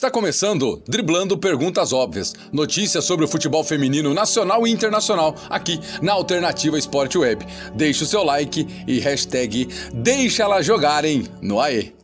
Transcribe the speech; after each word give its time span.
Está 0.00 0.10
começando 0.10 0.82
Driblando 0.88 1.36
Perguntas 1.36 1.92
Óbvias. 1.92 2.34
Notícias 2.50 3.04
sobre 3.04 3.26
o 3.26 3.28
futebol 3.28 3.62
feminino 3.62 4.14
nacional 4.14 4.66
e 4.66 4.70
internacional 4.70 5.34
aqui 5.50 5.78
na 6.00 6.14
Alternativa 6.14 6.78
Esporte 6.78 7.18
Web. 7.18 7.46
Deixe 7.74 8.04
o 8.04 8.06
seu 8.06 8.24
like 8.24 8.66
e 8.86 8.98
hashtag 8.98 9.68
Deixa 9.92 10.44
elas 10.44 10.64
jogarem 10.64 11.26
no 11.42 11.60
AE. 11.60 11.99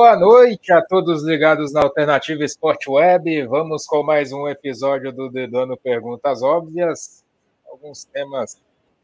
Boa 0.00 0.16
noite 0.16 0.72
a 0.72 0.80
todos 0.80 1.24
ligados 1.24 1.72
na 1.72 1.82
Alternativa 1.82 2.44
Esporte 2.44 2.88
Web. 2.88 3.44
Vamos 3.48 3.84
com 3.84 4.04
mais 4.04 4.30
um 4.30 4.46
episódio 4.46 5.12
do 5.12 5.28
Dedando 5.28 5.76
Perguntas 5.76 6.40
Óbvias. 6.40 7.24
Alguns 7.66 8.04
temas 8.04 8.62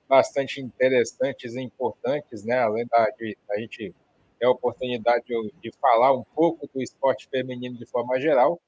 bastante 0.08 0.60
interessantes 0.60 1.56
e 1.56 1.60
importantes, 1.60 2.44
né? 2.44 2.60
Além 2.60 2.86
da, 2.86 3.10
de 3.18 3.36
a 3.50 3.58
gente 3.58 3.92
ter 4.38 4.46
a 4.46 4.50
oportunidade 4.50 5.24
de, 5.26 5.52
de 5.60 5.72
falar 5.80 6.12
um 6.12 6.22
pouco 6.22 6.70
do 6.72 6.80
esporte 6.80 7.28
feminino 7.28 7.76
de 7.76 7.86
forma 7.86 8.20
geral. 8.20 8.62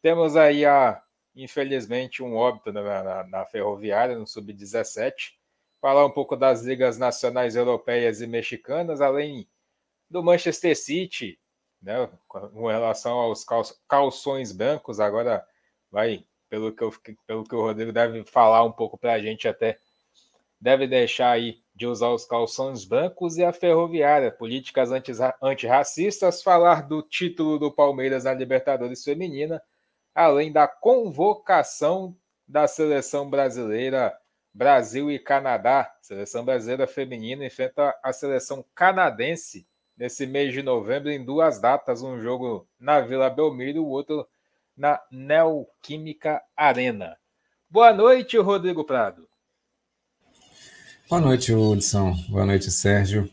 Temos 0.00 0.36
aí, 0.36 0.64
a, 0.64 1.02
infelizmente, 1.34 2.22
um 2.22 2.36
óbito 2.36 2.72
na, 2.72 3.02
na, 3.02 3.24
na 3.26 3.44
Ferroviária, 3.46 4.16
no 4.16 4.24
Sub-17. 4.24 5.32
Falar 5.80 6.06
um 6.06 6.12
pouco 6.12 6.36
das 6.36 6.62
ligas 6.62 6.96
nacionais 6.96 7.56
europeias 7.56 8.20
e 8.20 8.26
mexicanas, 8.28 9.00
além 9.00 9.48
do 10.08 10.22
Manchester 10.22 10.76
City, 10.76 11.40
né, 11.82 12.08
com 12.28 12.66
relação 12.68 13.18
aos 13.18 13.44
calções 13.88 14.52
brancos, 14.52 15.00
agora 15.00 15.44
vai, 15.90 16.24
pelo 16.48 16.72
que, 16.72 16.82
eu, 16.82 16.92
pelo 17.26 17.44
que 17.44 17.54
o 17.54 17.60
Rodrigo 17.60 17.92
deve 17.92 18.24
falar 18.24 18.62
um 18.62 18.72
pouco 18.72 18.96
para 18.96 19.14
a 19.14 19.20
gente 19.20 19.48
até, 19.48 19.78
deve 20.60 20.86
deixar 20.86 21.30
aí 21.30 21.60
de 21.74 21.86
usar 21.86 22.10
os 22.10 22.24
calções 22.24 22.84
brancos 22.84 23.36
e 23.36 23.44
a 23.44 23.52
ferroviária, 23.52 24.30
políticas 24.30 24.90
antirracistas, 25.42 26.42
falar 26.42 26.86
do 26.86 27.02
título 27.02 27.58
do 27.58 27.72
Palmeiras 27.72 28.24
na 28.24 28.32
Libertadores 28.32 29.02
Feminina, 29.02 29.60
além 30.14 30.52
da 30.52 30.68
convocação 30.68 32.16
da 32.46 32.68
seleção 32.68 33.28
brasileira 33.28 34.16
Brasil 34.54 35.10
e 35.10 35.18
Canadá. 35.18 35.92
seleção 36.02 36.44
brasileira 36.44 36.86
feminina 36.86 37.44
enfrenta 37.44 37.98
a 38.02 38.12
seleção 38.12 38.64
canadense 38.74 39.66
nesse 40.02 40.26
mês 40.26 40.52
de 40.52 40.64
novembro 40.64 41.12
em 41.12 41.24
duas 41.24 41.60
datas, 41.60 42.02
um 42.02 42.20
jogo 42.20 42.66
na 42.80 43.00
Vila 43.00 43.30
Belmiro 43.30 43.76
e 43.76 43.80
o 43.80 43.86
outro 43.86 44.26
na 44.76 45.00
Neoquímica 45.12 46.42
Arena. 46.56 47.16
Boa 47.70 47.92
noite, 47.92 48.36
Rodrigo 48.36 48.82
Prado. 48.82 49.28
Boa 51.08 51.20
noite, 51.20 51.54
Hudson. 51.54 52.16
Boa 52.28 52.44
noite, 52.44 52.68
Sérgio. 52.68 53.30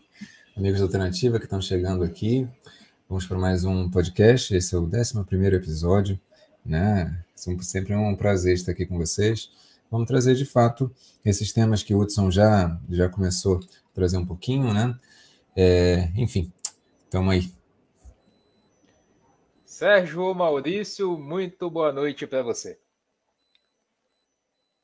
Amigos 0.55 0.77
da 0.77 0.85
Alternativa 0.85 1.39
que 1.39 1.45
estão 1.45 1.59
chegando 1.59 2.03
aqui. 2.03 2.47
Vamos 3.09 3.25
para 3.25 3.39
mais 3.39 3.65
um 3.65 3.89
podcast. 3.89 4.55
Esse 4.55 4.75
é 4.75 4.77
o 4.77 4.83
11 4.83 5.55
episódio. 5.55 6.19
Né? 6.63 7.19
Sempre 7.33 7.93
é 7.93 7.97
um 7.97 8.15
prazer 8.15 8.53
estar 8.53 8.73
aqui 8.73 8.85
com 8.85 8.95
vocês. 8.95 9.49
Vamos 9.89 10.07
trazer 10.07 10.35
de 10.35 10.45
fato 10.45 10.93
esses 11.25 11.51
temas 11.51 11.81
que 11.81 11.95
o 11.95 11.99
Hudson 11.99 12.29
já, 12.29 12.79
já 12.91 13.09
começou 13.09 13.57
a 13.57 13.95
trazer 13.95 14.17
um 14.17 14.25
pouquinho, 14.25 14.71
né? 14.71 14.95
É, 15.55 16.11
enfim, 16.15 16.53
Tamo 17.09 17.31
aí. 17.31 17.51
Sérgio 19.65 20.31
Maurício, 20.35 21.17
muito 21.17 21.67
boa 21.69 21.91
noite 21.91 22.27
para 22.27 22.43
você. 22.43 22.79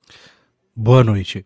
Boa 0.78 1.04
noite. 1.04 1.46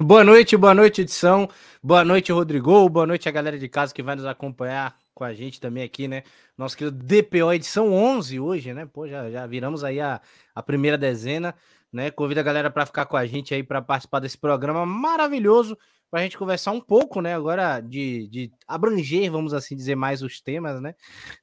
boa 0.00 0.24
noite, 0.24 0.56
boa 0.56 0.74
noite, 0.74 1.02
edição. 1.02 1.48
Boa 1.82 2.02
noite, 2.02 2.32
Rodrigo. 2.32 2.88
Boa 2.88 3.06
noite 3.06 3.28
a 3.28 3.32
galera 3.32 3.58
de 3.58 3.68
casa 3.68 3.92
que 3.92 4.02
vai 4.02 4.16
nos 4.16 4.24
acompanhar 4.24 4.96
com 5.12 5.22
a 5.22 5.34
gente 5.34 5.60
também 5.60 5.82
aqui, 5.82 6.08
né? 6.08 6.22
Nosso 6.56 6.78
querido 6.78 6.96
DPO, 6.96 7.52
edição 7.52 7.92
11 7.92 8.40
hoje, 8.40 8.72
né? 8.72 8.86
Pô, 8.86 9.06
já, 9.06 9.30
já 9.30 9.46
viramos 9.46 9.84
aí 9.84 10.00
a, 10.00 10.18
a 10.54 10.62
primeira 10.62 10.96
dezena, 10.96 11.54
né? 11.92 12.10
Convido 12.10 12.40
a 12.40 12.42
galera 12.42 12.70
para 12.70 12.86
ficar 12.86 13.04
com 13.04 13.18
a 13.18 13.26
gente 13.26 13.52
aí 13.52 13.62
para 13.62 13.82
participar 13.82 14.20
desse 14.20 14.38
programa 14.38 14.86
maravilhoso 14.86 15.76
para 16.10 16.20
a 16.20 16.22
gente 16.24 16.36
conversar 16.36 16.72
um 16.72 16.80
pouco, 16.80 17.20
né? 17.20 17.34
Agora 17.34 17.80
de, 17.80 18.26
de 18.28 18.52
abranger, 18.66 19.30
vamos 19.30 19.54
assim 19.54 19.76
dizer, 19.76 19.94
mais 19.94 20.22
os 20.22 20.40
temas, 20.40 20.80
né? 20.80 20.94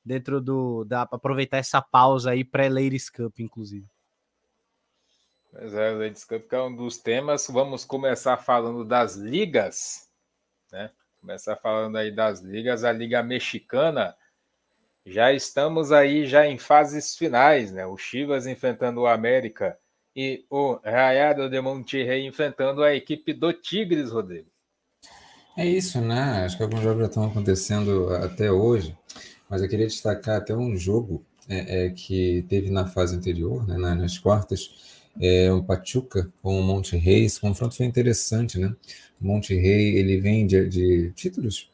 Dentro 0.04 0.42
do. 0.42 0.84
da 0.84 1.04
aproveitar 1.04 1.58
essa 1.58 1.82
pausa 1.82 2.32
aí 2.32 2.44
pré-Ladies 2.44 3.10
Cup, 3.10 3.40
inclusive. 3.40 3.88
Pois 5.52 5.74
é, 5.74 5.92
Ladies 5.92 6.26
Cup 6.26 6.52
é 6.52 6.62
um 6.62 6.76
dos 6.76 6.98
temas. 6.98 7.48
Vamos 7.48 7.86
começar 7.86 8.36
falando 8.38 8.84
das 8.84 9.16
ligas, 9.16 10.10
né? 10.72 10.92
Começar 11.22 11.56
falando 11.56 11.98
aí 11.98 12.12
das 12.12 12.42
ligas, 12.42 12.84
a 12.84 12.92
Liga 12.92 13.24
Mexicana. 13.24 14.16
Já 15.06 15.32
estamos 15.32 15.94
aí 15.94 16.26
já 16.26 16.46
em 16.46 16.58
fases 16.58 17.16
finais, 17.16 17.72
né? 17.72 17.86
O 17.86 17.98
Chivas 17.98 18.46
enfrentando 18.46 19.02
o 19.02 19.08
América 19.08 19.80
e 20.14 20.46
o 20.50 20.74
Rayado 20.84 21.50
de 21.50 21.62
Monterrey 21.62 22.26
enfrentando 22.26 22.84
a 22.84 22.94
equipe 22.94 23.34
do 23.34 23.54
Tigres, 23.54 24.12
Rodrigo. 24.12 24.52
É 25.58 25.66
isso, 25.66 26.00
né? 26.00 26.46
Acho 26.46 26.56
que 26.56 26.62
alguns 26.62 26.84
jogos 26.84 27.00
já 27.00 27.08
estão 27.08 27.24
acontecendo 27.26 28.14
até 28.14 28.52
hoje, 28.52 28.96
mas 29.50 29.60
eu 29.60 29.68
queria 29.68 29.88
destacar 29.88 30.38
até 30.38 30.56
um 30.56 30.78
jogo 30.78 31.26
é, 31.50 31.86
é, 31.86 31.90
que 31.90 32.46
teve 32.48 32.70
na 32.70 32.86
fase 32.86 33.16
anterior, 33.16 33.68
né, 33.68 33.76
nas 33.96 34.20
quartas, 34.20 34.70
é, 35.20 35.52
o 35.52 35.64
Pachuca 35.64 36.32
com 36.44 36.60
o 36.60 36.64
Monte 36.64 36.96
Rei. 36.96 37.26
Esse 37.26 37.42
confronto 37.42 37.76
foi 37.76 37.88
interessante, 37.88 38.60
né? 38.60 38.72
O 39.20 39.26
Monte 39.26 39.56
Rei 39.56 39.98
ele 39.98 40.22
vem 40.22 40.46
de, 40.46 40.70
de 40.70 41.12
títulos 41.16 41.68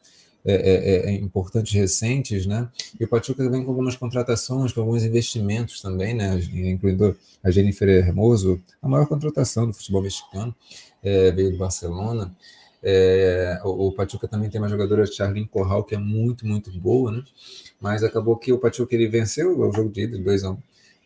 é, 0.46 0.54
é, 0.54 1.10
é, 1.10 1.12
importantes 1.12 1.74
recentes, 1.74 2.46
né? 2.46 2.66
E 2.98 3.04
o 3.04 3.08
Pachuca 3.08 3.46
vem 3.50 3.62
com 3.62 3.70
algumas 3.70 3.96
contratações, 3.96 4.72
com 4.72 4.80
alguns 4.80 5.02
investimentos 5.02 5.82
também, 5.82 6.14
né? 6.14 6.40
Incluindo 6.54 7.14
a 7.42 7.50
Jennifer 7.50 7.86
Hermoso, 7.86 8.58
a 8.80 8.88
maior 8.88 9.06
contratação 9.06 9.66
do 9.66 9.74
futebol 9.74 10.00
mexicano, 10.00 10.54
é, 11.02 11.30
veio 11.32 11.52
do 11.52 11.58
Barcelona. 11.58 12.34
É, 12.86 13.58
o, 13.64 13.88
o 13.88 13.92
Pachuca 13.92 14.28
também 14.28 14.50
tem 14.50 14.60
uma 14.60 14.68
jogadora, 14.68 15.06
Charlene 15.06 15.48
Corral, 15.48 15.84
que 15.84 15.94
é 15.94 15.98
muito, 15.98 16.46
muito 16.46 16.70
boa, 16.78 17.10
né? 17.10 17.24
Mas 17.80 18.04
acabou 18.04 18.36
que 18.36 18.52
o 18.52 18.58
Pachuca 18.58 18.94
ele 18.94 19.08
venceu 19.08 19.58
o 19.58 19.72
jogo 19.72 19.90
de 19.90 20.02
ida, 20.02 20.18
2 20.18 20.44
a 20.44 20.50
1 20.50 20.52
um, 20.52 20.58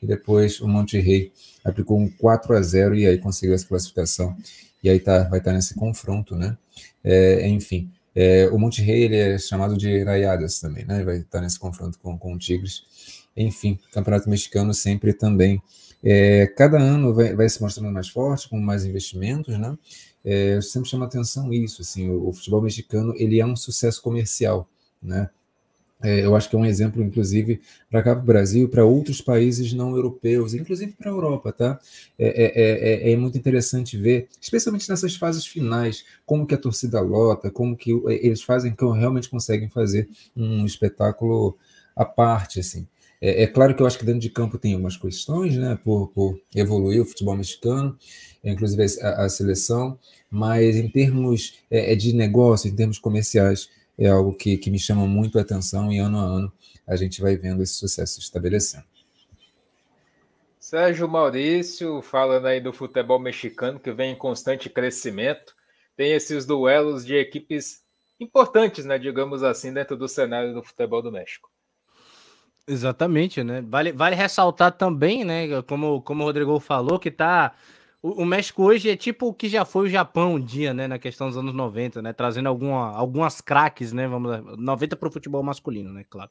e 0.02 0.06
depois 0.06 0.60
o 0.60 0.66
Monte 0.66 0.98
Rei 0.98 1.32
aplicou 1.64 1.98
um 1.98 2.08
4 2.08 2.56
a 2.56 2.60
0 2.62 2.96
e 2.96 3.06
aí 3.06 3.18
conseguiu 3.18 3.54
essa 3.54 3.66
classificação. 3.66 4.36
E 4.82 4.90
aí 4.90 4.98
tá, 4.98 5.24
vai 5.24 5.38
estar 5.38 5.52
tá 5.52 5.56
nesse 5.56 5.74
confronto, 5.74 6.34
né? 6.34 6.56
É, 7.04 7.46
enfim, 7.48 7.90
é, 8.14 8.48
o 8.48 8.58
Monte 8.58 8.82
Rei 8.82 9.04
ele 9.04 9.16
é 9.16 9.38
chamado 9.38 9.76
de 9.76 10.02
Rayadas 10.02 10.58
também, 10.58 10.84
né? 10.84 11.04
Vai 11.04 11.18
estar 11.18 11.38
tá 11.38 11.40
nesse 11.40 11.58
confronto 11.58 11.98
com, 12.00 12.18
com 12.18 12.34
o 12.34 12.38
Tigres. 12.38 12.82
Enfim, 13.36 13.78
Campeonato 13.92 14.28
Mexicano 14.28 14.74
sempre 14.74 15.12
também. 15.12 15.62
É, 16.02 16.46
cada 16.56 16.78
ano 16.78 17.14
vai, 17.14 17.34
vai 17.34 17.48
se 17.48 17.60
mostrando 17.60 17.92
mais 17.92 18.08
forte, 18.08 18.48
com 18.48 18.58
mais 18.58 18.84
investimentos, 18.84 19.56
né? 19.58 19.76
É, 20.24 20.60
sempre 20.60 20.88
chama 20.88 21.06
atenção 21.06 21.52
isso, 21.52 21.82
assim, 21.82 22.08
o, 22.08 22.28
o, 22.28 22.32
futebol 22.32 22.60
mexicano 22.62 23.14
ele 23.16 23.40
é 23.40 23.46
um 23.46 23.56
sucesso 23.56 24.02
comercial, 24.02 24.68
né? 25.02 25.30
É, 26.00 26.24
eu 26.24 26.36
acho 26.36 26.48
que 26.48 26.54
é 26.54 26.58
um 26.58 26.64
exemplo, 26.64 27.02
inclusive, 27.02 27.60
para 27.90 28.02
cá 28.02 28.14
para 28.14 28.22
o 28.22 28.26
Brasil, 28.26 28.68
para 28.68 28.84
outros 28.84 29.20
países 29.20 29.72
não 29.72 29.96
europeus, 29.96 30.54
inclusive 30.54 30.92
para 30.92 31.10
a 31.10 31.12
Europa, 31.12 31.52
tá? 31.52 31.80
É, 32.16 32.44
é, 32.44 33.10
é, 33.10 33.12
é, 33.12 33.16
muito 33.16 33.36
interessante 33.36 33.96
ver, 33.96 34.28
especialmente 34.40 34.88
nessas 34.88 35.16
fases 35.16 35.44
finais, 35.44 36.04
como 36.24 36.46
que 36.46 36.54
a 36.54 36.58
torcida 36.58 37.00
lota, 37.00 37.50
como 37.50 37.76
que 37.76 37.90
eles 38.06 38.42
fazem, 38.42 38.74
que 38.74 38.84
realmente 38.84 39.28
conseguem 39.28 39.68
fazer 39.68 40.08
um 40.36 40.64
espetáculo 40.64 41.56
à 41.96 42.04
parte, 42.04 42.60
assim. 42.60 42.86
É, 43.20 43.42
é, 43.42 43.46
claro 43.46 43.74
que 43.74 43.82
eu 43.82 43.86
acho 43.86 43.98
que 43.98 44.04
dentro 44.04 44.20
de 44.20 44.30
campo 44.30 44.58
tem 44.58 44.72
algumas 44.72 44.96
questões, 44.96 45.56
né, 45.56 45.78
por, 45.82 46.08
por 46.08 46.40
evoluir 46.54 47.02
o 47.02 47.04
futebol 47.04 47.36
mexicano, 47.36 47.98
inclusive 48.44 48.84
a, 49.02 49.24
a 49.24 49.28
seleção, 49.28 49.98
mas 50.30 50.76
em 50.76 50.88
termos 50.88 51.58
é, 51.70 51.92
é, 51.92 51.96
de 51.96 52.12
negócio, 52.12 52.68
em 52.68 52.76
termos 52.76 52.98
comerciais, 52.98 53.68
é 53.98 54.08
algo 54.08 54.32
que, 54.34 54.56
que 54.56 54.70
me 54.70 54.78
chama 54.78 55.06
muito 55.06 55.38
a 55.38 55.42
atenção 55.42 55.92
e 55.92 55.98
ano 55.98 56.18
a 56.18 56.22
ano 56.22 56.52
a 56.86 56.96
gente 56.96 57.20
vai 57.20 57.36
vendo 57.36 57.62
esse 57.62 57.74
sucesso 57.74 58.14
se 58.14 58.20
estabelecendo. 58.20 58.84
Sérgio 60.58 61.08
Maurício, 61.08 62.00
falando 62.00 62.46
aí 62.46 62.60
do 62.60 62.72
futebol 62.72 63.18
mexicano 63.18 63.80
que 63.80 63.92
vem 63.92 64.12
em 64.12 64.16
constante 64.16 64.70
crescimento, 64.70 65.54
tem 65.96 66.12
esses 66.12 66.46
duelos 66.46 67.04
de 67.04 67.14
equipes 67.14 67.82
importantes, 68.20 68.84
né, 68.84 68.98
digamos 68.98 69.42
assim, 69.42 69.72
dentro 69.72 69.96
do 69.96 70.08
cenário 70.08 70.54
do 70.54 70.62
futebol 70.62 71.02
do 71.02 71.10
México. 71.10 71.50
Exatamente, 72.68 73.42
né? 73.42 73.62
Vale, 73.62 73.92
vale 73.92 74.14
ressaltar 74.14 74.72
também, 74.72 75.24
né, 75.24 75.62
como, 75.62 76.02
como 76.02 76.22
o 76.22 76.26
Rodrigo 76.26 76.60
falou, 76.60 76.98
que 76.98 77.10
tá 77.10 77.54
o, 78.00 78.22
o, 78.22 78.24
México 78.26 78.62
hoje 78.62 78.88
é 78.88 78.96
tipo 78.96 79.26
o 79.26 79.34
que 79.34 79.48
já 79.48 79.64
foi 79.64 79.86
o 79.86 79.90
Japão 79.90 80.34
um 80.34 80.40
dia, 80.40 80.72
né? 80.72 80.86
Na 80.86 81.00
questão 81.00 81.26
dos 81.28 81.36
anos 81.36 81.52
90, 81.52 82.00
né? 82.00 82.12
Trazendo 82.12 82.48
alguma, 82.48 82.94
algumas 82.94 83.40
craques, 83.40 83.92
né? 83.92 84.06
Vamos 84.06 84.56
90 84.56 84.94
para 84.96 85.08
o 85.08 85.10
futebol 85.10 85.42
masculino, 85.42 85.92
né? 85.92 86.04
Claro. 86.08 86.30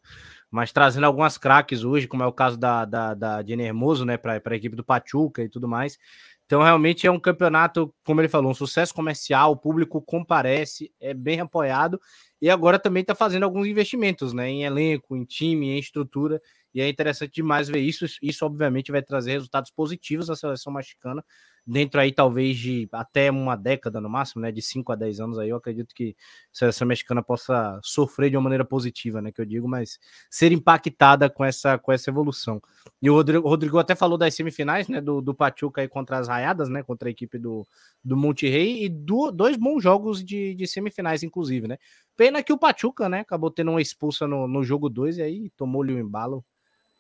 Mas 0.50 0.72
trazendo 0.72 1.06
algumas 1.06 1.38
craques 1.38 1.84
hoje, 1.84 2.08
como 2.08 2.24
é 2.24 2.26
o 2.26 2.32
caso 2.32 2.58
da, 2.58 2.86
da, 2.86 3.14
da 3.14 3.44
Jenny 3.44 3.64
Hermoso, 3.64 4.06
né? 4.06 4.16
Para 4.16 4.42
a 4.46 4.56
equipe 4.56 4.78
do 4.78 4.84
Pachuca 4.84 5.44
e 5.44 5.50
tudo 5.50 5.68
mais. 5.68 5.98
Então, 6.46 6.62
realmente 6.64 7.06
é 7.06 7.12
um 7.12 7.20
campeonato, 7.20 7.94
como 8.06 8.22
ele 8.22 8.30
falou, 8.30 8.50
um 8.50 8.54
sucesso 8.54 8.94
comercial, 8.94 9.52
o 9.52 9.58
público 9.58 10.02
comparece, 10.02 10.90
é 11.02 11.14
bem 11.14 11.42
apoiado 11.42 12.00
e 12.42 12.50
agora 12.50 12.78
também 12.80 13.02
está 13.02 13.16
fazendo 13.16 13.44
alguns 13.44 13.68
investimentos 13.68 14.34
né, 14.34 14.50
em 14.50 14.64
elenco, 14.64 15.16
em 15.16 15.24
time, 15.26 15.70
em 15.70 15.80
estrutura. 15.80 16.42
E 16.74 16.82
é 16.82 16.88
interessante 16.90 17.34
demais 17.36 17.68
ver 17.68 17.80
isso. 17.80 18.06
Isso, 18.22 18.46
obviamente, 18.46 18.92
vai 18.92 19.02
trazer 19.02 19.32
resultados 19.32 19.72
positivos 19.72 20.30
à 20.30 20.36
seleção 20.36 20.72
mexicana, 20.74 21.24
dentro 21.68 22.00
aí, 22.00 22.14
talvez, 22.14 22.58
de 22.58 22.88
até 22.94 23.30
uma 23.30 23.58
década 23.58 24.00
no 24.00 24.10
máximo, 24.10 24.42
né? 24.42 24.52
De 24.52 24.62
5 24.62 24.94
a 24.94 24.96
10 24.96 25.20
anos 25.20 25.38
aí, 25.38 25.50
eu 25.50 25.58
acredito 25.58 25.94
que 25.94 26.16
a 26.54 26.58
seleção 26.58 26.88
mexicana 26.88 27.22
possa 27.22 27.78
sofrer 27.84 28.30
de 28.30 28.38
uma 28.38 28.44
maneira 28.44 28.64
positiva, 28.64 29.22
né? 29.22 29.32
Que 29.32 29.42
eu 29.42 29.46
digo, 29.46 29.68
mas 29.68 30.00
ser 30.30 30.54
impactada 30.54 31.30
com 31.30 31.44
essa, 31.44 31.78
com 31.78 31.92
essa 31.92 32.10
evolução. 32.10 32.62
E 33.02 33.10
o 33.10 33.14
Rodrigo, 33.14 33.46
o 33.46 33.50
Rodrigo 33.50 33.78
até 33.78 33.96
falou 33.96 34.18
das 34.18 34.34
semifinais, 34.34 34.88
né? 34.88 35.02
Do, 35.02 35.22
do 35.22 35.36
Pachuca 35.36 35.82
aí 35.82 35.90
contra 35.90 36.18
as 36.18 36.30
Raiadas, 36.30 36.70
né? 36.70 36.82
Contra 36.84 37.10
a 37.10 37.12
equipe 37.12 37.38
do, 37.38 37.68
do 38.02 38.16
Monterrey, 38.16 38.86
e 38.86 38.90
do, 38.90 39.30
dois 39.32 39.58
bons 39.58 39.84
jogos 39.84 40.24
de, 40.24 40.56
de 40.56 40.68
semifinais, 40.68 41.22
inclusive, 41.22 41.68
né? 41.68 41.78
Pena 42.16 42.42
que 42.42 42.54
o 42.54 42.58
Pachuca, 42.58 43.10
né? 43.10 43.20
Acabou 43.20 43.52
tendo 43.52 43.72
uma 43.72 43.82
expulsa 43.82 44.26
no, 44.26 44.48
no 44.48 44.64
jogo 44.64 44.88
2 44.90 45.18
e 45.18 45.22
aí 45.22 45.50
tomou-lhe 45.58 45.94
o 45.94 46.00
embalo. 46.00 46.46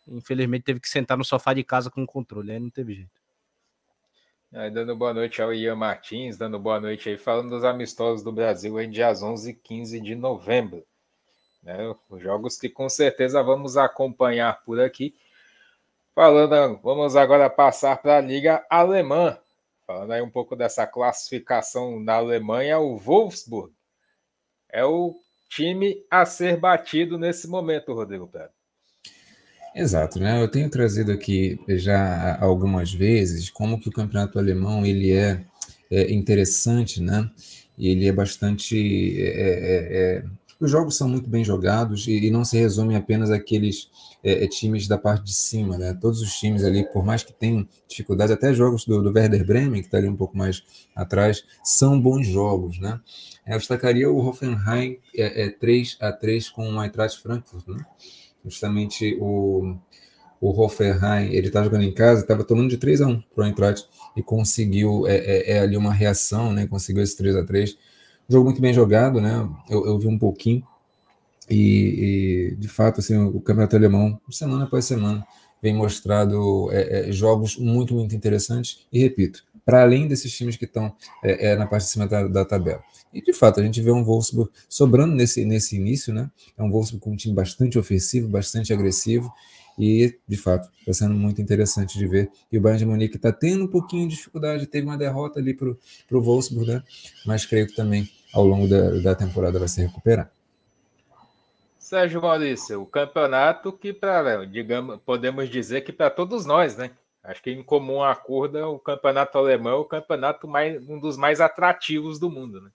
Infelizmente 0.10 0.64
teve 0.64 0.80
que 0.82 0.90
sentar 0.90 1.18
no 1.18 1.24
sofá 1.24 1.54
de 1.54 1.64
casa 1.64 1.90
com 1.90 2.04
o 2.04 2.08
controle, 2.08 2.52
aí 2.52 2.60
não 2.60 2.70
teve 2.70 2.94
jeito. 2.94 3.27
Aí, 4.54 4.72
dando 4.72 4.96
boa 4.96 5.14
noite 5.14 5.42
ao 5.42 5.54
Ian 5.54 5.76
Martins, 5.76 6.38
dando 6.38 6.58
boa 6.58 6.80
noite 6.80 7.10
aí, 7.10 7.18
falando 7.18 7.50
dos 7.50 7.66
amistosos 7.66 8.24
do 8.24 8.32
Brasil 8.32 8.80
em 8.80 8.90
dias 8.90 9.22
11 9.22 9.52
e 9.52 9.54
15 9.54 10.00
de 10.00 10.16
novembro. 10.16 10.86
Né, 11.62 11.94
os 12.10 12.22
jogos 12.22 12.58
que 12.58 12.70
com 12.70 12.88
certeza 12.88 13.44
vamos 13.44 13.76
acompanhar 13.76 14.64
por 14.64 14.80
aqui. 14.80 15.14
Falando, 16.16 16.80
vamos 16.82 17.18
agora 17.18 17.50
passar 17.50 18.02
para 18.02 18.18
a 18.18 18.22
Liga 18.22 18.66
Alemã. 18.70 19.38
Falando 19.86 20.14
aí 20.14 20.22
um 20.22 20.30
pouco 20.30 20.56
dessa 20.56 20.88
classificação 20.88 22.00
na 22.00 22.16
Alemanha, 22.16 22.80
o 22.80 22.96
Wolfsburg 22.96 23.74
é 24.70 24.86
o 24.86 25.14
time 25.50 26.06
a 26.10 26.26
ser 26.26 26.58
batido 26.58 27.18
nesse 27.18 27.50
momento, 27.50 27.94
Rodrigo 27.94 28.28
Pedro. 28.28 28.57
Exato, 29.80 30.20
né? 30.20 30.42
Eu 30.42 30.48
tenho 30.48 30.68
trazido 30.72 31.12
aqui 31.12 31.60
já 31.68 32.36
algumas 32.42 32.92
vezes 32.92 33.48
como 33.52 33.80
que 33.80 33.88
o 33.88 33.92
campeonato 33.92 34.40
alemão 34.40 34.84
ele 34.84 35.12
é, 35.12 35.46
é 35.92 36.12
interessante, 36.12 37.00
né? 37.00 37.30
Ele 37.78 38.08
é 38.08 38.12
bastante, 38.12 38.76
é, 39.22 39.28
é, 39.28 39.98
é 40.18 40.24
os 40.60 40.72
jogos 40.72 40.98
são 40.98 41.08
muito 41.08 41.30
bem 41.30 41.44
jogados 41.46 42.08
e, 42.08 42.26
e 42.26 42.32
não 42.32 42.44
se 42.44 42.58
resume 42.58 42.96
apenas 42.96 43.30
àqueles 43.30 43.88
é, 44.24 44.44
é, 44.44 44.48
times 44.48 44.88
da 44.88 44.98
parte 44.98 45.26
de 45.26 45.34
cima, 45.34 45.78
né? 45.78 45.94
Todos 45.94 46.22
os 46.22 46.34
times 46.34 46.64
ali, 46.64 46.84
por 46.92 47.06
mais 47.06 47.22
que 47.22 47.32
tenham 47.32 47.68
dificuldades, 47.88 48.34
até 48.34 48.52
jogos 48.56 48.84
do, 48.84 49.04
do 49.04 49.12
Werder 49.12 49.46
Bremen, 49.46 49.82
que 49.82 49.88
está 49.88 50.00
ali 50.00 50.10
um 50.10 50.16
pouco 50.16 50.36
mais 50.36 50.64
atrás, 50.96 51.44
são 51.64 52.02
bons 52.02 52.26
jogos, 52.26 52.80
né? 52.80 53.00
Eu 53.46 53.60
destacaria 53.60 54.10
o 54.10 54.18
Hoffenheim 54.18 54.98
é, 55.16 55.44
é 55.44 55.50
3 55.52 55.98
a 56.02 56.12
3 56.12 56.50
com 56.50 56.68
o 56.68 56.84
Eintracht 56.84 57.22
Frankfurt, 57.22 57.68
né? 57.68 57.86
Justamente 58.48 59.18
o, 59.20 59.76
o 60.40 60.62
Hoffenheim, 60.62 61.34
ele 61.34 61.48
estava 61.48 61.66
jogando 61.66 61.84
em 61.84 61.94
casa, 61.94 62.22
estava 62.22 62.44
tomando 62.44 62.70
de 62.70 62.78
3 62.78 63.02
a 63.02 63.08
1 63.08 63.22
para 63.36 63.44
o 63.44 63.48
Eintracht 63.48 63.88
e 64.16 64.24
conseguiu 64.24 65.08
é, 65.08 65.18
é, 65.18 65.52
é, 65.52 65.60
ali 65.60 65.78
uma 65.78 65.94
reação, 65.94 66.52
né? 66.52 66.68
Conseguiu 66.68 67.04
esse 67.04 67.18
3 67.18 67.36
a 67.36 67.44
3 67.44 67.78
Jogo 68.30 68.46
muito 68.46 68.60
bem 68.60 68.74
jogado, 68.74 69.22
né? 69.22 69.50
Eu, 69.70 69.86
eu 69.86 69.98
vi 69.98 70.08
um 70.08 70.20
pouquinho 70.20 70.62
e, 71.50 72.52
e, 72.52 72.56
de 72.56 72.68
fato, 72.68 73.00
assim, 73.00 73.18
o 73.18 73.40
campeonato 73.40 73.76
alemão, 73.76 74.20
semana 74.30 74.66
após 74.66 74.84
semana, 74.84 75.26
vem 75.62 75.74
mostrado 75.74 76.70
é, 76.72 77.10
é, 77.10 77.12
jogos 77.12 77.58
muito, 77.58 77.94
muito 77.94 78.14
interessantes 78.14 78.86
e 78.92 79.00
repito, 79.00 79.44
para 79.66 79.82
além 79.82 80.08
desses 80.08 80.36
times 80.36 80.58
que 80.58 80.66
estão 80.66 80.94
é, 81.24 81.52
é, 81.52 81.56
na 81.56 81.66
parte 81.66 81.86
de 81.86 81.92
cima 81.92 82.06
da, 82.06 82.28
da 82.28 82.44
tabela. 82.44 82.84
E 83.18 83.22
de 83.22 83.34
fato, 83.34 83.60
a 83.60 83.64
gente 83.64 83.82
vê 83.82 83.90
um 83.90 84.04
Wolfsburg 84.04 84.52
sobrando 84.70 85.16
nesse, 85.16 85.44
nesse 85.44 85.76
início, 85.76 86.14
né? 86.14 86.30
É 86.56 86.62
um 86.62 86.70
Wolfsburg 86.70 87.04
com 87.04 87.14
um 87.14 87.16
time 87.16 87.34
bastante 87.34 87.80
ofensivo, 87.80 88.28
bastante 88.28 88.72
agressivo. 88.72 89.34
E, 89.76 90.20
de 90.28 90.38
fato, 90.38 90.70
está 90.82 90.94
sendo 90.94 91.16
muito 91.16 91.42
interessante 91.42 91.98
de 91.98 92.06
ver. 92.06 92.30
E 92.52 92.60
o 92.60 92.62
Bayern 92.62 92.78
de 92.78 92.86
Munique 92.86 93.16
está 93.16 93.32
tendo 93.32 93.66
um 93.66 93.68
pouquinho 93.68 94.08
de 94.08 94.16
dificuldade, 94.16 94.68
teve 94.68 94.86
uma 94.86 95.00
derrota 95.00 95.40
ali 95.40 95.56
para 95.56 95.68
o 95.68 96.22
Wolfsburg, 96.22 96.72
né? 96.72 96.84
Mas 97.26 97.44
creio 97.44 97.66
que 97.66 97.76
também 97.76 98.08
ao 98.32 98.46
longo 98.46 98.68
da, 98.68 98.92
da 99.00 99.16
temporada 99.16 99.58
vai 99.58 99.68
se 99.68 99.82
recuperar. 99.82 100.32
Sérgio 101.80 102.22
Maurício, 102.22 102.80
o 102.84 102.86
campeonato 102.86 103.74
que, 103.74 103.94
para, 103.94 104.46
digamos, 104.46 105.00
podemos 105.04 105.50
dizer 105.50 105.82
que 105.82 105.92
para 105.92 106.12
todos 106.12 106.46
nós, 106.46 106.78
né? 106.78 106.92
Acho 107.24 107.42
que 107.42 107.50
em 107.50 107.64
comum 107.64 108.04
acordo, 108.04 108.60
o 108.60 108.78
campeonato 108.78 109.40
alemão 109.40 109.74
é 109.74 109.76
o 109.78 109.86
campeonato 109.86 110.48
mais, 110.48 110.88
um 110.88 111.00
dos 111.00 111.18
mais 111.18 111.42
atrativos 111.42 112.20
do 112.20 112.30
mundo, 112.30 112.62
né? 112.62 112.70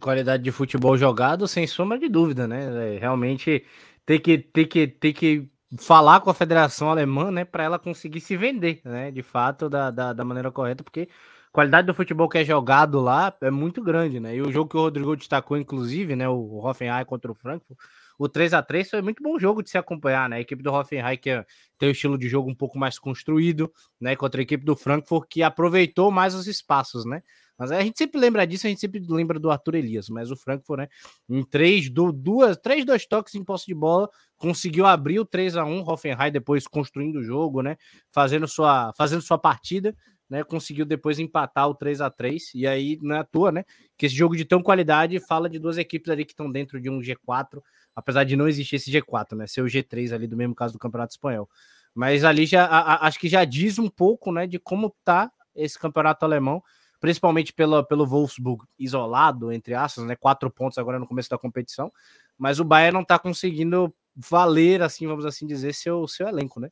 Qualidade 0.00 0.42
de 0.42 0.50
futebol 0.50 0.96
jogado, 0.96 1.46
sem 1.46 1.66
sombra 1.66 1.98
de 1.98 2.08
dúvida, 2.08 2.46
né? 2.46 2.94
É, 2.94 2.98
realmente 2.98 3.64
tem 4.04 4.20
que, 4.20 4.38
tem 4.38 4.66
que, 4.66 4.86
tem 4.86 5.12
que 5.12 5.50
falar 5.78 6.20
com 6.20 6.30
a 6.30 6.34
Federação 6.34 6.90
Alemã, 6.90 7.30
né, 7.30 7.44
para 7.44 7.64
ela 7.64 7.78
conseguir 7.78 8.20
se 8.20 8.36
vender, 8.36 8.80
né, 8.84 9.10
de 9.10 9.22
fato, 9.22 9.68
da, 9.68 9.90
da, 9.90 10.12
da, 10.12 10.24
maneira 10.24 10.50
correta, 10.50 10.84
porque 10.84 11.08
a 11.48 11.52
qualidade 11.52 11.86
do 11.86 11.94
futebol 11.94 12.28
que 12.28 12.38
é 12.38 12.44
jogado 12.44 13.00
lá 13.00 13.34
é 13.40 13.50
muito 13.50 13.82
grande, 13.82 14.20
né? 14.20 14.36
E 14.36 14.42
o 14.42 14.52
jogo 14.52 14.70
que 14.70 14.76
o 14.76 14.80
Rodrigo 14.80 15.16
destacou, 15.16 15.56
inclusive, 15.56 16.14
né, 16.14 16.28
o 16.28 16.58
Hoffenheim 16.64 17.04
contra 17.04 17.30
o 17.30 17.34
Frankfurt, 17.34 17.78
o 18.18 18.28
3 18.28 18.54
a 18.54 18.62
3 18.62 18.88
foi 18.90 19.02
muito 19.02 19.22
bom 19.22 19.38
jogo 19.38 19.62
de 19.62 19.70
se 19.70 19.76
acompanhar, 19.76 20.28
né? 20.28 20.36
A 20.36 20.40
equipe 20.40 20.62
do 20.62 20.72
Hoffenheim 20.72 21.18
que 21.18 21.44
tem 21.78 21.88
o 21.88 21.92
estilo 21.92 22.16
de 22.16 22.28
jogo 22.28 22.50
um 22.50 22.54
pouco 22.54 22.78
mais 22.78 22.98
construído, 22.98 23.70
né, 24.00 24.16
contra 24.16 24.40
a 24.40 24.42
equipe 24.42 24.64
do 24.64 24.76
Frankfurt 24.76 25.26
que 25.28 25.42
aproveitou 25.42 26.10
mais 26.10 26.34
os 26.34 26.46
espaços, 26.46 27.04
né? 27.04 27.22
Mas 27.58 27.72
a 27.72 27.80
gente 27.80 27.96
sempre 27.96 28.20
lembra 28.20 28.46
disso, 28.46 28.66
a 28.66 28.70
gente 28.70 28.80
sempre 28.80 29.02
lembra 29.08 29.38
do 29.38 29.50
Arthur 29.50 29.76
Elias, 29.76 30.08
mas 30.08 30.30
o 30.30 30.36
Frankfurt, 30.36 30.80
né, 30.80 30.88
em 31.28 31.42
três, 31.42 31.88
do, 31.88 32.12
duas, 32.12 32.56
três, 32.56 32.84
dois 32.84 33.06
toques 33.06 33.34
em 33.34 33.42
posse 33.42 33.66
de 33.66 33.74
bola, 33.74 34.08
conseguiu 34.36 34.84
abrir 34.84 35.18
o 35.18 35.24
3 35.24 35.56
a 35.56 35.64
1 35.64 35.80
Hoffenheim 35.88 36.30
depois 36.30 36.66
construindo 36.66 37.16
o 37.16 37.22
jogo, 37.22 37.62
né, 37.62 37.76
fazendo 38.12 38.46
sua, 38.46 38.92
fazendo 38.96 39.22
sua 39.22 39.38
partida, 39.38 39.96
né, 40.28 40.44
conseguiu 40.44 40.84
depois 40.84 41.18
empatar 41.18 41.68
o 41.68 41.74
3 41.74 42.00
a 42.00 42.10
3 42.10 42.54
e 42.54 42.66
aí 42.66 42.98
não 43.00 43.16
é 43.16 43.20
à 43.20 43.24
toa, 43.24 43.50
né, 43.50 43.64
que 43.96 44.06
esse 44.06 44.14
jogo 44.14 44.36
de 44.36 44.44
tão 44.44 44.62
qualidade 44.62 45.18
fala 45.20 45.48
de 45.48 45.58
duas 45.58 45.78
equipes 45.78 46.10
ali 46.10 46.24
que 46.24 46.32
estão 46.32 46.50
dentro 46.50 46.80
de 46.80 46.90
um 46.90 47.00
G4, 47.00 47.62
apesar 47.94 48.24
de 48.24 48.36
não 48.36 48.46
existir 48.46 48.76
esse 48.76 48.90
G4, 48.90 49.34
né, 49.36 49.46
ser 49.46 49.62
o 49.62 49.66
G3 49.66 50.12
ali 50.12 50.26
do 50.26 50.36
mesmo 50.36 50.54
caso 50.54 50.74
do 50.74 50.78
Campeonato 50.78 51.12
Espanhol. 51.12 51.48
Mas 51.94 52.24
ali 52.24 52.44
já 52.44 52.66
a, 52.66 52.80
a, 52.80 53.06
acho 53.06 53.18
que 53.18 53.28
já 53.28 53.42
diz 53.46 53.78
um 53.78 53.88
pouco, 53.88 54.30
né, 54.30 54.46
de 54.46 54.58
como 54.58 54.94
tá 55.02 55.32
esse 55.54 55.78
campeonato 55.78 56.26
alemão 56.26 56.62
principalmente 57.00 57.52
pelo, 57.52 57.84
pelo 57.84 58.06
Wolfsburg 58.06 58.64
isolado, 58.78 59.52
entre 59.52 59.74
aspas, 59.74 60.04
né? 60.04 60.16
Quatro 60.16 60.50
pontos 60.50 60.78
agora 60.78 60.98
no 60.98 61.06
começo 61.06 61.30
da 61.30 61.38
competição, 61.38 61.92
mas 62.38 62.60
o 62.60 62.64
Bayern 62.64 62.94
não 62.94 63.02
está 63.02 63.18
conseguindo 63.18 63.94
valer, 64.14 64.82
assim, 64.82 65.06
vamos 65.06 65.26
assim 65.26 65.46
dizer, 65.46 65.74
seu, 65.74 66.08
seu 66.08 66.26
elenco, 66.26 66.58
né? 66.58 66.70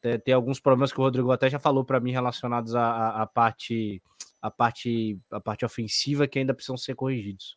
Tem, 0.00 0.18
tem 0.18 0.34
alguns 0.34 0.60
problemas 0.60 0.92
que 0.92 1.00
o 1.00 1.02
Rodrigo 1.02 1.32
até 1.32 1.48
já 1.48 1.58
falou 1.58 1.84
para 1.84 2.00
mim 2.00 2.12
relacionados 2.12 2.74
à, 2.74 3.22
à, 3.22 3.26
parte 3.26 4.02
a 4.42 4.50
parte 4.50 5.18
a 5.30 5.40
parte 5.40 5.64
ofensiva 5.64 6.28
que 6.28 6.38
ainda 6.38 6.54
precisam 6.54 6.76
ser 6.76 6.94
corrigidos. 6.94 7.56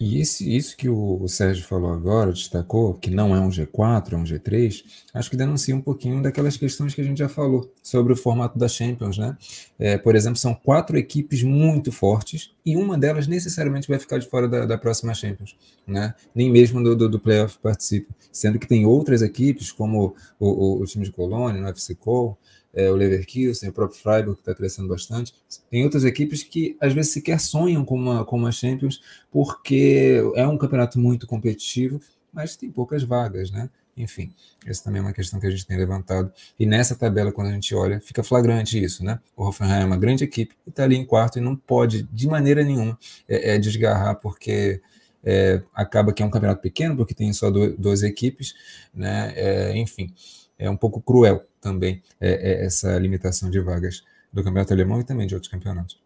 E 0.00 0.18
esse, 0.18 0.56
isso 0.56 0.74
que 0.78 0.88
o, 0.88 1.22
o, 1.22 1.28
Sérgio 1.28 1.62
falou 1.62 1.92
agora, 1.92 2.32
destacou, 2.32 2.94
que 2.94 3.10
não 3.10 3.36
é 3.36 3.40
um 3.40 3.50
G4, 3.50 4.14
é 4.14 4.16
um 4.16 4.24
G3, 4.24 4.82
acho 5.12 5.28
que 5.28 5.36
denuncia 5.36 5.76
um 5.76 5.80
pouquinho 5.82 6.22
daquelas 6.22 6.56
questões 6.56 6.94
que 6.94 7.02
a 7.02 7.04
gente 7.04 7.18
já 7.18 7.28
falou 7.28 7.70
sobre 7.82 8.14
o 8.14 8.16
formato 8.16 8.58
da 8.58 8.66
Champions, 8.66 9.18
né? 9.18 9.36
É, 9.78 9.98
por 9.98 10.16
exemplo, 10.16 10.38
são 10.38 10.54
quatro 10.54 10.96
equipes 10.96 11.42
muito 11.42 11.92
fortes 11.92 12.50
e 12.64 12.78
uma 12.78 12.96
delas 12.96 13.26
necessariamente 13.26 13.88
vai 13.88 13.98
ficar 13.98 14.16
de 14.16 14.26
fora 14.26 14.48
da, 14.48 14.64
da 14.64 14.78
próxima 14.78 15.12
Champions, 15.12 15.54
né? 15.86 16.14
Nem 16.34 16.50
mesmo 16.50 16.82
do, 16.82 16.96
do, 16.96 17.06
do 17.06 17.20
playoff 17.20 17.58
participa, 17.58 18.14
sendo 18.32 18.58
que 18.58 18.66
tem 18.66 18.86
outras 18.86 19.20
equipes, 19.20 19.70
como 19.70 20.16
o, 20.38 20.48
o, 20.48 20.80
o 20.80 20.86
time 20.86 21.04
de 21.04 21.12
Colônia, 21.12 21.62
o 21.62 21.68
FC 21.68 21.94
Cole, 21.94 22.36
é, 22.72 22.90
o 22.90 22.94
Leverkusen, 22.94 23.68
o 23.68 23.72
próprio 23.72 23.98
Freiburg, 23.98 24.36
que 24.36 24.42
está 24.42 24.54
crescendo 24.54 24.88
bastante. 24.88 25.34
Tem 25.70 25.84
outras 25.84 26.04
equipes 26.04 26.42
que 26.42 26.76
às 26.80 26.92
vezes 26.92 27.12
sequer 27.12 27.40
sonham 27.40 27.84
com 27.84 27.96
uma, 27.96 28.24
com 28.24 28.36
uma 28.36 28.52
Champions, 28.52 29.00
porque 29.30 30.22
é 30.34 30.46
um 30.46 30.56
campeonato 30.56 30.98
muito 30.98 31.26
competitivo, 31.26 32.00
mas 32.32 32.56
tem 32.56 32.70
poucas 32.70 33.02
vagas, 33.02 33.50
né? 33.50 33.68
Enfim, 33.96 34.32
essa 34.64 34.84
também 34.84 35.00
é 35.00 35.02
uma 35.02 35.12
questão 35.12 35.38
que 35.38 35.46
a 35.46 35.50
gente 35.50 35.66
tem 35.66 35.76
levantado. 35.76 36.32
E 36.58 36.64
nessa 36.64 36.94
tabela, 36.94 37.32
quando 37.32 37.48
a 37.48 37.52
gente 37.52 37.74
olha, 37.74 38.00
fica 38.00 38.22
flagrante 38.22 38.82
isso, 38.82 39.04
né? 39.04 39.20
O 39.36 39.44
Hoffenheim 39.44 39.82
é 39.82 39.84
uma 39.84 39.96
grande 39.96 40.24
equipe 40.24 40.54
e 40.66 40.70
está 40.70 40.84
ali 40.84 40.96
em 40.96 41.04
quarto 41.04 41.38
e 41.38 41.42
não 41.42 41.56
pode, 41.56 42.04
de 42.04 42.26
maneira 42.28 42.62
nenhuma, 42.62 42.98
é, 43.28 43.56
é 43.56 43.58
desgarrar, 43.58 44.14
porque 44.16 44.80
é, 45.22 45.62
acaba 45.74 46.12
que 46.12 46.22
é 46.22 46.26
um 46.26 46.30
campeonato 46.30 46.62
pequeno, 46.62 46.96
porque 46.96 47.14
tem 47.14 47.32
só 47.32 47.50
duas 47.50 48.02
equipes, 48.02 48.54
né? 48.94 49.32
É, 49.36 49.76
enfim, 49.76 50.14
é 50.58 50.70
um 50.70 50.76
pouco 50.76 51.02
cruel 51.02 51.44
também 51.60 52.02
é, 52.20 52.30
é 52.30 52.64
essa 52.64 52.98
limitação 52.98 53.50
de 53.50 53.60
vagas 53.60 54.04
do 54.32 54.42
campeonato 54.42 54.72
alemão 54.72 55.00
e 55.00 55.04
também 55.04 55.26
de 55.26 55.34
outros 55.34 55.50
campeonatos. 55.50 56.00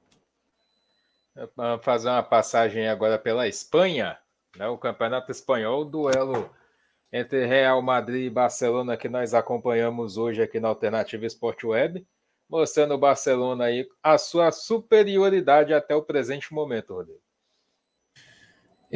Vamos 1.56 1.84
fazer 1.84 2.08
uma 2.08 2.22
passagem 2.22 2.88
agora 2.88 3.18
pela 3.18 3.48
Espanha, 3.48 4.16
né? 4.56 4.68
o 4.68 4.78
campeonato 4.78 5.32
espanhol, 5.32 5.82
o 5.82 5.84
duelo 5.84 6.48
entre 7.12 7.44
Real 7.44 7.80
Madrid 7.82 8.26
e 8.26 8.30
Barcelona 8.30 8.96
que 8.96 9.08
nós 9.08 9.34
acompanhamos 9.34 10.16
hoje 10.16 10.42
aqui 10.42 10.60
na 10.60 10.68
Alternativa 10.68 11.26
Esporte 11.26 11.66
Web, 11.66 12.06
mostrando 12.48 12.94
o 12.94 12.98
Barcelona 12.98 13.64
aí 13.64 13.88
a 14.02 14.18
sua 14.18 14.52
superioridade 14.52 15.72
até 15.72 15.94
o 15.94 16.02
presente 16.02 16.52
momento, 16.52 16.94
Rodrigo. 16.94 17.23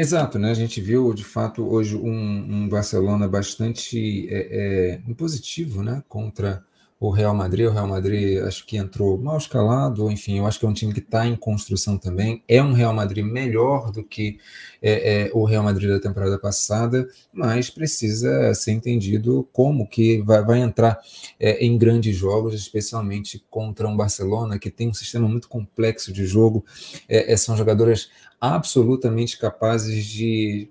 Exato, 0.00 0.38
né? 0.38 0.52
A 0.52 0.54
gente 0.54 0.80
viu 0.80 1.12
de 1.12 1.24
fato 1.24 1.68
hoje 1.68 1.96
um, 1.96 2.08
um 2.08 2.68
Barcelona 2.68 3.26
bastante 3.26 4.28
é, 4.30 5.00
é, 5.08 5.14
positivo, 5.14 5.82
né? 5.82 6.04
Contra 6.08 6.64
o 7.00 7.10
Real 7.10 7.34
Madrid. 7.34 7.66
O 7.66 7.70
Real 7.70 7.86
Madrid 7.86 8.42
acho 8.42 8.66
que 8.66 8.76
entrou 8.76 9.16
mal 9.18 9.38
escalado, 9.38 10.10
enfim, 10.10 10.38
eu 10.38 10.46
acho 10.46 10.58
que 10.58 10.66
é 10.66 10.68
um 10.68 10.72
time 10.72 10.92
que 10.92 11.00
está 11.00 11.26
em 11.26 11.36
construção 11.36 11.96
também. 11.96 12.42
É 12.48 12.62
um 12.62 12.72
Real 12.72 12.92
Madrid 12.92 13.24
melhor 13.24 13.92
do 13.92 14.02
que 14.02 14.38
é, 14.82 15.26
é, 15.26 15.30
o 15.32 15.44
Real 15.44 15.62
Madrid 15.62 15.88
da 15.88 16.00
temporada 16.00 16.38
passada, 16.38 17.08
mas 17.32 17.70
precisa 17.70 18.52
ser 18.54 18.72
entendido 18.72 19.48
como 19.52 19.88
que 19.88 20.20
vai, 20.22 20.44
vai 20.44 20.60
entrar 20.60 20.98
é, 21.38 21.64
em 21.64 21.78
grandes 21.78 22.16
jogos, 22.16 22.54
especialmente 22.54 23.44
contra 23.48 23.86
um 23.86 23.96
Barcelona 23.96 24.58
que 24.58 24.70
tem 24.70 24.88
um 24.88 24.94
sistema 24.94 25.28
muito 25.28 25.48
complexo 25.48 26.12
de 26.12 26.26
jogo. 26.26 26.64
É, 27.08 27.32
é, 27.32 27.36
são 27.36 27.56
jogadoras 27.56 28.10
absolutamente 28.40 29.38
capazes 29.38 30.04
de 30.04 30.68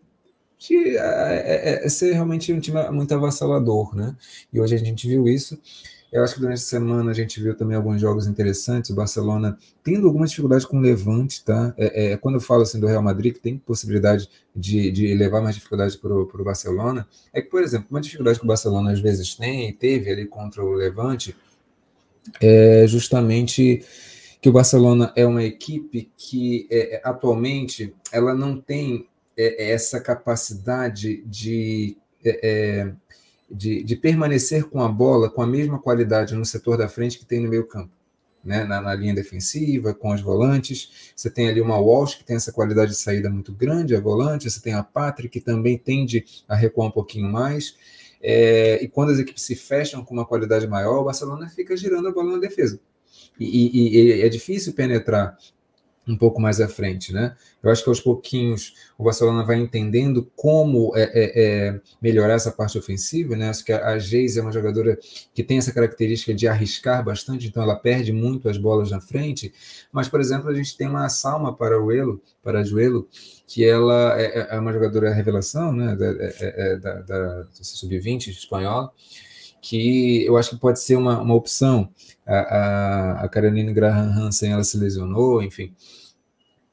de 0.59 0.97
é, 0.97 1.85
é, 1.85 1.89
ser 1.89 2.13
realmente 2.13 2.51
um 2.51 2.59
time 2.59 2.81
muito 2.89 3.13
avassalador, 3.13 3.95
né? 3.95 4.15
E 4.51 4.59
hoje 4.59 4.73
a 4.73 4.79
gente 4.79 5.07
viu 5.07 5.27
isso. 5.27 5.61
Eu 6.11 6.23
acho 6.23 6.35
que 6.35 6.39
durante 6.39 6.59
a 6.59 6.65
semana 6.65 7.11
a 7.11 7.13
gente 7.13 7.41
viu 7.41 7.55
também 7.55 7.75
alguns 7.75 7.99
jogos 7.99 8.27
interessantes. 8.27 8.89
O 8.89 8.95
Barcelona 8.95 9.57
tendo 9.83 10.07
alguma 10.07 10.25
dificuldade 10.25 10.65
com 10.65 10.77
o 10.77 10.81
Levante, 10.81 11.43
tá? 11.43 11.73
É, 11.77 12.13
é, 12.13 12.17
quando 12.17 12.35
eu 12.35 12.41
falo 12.41 12.61
assim 12.61 12.79
do 12.79 12.87
Real 12.87 13.01
Madrid, 13.01 13.33
que 13.33 13.39
tem 13.39 13.57
possibilidade 13.57 14.29
de, 14.55 14.89
de 14.91 15.13
levar 15.15 15.41
mais 15.41 15.55
dificuldade 15.55 15.97
para 15.97 16.13
o 16.13 16.43
Barcelona, 16.43 17.07
é 17.33 17.41
que, 17.41 17.49
por 17.49 17.61
exemplo, 17.61 17.87
uma 17.91 17.99
dificuldade 17.99 18.39
que 18.39 18.45
o 18.45 18.47
Barcelona 18.47 18.91
às 18.91 18.99
vezes 19.01 19.35
tem 19.35 19.69
e 19.69 19.73
teve 19.73 20.09
ali 20.09 20.25
contra 20.25 20.63
o 20.63 20.73
Levante 20.73 21.35
é 22.41 22.85
justamente 22.87 23.83
que 24.41 24.49
o 24.49 24.51
Barcelona 24.51 25.11
é 25.15 25.25
uma 25.25 25.43
equipe 25.43 26.11
que 26.17 26.67
é, 26.69 27.01
atualmente 27.03 27.93
ela 28.11 28.33
não 28.33 28.59
tem 28.59 29.07
é, 29.35 29.71
essa 29.71 29.99
capacidade 29.99 31.23
de 31.25 31.97
é, 32.23 32.39
é 32.43 32.93
de, 33.49 33.83
de, 33.83 33.95
permanecer 33.95 34.65
com 34.65 34.81
a 34.81 34.87
bola 34.89 35.29
com 35.29 35.41
a 35.41 35.47
mesma 35.47 35.79
qualidade 35.79 36.35
no 36.35 36.45
setor 36.45 36.77
da 36.77 36.89
frente 36.89 37.17
que 37.17 37.25
tem 37.25 37.39
no 37.39 37.49
meio 37.49 37.65
campo. 37.65 37.91
Né, 38.43 38.63
na, 38.63 38.79
na, 38.79 38.95
linha 38.95 39.13
defensiva, 39.13 39.93
com 39.93 40.13
os 40.13 40.21
volantes. 40.21 41.11
Você 41.13 41.29
tem 41.29 41.49
ali 41.49 41.59
uma 41.59 41.77
Walsh, 41.77 42.15
que 42.15 42.23
tem 42.23 42.37
essa 42.37 42.53
qualidade 42.53 42.91
de 42.91 42.97
saída 42.97 43.29
muito 43.29 43.51
grande, 43.51 43.93
a 43.93 43.99
volante. 43.99 44.49
Você 44.49 44.61
tem 44.61 44.73
a 44.73 44.81
Patrick, 44.81 45.39
que 45.39 45.43
também 45.43 45.77
tende 45.77 46.23
a 46.47 46.55
recuar 46.55 46.87
um 46.87 46.91
pouquinho 46.91 47.29
mais. 47.29 47.75
É, 48.21 48.81
e 48.81 48.87
quando 48.87 49.11
as 49.11 49.19
equipes 49.19 49.43
se 49.43 49.53
fecham 49.53 50.03
com 50.05 50.13
uma 50.13 50.25
qualidade 50.25 50.65
maior, 50.65 51.01
o 51.01 51.03
Barcelona 51.03 51.49
fica 51.49 51.75
girando 51.75 52.07
a 52.07 52.11
bola 52.11 52.33
na 52.33 52.37
defesa. 52.37 52.79
E, 53.37 53.45
e, 53.45 54.19
e 54.19 54.21
é 54.21 54.29
difícil 54.29 54.71
penetrar 54.73 55.37
um 56.07 56.17
pouco 56.17 56.39
mais 56.39 56.61
à 56.61 56.67
frente, 56.67 57.11
né? 57.11 57.35
Eu 57.61 57.69
acho 57.69 57.83
que 57.83 57.89
aos 57.89 57.99
pouquinhos 57.99 58.73
o 58.97 59.03
Barcelona 59.03 59.43
vai 59.43 59.57
entendendo 59.57 60.31
como 60.35 60.95
é, 60.95 61.03
é, 61.03 61.67
é 61.67 61.81
melhorar 62.01 62.33
essa 62.33 62.51
parte 62.51 62.77
ofensiva, 62.77 63.35
né? 63.35 63.49
Acho 63.49 63.65
que 63.65 63.73
a 63.73 63.97
Geise 63.99 64.39
é 64.39 64.41
uma 64.41 64.51
jogadora 64.51 64.97
que 65.33 65.43
tem 65.43 65.57
essa 65.57 65.73
característica 65.73 66.33
de 66.33 66.47
arriscar 66.47 67.03
bastante, 67.03 67.47
então 67.47 67.61
ela 67.61 67.75
perde 67.75 68.13
muito 68.13 68.47
as 68.47 68.57
bolas 68.57 68.91
na 68.91 69.01
frente. 69.01 69.53
Mas, 69.91 70.07
por 70.07 70.21
exemplo, 70.21 70.49
a 70.49 70.53
gente 70.53 70.77
tem 70.77 70.87
uma 70.87 71.09
Salma 71.09 71.55
para 71.55 71.81
o 71.81 71.91
Elo, 71.91 72.21
para 72.43 72.63
Joelo, 72.63 73.07
que 73.45 73.65
ela 73.65 74.19
é, 74.19 74.39
é, 74.39 74.47
é 74.55 74.59
uma 74.59 74.71
jogadora 74.71 75.13
revelação, 75.13 75.73
né? 75.73 75.95
Da, 75.95 76.05
é, 76.39 76.77
da, 76.77 77.01
da 77.01 77.47
sub-20 77.51 78.27
espanhola 78.29 78.91
que 79.67 80.23
eu 80.25 80.37
acho 80.37 80.51
que 80.51 80.57
pode 80.57 80.79
ser 80.79 80.95
uma, 80.95 81.21
uma 81.21 81.33
opção. 81.33 81.89
A, 82.25 82.37
a, 82.37 83.25
a 83.25 83.29
Caroline 83.29 83.73
Graham 83.73 84.11
Hansen 84.11 84.53
ela 84.53 84.63
se 84.63 84.77
lesionou, 84.77 85.43
enfim. 85.43 85.73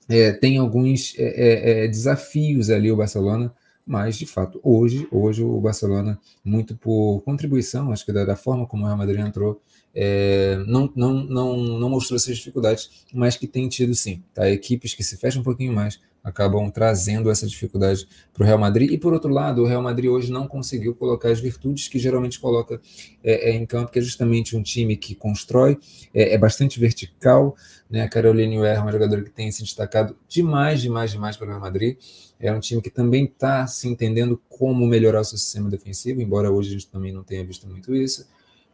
É, 0.09 0.33
tem 0.33 0.59
alguns 0.59 1.15
é, 1.19 1.25
é, 1.25 1.85
é, 1.85 1.89
desafios 1.89 2.71
ali 2.71 2.93
o 2.93 2.97
Barcelona, 2.97 3.53
mas 3.85 4.17
de 4.17 4.27
fato 4.27 4.61
hoje, 4.63 5.09
hoje 5.11 5.43
o 5.43 5.61
Barcelona 5.61 6.21
muito 6.45 6.77
por 6.77 7.23
contribuição, 7.23 7.91
acho 7.91 8.05
que 8.05 8.13
da, 8.13 8.25
da 8.25 8.37
forma 8.37 8.67
como 8.67 8.85
o 8.85 8.87
Real 8.87 8.99
Madrid 8.99 9.21
entrou, 9.21 9.61
é, 9.95 10.57
não, 10.67 10.91
não, 10.95 11.13
não, 11.13 11.57
não 11.57 11.89
mostrou 11.89 12.17
essas 12.17 12.37
dificuldades, 12.37 13.07
mas 13.13 13.37
que 13.37 13.47
tem 13.47 13.69
tido 13.69 13.95
sim. 13.95 14.23
Tá? 14.35 14.51
Equipes 14.51 14.95
que 14.95 15.05
se 15.05 15.17
fecham 15.17 15.41
um 15.41 15.45
pouquinho 15.45 15.73
mais 15.73 16.01
acabam 16.25 16.71
trazendo 16.71 17.31
essa 17.31 17.47
dificuldade 17.47 18.09
para 18.33 18.43
o 18.43 18.47
Real 18.47 18.59
Madrid. 18.59 18.91
E 18.91 18.97
por 18.97 19.13
outro 19.13 19.31
lado, 19.31 19.63
o 19.63 19.67
Real 19.67 19.83
Madrid 19.83 20.11
hoje 20.11 20.33
não 20.33 20.49
conseguiu 20.49 20.95
colocar 20.95 21.29
as 21.29 21.39
virtudes 21.39 21.87
que 21.87 21.99
geralmente 21.99 22.41
coloca 22.41 22.81
é, 23.23 23.51
é, 23.51 23.55
em 23.55 23.67
campo, 23.67 23.93
que 23.93 23.99
é 23.99 24.03
justamente 24.03 24.57
um 24.57 24.63
time 24.63 24.97
que 24.97 25.15
constrói, 25.15 25.79
é, 26.15 26.33
é 26.33 26.39
bastante 26.39 26.81
vertical. 26.81 27.55
Né? 27.91 28.01
A 28.01 28.09
Caroline 28.09 28.59
Weir 28.59 28.79
é 28.79 28.81
uma 28.81 28.91
jogadora 28.91 29.23
que 29.23 29.31
tem 29.31 29.53
se 29.53 29.63
destacado 29.63 30.17
demais, 30.27 30.81
demais, 30.81 31.11
demais 31.11 31.37
para 31.37 31.45
o 31.45 31.49
Real 31.51 31.61
Madrid. 31.61 31.99
É 32.41 32.51
um 32.51 32.59
time 32.59 32.81
que 32.81 32.91
também 32.91 33.27
está 33.27 33.67
se 33.67 33.87
entendendo 33.87 34.41
como 34.49 34.87
melhorar 34.87 35.21
o 35.21 35.25
seu 35.25 35.37
sistema 35.37 35.69
defensivo, 35.69 36.23
embora 36.23 36.51
hoje 36.51 36.71
a 36.71 36.73
gente 36.73 36.89
também 36.89 37.13
não 37.13 37.23
tenha 37.23 37.45
visto 37.45 37.69
muito 37.69 37.95
isso. 37.95 38.27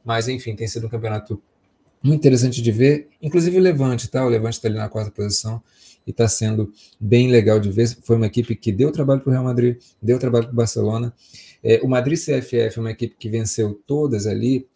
Mas, 0.04 0.28
enfim, 0.28 0.54
tem 0.54 0.66
sido 0.66 0.87
um 0.87 0.90
campeonato 0.90 1.40
muito 2.02 2.21
interessante 2.21 2.62
de 2.62 2.73
ver, 2.73 3.09
inclusive 3.21 3.59
o 3.59 3.61
Levante, 3.61 4.09
tá? 4.09 4.25
O 4.25 4.28
Levante 4.28 4.54
está 4.54 4.69
ali 4.69 4.76
na 4.76 4.88
quarta 4.88 5.11
posição 5.11 5.62
e 6.07 6.11
está 6.11 6.26
sendo 6.26 6.73
bem 6.99 7.30
legal 7.30 7.61
de 7.61 7.71
ver. 7.71 7.88
Foi 8.02 8.16
uma 8.16 8.26
equipe 8.26 8.57
que 8.57 8.73
deu 8.73 8.90
trabalho 8.90 9.21
para 9.21 9.28
o 9.28 9.33
Real 9.33 9.45
Madrid, 9.45 9.76
deu 10.00 10.19
trabalho 10.19 10.47
para 10.47 10.52
o 10.52 10.57
Barcelona. 10.57 11.12
É, 11.62 11.80
o 11.83 11.88
Madrid 11.88 12.19
CFF 12.19 12.78
é 12.78 12.80
uma 12.80 12.90
equipe 12.90 13.14
que 13.19 13.28
venceu 13.28 13.78
todas 13.87 14.26
ali, 14.26 14.66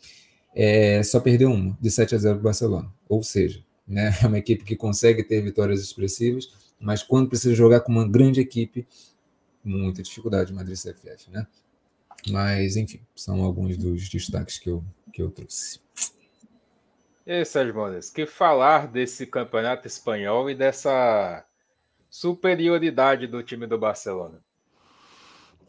é, 0.55 1.03
só 1.03 1.19
perdeu 1.19 1.51
uma, 1.51 1.77
de 1.81 1.91
7 1.91 2.15
a 2.15 2.19
0 2.19 2.35
para 2.35 2.41
o 2.41 2.45
Barcelona. 2.45 2.93
Ou 3.09 3.23
seja, 3.23 3.65
né, 3.89 4.15
é 4.23 4.27
uma 4.27 4.39
equipe 4.39 4.65
que 4.65 4.77
consegue 4.77 5.23
ter 5.23 5.41
vitórias 5.43 5.81
expressivas, 5.81 6.51
mas 6.79 7.03
quando 7.03 7.29
precisa 7.29 7.55
jogar 7.55 7.81
com 7.81 7.91
uma 7.91 8.07
grande 8.07 8.41
equipe, 8.41 8.87
muita 9.65 10.03
dificuldade 10.03 10.53
o 10.53 10.55
Madrid 10.55 10.77
CFF, 10.77 11.31
né? 11.31 11.47
Mas, 12.31 12.77
enfim, 12.77 13.01
são 13.15 13.43
alguns 13.43 13.77
dos 13.77 14.09
destaques 14.09 14.59
que 14.59 14.71
eu, 14.71 14.83
que 15.15 15.23
eu 15.23 15.31
trouxe. 15.31 15.81
E 17.25 17.33
aí, 17.33 17.45
Sérgio 17.45 17.75
Mendes, 17.75 18.11
que 18.11 18.27
falar 18.27 18.89
desse 18.89 19.27
campeonato 19.27 19.87
espanhol 19.87 20.51
e 20.51 20.55
dessa 20.55 21.45
superioridade 22.11 23.27
do 23.27 23.43
time 23.43 23.67
do 23.67 23.79
Barcelona? 23.79 24.43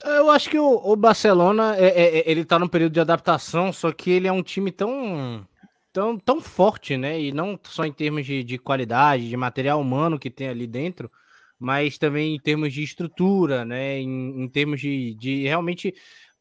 Eu 0.03 0.29
acho 0.29 0.49
que 0.49 0.59
o, 0.59 0.81
o 0.83 0.95
Barcelona 0.95 1.75
é, 1.77 1.85
é, 1.85 2.17
é 2.19 2.31
ele 2.31 2.43
tá 2.43 2.59
num 2.59 2.67
período 2.67 2.93
de 2.93 2.99
adaptação, 2.99 3.71
só 3.71 3.91
que 3.91 4.11
ele 4.11 4.27
é 4.27 4.31
um 4.31 4.43
time 4.43 4.71
tão, 4.71 5.47
tão, 5.93 6.19
tão 6.19 6.41
forte, 6.41 6.97
né? 6.97 7.21
E 7.21 7.31
não 7.31 7.57
só 7.63 7.85
em 7.85 7.93
termos 7.93 8.25
de, 8.25 8.43
de 8.43 8.57
qualidade, 8.57 9.29
de 9.29 9.37
material 9.37 9.79
humano 9.79 10.19
que 10.19 10.29
tem 10.29 10.49
ali 10.49 10.67
dentro, 10.67 11.09
mas 11.57 11.97
também 11.97 12.35
em 12.35 12.39
termos 12.39 12.73
de 12.73 12.83
estrutura, 12.83 13.63
né? 13.63 13.99
Em, 13.99 14.43
em 14.43 14.49
termos 14.49 14.81
de, 14.81 15.13
de 15.15 15.43
realmente 15.43 15.95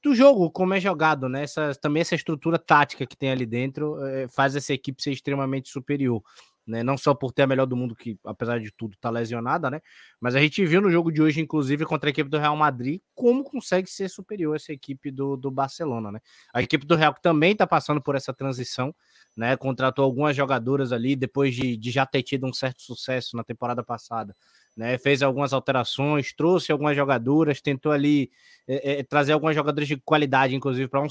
do 0.05 0.15
jogo, 0.15 0.51
como 0.51 0.75
é 0.75 0.81
jogado, 0.81 1.31
né? 1.31 1.45
Essa, 1.45 1.75
também 1.75 2.03
essa 2.03 2.15
estrutura 2.15 2.59
tática 2.59 3.07
que 3.07 3.17
tem 3.17 3.31
ali 3.31 3.47
dentro 3.47 4.05
é, 4.05 4.29
faz 4.29 4.55
essa 4.55 4.75
equipe 4.75 5.03
ser 5.03 5.13
extremamente 5.13 5.71
superior. 5.71 6.23
Né? 6.67 6.83
Não 6.83 6.97
só 6.97 7.15
por 7.15 7.33
ter 7.33 7.43
a 7.43 7.47
melhor 7.47 7.67
do 7.67 7.77
mundo, 7.77 7.95
que 7.97 8.19
apesar 8.25 8.59
de 8.61 8.71
tudo 8.71 8.97
tá 8.99 9.11
lesionada, 9.11 9.71
né? 9.71 9.81
Mas 10.21 10.35
a 10.35 10.41
gente 10.41 10.65
viu 10.65 10.81
no 10.81 10.91
jogo 10.91 11.11
de 11.11 11.23
hoje, 11.23 11.41
inclusive, 11.41 11.85
contra 11.85 12.09
a 12.09 12.13
equipe 12.13 12.29
do 12.29 12.39
Real 12.39 12.57
Madrid, 12.57 13.01
como 13.15 13.45
consegue 13.45 13.89
ser 13.89 14.09
superior 14.09 14.57
essa 14.57 14.73
equipe 14.73 15.11
do, 15.11 15.37
do 15.37 15.51
Barcelona, 15.51 16.13
né? 16.13 16.21
A 16.53 16.63
equipe 16.63 16.87
do 16.87 16.97
Real 16.97 17.15
que 17.15 17.23
também 17.23 17.57
tá 17.57 17.67
passando 17.67 18.01
por 18.01 18.15
essa 18.15 18.33
transição, 18.33 18.95
né? 19.35 19.57
Contratou 19.57 20.05
algumas 20.05 20.37
jogadoras 20.37 20.93
ali 20.93 21.17
depois 21.17 21.55
de, 21.55 21.77
de 21.77 21.91
já 21.91 22.05
ter 22.05 22.23
tido 22.23 22.47
um 22.47 22.53
certo 22.53 22.83
sucesso 22.83 23.37
na 23.37 23.45
temporada 23.45 23.83
passada 23.83 24.35
né? 24.77 24.99
Fez 24.99 25.23
algumas 25.23 25.53
alterações, 25.53 26.33
trouxe 26.33 26.73
algumas 26.73 26.97
jogadoras, 26.97 27.61
tentou 27.61 27.93
ali 27.93 28.31
é, 28.67 29.01
é, 29.01 29.03
trazer 29.03 29.33
algumas 29.33 29.55
jogadoras 29.55 29.89
de 29.89 29.97
qualidade, 29.97 30.55
inclusive 30.55 30.89
para 30.89 31.03
um, 31.03 31.09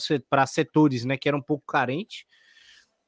setores, 0.47 1.05
né? 1.05 1.17
Que 1.17 1.27
eram 1.27 1.39
um 1.39 1.43
pouco 1.43 1.63
carentes. 1.65 2.25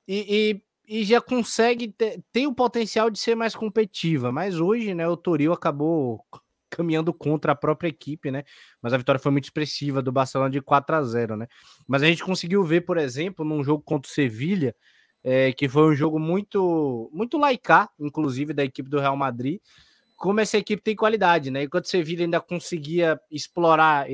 E, 0.07 0.61
e, 0.87 0.99
e 1.01 1.03
já 1.03 1.19
consegue 1.19 1.87
ter, 1.89 2.23
tem 2.31 2.47
o 2.47 2.53
potencial 2.53 3.09
de 3.09 3.19
ser 3.19 3.35
mais 3.35 3.55
competitiva, 3.55 4.31
mas 4.31 4.59
hoje, 4.59 4.93
né? 4.93 5.07
O 5.07 5.17
Toril 5.17 5.53
acabou 5.53 6.23
caminhando 6.69 7.13
contra 7.13 7.53
a 7.53 7.55
própria 7.55 7.87
equipe, 7.87 8.31
né? 8.31 8.43
Mas 8.81 8.93
a 8.93 8.97
vitória 8.97 9.19
foi 9.19 9.31
muito 9.31 9.45
expressiva 9.45 10.01
do 10.01 10.11
Barcelona 10.11 10.49
de 10.49 10.61
4 10.61 10.95
a 10.95 11.03
0, 11.03 11.37
né? 11.37 11.47
Mas 11.87 12.03
a 12.03 12.07
gente 12.07 12.23
conseguiu 12.23 12.63
ver, 12.63 12.81
por 12.81 12.97
exemplo, 12.97 13.45
num 13.45 13.63
jogo 13.63 13.83
contra 13.83 14.09
o 14.09 14.13
Sevilha, 14.13 14.75
é, 15.23 15.51
que 15.53 15.67
foi 15.67 15.91
um 15.91 15.95
jogo 15.95 16.19
muito 16.19 17.09
muito 17.13 17.37
laicar, 17.37 17.89
inclusive 17.99 18.53
da 18.53 18.63
equipe 18.63 18.89
do 18.89 18.99
Real 18.99 19.17
Madrid, 19.17 19.59
como 20.15 20.39
essa 20.39 20.57
equipe 20.57 20.81
tem 20.81 20.95
qualidade, 20.95 21.51
né? 21.51 21.63
Enquanto 21.63 21.85
o 21.85 21.89
Sevilla 21.89 22.23
ainda 22.23 22.39
conseguia 22.39 23.19
explorar 23.29 24.05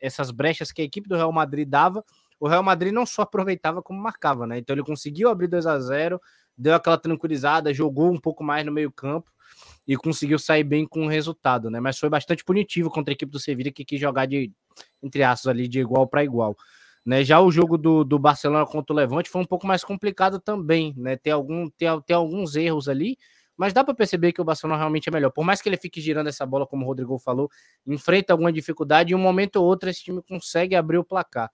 essas 0.00 0.30
brechas 0.30 0.70
que 0.70 0.80
a 0.80 0.84
equipe 0.84 1.08
do 1.08 1.16
Real 1.16 1.32
Madrid 1.32 1.68
dava, 1.68 2.04
o 2.38 2.48
Real 2.48 2.62
Madrid 2.62 2.92
não 2.92 3.06
só 3.06 3.22
aproveitava 3.22 3.82
como 3.82 4.00
marcava, 4.00 4.46
né? 4.46 4.58
Então 4.58 4.74
ele 4.74 4.84
conseguiu 4.84 5.28
abrir 5.28 5.48
2 5.48 5.66
a 5.66 5.78
0 5.78 6.20
deu 6.56 6.74
aquela 6.74 6.96
tranquilizada, 6.96 7.74
jogou 7.74 8.12
um 8.12 8.20
pouco 8.20 8.44
mais 8.44 8.64
no 8.64 8.70
meio-campo 8.70 9.28
e 9.86 9.96
conseguiu 9.96 10.38
sair 10.38 10.64
bem 10.64 10.86
com 10.86 11.06
o 11.06 11.08
resultado, 11.08 11.68
né? 11.68 11.80
Mas 11.80 11.98
foi 11.98 12.08
bastante 12.08 12.44
punitivo 12.44 12.90
contra 12.90 13.12
a 13.12 13.14
equipe 13.14 13.30
do 13.30 13.40
Sevilla 13.40 13.72
que 13.72 13.84
quis 13.84 14.00
jogar 14.00 14.26
de 14.26 14.52
entre 15.02 15.22
aspas 15.22 15.48
ali 15.48 15.68
de 15.68 15.80
igual 15.80 16.06
para 16.06 16.24
igual. 16.24 16.56
Né, 17.04 17.22
já 17.22 17.38
o 17.38 17.50
jogo 17.50 17.76
do, 17.76 18.02
do 18.02 18.18
Barcelona 18.18 18.64
contra 18.64 18.94
o 18.94 18.96
Levante 18.96 19.28
foi 19.28 19.42
um 19.42 19.44
pouco 19.44 19.66
mais 19.66 19.84
complicado 19.84 20.40
também, 20.40 20.94
né? 20.96 21.16
Tem, 21.16 21.32
algum, 21.32 21.68
tem, 21.68 21.88
tem 22.00 22.16
alguns 22.16 22.56
erros 22.56 22.88
ali, 22.88 23.18
mas 23.56 23.72
dá 23.72 23.84
para 23.84 23.94
perceber 23.94 24.32
que 24.32 24.40
o 24.40 24.44
Barcelona 24.44 24.78
realmente 24.78 25.08
é 25.08 25.12
melhor. 25.12 25.30
Por 25.30 25.44
mais 25.44 25.60
que 25.62 25.68
ele 25.68 25.76
fique 25.76 26.00
girando 26.00 26.28
essa 26.28 26.44
bola, 26.44 26.66
como 26.66 26.84
o 26.84 26.88
Rodrigo 26.88 27.18
falou, 27.18 27.50
enfrenta 27.86 28.32
alguma 28.32 28.52
dificuldade 28.52 29.12
e 29.12 29.14
um 29.14 29.18
momento 29.18 29.56
ou 29.56 29.64
outro 29.64 29.88
esse 29.88 30.02
time 30.02 30.22
consegue 30.22 30.74
abrir 30.74 30.98
o 30.98 31.04
placar. 31.04 31.50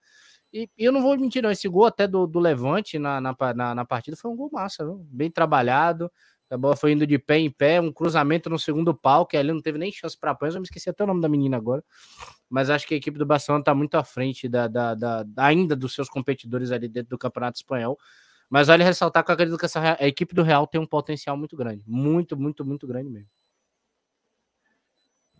E, 0.52 0.68
e 0.76 0.84
eu 0.84 0.92
não 0.92 1.02
vou 1.02 1.16
mentir, 1.16 1.42
não. 1.42 1.50
Esse 1.50 1.68
gol 1.68 1.86
até 1.86 2.06
do, 2.06 2.26
do 2.26 2.40
Levante 2.40 2.98
na, 2.98 3.20
na, 3.20 3.36
na, 3.54 3.74
na 3.74 3.84
partida 3.84 4.16
foi 4.16 4.30
um 4.30 4.36
gol 4.36 4.50
massa, 4.52 4.84
viu? 4.84 5.06
bem 5.10 5.30
trabalhado. 5.30 6.10
A 6.50 6.56
bola 6.58 6.74
foi 6.74 6.90
indo 6.90 7.06
de 7.06 7.16
pé 7.16 7.38
em 7.38 7.48
pé, 7.48 7.80
um 7.80 7.92
cruzamento 7.92 8.50
no 8.50 8.58
segundo 8.58 8.92
pau, 8.92 9.24
que 9.24 9.36
ali 9.36 9.52
não 9.52 9.62
teve 9.62 9.78
nem 9.78 9.92
chance 9.92 10.18
para 10.18 10.32
apanhar. 10.32 10.54
Eu 10.54 10.60
me 10.60 10.64
esqueci 10.64 10.90
até 10.90 11.04
o 11.04 11.06
nome 11.06 11.20
da 11.20 11.28
menina 11.28 11.56
agora. 11.56 11.84
Mas 12.48 12.68
acho 12.68 12.88
que 12.88 12.94
a 12.94 12.96
equipe 12.96 13.16
do 13.16 13.24
Barcelona 13.24 13.62
está 13.62 13.72
muito 13.72 13.94
à 13.94 14.02
frente 14.02 14.48
da, 14.48 14.66
da, 14.66 14.94
da, 14.94 15.24
ainda 15.36 15.76
dos 15.76 15.94
seus 15.94 16.08
competidores 16.08 16.72
ali 16.72 16.88
dentro 16.88 17.10
do 17.10 17.18
Campeonato 17.18 17.58
Espanhol. 17.58 17.96
Mas 18.50 18.66
vale 18.66 18.82
ressaltar 18.82 19.24
que 19.24 19.30
eu 19.30 19.34
acredito 19.34 19.56
que 19.56 19.64
essa, 19.64 19.96
a 19.98 20.08
equipe 20.08 20.34
do 20.34 20.42
Real 20.42 20.66
tem 20.66 20.80
um 20.80 20.86
potencial 20.86 21.36
muito 21.36 21.56
grande. 21.56 21.84
Muito, 21.86 22.36
muito, 22.36 22.64
muito 22.64 22.84
grande 22.84 23.08
mesmo. 23.08 23.28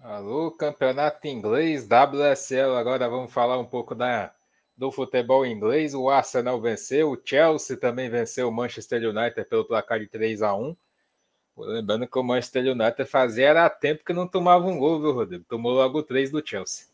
Alô, 0.01 0.53
Campeonato 0.53 1.27
Inglês, 1.27 1.87
WSL. 1.87 2.77
Agora 2.77 3.11
vamos 3.11 3.33
falar 3.33 3.59
um 3.59 3.67
pouco 3.67 3.97
da, 3.97 4.33
do 4.77 4.93
futebol 4.93 5.45
inglês. 5.45 5.93
O 5.93 6.09
Arsenal 6.09 6.61
venceu, 6.61 7.11
o 7.11 7.21
Chelsea 7.23 7.77
também 7.77 8.09
venceu 8.09 8.49
o 8.49 8.53
Manchester 8.53 9.03
United 9.11 9.45
pelo 9.49 9.67
placar 9.67 9.99
de 9.99 10.07
3 10.07 10.41
a 10.43 10.55
1 10.55 10.77
Lembrando 11.59 12.07
que 12.07 12.19
o 12.19 12.23
Manchester 12.23 12.65
United 12.73 13.05
fazia 13.05 13.49
era 13.49 13.69
tempo 13.69 14.05
que 14.05 14.13
não 14.13 14.27
tomava 14.27 14.67
um 14.67 14.79
gol, 14.79 15.01
viu, 15.01 15.13
Rodrigo? 15.13 15.45
Tomou 15.49 15.73
logo 15.73 16.03
três 16.03 16.31
do 16.31 16.43
Chelsea. 16.47 16.87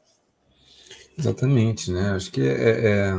Exatamente, 1.17 1.91
né? 1.93 2.11
Acho 2.11 2.33
que 2.33 2.41
é, 2.43 2.87
é... 2.87 3.13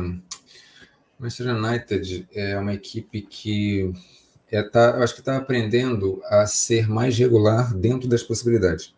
o 1.18 1.22
Manchester 1.22 1.54
United 1.54 2.28
é 2.32 2.58
uma 2.58 2.72
equipe 2.72 3.22
que 3.22 3.92
é, 4.50 4.62
tá, 4.62 5.02
acho 5.02 5.14
que 5.14 5.20
está 5.20 5.36
aprendendo 5.36 6.22
a 6.26 6.46
ser 6.46 6.88
mais 6.88 7.18
regular 7.18 7.74
dentro 7.74 8.08
das 8.08 8.22
possibilidades 8.22 8.94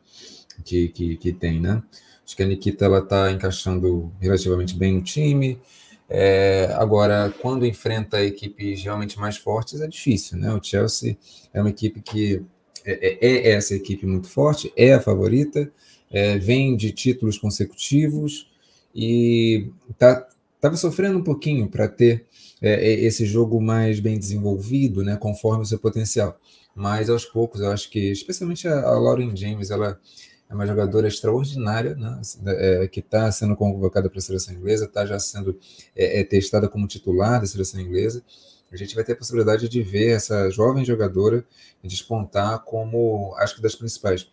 que, 0.65 0.89
que, 0.89 1.17
que 1.17 1.33
tem, 1.33 1.61
né? 1.61 1.83
Acho 2.25 2.37
que 2.37 2.43
a 2.43 2.47
Nikita 2.47 2.87
está 2.99 3.33
encaixando 3.33 4.13
relativamente 4.21 4.77
bem 4.77 4.95
no 4.95 5.03
time. 5.03 5.61
É, 6.09 6.73
agora, 6.77 7.33
quando 7.41 7.67
enfrenta 7.67 8.23
equipes 8.23 8.83
realmente 8.83 9.19
mais 9.19 9.37
fortes, 9.37 9.81
é 9.81 9.89
difícil, 9.89 10.39
né? 10.39 10.53
O 10.53 10.63
Chelsea 10.63 11.17
é 11.53 11.61
uma 11.61 11.71
equipe 11.71 12.01
que 12.01 12.43
é, 12.85 13.17
é, 13.21 13.49
é 13.49 13.51
essa 13.53 13.75
equipe 13.75 14.07
muito 14.07 14.29
forte, 14.29 14.73
é 14.77 14.95
a 14.95 15.01
favorita, 15.01 15.73
é, 16.11 16.39
vem 16.39 16.77
de 16.77 16.93
títulos 16.93 17.39
consecutivos 17.39 18.51
e 18.95 19.71
tá, 19.99 20.29
estava 20.61 20.77
sofrendo 20.77 21.19
um 21.19 21.25
pouquinho 21.25 21.69
para 21.69 21.89
ter 21.89 22.27
é, 22.61 22.73
é, 22.73 22.93
esse 23.01 23.25
jogo 23.25 23.61
mais 23.61 23.99
bem 23.99 24.19
desenvolvido, 24.19 25.03
né? 25.03 25.17
Conforme 25.17 25.63
o 25.63 25.67
seu 25.67 25.79
potencial. 25.79 26.39
Mas 26.75 27.09
aos 27.09 27.25
poucos, 27.25 27.63
eu 27.63 27.71
acho 27.71 27.91
que, 27.91 28.13
especialmente 28.13 28.69
a, 28.69 28.83
a 28.83 28.99
Lauren 28.99 29.35
James, 29.35 29.71
ela 29.71 29.99
é 30.49 30.55
uma 30.55 30.67
jogadora 30.67 31.09
extraordinária, 31.09 31.95
né, 31.95 32.21
é, 32.47 32.89
que 32.89 33.01
está 33.01 33.31
sendo 33.33 33.57
convocada 33.57 34.11
para 34.11 34.19
a 34.19 34.23
seleção 34.23 34.55
inglesa, 34.55 34.85
está 34.85 35.07
já 35.07 35.19
sendo 35.19 35.59
é, 35.97 36.21
é, 36.21 36.25
testada 36.25 36.69
como 36.69 36.87
titular 36.87 37.41
da 37.41 37.47
seleção 37.47 37.81
inglesa. 37.81 38.23
A 38.71 38.77
gente 38.77 38.95
vai 38.95 39.03
ter 39.03 39.13
a 39.13 39.17
possibilidade 39.17 39.69
de 39.69 39.83
ver 39.83 40.11
essa 40.11 40.51
jovem 40.51 40.85
jogadora 40.85 41.45
despontar 41.83 42.63
como, 42.65 43.35
acho 43.39 43.57
que 43.57 43.63
das 43.63 43.75
principais 43.75 44.31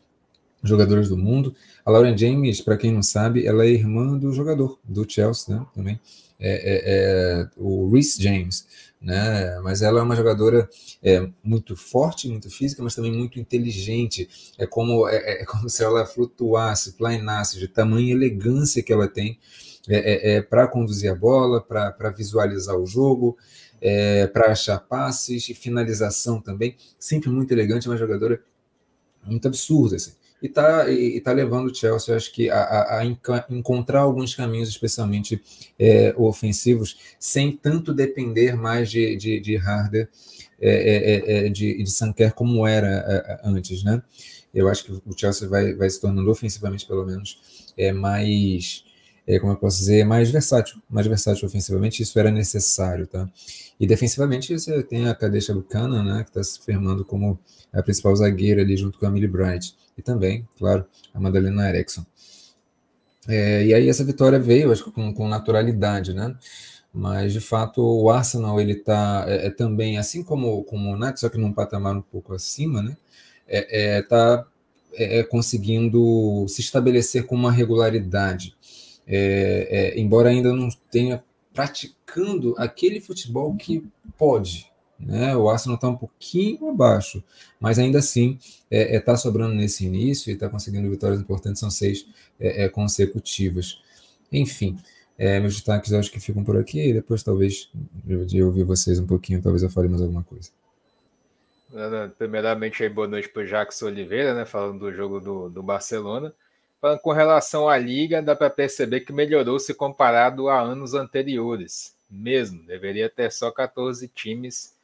jogadoras 0.70 1.10
do 1.10 1.18
mundo. 1.18 1.56
A 1.86 1.92
Lauren 1.92 2.18
James, 2.18 2.62
para 2.62 2.78
quem 2.78 2.92
não 2.92 3.04
sabe, 3.04 3.46
ela 3.46 3.66
é 3.66 3.70
irmã 3.70 4.18
do 4.18 4.32
jogador 4.34 4.80
do 4.84 5.10
Chelsea, 5.10 5.56
né, 5.56 5.66
também, 5.74 6.00
é, 6.40 6.52
é, 6.52 7.42
é 7.42 7.50
o 7.58 7.90
Rhys 7.90 8.16
James 8.20 8.68
né? 9.02 9.60
Mas 9.62 9.82
ela 9.82 10.00
é 10.00 10.04
uma 10.04 10.16
jogadora 10.16 10.70
é, 11.04 11.28
muito 11.44 11.76
forte, 11.76 12.28
muito 12.28 12.50
física, 12.50 12.84
mas 12.84 12.96
também 12.96 13.12
muito 13.12 13.40
inteligente. 13.40 14.28
É 14.58 14.66
como, 14.66 15.08
é, 15.08 15.16
é, 15.16 15.42
é 15.42 15.46
como 15.46 15.70
se 15.70 15.84
ela 15.84 16.06
flutuasse, 16.06 16.94
plainasse, 16.94 17.60
de 17.60 17.68
tamanha 17.68 18.12
elegância 18.12 18.84
que 18.84 18.92
ela 18.92 19.08
tem 19.08 19.40
é, 19.90 20.42
para 20.42 20.68
conduzir 20.68 21.12
a 21.12 21.16
bola, 21.16 21.62
para 21.62 22.10
visualizar 22.10 22.76
o 22.76 22.86
jogo, 22.86 23.38
para 24.34 24.52
achar 24.52 24.80
passes 24.80 25.48
e 25.50 25.54
finalização 25.54 26.42
também. 26.42 26.76
Sempre 27.00 27.30
muito 27.30 27.52
elegante, 27.52 27.88
uma 27.88 27.98
jogadora 27.98 28.42
muito 29.24 29.48
absurda. 29.48 29.96
Assim 29.96 30.12
e 30.42 30.48
está 30.48 30.90
e 30.90 31.20
tá 31.20 31.32
levando 31.32 31.68
o 31.68 31.76
Chelsea, 31.76 32.16
acho 32.16 32.32
que, 32.32 32.50
a, 32.50 32.60
a, 32.60 33.00
a 33.00 33.06
encontrar 33.50 34.02
alguns 34.02 34.36
caminhos, 34.36 34.70
especialmente 34.70 35.42
é, 35.80 36.14
ofensivos, 36.18 36.98
sem 37.20 37.52
tanto 37.52 37.94
depender 37.94 38.56
mais 38.56 38.90
de, 38.90 39.16
de, 39.16 39.40
de 39.40 39.58
Harder, 39.58 40.08
é, 40.60 40.70
é, 40.70 41.16
é, 41.16 41.48
é 41.48 41.50
de, 41.50 41.84
de 41.84 41.92
Sanker 41.92 42.34
como 42.34 42.68
era 42.68 42.88
é, 42.88 43.42
antes, 43.44 43.84
né? 43.84 44.02
Eu 44.54 44.68
acho 44.68 44.86
que 44.86 44.92
o 44.92 45.18
Chelsea 45.18 45.48
vai, 45.48 45.74
vai 45.74 45.90
se 45.90 46.00
tornando 46.00 46.30
ofensivamente, 46.30 46.88
pelo 46.88 47.06
menos, 47.06 47.72
é 47.78 47.92
mais, 47.92 48.84
como 49.40 49.54
eu 49.54 49.58
posso 49.58 49.78
dizer, 49.78 50.04
mais 50.04 50.32
versátil, 50.32 50.82
mais 50.90 51.06
versátil 51.06 51.48
ofensivamente, 51.48 52.02
isso 52.02 52.18
era 52.18 52.32
necessário, 52.32 53.06
tá? 53.06 53.30
E 53.80 53.86
defensivamente 53.86 54.58
você 54.58 54.82
tem 54.82 55.08
a 55.08 55.14
Kadesha 55.14 55.54
Buchanan, 55.54 56.04
né, 56.04 56.24
que 56.24 56.30
está 56.30 56.44
se 56.44 56.60
firmando 56.60 57.06
como 57.06 57.38
a 57.72 57.84
principal 57.84 58.16
zagueira 58.16 58.62
ali 58.62 58.76
junto 58.78 58.98
com 58.98 59.06
a 59.06 59.12
Millie 59.12 59.28
Bright 59.28 59.76
e 59.98 60.02
também, 60.02 60.48
claro, 60.58 60.86
a 61.14 61.20
Madalena 61.20 61.70
Erickson. 61.70 62.06
É, 63.28 63.66
e 63.66 63.74
aí 63.74 63.90
essa 63.90 64.06
vitória 64.06 64.40
veio, 64.40 64.72
acho 64.72 64.86
que 64.86 64.92
com, 64.92 65.14
com, 65.14 65.28
naturalidade, 65.28 66.14
né? 66.14 66.36
Mas 66.94 67.34
de 67.34 67.42
fato 67.42 67.82
o 67.82 68.10
Arsenal 68.10 68.60
ele 68.62 68.74
está 68.74 69.26
é, 69.28 69.48
é, 69.48 69.50
também, 69.50 69.98
assim 69.98 70.24
como, 70.24 70.64
como 70.64 70.90
o 70.90 70.94
United, 70.94 71.20
só 71.20 71.30
que 71.30 71.38
num 71.38 71.52
patamar 71.52 71.96
um 71.98 72.02
pouco 72.02 72.34
acima, 72.34 72.82
né? 72.82 72.96
É, 73.48 73.98
é 73.98 74.02
tá 74.02 74.46
é, 74.94 75.20
é, 75.20 75.24
conseguindo 75.24 76.46
se 76.48 76.62
estabelecer 76.62 77.26
com 77.26 77.36
uma 77.36 77.52
regularidade, 77.52 78.56
embora 79.96 80.30
ainda 80.30 80.54
não 80.54 80.70
tenha 80.92 81.24
praticando 81.54 82.56
aquele 82.58 83.00
futebol 83.02 83.56
que 83.56 83.84
pode, 84.18 84.67
né? 85.00 85.36
O 85.36 85.50
Arsenal 85.50 85.76
está 85.76 85.88
um 85.88 85.96
pouquinho 85.96 86.70
abaixo, 86.70 87.24
mas 87.60 87.78
ainda 87.78 88.00
assim 88.00 88.38
está 88.42 88.56
é, 88.72 88.96
é, 88.96 89.00
tá 89.00 89.16
sobrando 89.16 89.54
nesse 89.54 89.86
início 89.86 90.30
e 90.30 90.34
está 90.34 90.50
conseguindo 90.50 90.90
vitórias 90.90 91.20
importantes, 91.20 91.60
são 91.60 91.70
seis 91.70 92.08
é, 92.40 92.66
é 92.66 92.70
consecutivas. 92.70 93.82
Enfim, 94.32 94.78
é, 95.18 95.40
meus 95.40 95.56
destaques 95.56 95.94
acho 95.94 96.12
que 96.12 96.20
ficam 96.20 96.44
por 96.44 96.58
aqui, 96.58 96.90
e 96.90 96.94
depois 96.94 97.24
talvez 97.24 97.70
de 97.74 98.44
ouvir 98.44 98.64
vocês 98.64 99.00
um 99.00 99.08
pouquinho, 99.08 99.42
talvez 99.42 99.64
eu 99.64 99.70
fale 99.70 99.88
mais 99.88 100.02
alguma 100.02 100.24
coisa. 100.24 100.50
Primeiramente, 102.18 102.82
aí, 102.82 102.90
boa 102.90 103.08
noite 103.08 103.28
para 103.28 103.44
o 103.44 103.46
Jackson 103.46 103.88
Oliveira, 103.88 104.34
né, 104.34 104.46
falando 104.46 104.80
do 104.80 104.94
jogo 104.94 105.20
do, 105.20 105.50
do 105.50 105.62
Barcelona. 105.62 106.34
Falando 106.80 107.00
com 107.00 107.12
relação 107.12 107.68
à 107.68 107.78
liga, 107.78 108.22
dá 108.22 108.36
para 108.36 108.50
perceber 108.50 109.02
que 109.02 109.12
melhorou 109.12 109.60
se 109.60 109.74
comparado 109.74 110.48
a 110.48 110.62
anos 110.62 110.94
anteriores. 110.94 111.96
Mesmo, 112.10 112.64
deveria 112.66 113.10
ter 113.10 113.32
só 113.32 113.52
14 113.52 114.08
times 114.08 114.77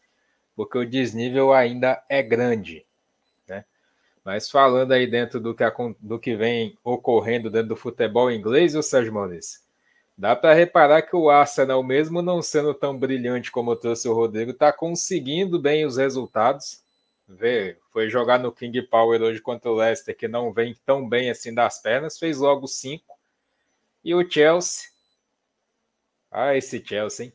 porque 0.55 0.77
o 0.77 0.89
desnível 0.89 1.53
ainda 1.53 2.03
é 2.09 2.21
grande. 2.21 2.85
Né? 3.47 3.65
Mas 4.23 4.49
falando 4.49 4.91
aí 4.91 5.07
dentro 5.07 5.39
do 5.39 5.53
que, 5.53 5.63
do 5.99 6.19
que 6.19 6.35
vem 6.35 6.77
ocorrendo 6.83 7.49
dentro 7.49 7.69
do 7.69 7.75
futebol 7.75 8.31
inglês, 8.31 8.75
o 8.75 8.83
Sérgio 8.83 9.13
Maurício, 9.13 9.59
dá 10.17 10.35
para 10.35 10.53
reparar 10.53 11.01
que 11.01 11.15
o 11.15 11.29
Arsenal, 11.29 11.81
mesmo 11.83 12.21
não 12.21 12.41
sendo 12.41 12.73
tão 12.73 12.97
brilhante 12.97 13.51
como 13.51 13.75
trouxe 13.75 14.07
o 14.07 14.13
Rodrigo, 14.13 14.51
está 14.51 14.71
conseguindo 14.71 15.59
bem 15.59 15.85
os 15.85 15.97
resultados. 15.97 16.81
Vê, 17.27 17.77
foi 17.91 18.09
jogar 18.09 18.37
no 18.37 18.51
King 18.51 18.81
Power 18.83 19.21
hoje 19.21 19.41
contra 19.41 19.71
o 19.71 19.75
Leicester, 19.75 20.15
que 20.15 20.27
não 20.27 20.51
vem 20.51 20.75
tão 20.85 21.07
bem 21.07 21.29
assim 21.29 21.53
das 21.53 21.81
pernas, 21.81 22.19
fez 22.19 22.37
logo 22.37 22.67
cinco. 22.67 23.17
E 24.03 24.13
o 24.13 24.29
Chelsea. 24.29 24.89
Ah, 26.29 26.55
esse 26.55 26.83
Chelsea, 26.85 27.27
hein? 27.27 27.33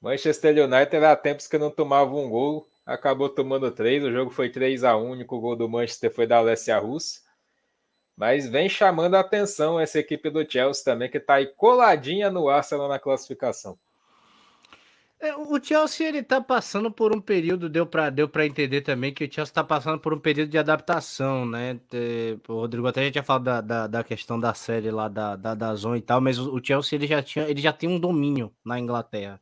Manchester 0.00 0.56
United 0.64 1.04
há 1.04 1.14
tempos 1.14 1.46
que 1.46 1.58
não 1.58 1.70
tomava 1.70 2.14
um 2.14 2.28
gol, 2.28 2.66
acabou 2.86 3.28
tomando 3.28 3.70
três. 3.70 4.02
O 4.02 4.10
jogo 4.10 4.30
foi 4.30 4.48
3 4.48 4.82
a 4.84 4.96
1 4.96 5.00
O 5.00 5.10
único 5.10 5.38
gol 5.38 5.54
do 5.54 5.68
Manchester 5.68 6.12
foi 6.12 6.26
da 6.26 6.38
Alessia 6.38 6.78
Russo. 6.78 7.20
Mas 8.16 8.48
vem 8.48 8.68
chamando 8.68 9.14
a 9.14 9.20
atenção 9.20 9.78
essa 9.78 9.98
equipe 9.98 10.28
do 10.30 10.50
Chelsea 10.50 10.84
também, 10.84 11.10
que 11.10 11.18
está 11.18 11.34
aí 11.34 11.46
coladinha 11.46 12.30
no 12.30 12.48
Arsenal 12.48 12.88
na 12.88 12.98
classificação. 12.98 13.78
É, 15.18 15.36
o 15.36 15.62
Chelsea 15.62 16.08
ele 16.08 16.22
tá 16.22 16.40
passando 16.40 16.90
por 16.90 17.14
um 17.14 17.20
período, 17.20 17.68
deu 17.68 17.86
para 17.86 18.08
deu 18.08 18.30
entender 18.38 18.80
também 18.80 19.12
que 19.12 19.24
o 19.24 19.26
Chelsea 19.30 19.50
está 19.50 19.62
passando 19.62 19.98
por 20.00 20.14
um 20.14 20.18
período 20.18 20.48
de 20.48 20.56
adaptação, 20.56 21.44
né? 21.44 21.78
É, 21.92 22.36
o 22.48 22.54
Rodrigo 22.54 22.86
até 22.86 23.04
já 23.04 23.12
tinha 23.12 23.22
falado 23.22 23.44
da, 23.44 23.60
da, 23.60 23.86
da, 23.86 24.04
questão 24.04 24.40
da 24.40 24.54
série 24.54 24.90
lá 24.90 25.08
da, 25.08 25.36
da, 25.36 25.54
da 25.54 25.74
Zone 25.74 25.98
e 25.98 26.02
tal, 26.02 26.22
mas 26.22 26.38
o 26.38 26.58
Chelsea 26.62 26.96
ele 26.98 27.06
já, 27.06 27.22
tinha, 27.22 27.46
ele 27.46 27.60
já 27.60 27.72
tem 27.72 27.88
um 27.88 28.00
domínio 28.00 28.50
na 28.64 28.78
Inglaterra. 28.78 29.38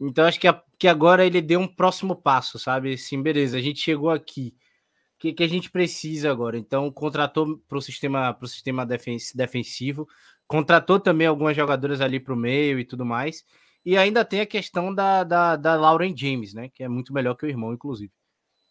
Então 0.00 0.24
acho 0.26 0.38
que, 0.38 0.46
a, 0.46 0.62
que 0.78 0.86
agora 0.86 1.26
ele 1.26 1.40
deu 1.40 1.60
um 1.60 1.66
próximo 1.66 2.14
passo, 2.14 2.58
sabe? 2.58 2.96
Sim, 2.96 3.22
beleza, 3.22 3.58
a 3.58 3.60
gente 3.60 3.80
chegou 3.80 4.10
aqui. 4.10 4.54
O 5.16 5.20
que, 5.20 5.32
que 5.32 5.42
a 5.42 5.48
gente 5.48 5.70
precisa 5.70 6.30
agora? 6.30 6.56
Então 6.56 6.90
contratou 6.92 7.58
para 7.68 7.78
o 7.78 7.82
sistema, 7.82 8.32
pro 8.32 8.46
sistema 8.46 8.86
defensivo, 8.86 10.06
contratou 10.46 11.00
também 11.00 11.26
algumas 11.26 11.56
jogadoras 11.56 12.00
ali 12.00 12.20
para 12.20 12.34
o 12.34 12.36
meio 12.36 12.78
e 12.78 12.84
tudo 12.84 13.04
mais. 13.04 13.44
E 13.84 13.96
ainda 13.96 14.24
tem 14.24 14.40
a 14.40 14.46
questão 14.46 14.94
da, 14.94 15.24
da, 15.24 15.56
da 15.56 15.74
Lauren 15.74 16.14
James, 16.16 16.54
né? 16.54 16.68
Que 16.68 16.84
é 16.84 16.88
muito 16.88 17.12
melhor 17.12 17.34
que 17.34 17.46
o 17.46 17.48
irmão, 17.48 17.72
inclusive. 17.72 18.12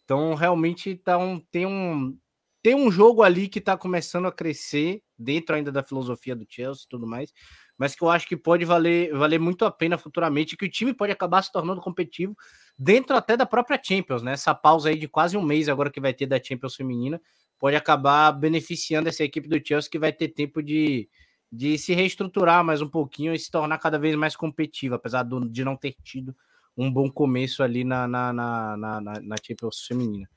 Então, 0.05 0.35
realmente 0.35 0.95
tá 0.95 1.17
um, 1.17 1.39
tem, 1.51 1.65
um, 1.65 2.17
tem 2.61 2.75
um 2.75 2.89
jogo 2.89 3.23
ali 3.23 3.49
que 3.49 3.59
está 3.59 3.75
começando 3.75 4.27
a 4.27 4.31
crescer 4.31 5.01
dentro 5.17 5.55
ainda 5.55 5.71
da 5.71 5.83
filosofia 5.83 6.35
do 6.35 6.45
Chelsea 6.49 6.83
e 6.85 6.89
tudo 6.89 7.05
mais 7.07 7.33
mas 7.77 7.95
que 7.95 8.03
eu 8.03 8.09
acho 8.09 8.27
que 8.27 8.35
pode 8.35 8.65
valer, 8.65 9.13
valer 9.13 9.39
muito 9.39 9.63
a 9.65 9.71
pena 9.71 9.97
futuramente, 9.97 10.57
que 10.57 10.65
o 10.65 10.69
time 10.69 10.93
pode 10.93 11.11
acabar 11.11 11.41
se 11.41 11.51
tornando 11.51 11.81
competitivo 11.81 12.35
dentro 12.77 13.15
até 13.15 13.37
da 13.37 13.45
própria 13.45 13.79
Champions, 13.81 14.23
né? 14.23 14.33
Essa 14.33 14.55
pausa 14.55 14.89
aí 14.89 14.97
de 14.97 15.07
quase 15.07 15.37
um 15.37 15.41
mês 15.41 15.69
agora 15.69 15.91
que 15.91 16.01
vai 16.01 16.13
ter 16.13 16.25
da 16.25 16.41
Champions 16.41 16.75
feminina 16.75 17.21
pode 17.59 17.75
acabar 17.75 18.31
beneficiando 18.31 19.09
essa 19.09 19.23
equipe 19.23 19.47
do 19.47 19.59
Chelsea 19.65 19.89
que 19.89 19.99
vai 19.99 20.13
ter 20.13 20.29
tempo 20.29 20.61
de, 20.61 21.09
de 21.51 21.77
se 21.77 21.93
reestruturar 21.93 22.63
mais 22.63 22.81
um 22.81 22.89
pouquinho 22.89 23.33
e 23.33 23.39
se 23.39 23.49
tornar 23.49 23.77
cada 23.79 23.97
vez 23.97 24.15
mais 24.15 24.35
competitiva, 24.35 24.95
apesar 24.95 25.23
do, 25.23 25.47
de 25.49 25.63
não 25.63 25.75
ter 25.75 25.95
tido 26.03 26.35
um 26.75 26.91
bom 26.91 27.09
começo 27.09 27.63
ali 27.63 27.83
na, 27.83 28.07
na, 28.07 28.31
na, 28.31 28.77
na, 28.77 29.01
na 29.01 29.35
Champions 29.43 29.85
feminina. 29.87 30.29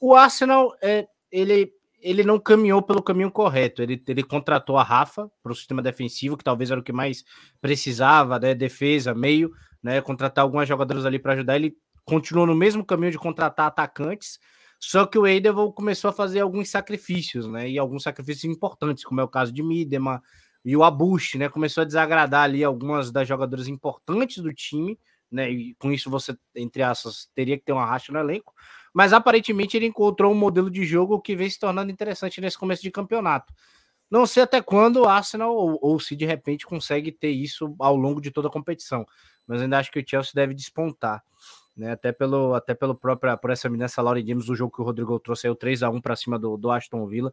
O 0.00 0.14
Arsenal, 0.14 0.74
é, 0.82 1.06
ele 1.30 1.72
ele 2.06 2.22
não 2.22 2.38
caminhou 2.38 2.80
pelo 2.80 3.02
caminho 3.02 3.32
correto. 3.32 3.82
Ele, 3.82 4.00
ele 4.06 4.22
contratou 4.22 4.78
a 4.78 4.82
Rafa 4.84 5.28
para 5.42 5.50
o 5.50 5.54
sistema 5.56 5.82
defensivo, 5.82 6.36
que 6.36 6.44
talvez 6.44 6.70
era 6.70 6.78
o 6.78 6.82
que 6.82 6.92
mais 6.92 7.24
precisava, 7.60 8.38
né? 8.38 8.54
Defesa, 8.54 9.12
meio, 9.12 9.50
né? 9.82 10.00
Contratar 10.00 10.42
algumas 10.44 10.68
jogadoras 10.68 11.04
ali 11.04 11.18
para 11.18 11.32
ajudar. 11.32 11.56
Ele 11.56 11.76
continuou 12.04 12.46
no 12.46 12.54
mesmo 12.54 12.84
caminho 12.84 13.10
de 13.10 13.18
contratar 13.18 13.66
atacantes, 13.66 14.38
só 14.78 15.04
que 15.04 15.18
o 15.18 15.26
Eidevall 15.26 15.72
começou 15.72 16.08
a 16.08 16.12
fazer 16.12 16.38
alguns 16.38 16.70
sacrifícios, 16.70 17.48
né? 17.48 17.68
E 17.68 17.76
alguns 17.76 18.04
sacrifícios 18.04 18.44
importantes, 18.44 19.04
como 19.04 19.20
é 19.20 19.24
o 19.24 19.28
caso 19.28 19.52
de 19.52 19.60
Midema 19.60 20.22
e 20.64 20.76
o 20.76 20.84
Abush, 20.84 21.34
né? 21.34 21.48
Começou 21.48 21.82
a 21.82 21.84
desagradar 21.84 22.44
ali 22.44 22.62
algumas 22.62 23.10
das 23.10 23.26
jogadoras 23.26 23.66
importantes 23.66 24.40
do 24.40 24.54
time, 24.54 24.96
né? 25.28 25.50
E 25.50 25.74
com 25.74 25.90
isso 25.90 26.08
você, 26.08 26.36
entre 26.54 26.84
aspas, 26.84 27.28
teria 27.34 27.58
que 27.58 27.64
ter 27.64 27.72
uma 27.72 27.84
racha 27.84 28.12
no 28.12 28.20
elenco 28.20 28.54
mas 28.96 29.12
aparentemente 29.12 29.76
ele 29.76 29.84
encontrou 29.84 30.32
um 30.32 30.34
modelo 30.34 30.70
de 30.70 30.82
jogo 30.82 31.20
que 31.20 31.36
vem 31.36 31.50
se 31.50 31.60
tornando 31.60 31.92
interessante 31.92 32.40
nesse 32.40 32.56
começo 32.56 32.80
de 32.80 32.90
campeonato. 32.90 33.52
Não 34.10 34.24
sei 34.24 34.42
até 34.42 34.62
quando 34.62 35.02
o 35.02 35.04
Arsenal, 35.04 35.54
ou, 35.54 35.78
ou, 35.82 36.00
se 36.00 36.16
de 36.16 36.24
repente 36.24 36.64
consegue 36.64 37.12
ter 37.12 37.28
isso 37.28 37.76
ao 37.78 37.94
longo 37.94 38.22
de 38.22 38.30
toda 38.30 38.48
a 38.48 38.50
competição, 38.50 39.04
mas 39.46 39.60
ainda 39.60 39.78
acho 39.78 39.92
que 39.92 40.00
o 40.00 40.04
Chelsea 40.04 40.32
deve 40.34 40.54
despontar. 40.54 41.22
Né, 41.76 41.92
até 41.92 42.10
pelo 42.10 42.54
até 42.54 42.72
pelo 42.72 42.94
próprio 42.94 43.36
por 43.36 43.50
essa 43.50 43.68
essa 43.82 44.00
Lauren 44.00 44.26
James 44.26 44.46
do 44.46 44.56
jogo 44.56 44.74
que 44.74 44.80
o 44.80 44.84
Rodrigo 44.84 45.20
trouxe 45.20 45.46
aí 45.46 45.50
o 45.50 45.54
3 45.54 45.82
a 45.82 45.90
1 45.90 46.00
para 46.00 46.16
cima 46.16 46.38
do, 46.38 46.56
do 46.56 46.70
Aston 46.70 47.06
Villa 47.06 47.30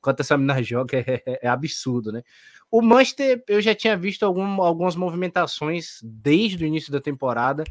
quanto 0.00 0.18
essa 0.18 0.36
menina 0.36 0.60
joga 0.64 0.98
é, 0.98 1.22
é, 1.24 1.38
é, 1.42 1.48
absurdo 1.48 2.10
né 2.10 2.24
o 2.72 2.82
Manchester 2.82 3.44
eu 3.46 3.62
já 3.62 3.72
tinha 3.72 3.96
visto 3.96 4.24
algum, 4.24 4.60
algumas 4.60 4.96
movimentações 4.96 6.00
desde 6.02 6.64
o 6.64 6.66
início 6.66 6.90
da 6.90 7.00
temporada 7.00 7.62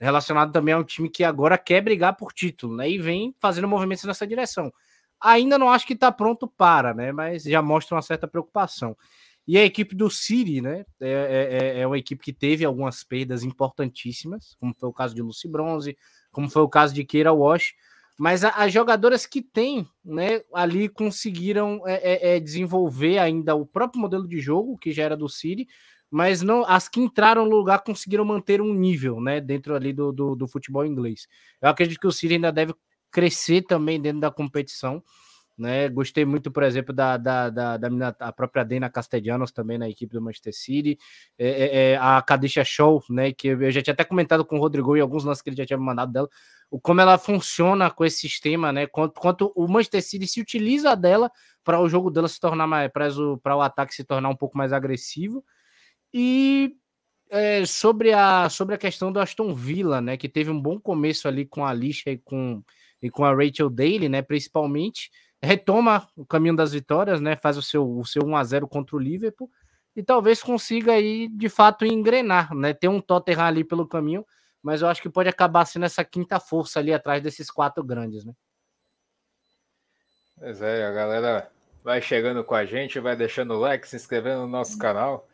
relacionado 0.00 0.52
também 0.52 0.74
a 0.74 0.78
um 0.78 0.84
time 0.84 1.08
que 1.08 1.24
agora 1.24 1.58
quer 1.58 1.80
brigar 1.80 2.16
por 2.16 2.32
título, 2.32 2.76
né? 2.76 2.90
E 2.90 2.98
vem 2.98 3.34
fazendo 3.38 3.68
movimentos 3.68 4.04
nessa 4.04 4.26
direção. 4.26 4.72
Ainda 5.20 5.58
não 5.58 5.70
acho 5.70 5.86
que 5.86 5.94
está 5.94 6.12
pronto 6.12 6.46
para, 6.46 6.94
né? 6.94 7.12
Mas 7.12 7.42
já 7.42 7.60
mostra 7.60 7.96
uma 7.96 8.02
certa 8.02 8.28
preocupação. 8.28 8.96
E 9.46 9.56
a 9.56 9.64
equipe 9.64 9.96
do 9.96 10.10
City, 10.10 10.60
né? 10.60 10.84
É, 11.00 11.10
é, 11.10 11.78
é, 11.78 11.80
é 11.80 11.86
uma 11.86 11.98
equipe 11.98 12.22
que 12.22 12.32
teve 12.32 12.64
algumas 12.64 13.02
perdas 13.02 13.42
importantíssimas, 13.42 14.54
como 14.60 14.74
foi 14.74 14.88
o 14.88 14.92
caso 14.92 15.14
de 15.14 15.22
Lucy 15.22 15.48
Bronze, 15.48 15.96
como 16.30 16.50
foi 16.50 16.62
o 16.62 16.68
caso 16.68 16.94
de 16.94 17.02
Keira 17.02 17.32
Wash. 17.32 17.72
Mas 18.18 18.42
as 18.42 18.72
jogadoras 18.72 19.26
que 19.26 19.40
tem, 19.40 19.88
né, 20.04 20.42
ali 20.52 20.88
conseguiram 20.88 21.80
é, 21.86 21.94
é, 21.94 22.36
é, 22.36 22.40
desenvolver 22.40 23.18
ainda 23.18 23.54
o 23.54 23.64
próprio 23.64 24.00
modelo 24.02 24.26
de 24.26 24.40
jogo, 24.40 24.76
que 24.76 24.90
já 24.90 25.04
era 25.04 25.16
do 25.16 25.28
City, 25.28 25.68
mas 26.10 26.42
não 26.42 26.64
as 26.64 26.88
que 26.88 27.00
entraram 27.00 27.44
no 27.44 27.56
lugar 27.56 27.82
conseguiram 27.82 28.24
manter 28.24 28.60
um 28.60 28.72
nível, 28.72 29.20
né, 29.20 29.40
dentro 29.40 29.74
ali 29.74 29.92
do, 29.92 30.12
do, 30.12 30.34
do 30.34 30.48
futebol 30.48 30.84
inglês. 30.84 31.26
Eu 31.60 31.68
acredito 31.68 32.00
que 32.00 32.06
o 32.06 32.12
City 32.12 32.34
ainda 32.34 32.52
deve 32.52 32.74
crescer 33.10 33.62
também 33.62 34.00
dentro 34.00 34.20
da 34.20 34.30
competição, 34.30 35.02
né? 35.58 35.88
Gostei 35.88 36.24
muito, 36.24 36.52
por 36.52 36.62
exemplo, 36.62 36.94
da, 36.94 37.16
da, 37.16 37.50
da, 37.50 37.76
da 37.76 38.14
a 38.20 38.32
própria 38.32 38.64
Dena 38.64 38.88
Castellanos 38.88 39.50
também 39.50 39.76
na 39.76 39.88
equipe 39.88 40.12
do 40.12 40.22
Manchester 40.22 40.54
City, 40.54 40.96
é, 41.36 41.48
é, 41.48 41.92
é 41.92 41.96
a 41.96 42.22
Kadisha 42.22 42.64
Show, 42.64 43.02
né? 43.10 43.32
Que 43.32 43.48
eu 43.48 43.70
já 43.70 43.82
tinha 43.82 43.92
até 43.92 44.04
comentado 44.04 44.44
com 44.44 44.56
o 44.56 44.60
Rodrigo 44.60 44.96
e 44.96 45.00
alguns 45.00 45.24
lances 45.24 45.42
que 45.42 45.50
ele 45.50 45.56
já 45.56 45.66
tinha 45.66 45.78
mandado 45.78 46.12
dela, 46.12 46.28
o 46.70 46.80
como 46.80 47.00
ela 47.00 47.18
funciona 47.18 47.90
com 47.90 48.04
esse 48.04 48.18
sistema, 48.18 48.72
né? 48.72 48.86
Quanto, 48.86 49.20
quanto 49.20 49.52
o 49.56 49.66
Manchester 49.66 50.02
City 50.02 50.26
se 50.28 50.40
utiliza 50.40 50.94
dela 50.94 51.30
para 51.64 51.80
o 51.80 51.88
jogo 51.88 52.10
dela 52.10 52.28
se 52.28 52.38
tornar 52.38 52.66
mais, 52.66 52.90
para 52.92 53.08
o, 53.12 53.40
o 53.44 53.60
ataque 53.60 53.94
se 53.94 54.04
tornar 54.04 54.28
um 54.28 54.36
pouco 54.36 54.56
mais 54.56 54.72
agressivo 54.72 55.44
e 56.12 56.74
é, 57.30 57.64
sobre, 57.66 58.12
a, 58.12 58.48
sobre 58.48 58.74
a 58.74 58.78
questão 58.78 59.12
do 59.12 59.20
Aston 59.20 59.54
Villa, 59.54 60.00
né? 60.00 60.16
Que 60.16 60.28
teve 60.28 60.50
um 60.50 60.60
bom 60.60 60.80
começo 60.80 61.28
ali 61.28 61.44
com 61.44 61.64
a 61.64 61.72
Lixa 61.72 62.10
e 62.10 62.18
com, 62.18 62.62
e 63.02 63.10
com 63.10 63.24
a 63.24 63.34
Rachel 63.34 63.68
Daly, 63.68 64.08
né? 64.08 64.22
Principalmente, 64.22 65.10
retoma 65.42 66.08
o 66.16 66.24
caminho 66.24 66.56
das 66.56 66.72
vitórias, 66.72 67.20
né? 67.20 67.36
Faz 67.36 67.56
o 67.56 67.62
seu, 67.62 67.86
o 67.86 68.04
seu 68.04 68.22
1x0 68.22 68.68
contra 68.68 68.96
o 68.96 68.98
Liverpool 68.98 69.50
e 69.94 70.02
talvez 70.02 70.42
consiga 70.42 70.92
aí 70.92 71.28
de 71.28 71.48
fato 71.48 71.84
engrenar, 71.84 72.54
né? 72.54 72.72
Ter 72.72 72.88
um 72.88 73.00
Tottenham 73.00 73.44
ali 73.44 73.64
pelo 73.64 73.86
caminho, 73.86 74.24
mas 74.62 74.80
eu 74.80 74.88
acho 74.88 75.02
que 75.02 75.10
pode 75.10 75.28
acabar 75.28 75.64
sendo 75.64 75.84
essa 75.84 76.04
quinta 76.04 76.40
força 76.40 76.78
ali 76.78 76.92
atrás 76.92 77.22
desses 77.22 77.50
quatro 77.50 77.84
grandes, 77.84 78.24
né? 78.24 78.32
Pois 80.38 80.62
é, 80.62 80.86
a 80.86 80.92
galera 80.92 81.50
vai 81.82 82.00
chegando 82.00 82.44
com 82.44 82.54
a 82.54 82.64
gente, 82.64 83.00
vai 83.00 83.16
deixando 83.16 83.54
o 83.54 83.58
like, 83.58 83.88
se 83.88 83.96
inscrevendo 83.96 84.42
no 84.42 84.48
nosso 84.48 84.78
canal 84.78 85.27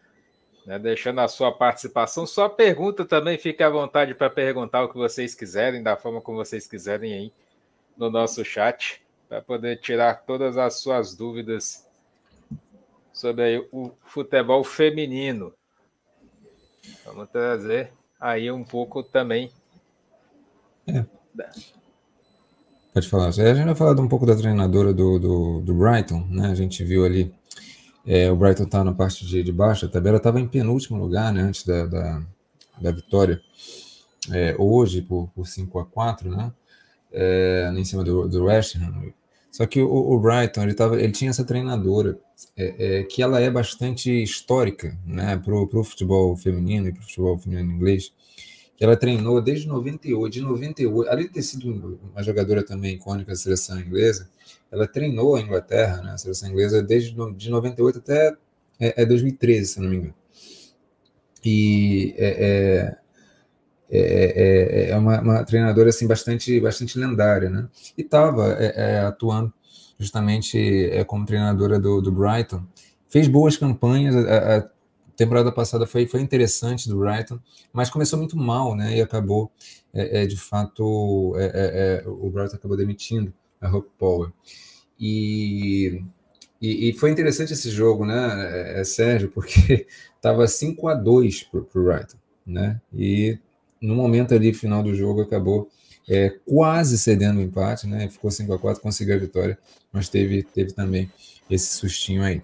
né, 0.67 0.79
deixando 0.79 1.21
a 1.21 1.29
sua 1.29 1.53
participação. 1.53 2.27
Sua 2.27 2.49
pergunta 2.49 3.05
também, 3.05 3.39
fique 3.39 3.63
à 3.63 3.69
vontade 3.69 4.15
para 4.15 4.31
perguntar 4.31 4.85
o 4.85 4.89
que 4.89 4.97
vocês 4.97 5.35
quiserem, 5.35 5.83
da 5.83 5.97
forma 5.97 6.21
como 6.21 6.39
vocês 6.39 6.67
quiserem 6.67 7.13
aí 7.13 7.33
no 7.97 8.11
nosso 8.11 8.45
chat, 8.45 9.03
para 9.29 9.41
poder 9.41 9.79
tirar 9.81 10.23
todas 10.25 10.57
as 10.57 10.81
suas 10.81 11.15
dúvidas 11.15 11.87
sobre 13.13 13.67
o 13.71 13.93
futebol 14.05 14.65
feminino. 14.65 15.53
Vamos 17.05 17.29
trazer 17.31 17.93
aí 18.21 18.51
um 18.51 18.65
pouco 18.65 19.03
também. 19.03 19.51
É. 20.87 21.05
Pode 22.93 23.09
falar. 23.09 23.29
A 23.29 23.31
gente 23.31 23.65
vai 23.65 23.75
falar 23.75 24.01
um 24.01 24.09
pouco 24.09 24.25
da 24.25 24.37
treinadora 24.37 24.93
do, 24.93 25.19
do, 25.19 25.61
do 25.61 25.75
Brighton, 25.75 26.27
né? 26.31 26.49
A 26.49 26.55
gente 26.55 26.85
viu 26.85 27.05
ali 27.05 27.35
é, 28.07 28.31
o 28.31 28.37
Brighton 28.37 28.65
está 28.65 28.85
na 28.85 28.93
parte 28.93 29.27
de, 29.27 29.43
de 29.43 29.53
baixo, 29.53 29.87
a 29.87 29.89
tabela 29.89 30.19
estava 30.19 30.41
em 30.41 30.47
penúltimo 30.47 30.99
lugar, 30.99 31.33
né, 31.33 31.41
antes 31.41 31.65
da, 31.65 31.87
da, 31.87 32.23
da 32.81 32.91
vitória. 32.91 33.41
É, 34.33 34.55
hoje, 34.59 35.03
por, 35.03 35.29
por 35.35 35.47
5 35.47 35.79
a 35.79 35.85
4 35.85 36.31
né, 36.31 36.53
é, 37.13 37.73
em 37.77 37.85
cima 37.85 38.03
do, 38.03 38.29
do 38.29 38.45
West 38.45 38.77
Ham. 38.77 39.13
Só 39.51 39.67
que 39.67 39.81
o, 39.81 39.89
o, 39.89 40.19
Brighton, 40.19 40.63
ele, 40.63 40.75
tava, 40.75 41.01
ele 41.01 41.13
tinha 41.13 41.31
essa 41.31 41.45
treinadora, 41.45 42.19
é, 42.57 42.99
é, 42.99 43.03
que 43.05 43.23
ela 43.23 43.41
é 43.41 43.51
bastante 43.51 44.11
histórica 44.11 44.99
né, 45.07 45.37
para 45.37 45.55
o 45.55 45.85
futebol 45.85 46.37
feminino 46.37 46.89
e 46.89 46.93
para 46.93 47.01
o 47.01 47.05
futebol 47.05 47.39
feminino 47.39 47.73
inglês, 47.73 48.13
ela 48.81 48.97
treinou 48.97 49.41
desde 49.41 49.69
98, 49.69 50.33
de 50.33 50.41
98, 50.41 51.11
além 51.11 51.27
de 51.27 51.33
ter 51.33 51.43
sido 51.43 51.99
uma 52.13 52.23
jogadora 52.23 52.63
também 52.63 52.97
icônica 52.97 53.31
da 53.31 53.37
seleção 53.37 53.79
inglesa, 53.81 54.29
ela 54.71 54.87
treinou 54.87 55.37
a 55.37 55.41
Inglaterra, 55.41 56.03
né, 56.03 56.13
a 56.13 56.19
seleção 56.19 56.49
inglesa, 56.51 56.83
desde 56.83 57.15
de 57.37 57.51
98 57.51 57.99
até 57.99 58.37
é, 58.81 59.03
é 59.03 59.07
2013, 59.07 59.67
se 59.67 59.81
não 59.81 59.89
me 59.89 59.97
engano. 59.97 60.15
E 61.45 62.15
é, 62.17 62.97
é, 63.91 63.99
é, 63.99 64.91
é 64.91 64.97
uma, 64.97 65.21
uma, 65.21 65.45
treinadora 65.45 65.91
assim 65.91 66.07
bastante, 66.07 66.59
bastante 66.59 66.99
lendária, 66.99 67.51
né? 67.51 67.69
E 67.97 68.03
estava 68.03 68.57
atuando 69.07 69.53
justamente 69.99 70.91
como 71.07 71.27
treinadora 71.27 71.79
do, 71.79 72.01
do, 72.01 72.11
Brighton. 72.11 72.65
Fez 73.09 73.29
boas 73.29 73.57
campanhas. 73.57 74.17
A, 74.17 74.57
a, 74.57 74.71
temporada 75.17 75.53
passada 75.53 75.87
foi, 75.87 76.07
foi 76.07 76.21
interessante 76.21 76.89
do 76.89 76.99
Brighton, 76.99 77.39
mas 77.73 77.91
começou 77.91 78.19
muito 78.19 78.37
mal, 78.37 78.75
né? 78.75 78.97
E 78.97 79.01
acabou, 79.01 79.51
de 80.29 80.37
fato, 80.37 80.85
o 82.07 82.31
Brighton 82.31 82.57
acabou 82.57 82.77
demitindo 82.77 83.33
a 83.61 83.69
Hope 83.69 83.91
Power. 83.99 84.31
E, 84.99 86.03
e, 86.61 86.91
e, 86.91 86.93
foi 86.95 87.11
interessante 87.11 87.53
esse 87.53 87.71
jogo, 87.71 88.07
né, 88.07 88.75
é, 88.77 88.81
é 88.81 88.85
Sérgio, 88.85 89.31
porque 89.31 89.87
estava 90.17 90.47
5 90.47 90.89
a 90.89 90.95
2 90.95 91.43
para 91.45 91.61
o 91.61 91.85
Brighton, 91.85 92.19
né? 92.47 92.81
E 92.93 93.39
no 93.81 93.95
momento 93.95 94.35
ali, 94.35 94.55
final 94.55 94.83
do 94.83 94.95
jogo, 94.95 95.23
acabou 95.23 95.69
é, 96.09 96.31
quase 96.47 96.99
cedendo 96.99 97.39
o 97.39 97.43
empate, 97.43 97.87
né? 97.87 98.09
Ficou 98.09 98.31
5 98.31 98.53
a 98.53 98.59
4 98.59 98.83
conseguiu 98.83 99.15
a 99.17 99.19
vitória, 99.19 99.59
mas 99.93 100.09
teve, 100.09 100.43
teve 100.43 100.73
também 100.73 101.11
esse 101.51 101.75
sustinho 101.75 102.23
aí. 102.23 102.43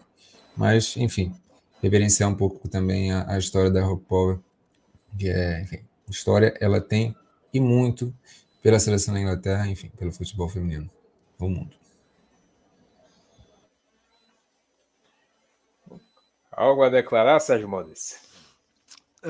Mas, 0.56 0.96
enfim, 0.96 1.33
reverenciar 1.82 2.28
um 2.28 2.34
pouco 2.34 2.68
também 2.68 3.12
a, 3.12 3.30
a 3.32 3.38
história 3.38 3.70
da 3.70 3.82
Rock 3.82 4.04
Power, 4.04 4.38
que 5.18 5.28
é, 5.28 5.62
enfim, 5.62 5.80
História 6.08 6.54
ela 6.60 6.80
tem 6.80 7.14
e 7.54 7.60
muito 7.60 8.12
pela 8.62 8.78
seleção 8.78 9.14
da 9.14 9.20
Inglaterra, 9.20 9.66
enfim, 9.68 9.88
pelo 9.96 10.12
futebol 10.12 10.48
feminino 10.48 10.90
no 11.38 11.48
mundo. 11.48 11.76
Algo 16.50 16.82
a 16.82 16.90
declarar, 16.90 17.40
Sérgio 17.40 17.68
Mendes? 17.68 18.28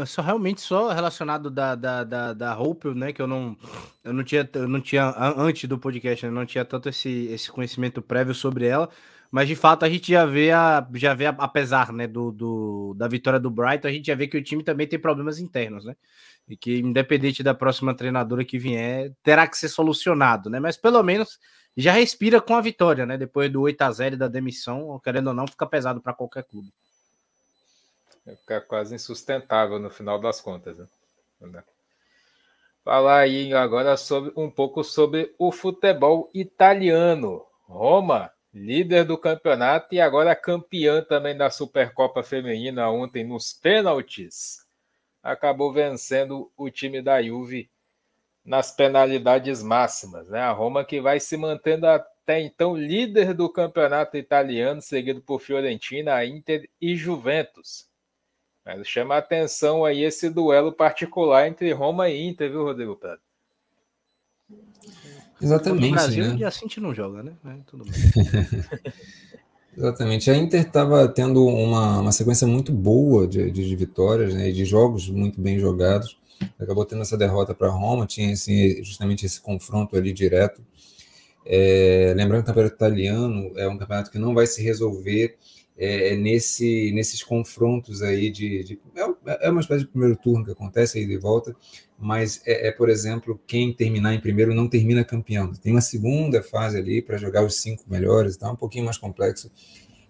só 0.06 0.22
realmente 0.22 0.60
só 0.60 0.92
relacionado 0.92 1.50
da, 1.50 1.74
da, 1.74 2.04
da, 2.04 2.32
da 2.32 2.58
Hope, 2.58 2.88
né? 2.94 3.12
Que 3.12 3.20
eu 3.20 3.26
não, 3.26 3.56
eu 4.04 4.12
não 4.12 4.22
tinha, 4.22 4.48
eu 4.54 4.68
não 4.68 4.80
tinha 4.80 5.12
antes 5.36 5.68
do 5.68 5.78
podcast, 5.78 6.24
eu 6.24 6.32
não 6.32 6.46
tinha 6.46 6.64
tanto 6.64 6.88
esse, 6.88 7.26
esse 7.26 7.50
conhecimento 7.50 8.00
prévio 8.00 8.34
sobre 8.34 8.66
ela, 8.66 8.88
mas 9.30 9.46
de 9.46 9.54
fato 9.54 9.84
a 9.84 9.88
gente 9.88 10.10
já 10.10 10.26
vê 10.26 10.50
a, 10.50 10.86
já 10.94 11.14
vê 11.14 11.26
a, 11.26 11.30
apesar, 11.30 11.92
né, 11.92 12.06
do, 12.06 12.32
do, 12.32 12.94
da 12.96 13.06
vitória 13.06 13.38
do 13.38 13.50
Brighton, 13.50 13.88
a 13.88 13.92
gente 13.92 14.06
já 14.06 14.14
vê 14.14 14.26
que 14.26 14.36
o 14.36 14.42
time 14.42 14.64
também 14.64 14.88
tem 14.88 14.98
problemas 14.98 15.38
internos, 15.38 15.84
né? 15.84 15.96
E 16.48 16.56
que 16.56 16.78
independente 16.78 17.42
da 17.42 17.54
próxima 17.54 17.94
treinadora 17.94 18.44
que 18.44 18.58
vier, 18.58 19.12
terá 19.22 19.46
que 19.46 19.56
ser 19.56 19.68
solucionado, 19.68 20.50
né? 20.50 20.58
Mas 20.58 20.76
pelo 20.76 21.00
menos 21.02 21.38
já 21.76 21.92
respira 21.92 22.40
com 22.40 22.54
a 22.54 22.60
vitória, 22.60 23.06
né? 23.06 23.16
Depois 23.16 23.50
do 23.52 23.60
8 23.62 23.80
a 23.82 23.92
0 23.92 24.16
da 24.16 24.26
demissão, 24.26 25.00
querendo 25.02 25.28
ou 25.28 25.34
não, 25.34 25.46
fica 25.46 25.64
pesado 25.64 26.00
para 26.00 26.12
qualquer 26.12 26.42
clube. 26.42 26.72
Vai 28.26 28.34
ficar 28.34 28.60
quase 28.62 28.94
insustentável 28.96 29.78
no 29.78 29.90
final 29.90 30.20
das 30.20 30.40
contas. 30.40 30.76
Né? 31.40 31.62
Falar 32.84 33.20
aí 33.20 33.54
agora 33.54 33.96
sobre 33.96 34.32
um 34.36 34.50
pouco 34.50 34.82
sobre 34.82 35.32
o 35.38 35.52
futebol 35.52 36.30
italiano. 36.34 37.44
Roma, 37.62 38.30
líder 38.52 39.04
do 39.04 39.16
campeonato 39.16 39.94
e 39.94 40.00
agora 40.00 40.34
campeã 40.34 41.02
também 41.02 41.36
da 41.36 41.50
Supercopa 41.50 42.22
Feminina 42.22 42.90
ontem 42.90 43.24
nos 43.24 43.52
pênaltis. 43.52 44.66
Acabou 45.22 45.72
vencendo 45.72 46.50
o 46.56 46.70
time 46.70 47.00
da 47.00 47.22
Juve 47.22 47.70
nas 48.44 48.72
penalidades 48.72 49.62
máximas. 49.62 50.28
Né? 50.28 50.40
A 50.40 50.52
Roma 50.52 50.84
que 50.84 51.00
vai 51.00 51.20
se 51.20 51.36
mantendo 51.36 51.86
até 51.86 52.40
então 52.40 52.76
líder 52.76 53.34
do 53.34 53.50
campeonato 53.52 54.16
italiano, 54.16 54.80
seguido 54.80 55.20
por 55.20 55.40
Fiorentina, 55.40 56.24
Inter 56.24 56.68
e 56.80 56.96
Juventus. 56.96 57.88
Mas 58.64 58.86
chama 58.88 59.14
a 59.14 59.18
atenção 59.18 59.84
aí 59.84 60.02
esse 60.02 60.28
duelo 60.30 60.72
particular 60.72 61.46
entre 61.46 61.72
Roma 61.72 62.08
e 62.08 62.28
Inter, 62.28 62.50
viu, 62.50 62.64
Rodrigo 62.64 62.96
Prado? 62.96 63.20
Exatamente. 65.40 65.86
No 65.86 65.92
Brasil, 65.92 66.24
né? 66.24 66.34
dia 66.36 66.48
assim 66.48 66.66
a 66.66 66.68
gente 66.68 66.80
não 66.80 66.94
joga, 66.94 67.22
né? 67.22 67.32
É, 67.46 67.54
tudo 67.66 67.84
bem. 67.84 67.92
Exatamente. 69.76 70.30
A 70.30 70.36
Inter 70.36 70.60
estava 70.60 71.08
tendo 71.08 71.46
uma, 71.46 72.00
uma 72.00 72.12
sequência 72.12 72.46
muito 72.46 72.72
boa 72.72 73.26
de, 73.26 73.50
de, 73.50 73.66
de 73.66 73.76
vitórias, 73.76 74.34
né, 74.34 74.50
de 74.50 74.64
jogos 74.64 75.08
muito 75.08 75.40
bem 75.40 75.58
jogados. 75.58 76.18
Acabou 76.58 76.84
tendo 76.84 77.02
essa 77.02 77.16
derrota 77.16 77.54
para 77.54 77.68
Roma, 77.68 78.06
tinha 78.06 78.32
esse, 78.32 78.82
justamente 78.82 79.24
esse 79.24 79.40
confronto 79.40 79.96
ali 79.96 80.12
direto. 80.12 80.62
É, 81.46 82.12
lembrando 82.16 82.44
que 82.44 82.50
o 82.50 82.54
campeonato 82.54 82.74
italiano 82.74 83.52
é 83.56 83.68
um 83.68 83.78
campeonato 83.78 84.10
que 84.10 84.18
não 84.18 84.34
vai 84.34 84.46
se 84.46 84.62
resolver 84.62 85.36
é, 85.80 86.12
é, 86.12 86.16
nesse, 86.16 86.92
nesses 86.92 87.22
confrontos 87.22 88.02
aí 88.02 88.30
de, 88.30 88.62
de, 88.62 88.80
é, 88.94 89.46
é 89.46 89.50
uma 89.50 89.62
espécie 89.62 89.84
de 89.84 89.90
primeiro 89.90 90.14
turno 90.14 90.44
que 90.44 90.50
acontece 90.50 90.98
aí 90.98 91.06
de 91.06 91.16
volta, 91.16 91.56
mas 91.98 92.42
é, 92.44 92.68
é, 92.68 92.70
por 92.70 92.90
exemplo, 92.90 93.40
quem 93.46 93.72
terminar 93.72 94.12
em 94.12 94.20
primeiro 94.20 94.54
não 94.54 94.68
termina 94.68 95.02
campeão. 95.02 95.50
Tem 95.54 95.72
uma 95.72 95.80
segunda 95.80 96.42
fase 96.42 96.76
ali 96.76 97.00
para 97.00 97.16
jogar 97.16 97.42
os 97.42 97.62
cinco 97.62 97.84
melhores, 97.88 98.36
tá 98.36 98.52
um 98.52 98.56
pouquinho 98.56 98.84
mais 98.84 98.98
complexo, 98.98 99.50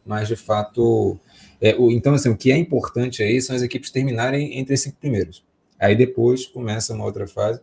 mas 0.05 0.27
de 0.27 0.35
fato, 0.35 1.21
é, 1.61 1.77
o, 1.77 1.93
então 1.93 2.15
assim, 2.15 2.31
o 2.31 2.37
que 2.37 2.51
é 2.51 2.57
importante 2.57 3.23
aí 3.23 3.41
são 3.41 3.55
as 3.55 3.63
equipes 3.63 3.93
terminarem 3.93 4.59
entre 4.59 4.75
os 4.75 4.81
cinco 4.81 4.97
primeiros. 4.97 5.45
Aí 5.79 5.95
depois 5.95 6.47
começa 6.47 6.93
uma 6.95 7.05
outra 7.05 7.29
fase. 7.29 7.61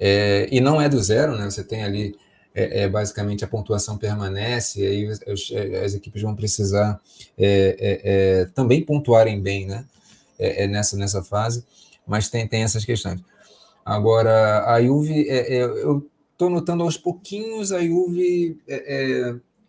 É, 0.00 0.48
e 0.50 0.60
não 0.60 0.82
é 0.82 0.88
do 0.88 1.00
zero, 1.00 1.36
né? 1.38 1.48
Você 1.48 1.62
tem 1.62 1.84
ali 1.84 2.16
é, 2.54 2.82
é, 2.82 2.88
basicamente 2.88 3.44
a 3.44 3.48
pontuação 3.48 3.96
permanece, 3.96 4.80
e 4.82 4.86
aí 4.86 5.06
as, 5.06 5.20
as 5.84 5.94
equipes 5.94 6.22
vão 6.22 6.34
precisar 6.34 7.00
é, 7.38 7.76
é, 7.78 8.00
é 8.42 8.44
também 8.46 8.84
pontuarem 8.84 9.40
bem 9.40 9.66
né, 9.66 9.86
é, 10.38 10.66
nessa, 10.66 10.96
nessa 10.96 11.22
fase, 11.22 11.64
mas 12.06 12.28
tem, 12.28 12.46
tem 12.46 12.62
essas 12.62 12.84
questões. 12.84 13.20
Agora, 13.84 14.64
a 14.66 14.82
Juve, 14.82 15.26
eu 15.28 16.08
estou 16.32 16.48
notando 16.48 16.84
aos 16.84 16.96
pouquinhos 16.96 17.72
a 17.72 17.80
Juve 17.82 18.60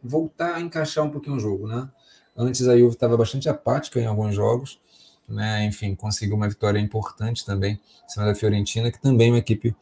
voltar 0.04 0.56
a 0.56 0.62
encaixar 0.62 1.04
um 1.04 1.10
pouquinho 1.10 1.38
o 1.38 1.40
jogo. 1.40 1.68
Né? 1.68 1.90
Antes 2.38 2.68
a 2.68 2.78
Juve 2.78 2.94
estava 2.94 3.18
bastante 3.18 3.50
apática 3.50 4.00
em 4.00 4.06
alguns 4.06 4.36
jogos, 4.36 4.80
né? 5.28 5.66
enfim, 5.66 5.96
conseguiu 5.96 6.36
uma 6.36 6.48
vitória 6.48 6.80
importante 6.80 7.44
também 7.44 7.80
em 8.06 8.10
cima 8.10 8.26
da 8.26 8.36
Fiorentina, 8.36 8.92
que 8.92 9.02
também 9.02 9.30
é 9.30 9.32
uma 9.32 9.40
equipe 9.40 9.76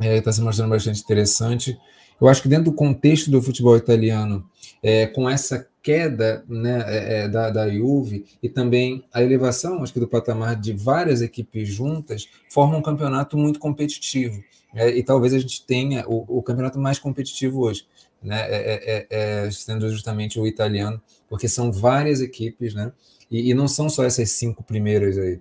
está 0.00 0.32
se 0.32 0.40
mostrando 0.40 0.70
bastante 0.70 1.00
interessante. 1.00 1.78
Eu 2.20 2.28
acho 2.28 2.42
que 2.42 2.48
dentro 2.48 2.66
do 2.66 2.72
contexto 2.72 3.30
do 3.30 3.40
futebol 3.40 3.76
italiano, 3.76 4.48
é, 4.82 5.06
com 5.06 5.28
essa 5.28 5.68
queda 5.82 6.44
né, 6.48 6.84
é, 6.86 7.20
é, 7.20 7.28
da, 7.28 7.50
da 7.50 7.70
Juve 7.70 8.26
e 8.42 8.48
também 8.48 9.04
a 9.12 9.22
elevação, 9.22 9.82
acho 9.82 9.92
que 9.92 10.00
do 10.00 10.08
patamar 10.08 10.56
de 10.56 10.72
várias 10.72 11.22
equipes 11.22 11.68
juntas, 11.68 12.28
forma 12.50 12.76
um 12.76 12.82
campeonato 12.82 13.38
muito 13.38 13.58
competitivo. 13.58 14.42
É, 14.74 14.90
e 14.90 15.02
talvez 15.02 15.32
a 15.32 15.38
gente 15.38 15.64
tenha 15.64 16.04
o, 16.06 16.38
o 16.38 16.42
campeonato 16.42 16.78
mais 16.78 16.98
competitivo 16.98 17.60
hoje, 17.60 17.86
né, 18.22 18.40
é, 18.48 19.06
é, 19.08 19.50
sendo 19.50 19.88
justamente 19.90 20.38
o 20.38 20.46
italiano, 20.46 21.00
porque 21.28 21.48
são 21.48 21.72
várias 21.72 22.20
equipes, 22.20 22.74
né, 22.74 22.92
e, 23.30 23.50
e 23.50 23.54
não 23.54 23.66
são 23.66 23.88
só 23.88 24.04
essas 24.04 24.30
cinco 24.32 24.62
primeiras 24.62 25.16
aí. 25.16 25.40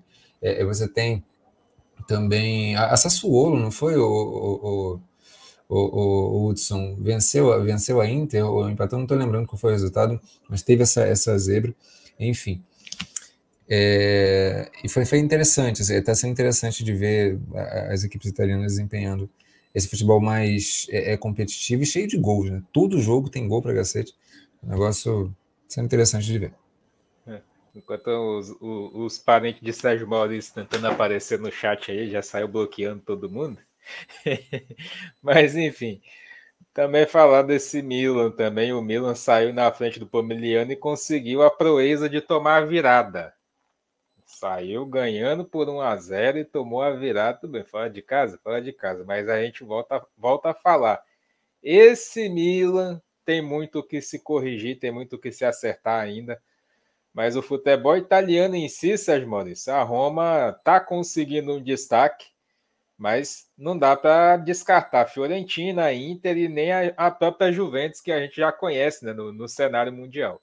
você 0.64 0.88
tem 0.88 1.24
também 2.08 2.76
a, 2.76 2.92
a 2.92 2.98
Sassuolo, 2.98 3.60
não 3.60 3.72
foi 3.72 3.98
o, 3.98 4.06
o, 4.06 4.94
o 4.94 5.02
o, 5.70 5.78
o, 5.78 6.48
Hudson 6.48 6.96
venceu, 7.00 7.64
venceu 7.64 8.00
a 8.00 8.10
Inter 8.10 8.46
ou 8.46 8.70
empatou, 8.70 8.98
não 8.98 9.06
estou 9.06 9.18
lembrando 9.18 9.48
qual 9.48 9.60
foi 9.60 9.72
o 9.72 9.74
resultado, 9.74 10.20
mas 10.50 10.62
teve 10.62 10.84
essa, 10.84 11.02
essa 11.02 11.38
zebra, 11.38 11.76
enfim. 12.20 12.64
É, 13.70 14.72
e 14.84 14.88
foi, 14.88 15.06
foi 15.06 15.18
interessante, 15.18 15.82
está 15.82 16.14
assim, 16.14 16.22
sendo 16.22 16.32
interessante 16.32 16.84
de 16.84 16.94
ver 16.94 17.38
as 17.90 18.04
equipes 18.04 18.30
italianas 18.30 18.74
desempenhando 18.74 19.30
esse 19.76 19.90
futebol 19.90 20.22
mais 20.22 20.88
é, 20.90 21.14
é 21.14 21.18
competitivo 21.18 21.84
e 21.84 21.86
cheio 21.86 22.08
de 22.08 22.18
gols, 22.18 22.50
né? 22.50 22.64
Todo 22.72 23.00
jogo 23.00 23.30
tem 23.30 23.48
gol 23.48 23.62
para 23.62 23.76
cacete. 23.76 24.16
Um 24.64 24.70
negócio 24.70 25.36
sendo 25.68 25.86
interessante 25.86 26.26
de 26.26 26.40
ver. 26.40 26.54
É, 27.28 27.42
enquanto 27.76 28.08
os, 28.08 28.50
os, 28.62 28.96
os, 28.96 29.18
parentes 29.20 29.62
de 29.62 29.74
Sérgio 29.74 30.08
Maurício 30.08 30.54
tentando 30.54 30.88
aparecer 30.88 31.38
no 31.40 31.52
chat 31.52 31.92
aí, 31.92 32.10
já 32.10 32.22
saiu 32.22 32.48
bloqueando 32.48 33.04
todo 33.06 33.30
mundo. 33.30 33.60
Mas 35.22 35.56
enfim, 35.56 36.02
também 36.74 37.08
falar 37.08 37.42
desse 37.42 37.82
Milan 37.82 38.32
também. 38.32 38.72
O 38.72 38.82
Milan 38.82 39.16
saiu 39.16 39.54
na 39.54 39.72
frente 39.72 40.00
do 40.00 40.08
Pomeliano 40.08 40.72
e 40.72 40.76
conseguiu 40.76 41.42
a 41.42 41.50
proeza 41.50 42.08
de 42.08 42.22
tomar 42.22 42.58
a 42.58 42.66
virada. 42.66 43.34
Saiu 44.26 44.86
ganhando 44.86 45.46
por 45.46 45.68
1 45.70 45.82
a 45.82 45.96
0 45.96 46.38
e 46.38 46.46
tomou 46.46 46.82
a 46.82 46.92
virada. 46.92 47.40
Tudo 47.40 47.54
bem, 47.54 47.64
fora 47.64 47.90
de 47.90 48.02
casa? 48.02 48.38
Fora 48.44 48.62
de 48.62 48.72
casa. 48.72 49.04
Mas 49.06 49.28
a 49.28 49.42
gente 49.42 49.64
volta, 49.64 50.06
volta 50.16 50.52
a 50.52 50.54
falar. 50.54 51.02
Esse 51.64 52.30
Milan 52.30 53.02
tem 53.26 53.42
muito 53.42 53.82
que 53.82 54.02
se 54.02 54.20
corrigir, 54.20 54.80
tem 54.80 54.92
muito 54.92 55.18
que 55.18 55.32
se 55.32 55.44
acertar 55.46 56.02
ainda. 56.02 56.40
Mas 57.14 57.36
o 57.36 57.42
futebol 57.42 57.98
italiano 57.98 58.56
em 58.56 58.70
si, 58.70 58.98
Sérgio 58.98 59.28
Maurício, 59.28 59.74
a 59.74 59.82
Roma 59.82 60.56
está 60.56 60.80
conseguindo 60.80 61.54
um 61.54 61.64
destaque 61.64 62.28
mas 62.98 63.46
não 63.58 63.78
dá 63.78 63.96
para 63.96 64.38
descartar 64.38 65.02
a 65.02 65.08
Fiorentina, 65.08 65.84
a 65.86 65.94
Inter 65.94 66.38
e 66.38 66.48
nem 66.48 66.72
a, 66.72 66.94
a, 66.98 67.12
própria 67.12 67.52
Juventus, 67.52 68.02
que 68.02 68.12
a 68.12 68.20
gente 68.20 68.36
já 68.36 68.52
conhece 68.52 69.06
né, 69.06 69.14
no, 69.14 69.32
no 69.32 69.48
cenário 69.48 69.94
mundial. 69.94 70.42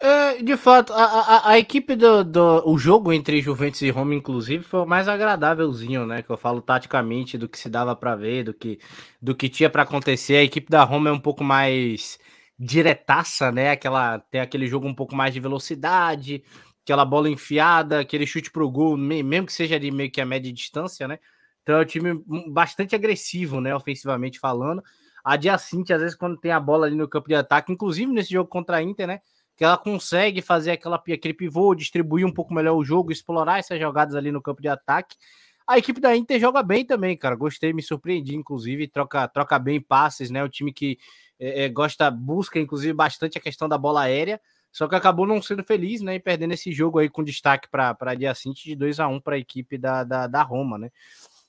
É, 0.00 0.42
de 0.42 0.56
fato, 0.56 0.92
a, 0.92 1.04
a, 1.04 1.50
a, 1.50 1.58
equipe 1.58 1.94
do, 1.94 2.24
do. 2.24 2.68
O 2.68 2.76
jogo 2.76 3.12
entre 3.12 3.40
Juventus 3.40 3.82
e 3.82 3.90
Roma, 3.90 4.14
inclusive, 4.14 4.64
foi 4.64 4.80
o 4.80 4.86
mais 4.86 5.06
agradávelzinho, 5.06 6.04
né? 6.06 6.22
Que 6.22 6.30
eu 6.30 6.36
falo 6.36 6.60
taticamente 6.60 7.38
do 7.38 7.48
que 7.48 7.56
se 7.56 7.70
dava 7.70 7.94
para 7.94 8.16
ver, 8.16 8.42
do 8.42 8.52
que, 8.52 8.80
do 9.20 9.32
que 9.32 9.48
tinha 9.48 9.70
para 9.70 9.84
acontecer. 9.84 10.36
A 10.38 10.42
equipe 10.42 10.68
da 10.68 10.82
Roma 10.82 11.08
é 11.08 11.12
um 11.12 11.20
pouco 11.20 11.44
mais 11.44 12.18
diretaça, 12.58 13.52
né? 13.52 13.70
Aquela, 13.70 14.18
tem 14.18 14.40
aquele 14.40 14.66
jogo 14.66 14.88
um 14.88 14.94
pouco 14.94 15.14
mais 15.14 15.32
de 15.32 15.38
velocidade, 15.40 16.42
aquela 16.84 17.04
bola 17.04 17.28
enfiada, 17.28 18.00
aquele 18.00 18.26
chute 18.26 18.50
pro 18.50 18.70
gol, 18.70 18.96
mesmo 18.96 19.46
que 19.46 19.52
seja 19.52 19.78
de 19.78 19.90
meio 19.90 20.10
que 20.10 20.20
a 20.20 20.26
média 20.26 20.52
distância, 20.52 21.06
né? 21.06 21.18
Então 21.62 21.76
é 21.76 21.82
um 21.82 21.84
time 21.84 22.22
bastante 22.50 22.94
agressivo, 22.94 23.60
né? 23.60 23.74
Ofensivamente 23.74 24.38
falando. 24.38 24.82
A 25.24 25.36
Diacinte, 25.36 25.92
às 25.92 26.00
vezes, 26.00 26.16
quando 26.16 26.36
tem 26.36 26.50
a 26.50 26.58
bola 26.58 26.86
ali 26.86 26.96
no 26.96 27.08
campo 27.08 27.28
de 27.28 27.34
ataque, 27.36 27.72
inclusive 27.72 28.12
nesse 28.12 28.32
jogo 28.32 28.50
contra 28.50 28.78
a 28.78 28.82
Inter, 28.82 29.06
né? 29.06 29.20
Que 29.56 29.64
ela 29.64 29.78
consegue 29.78 30.42
fazer 30.42 30.72
aquela, 30.72 30.96
aquele 30.96 31.34
pivô, 31.34 31.74
distribuir 31.74 32.26
um 32.26 32.32
pouco 32.32 32.52
melhor 32.52 32.74
o 32.74 32.84
jogo, 32.84 33.12
explorar 33.12 33.60
essas 33.60 33.78
jogadas 33.78 34.16
ali 34.16 34.32
no 34.32 34.42
campo 34.42 34.60
de 34.60 34.68
ataque. 34.68 35.16
A 35.64 35.78
equipe 35.78 36.00
da 36.00 36.16
Inter 36.16 36.40
joga 36.40 36.64
bem 36.64 36.84
também, 36.84 37.16
cara. 37.16 37.36
Gostei, 37.36 37.72
me 37.72 37.82
surpreendi, 37.82 38.34
inclusive, 38.34 38.88
troca, 38.88 39.28
troca 39.28 39.56
bem 39.60 39.80
passes, 39.80 40.30
né? 40.30 40.42
O 40.42 40.48
time 40.48 40.72
que 40.72 40.98
é, 41.38 41.64
é, 41.64 41.68
gosta, 41.68 42.10
busca, 42.10 42.58
inclusive, 42.58 42.92
bastante 42.92 43.38
a 43.38 43.40
questão 43.40 43.68
da 43.68 43.78
bola 43.78 44.02
aérea 44.02 44.40
só 44.72 44.88
que 44.88 44.94
acabou 44.94 45.26
não 45.26 45.40
sendo 45.42 45.62
feliz, 45.62 46.00
né? 46.00 46.14
E 46.14 46.20
perdendo 46.20 46.54
esse 46.54 46.72
jogo 46.72 46.98
aí 46.98 47.08
com 47.10 47.22
destaque 47.22 47.68
para 47.68 48.14
Diacinte 48.14 48.64
de 48.64 48.74
2 48.74 48.98
a 48.98 49.06
1 49.06 49.20
para 49.20 49.36
a 49.36 49.38
equipe 49.38 49.76
da, 49.76 50.02
da, 50.02 50.26
da 50.26 50.42
Roma, 50.42 50.78
né? 50.78 50.90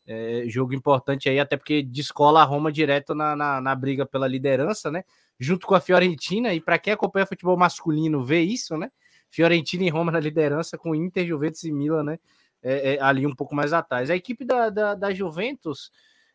É, 0.05 0.43
jogo 0.47 0.73
importante 0.73 1.29
aí, 1.29 1.39
até 1.39 1.55
porque 1.55 1.81
descola 1.81 2.41
a 2.41 2.43
Roma 2.43 2.69
direto 2.69 3.15
na, 3.15 3.33
na, 3.38 3.62
na, 3.62 3.73
briga 3.73 4.05
pela 4.05 4.27
liderança, 4.27 4.91
né? 4.91 5.05
Junto 5.39 5.65
com 5.65 5.73
a 5.73 5.79
Fiorentina, 5.79 6.53
e 6.53 6.59
para 6.59 6.77
quem 6.77 6.91
acompanha 6.91 7.25
futebol 7.25 7.55
masculino 7.55 8.21
vê 8.25 8.41
isso, 8.41 8.77
né? 8.77 8.91
Fiorentina 9.29 9.86
e 9.86 9.89
Roma 9.89 10.12
na 10.12 10.19
liderança, 10.19 10.77
com 10.77 10.93
Inter, 10.93 11.25
Juventus 11.25 11.63
e 11.63 11.71
Milan, 11.71 12.03
né? 12.03 12.19
É, 12.62 12.95
é, 12.95 13.01
ali 13.01 13.25
um 13.25 13.33
pouco 13.33 13.55
mais 13.55 13.71
atrás. 13.71 14.09
A 14.09 14.15
equipe 14.15 14.43
da, 14.43 14.69
da, 14.69 14.95
da, 14.95 15.13
Juventus, 15.13 15.91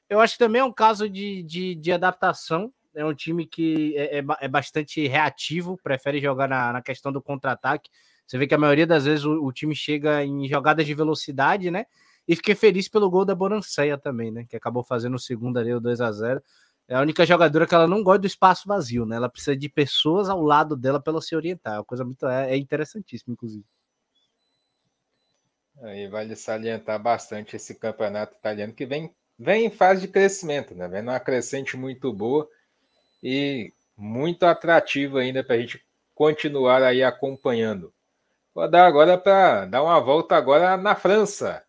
eu 0.09 0.21
acho 0.21 0.35
que 0.35 0.39
também 0.39 0.61
é 0.61 0.65
um 0.65 0.73
caso 0.73 1.09
de, 1.09 1.43
de, 1.43 1.75
de 1.75 1.93
adaptação. 1.93 2.73
É 2.95 3.05
um 3.05 3.15
time 3.15 3.47
que 3.47 3.97
é, 3.97 4.19
é, 4.19 4.25
é 4.41 4.49
bastante 4.49 5.07
reativo, 5.07 5.79
prefere 5.83 6.21
jogar 6.21 6.49
na, 6.49 6.73
na 6.73 6.83
questão 6.83 7.13
do 7.13 7.23
contra-ataque. 7.23 7.91
Você 8.27 8.37
vê 8.37 8.47
que 8.47 8.55
a 8.55 8.59
maioria 8.59 8.87
das 8.87 9.05
vezes 9.05 9.25
o, 9.25 9.45
o 9.45 9.53
time 9.53 9.75
chega 9.75 10.25
em 10.25 10.47
jogadas 10.49 10.85
de 10.85 10.95
velocidade, 10.95 11.71
né? 11.71 11.87
E 12.27 12.37
fiquei 12.37 12.55
feliz 12.55 12.89
pelo 12.89 13.09
gol 13.09 13.25
da 13.25 13.35
Boranceia 13.35 13.97
também, 13.97 14.31
né? 14.31 14.45
Que 14.47 14.57
acabou 14.57 14.85
fazendo 14.85 15.15
o 15.15 15.19
segundo 15.19 15.59
ali, 15.59 15.73
o 15.73 15.81
2 15.81 16.01
a 16.03 16.13
0 16.13 16.43
É 16.87 16.95
a 16.95 17.01
única 17.01 17.25
jogadora 17.25 17.67
que 17.67 17.75
ela 17.75 17.89
não 17.89 18.03
gosta 18.03 18.19
do 18.19 18.27
espaço 18.27 18.69
vazio, 18.69 19.07
né? 19.07 19.17
Ela 19.17 19.31
precisa 19.31 19.57
de 19.57 19.69
pessoas 19.69 20.29
ao 20.29 20.43
lado 20.43 20.77
dela 20.77 21.01
para 21.01 21.13
ela 21.15 21.23
se 21.23 21.35
orientar. 21.35 21.75
É 21.75 21.79
uma 21.79 21.85
coisa 21.85 22.05
muito 22.05 22.27
é, 22.27 22.53
é 22.53 22.57
interessantíssima, 22.59 23.33
inclusive. 23.33 23.65
Aí 25.81 26.07
vale 26.09 26.37
salientar 26.37 27.01
bastante 27.01 27.57
esse 27.57 27.75
campeonato 27.77 28.37
italiano 28.37 28.75
que 28.75 28.85
vem, 28.85 29.15
vem 29.39 29.67
em 29.67 29.71
fase 29.71 30.03
de 30.03 30.09
crescimento, 30.09 30.75
né? 30.75 30.87
Vem 30.87 31.03
numa 31.03 31.21
crescente 31.21 31.79
muito 31.79 32.13
boa 32.13 32.47
e 33.23 33.73
muito 33.97 34.45
atrativo 34.45 35.19
ainda 35.19 35.43
para 35.43 35.57
a 35.57 35.59
gente 35.59 35.85
continuar 36.15 36.83
aí 36.83 37.03
acompanhando. 37.03 37.93
Vou 38.55 38.69
dar 38.69 38.87
agora 38.87 39.17
para 39.17 39.67
dar 39.67 39.83
uma 39.83 40.01
volta 40.01 40.37
agora 40.37 40.77
na 40.77 40.95
França. 40.95 41.65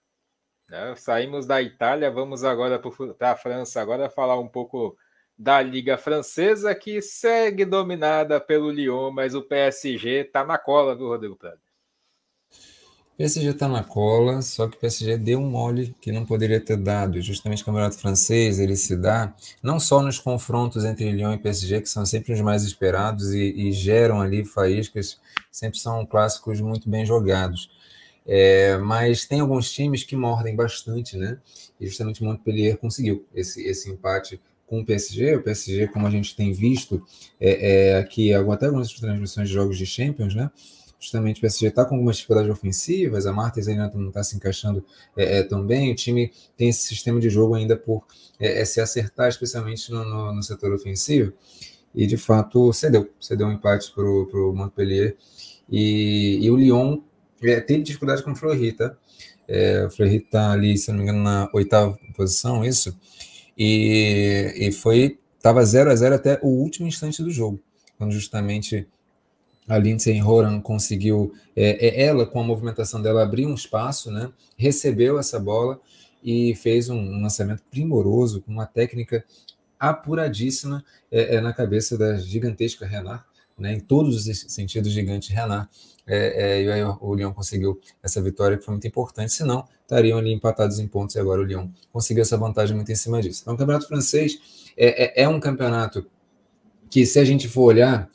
Né? 0.67 0.95
Saímos 0.95 1.45
da 1.45 1.61
Itália, 1.61 2.11
vamos 2.11 2.43
agora 2.43 2.79
para 3.17 3.31
a 3.31 3.35
França, 3.35 3.81
agora 3.81 4.09
falar 4.09 4.39
um 4.39 4.47
pouco 4.47 4.97
da 5.37 5.61
Liga 5.61 5.97
Francesa, 5.97 6.75
que 6.75 7.01
segue 7.01 7.63
dominada 7.63 8.41
pelo 8.41 8.69
Lyon, 8.69 9.11
mas 9.11 9.33
o 9.33 9.41
PSG 9.41 10.25
está 10.25 10.43
na 10.43 10.57
cola, 10.57 10.95
viu, 10.95 11.07
Rodrigo 11.07 11.35
Prado? 11.35 11.61
PSG 13.19 13.49
está 13.49 13.67
na 13.67 13.83
cola, 13.83 14.41
só 14.41 14.67
que 14.67 14.77
o 14.77 14.79
PSG 14.79 15.17
deu 15.17 15.39
um 15.39 15.49
mole 15.49 15.93
que 16.01 16.11
não 16.11 16.25
poderia 16.25 16.59
ter 16.59 16.77
dado. 16.77 17.21
Justamente 17.21 17.61
o 17.61 17.65
Campeonato 17.65 17.97
Francês, 17.97 18.59
ele 18.59 18.75
se 18.75 18.95
dá 18.95 19.35
não 19.61 19.79
só 19.79 20.01
nos 20.01 20.17
confrontos 20.17 20.85
entre 20.85 21.11
Lyon 21.11 21.33
e 21.33 21.37
PSG, 21.37 21.81
que 21.81 21.89
são 21.89 22.05
sempre 22.05 22.33
os 22.33 22.39
mais 22.41 22.63
esperados 22.63 23.33
e, 23.33 23.51
e 23.51 23.71
geram 23.73 24.21
ali 24.21 24.45
faíscas, 24.45 25.19
sempre 25.51 25.77
são 25.77 26.05
clássicos 26.05 26.61
muito 26.61 26.89
bem 26.89 27.05
jogados 27.05 27.69
é, 28.31 28.77
mas 28.77 29.25
tem 29.25 29.39
alguns 29.39 29.71
times 29.71 30.03
que 30.03 30.15
mordem 30.15 30.55
bastante, 30.55 31.17
né? 31.17 31.39
E 31.81 31.87
justamente 31.87 32.21
o 32.21 32.25
Montpellier 32.25 32.77
conseguiu 32.77 33.25
esse, 33.33 33.65
esse 33.65 33.89
empate 33.89 34.39
com 34.67 34.81
o 34.81 34.85
PSG. 34.85 35.37
O 35.37 35.41
PSG, 35.41 35.87
como 35.87 36.05
a 36.05 36.11
gente 36.11 36.35
tem 36.35 36.53
visto 36.53 37.03
é, 37.39 37.93
é, 37.93 37.97
aqui, 37.97 38.31
até 38.31 38.67
algumas 38.67 38.93
transmissões 38.93 39.47
de 39.47 39.55
jogos 39.55 39.79
de 39.79 39.85
Champions, 39.87 40.35
né? 40.35 40.51
Justamente 40.99 41.37
o 41.37 41.41
PSG 41.41 41.67
está 41.67 41.85
com 41.85 41.95
algumas 41.95 42.17
dificuldades 42.17 42.51
ofensivas, 42.51 43.25
a 43.25 43.31
Martins 43.31 43.69
ainda 43.69 43.89
não 43.95 44.09
está 44.09 44.21
se 44.21 44.35
encaixando 44.35 44.85
é, 45.15 45.39
é, 45.39 45.43
tão 45.43 45.65
bem, 45.65 45.91
o 45.93 45.95
time 45.95 46.31
tem 46.57 46.67
esse 46.67 46.85
sistema 46.87 47.21
de 47.21 47.29
jogo 47.29 47.55
ainda 47.55 47.77
por 47.77 48.05
é, 48.37 48.61
é, 48.61 48.65
se 48.65 48.81
acertar, 48.81 49.29
especialmente 49.29 49.89
no, 49.91 50.03
no, 50.03 50.35
no, 50.35 50.43
setor 50.43 50.73
ofensivo, 50.73 51.31
e 51.95 52.05
de 52.05 52.17
fato 52.17 52.73
cedeu, 52.73 53.09
cedeu 53.19 53.47
um 53.47 53.53
empate 53.53 53.93
para 53.93 54.03
o 54.03 54.53
Montpellier. 54.53 55.15
E, 55.71 56.39
e 56.41 56.51
o 56.51 56.57
Lyon 56.57 56.99
é, 57.41 57.61
teve 57.61 57.83
dificuldade 57.83 58.21
com 58.21 58.31
o 58.31 58.35
Fleury, 58.35 58.73
tá? 58.73 58.93
É, 59.47 59.85
o 59.85 59.89
Fleury 59.89 60.19
tá 60.19 60.51
ali, 60.51 60.77
se 60.77 60.91
não 60.91 60.97
me 60.97 61.03
engano, 61.03 61.23
na 61.23 61.49
oitava 61.53 61.97
posição, 62.15 62.65
isso. 62.65 62.97
E, 63.57 64.53
e 64.57 64.71
foi, 64.71 65.17
tava 65.41 65.63
0 65.65 65.91
a 65.91 65.95
0 65.95 66.15
até 66.15 66.39
o 66.41 66.47
último 66.47 66.87
instante 66.87 67.23
do 67.23 67.31
jogo, 67.31 67.59
quando 67.97 68.11
justamente 68.11 68.87
a 69.69 69.77
Lindsay 69.77 70.19
Horan 70.19 70.59
conseguiu, 70.59 71.31
é, 71.55 71.87
é, 71.87 72.03
ela 72.05 72.25
com 72.25 72.41
a 72.41 72.43
movimentação 72.43 72.99
dela 72.99 73.21
abrir 73.21 73.45
um 73.45 73.53
espaço, 73.53 74.09
né? 74.09 74.31
Recebeu 74.57 75.19
essa 75.19 75.39
bola 75.39 75.79
e 76.23 76.55
fez 76.55 76.89
um, 76.89 76.97
um 76.97 77.21
lançamento 77.21 77.61
primoroso, 77.69 78.41
com 78.41 78.51
uma 78.51 78.65
técnica 78.65 79.23
apuradíssima 79.79 80.83
é, 81.11 81.35
é, 81.35 81.41
na 81.41 81.53
cabeça 81.53 81.95
da 81.95 82.17
gigantesca 82.17 82.85
Renard, 82.87 83.23
né? 83.59 83.73
Em 83.73 83.79
todos 83.79 84.27
os 84.27 84.39
sentidos, 84.51 84.91
gigante 84.91 85.31
Renard 85.31 85.69
é, 86.07 86.57
é, 86.57 86.63
e 86.63 86.71
aí 86.71 86.83
o 86.83 87.13
Lyon 87.13 87.31
conseguiu 87.31 87.79
essa 88.01 88.19
vitória 88.19 88.57
que 88.57 88.65
foi 88.65 88.71
muito 88.71 88.87
importante, 88.87 89.31
senão 89.31 89.67
estariam 89.83 90.17
ali 90.17 90.33
empatados 90.33 90.79
em 90.79 90.87
pontos 90.87 91.15
e 91.15 91.19
agora 91.19 91.41
o 91.41 91.43
Lyon 91.43 91.69
conseguiu 91.93 92.23
essa 92.23 92.35
vantagem 92.35 92.75
muito 92.75 92.91
em 92.91 92.95
cima 92.95 93.21
disso. 93.21 93.41
Então, 93.43 93.53
o 93.53 93.57
campeonato 93.57 93.87
francês 93.87 94.71
é, 94.75 95.21
é 95.21 95.29
um 95.29 95.39
campeonato 95.39 96.07
que, 96.89 97.05
se 97.05 97.19
a 97.19 97.23
gente 97.23 97.47
for 97.47 97.65
olhar 97.65 98.09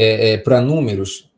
é, 0.00 0.30
é, 0.30 0.38
para 0.38 0.60
números, 0.60 1.28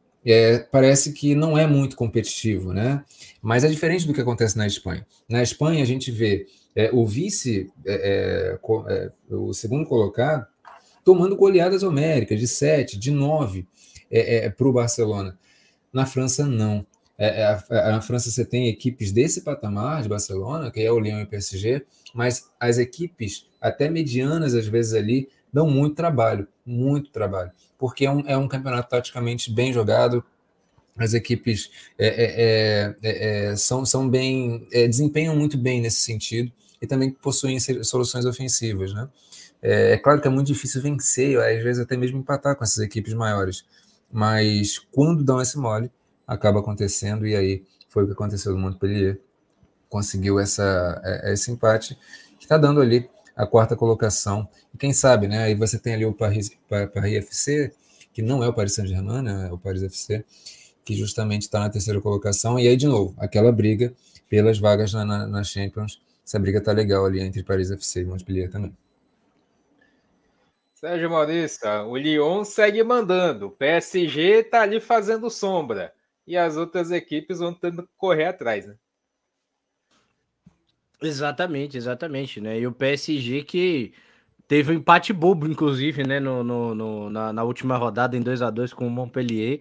parece 0.70 1.14
que 1.14 1.34
não 1.34 1.56
é 1.56 1.66
muito 1.66 1.96
competitivo, 1.96 2.74
né? 2.74 3.02
Mas 3.40 3.64
é 3.64 3.68
diferente 3.68 4.06
do 4.06 4.12
que 4.12 4.20
acontece 4.20 4.58
na 4.58 4.66
Espanha. 4.66 5.06
Na 5.26 5.42
Espanha, 5.42 5.82
a 5.82 5.86
gente 5.86 6.10
vê 6.10 6.46
o 6.92 7.06
vice, 7.06 7.72
o 9.30 9.54
segundo 9.54 9.86
colocado, 9.86 10.46
tomando 11.02 11.34
goleadas 11.36 11.82
homéricas 11.82 12.38
de 12.38 12.46
7, 12.46 12.98
de 12.98 13.10
9 13.10 13.66
para 14.58 14.68
o 14.68 14.72
Barcelona. 14.74 15.38
Na 15.90 16.04
França, 16.04 16.46
não. 16.46 16.86
É, 17.22 17.42
é, 17.70 17.92
na 17.92 18.00
França 18.00 18.30
você 18.30 18.46
tem 18.46 18.68
equipes 18.68 19.12
desse 19.12 19.42
patamar 19.42 20.02
de 20.02 20.08
Barcelona, 20.08 20.70
que 20.70 20.80
é 20.80 20.90
o 20.90 20.98
Lyon 20.98 21.20
e 21.20 21.24
o 21.24 21.26
PSG, 21.26 21.84
mas 22.14 22.50
as 22.58 22.78
equipes, 22.78 23.46
até 23.60 23.90
medianas 23.90 24.54
às 24.54 24.66
vezes 24.66 24.94
ali, 24.94 25.28
dão 25.52 25.68
muito 25.68 25.96
trabalho, 25.96 26.48
muito 26.64 27.10
trabalho, 27.10 27.50
porque 27.80 28.04
é 28.04 28.10
um, 28.10 28.20
é 28.26 28.36
um 28.36 28.46
campeonato 28.46 28.90
taticamente 28.90 29.50
bem 29.50 29.72
jogado, 29.72 30.22
as 30.98 31.14
equipes 31.14 31.70
é, 31.98 32.06
é, 32.08 32.96
é, 33.02 33.50
é 33.50 33.56
são, 33.56 33.86
são 33.86 34.08
bem, 34.08 34.68
desempenham 34.70 35.34
muito 35.34 35.56
bem 35.56 35.80
nesse 35.80 36.02
sentido 36.02 36.52
e 36.80 36.86
também 36.86 37.10
possuem 37.10 37.58
soluções 37.82 38.26
ofensivas, 38.26 38.92
né? 38.92 39.08
É, 39.62 39.96
claro 39.98 40.20
que 40.20 40.28
é 40.28 40.30
muito 40.30 40.46
difícil 40.46 40.80
vencer, 40.80 41.38
às 41.38 41.62
vezes 41.62 41.82
até 41.82 41.96
mesmo 41.96 42.18
empatar 42.18 42.54
com 42.56 42.64
essas 42.64 42.78
equipes 42.78 43.14
maiores, 43.14 43.64
mas 44.10 44.78
quando 44.78 45.24
dão 45.24 45.40
esse 45.40 45.58
mole, 45.58 45.90
acaba 46.26 46.60
acontecendo, 46.60 47.26
e 47.26 47.34
aí 47.34 47.64
foi 47.88 48.04
o 48.04 48.06
que 48.06 48.12
aconteceu 48.12 48.52
no 48.52 48.58
Montpellier. 48.58 49.20
Conseguiu 49.88 50.38
essa, 50.38 51.00
é, 51.04 51.32
esse 51.32 51.50
empate, 51.50 51.98
que 52.38 52.44
está 52.44 52.56
dando 52.56 52.80
ali 52.80 53.08
a 53.40 53.46
quarta 53.46 53.74
colocação. 53.74 54.46
E 54.74 54.78
quem 54.78 54.92
sabe, 54.92 55.26
né? 55.26 55.44
Aí 55.44 55.54
você 55.54 55.78
tem 55.78 55.94
ali 55.94 56.04
o 56.04 56.12
Paris, 56.12 56.50
Paris 56.68 57.16
FC, 57.24 57.72
que 58.12 58.20
não 58.20 58.44
é 58.44 58.48
o 58.48 58.52
Paris 58.52 58.74
Saint-Germain, 58.74 59.22
né? 59.22 59.48
É 59.48 59.52
o 59.52 59.58
Paris 59.58 59.82
FC, 59.82 60.24
que 60.84 60.94
justamente 60.94 61.42
está 61.42 61.60
na 61.60 61.70
terceira 61.70 62.00
colocação. 62.00 62.58
E 62.58 62.68
aí, 62.68 62.76
de 62.76 62.86
novo, 62.86 63.14
aquela 63.18 63.50
briga 63.50 63.92
pelas 64.28 64.58
vagas 64.58 64.92
na, 64.92 65.04
na, 65.04 65.26
na 65.26 65.42
Champions. 65.42 66.00
Essa 66.24 66.38
briga 66.38 66.60
tá 66.60 66.70
legal 66.70 67.06
ali 67.06 67.20
entre 67.20 67.42
Paris 67.42 67.70
FC 67.70 68.02
e 68.02 68.04
Montpellier 68.04 68.50
também. 68.50 68.76
Sérgio 70.74 71.10
Maurício, 71.10 71.68
o 71.88 71.96
Lyon 71.96 72.44
segue 72.44 72.82
mandando. 72.82 73.46
O 73.46 73.50
PSG 73.50 74.40
está 74.40 74.62
ali 74.62 74.80
fazendo 74.80 75.30
sombra. 75.30 75.92
E 76.26 76.36
as 76.36 76.56
outras 76.56 76.90
equipes 76.90 77.38
vão 77.38 77.52
tendo 77.52 77.82
que 77.82 77.92
correr 77.96 78.26
atrás, 78.26 78.66
né? 78.66 78.76
Exatamente, 81.02 81.76
exatamente, 81.76 82.40
né? 82.40 82.58
E 82.58 82.66
o 82.66 82.72
PSG 82.72 83.42
que 83.44 83.92
Teve 84.50 84.72
um 84.72 84.74
empate 84.74 85.12
bobo, 85.12 85.46
inclusive, 85.46 86.02
né, 86.02 86.18
no, 86.18 86.42
no, 86.42 86.74
no 86.74 87.08
na, 87.08 87.32
na, 87.32 87.44
última 87.44 87.76
rodada 87.76 88.16
em 88.16 88.20
2 88.20 88.42
a 88.42 88.50
2 88.50 88.72
com 88.72 88.84
o 88.84 88.90
Montpellier. 88.90 89.60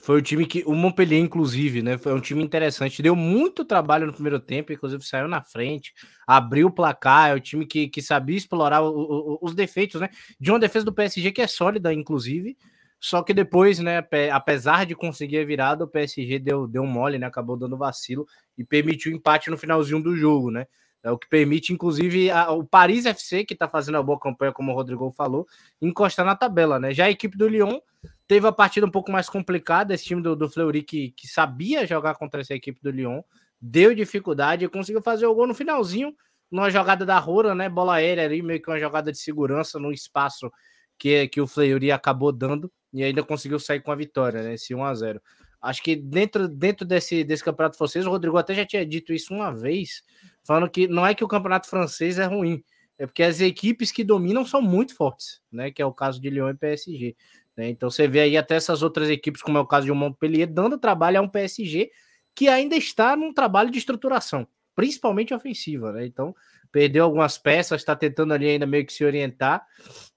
Foi 0.00 0.18
o 0.18 0.22
time 0.22 0.46
que. 0.46 0.62
O 0.64 0.72
Montpellier, 0.72 1.20
inclusive, 1.20 1.82
né? 1.82 1.98
Foi 1.98 2.14
um 2.14 2.20
time 2.20 2.40
interessante. 2.40 3.02
Deu 3.02 3.16
muito 3.16 3.64
trabalho 3.64 4.06
no 4.06 4.12
primeiro 4.12 4.38
tempo, 4.38 4.72
inclusive 4.72 5.02
saiu 5.04 5.26
na 5.26 5.42
frente, 5.42 5.92
abriu 6.24 6.68
o 6.68 6.70
placar. 6.70 7.30
É 7.30 7.34
o 7.34 7.40
time 7.40 7.66
que, 7.66 7.88
que 7.88 8.00
sabia 8.00 8.36
explorar 8.36 8.82
o, 8.82 8.92
o, 8.92 9.38
os 9.42 9.52
defeitos, 9.52 10.00
né? 10.00 10.08
De 10.38 10.52
uma 10.52 10.60
defesa 10.60 10.84
do 10.84 10.92
PSG 10.92 11.32
que 11.32 11.42
é 11.42 11.48
sólida, 11.48 11.92
inclusive. 11.92 12.56
Só 13.00 13.22
que 13.22 13.32
depois, 13.32 13.78
né, 13.78 14.06
apesar 14.30 14.84
de 14.84 14.94
conseguir 14.94 15.38
a 15.38 15.44
virada, 15.44 15.84
o 15.84 15.88
PSG 15.88 16.38
deu, 16.38 16.68
deu 16.68 16.84
mole, 16.84 17.18
né? 17.18 17.26
Acabou 17.26 17.56
dando 17.56 17.78
vacilo 17.78 18.26
e 18.58 18.62
permitiu 18.62 19.10
empate 19.10 19.48
no 19.48 19.56
finalzinho 19.56 20.02
do 20.02 20.14
jogo, 20.14 20.50
né? 20.50 20.66
É 21.02 21.10
o 21.10 21.16
que 21.16 21.26
permite, 21.26 21.72
inclusive, 21.72 22.30
a, 22.30 22.50
o 22.50 22.62
Paris 22.62 23.06
FC, 23.06 23.42
que 23.42 23.54
está 23.54 23.66
fazendo 23.66 23.96
a 23.96 24.02
boa 24.02 24.20
campanha, 24.20 24.52
como 24.52 24.70
o 24.70 24.74
Rodrigo 24.74 25.10
falou, 25.16 25.46
encostar 25.80 26.26
na 26.26 26.36
tabela, 26.36 26.78
né? 26.78 26.92
Já 26.92 27.06
a 27.06 27.10
equipe 27.10 27.38
do 27.38 27.48
Lyon 27.48 27.80
teve 28.28 28.46
a 28.46 28.52
partida 28.52 28.86
um 28.86 28.90
pouco 28.90 29.10
mais 29.10 29.30
complicada, 29.30 29.94
esse 29.94 30.04
time 30.04 30.20
do, 30.20 30.36
do 30.36 30.50
Fleury 30.50 30.82
que, 30.82 31.12
que 31.12 31.26
sabia 31.26 31.86
jogar 31.86 32.16
contra 32.16 32.42
essa 32.42 32.52
equipe 32.52 32.80
do 32.82 32.90
Lyon, 32.90 33.22
deu 33.58 33.94
dificuldade 33.94 34.66
e 34.66 34.68
conseguiu 34.68 35.00
fazer 35.00 35.24
o 35.24 35.34
gol 35.34 35.46
no 35.46 35.54
finalzinho, 35.54 36.14
numa 36.50 36.68
jogada 36.68 37.06
da 37.06 37.18
Roura, 37.18 37.54
né? 37.54 37.66
Bola 37.66 37.94
aérea 37.94 38.26
ali, 38.26 38.42
meio 38.42 38.60
que 38.60 38.68
uma 38.68 38.78
jogada 38.78 39.10
de 39.10 39.16
segurança 39.18 39.78
no 39.78 39.90
espaço 39.90 40.52
que, 40.98 41.28
que 41.28 41.40
o 41.40 41.46
Fleury 41.46 41.90
acabou 41.90 42.30
dando 42.30 42.70
e 42.92 43.02
ainda 43.02 43.22
conseguiu 43.22 43.58
sair 43.58 43.80
com 43.80 43.92
a 43.92 43.96
vitória, 43.96 44.42
né? 44.42 44.54
Esse 44.54 44.74
1 44.74 44.84
a 44.84 44.94
0 44.94 45.22
Acho 45.62 45.82
que 45.82 45.94
dentro, 45.94 46.48
dentro 46.48 46.86
desse, 46.86 47.22
desse 47.22 47.44
campeonato 47.44 47.76
francês, 47.76 48.06
o 48.06 48.10
Rodrigo 48.10 48.38
até 48.38 48.54
já 48.54 48.64
tinha 48.64 48.84
dito 48.84 49.12
isso 49.12 49.34
uma 49.34 49.54
vez, 49.54 50.02
falando 50.42 50.70
que 50.70 50.88
não 50.88 51.06
é 51.06 51.14
que 51.14 51.22
o 51.22 51.28
campeonato 51.28 51.68
francês 51.68 52.18
é 52.18 52.24
ruim, 52.24 52.64
é 52.98 53.06
porque 53.06 53.22
as 53.22 53.40
equipes 53.40 53.92
que 53.92 54.02
dominam 54.02 54.44
são 54.44 54.62
muito 54.62 54.94
fortes, 54.94 55.40
né? 55.52 55.70
Que 55.70 55.82
é 55.82 55.86
o 55.86 55.92
caso 55.92 56.20
de 56.20 56.30
Lyon 56.30 56.50
e 56.50 56.54
PSG. 56.54 57.16
Né? 57.56 57.68
Então 57.68 57.90
você 57.90 58.08
vê 58.08 58.20
aí 58.20 58.36
até 58.36 58.54
essas 58.54 58.82
outras 58.82 59.08
equipes, 59.10 59.42
como 59.42 59.58
é 59.58 59.60
o 59.60 59.66
caso 59.66 59.86
de 59.86 59.92
Montpellier, 59.92 60.50
dando 60.50 60.78
trabalho 60.78 61.18
a 61.18 61.22
um 61.22 61.28
PSG 61.28 61.90
que 62.34 62.48
ainda 62.48 62.76
está 62.76 63.16
num 63.16 63.34
trabalho 63.34 63.70
de 63.70 63.78
estruturação, 63.78 64.46
principalmente 64.74 65.34
ofensiva, 65.34 65.92
né? 65.92 66.06
Então 66.06 66.34
perdeu 66.72 67.04
algumas 67.04 67.36
peças, 67.36 67.80
está 67.80 67.96
tentando 67.96 68.32
ali 68.32 68.48
ainda 68.48 68.66
meio 68.66 68.86
que 68.86 68.92
se 68.92 69.04
orientar, 69.04 69.66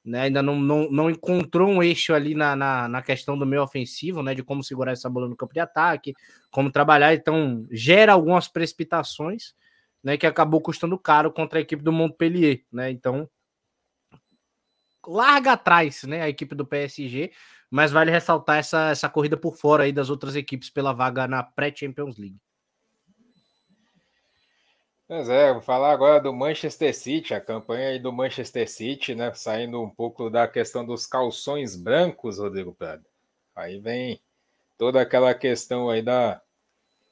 né? 0.06 0.22
Ainda 0.22 0.42
não, 0.42 0.60
não, 0.60 0.90
não 0.92 1.10
encontrou 1.10 1.70
um 1.70 1.82
eixo 1.82 2.14
ali 2.14 2.36
na, 2.36 2.56
na, 2.56 2.88
na, 2.88 3.02
questão 3.02 3.38
do 3.38 3.46
meio 3.46 3.64
ofensivo, 3.64 4.22
né? 4.22 4.36
De 4.36 4.44
como 4.44 4.64
segurar 4.64 4.92
essa 4.92 5.10
bola 5.10 5.28
no 5.28 5.36
campo 5.36 5.54
de 5.54 5.60
ataque, 5.60 6.14
como 6.52 6.72
trabalhar, 6.72 7.14
então 7.14 7.66
gera 7.72 8.14
algumas 8.14 8.48
precipitações, 8.48 9.54
né? 10.04 10.18
Que 10.18 10.28
acabou 10.28 10.62
custando 10.62 10.98
caro 10.98 11.32
contra 11.32 11.60
a 11.60 11.62
equipe 11.62 11.84
do 11.84 11.92
Montpellier, 11.92 12.64
né? 12.72 12.92
Então 12.92 13.28
larga 15.06 15.54
atrás, 15.54 16.04
né? 16.04 16.22
A 16.22 16.30
equipe 16.30 16.56
do 16.56 16.66
PSG, 16.66 17.32
mas 17.70 17.92
vale 17.92 18.12
ressaltar 18.12 18.58
essa, 18.60 18.90
essa 18.92 19.10
corrida 19.10 19.36
por 19.36 19.56
fora 19.58 19.84
aí 19.84 19.92
das 19.92 20.10
outras 20.10 20.36
equipes 20.36 20.70
pela 20.70 20.94
vaga 20.94 21.28
na 21.28 21.44
pré-Champions 21.44 22.18
League. 22.18 22.38
Pois 25.16 25.30
é, 25.30 25.54
vou 25.54 25.62
falar 25.62 25.92
agora 25.92 26.20
do 26.20 26.34
Manchester 26.34 26.92
City, 26.92 27.36
a 27.36 27.40
campanha 27.40 27.90
aí 27.90 28.00
do 28.00 28.12
Manchester 28.12 28.68
City, 28.68 29.14
né? 29.14 29.32
Saindo 29.36 29.80
um 29.80 29.88
pouco 29.88 30.28
da 30.28 30.48
questão 30.48 30.84
dos 30.84 31.06
calções 31.06 31.76
brancos, 31.76 32.40
Rodrigo 32.40 32.74
Prado. 32.74 33.06
Aí 33.56 33.78
vem 33.78 34.20
toda 34.76 35.00
aquela 35.00 35.32
questão 35.36 35.88
aí 35.88 36.02
da 36.02 36.42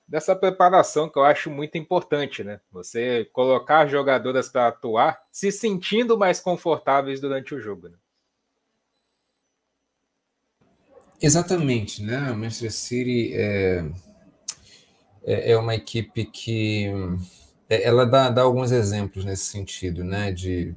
dessa 0.07 0.35
preparação 0.35 1.07
que 1.07 1.19
eu 1.19 1.23
acho 1.23 1.51
muito 1.51 1.77
importante, 1.77 2.43
né? 2.43 2.59
Você 2.71 3.25
colocar 3.25 3.85
jogadoras 3.85 4.49
para 4.49 4.69
atuar 4.69 5.21
se 5.31 5.51
sentindo 5.51 6.17
mais 6.17 6.39
confortáveis 6.39 7.21
durante 7.21 7.53
o 7.53 7.61
jogo. 7.61 7.87
Né? 7.87 7.97
Exatamente, 11.21 12.01
né? 12.01 12.31
O 12.31 12.35
Manchester 12.35 12.71
City 12.71 13.31
é, 13.35 13.85
é, 15.23 15.51
é 15.51 15.57
uma 15.57 15.75
equipe 15.75 16.25
que 16.25 16.89
ela 17.75 18.05
dá, 18.05 18.29
dá 18.29 18.41
alguns 18.41 18.71
exemplos 18.71 19.23
nesse 19.23 19.45
sentido, 19.45 20.03
né? 20.03 20.31
De, 20.31 20.75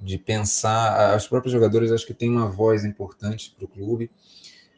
de 0.00 0.18
pensar. 0.18 1.14
As 1.14 1.26
próprias 1.26 1.52
jogadoras 1.52 1.90
acho 1.90 2.06
que 2.06 2.14
têm 2.14 2.30
uma 2.30 2.46
voz 2.46 2.84
importante 2.84 3.54
para 3.56 3.64
o 3.64 3.68
clube. 3.68 4.10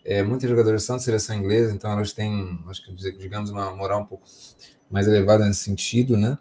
É, 0.04 0.22
muitas 0.22 0.48
jogadoras 0.48 0.82
são 0.82 0.96
de 0.96 1.04
seleção 1.04 1.36
inglesa, 1.36 1.72
então 1.72 1.92
elas 1.92 2.12
têm, 2.12 2.58
acho 2.68 2.84
que 2.84 2.92
digamos, 3.18 3.50
uma 3.50 3.74
moral 3.74 4.02
um 4.02 4.06
pouco 4.06 4.24
mais 4.90 5.06
elevada 5.06 5.46
nesse 5.46 5.60
sentido, 5.60 6.16
né? 6.16 6.36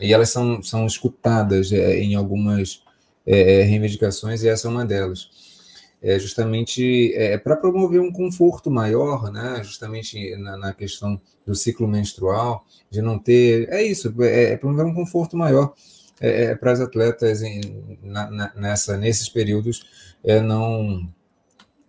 E 0.00 0.12
elas 0.12 0.30
são, 0.30 0.62
são 0.62 0.86
escutadas 0.86 1.70
é, 1.72 2.00
em 2.00 2.14
algumas 2.14 2.82
é, 3.24 3.60
é 3.60 3.62
reivindicações, 3.62 4.42
e 4.42 4.48
essa 4.48 4.66
é 4.66 4.70
uma 4.70 4.84
delas 4.84 5.45
é 6.02 6.18
justamente 6.18 7.14
é, 7.14 7.38
para 7.38 7.56
promover 7.56 8.00
um 8.00 8.12
conforto 8.12 8.70
maior, 8.70 9.30
né? 9.32 9.62
Justamente 9.64 10.36
na, 10.36 10.56
na, 10.56 10.72
questão 10.72 11.20
do 11.46 11.54
ciclo 11.54 11.88
menstrual, 11.88 12.64
de 12.90 13.00
não 13.00 13.18
ter. 13.18 13.68
É 13.70 13.82
isso, 13.82 14.14
é, 14.22 14.52
é 14.52 14.56
promover 14.56 14.86
um 14.86 14.94
conforto 14.94 15.36
maior 15.36 15.74
é, 16.20 16.44
é 16.44 16.54
para 16.54 16.72
as 16.72 16.80
atletas 16.80 17.42
em, 17.42 17.60
na, 18.02 18.30
na, 18.30 18.52
nessa, 18.54 18.96
nesses 18.96 19.28
períodos 19.28 19.84
é, 20.24 20.40
não, 20.40 21.08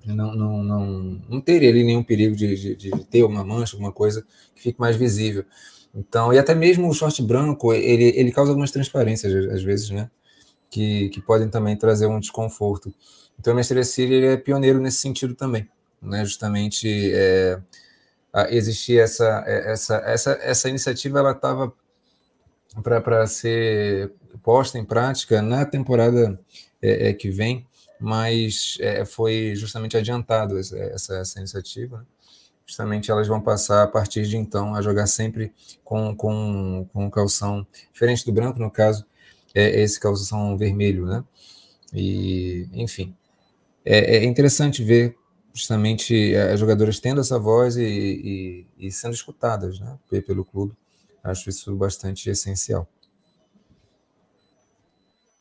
não, 0.05 0.35
não, 0.35 0.63
não, 0.63 0.87
não 1.29 1.41
ter 1.41 1.57
ali 1.67 1.83
nenhum 1.83 2.03
perigo 2.03 2.35
de, 2.35 2.55
de, 2.55 2.75
de, 2.75 3.05
ter 3.05 3.23
uma 3.23 3.43
mancha, 3.43 3.75
alguma 3.75 3.91
coisa 3.91 4.25
que 4.55 4.61
fique 4.61 4.79
mais 4.79 4.95
visível. 4.95 5.43
Então, 5.93 6.31
e 6.31 6.37
até 6.37 6.53
mesmo 6.53 6.87
o 6.87 6.93
short 6.93 7.21
branco, 7.23 7.73
ele, 7.73 8.13
ele 8.15 8.31
causa 8.31 8.51
algumas 8.51 8.71
transparências, 8.71 9.33
às 9.51 9.63
vezes, 9.63 9.89
né? 9.89 10.09
Que, 10.69 11.09
que 11.09 11.21
podem 11.21 11.49
também 11.49 11.75
trazer 11.75 12.05
um 12.07 12.19
desconforto. 12.19 12.93
Então, 13.39 13.53
o 13.53 13.55
Manchester 13.55 13.85
City 13.85 14.25
é 14.25 14.37
pioneiro 14.37 14.79
nesse 14.79 14.97
sentido 14.97 15.35
também, 15.35 15.69
né? 16.01 16.25
Justamente 16.25 17.11
é, 17.13 17.59
existia 18.49 19.03
essa, 19.03 19.43
é, 19.45 19.71
essa, 19.71 19.95
essa, 19.97 20.31
essa 20.41 20.69
iniciativa, 20.69 21.19
ela 21.19 21.31
estava 21.31 21.71
para 22.83 23.25
ser 23.27 24.11
posta 24.43 24.77
em 24.77 24.85
prática 24.85 25.41
na 25.41 25.65
temporada 25.65 26.39
é, 26.81 27.09
é, 27.09 27.13
que 27.13 27.29
vem, 27.29 27.65
mas 27.99 28.77
é, 28.79 29.05
foi 29.05 29.53
justamente 29.55 29.97
adiantado 29.97 30.59
essa, 30.59 30.77
essa, 30.77 31.17
essa 31.17 31.39
iniciativa. 31.39 31.99
Né? 31.99 32.05
Justamente 32.65 33.09
elas 33.09 33.27
vão 33.27 33.41
passar 33.41 33.83
a 33.83 33.87
partir 33.87 34.27
de 34.27 34.37
então 34.37 34.75
a 34.75 34.81
jogar 34.81 35.07
sempre 35.07 35.53
com, 35.83 36.15
com, 36.15 36.87
com 36.91 37.09
calção 37.09 37.65
diferente 37.93 38.25
do 38.25 38.31
branco, 38.31 38.59
no 38.59 38.69
caso, 38.69 39.05
é 39.55 39.81
esse 39.81 39.99
calção 39.99 40.57
vermelho, 40.57 41.05
né? 41.05 41.23
E, 41.93 42.67
enfim, 42.73 43.15
é, 43.87 44.17
é 44.17 44.23
interessante 44.25 44.83
ver 44.83 45.15
justamente 45.53 46.35
as 46.35 46.59
jogadoras 46.59 46.99
tendo 46.99 47.21
essa 47.21 47.39
voz 47.39 47.77
e, 47.77 47.83
e, 48.77 48.87
e 48.87 48.91
sendo 48.91 49.13
escutadas 49.13 49.79
né, 49.79 49.97
pelo 50.25 50.45
clube. 50.45 50.75
Acho 51.23 51.49
isso 51.49 51.75
bastante 51.75 52.29
essencial. 52.29 52.87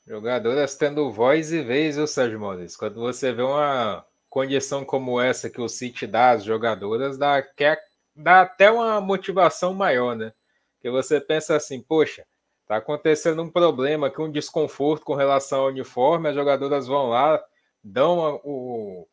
Jogadoras 0.07 0.75
tendo 0.77 1.11
voz 1.11 1.53
e 1.53 1.63
vez, 1.63 1.97
viu, 1.97 2.07
Sérgio 2.07 2.41
Mones? 2.41 2.77
Quando 2.77 3.01
você 3.01 3.33
vê 3.33 3.43
uma 3.43 4.07
condição 4.31 4.85
como 4.85 5.21
essa 5.21 5.51
que 5.51 5.61
o 5.61 5.69
City 5.69 6.07
dá 6.07 6.31
às 6.31 6.45
jogadoras, 6.45 7.19
dá, 7.19 7.43
quer, 7.43 7.79
dá 8.15 8.43
até 8.43 8.71
uma 8.71 9.01
motivação 9.01 9.75
maior, 9.75 10.15
né? 10.15 10.33
Que 10.81 10.91
você 10.91 11.21
pensa 11.21 11.57
assim, 11.57 11.81
poxa, 11.81 12.25
tá 12.67 12.77
acontecendo 12.77 13.43
um 13.43 13.51
problema 13.51 14.07
aqui, 14.07 14.21
um 14.21 14.31
desconforto 14.31 15.05
com 15.05 15.15
relação 15.15 15.63
ao 15.63 15.69
uniforme, 15.69 16.29
as 16.29 16.35
jogadoras 16.35 16.87
vão 16.87 17.09
lá, 17.09 17.43
dão 17.87 18.25
a, 18.25 18.35
o, 18.45 19.09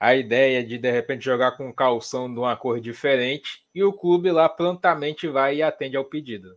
a 0.00 0.14
ideia 0.14 0.64
de 0.64 0.78
de 0.78 0.90
repente 0.90 1.24
jogar 1.24 1.52
com 1.52 1.72
calção 1.72 2.32
de 2.32 2.38
uma 2.38 2.56
cor 2.56 2.80
diferente 2.80 3.64
e 3.74 3.82
o 3.82 3.92
clube 3.92 4.30
lá 4.30 4.48
prontamente 4.48 5.28
vai 5.28 5.56
e 5.56 5.62
atende 5.62 5.96
ao 5.96 6.04
pedido. 6.04 6.56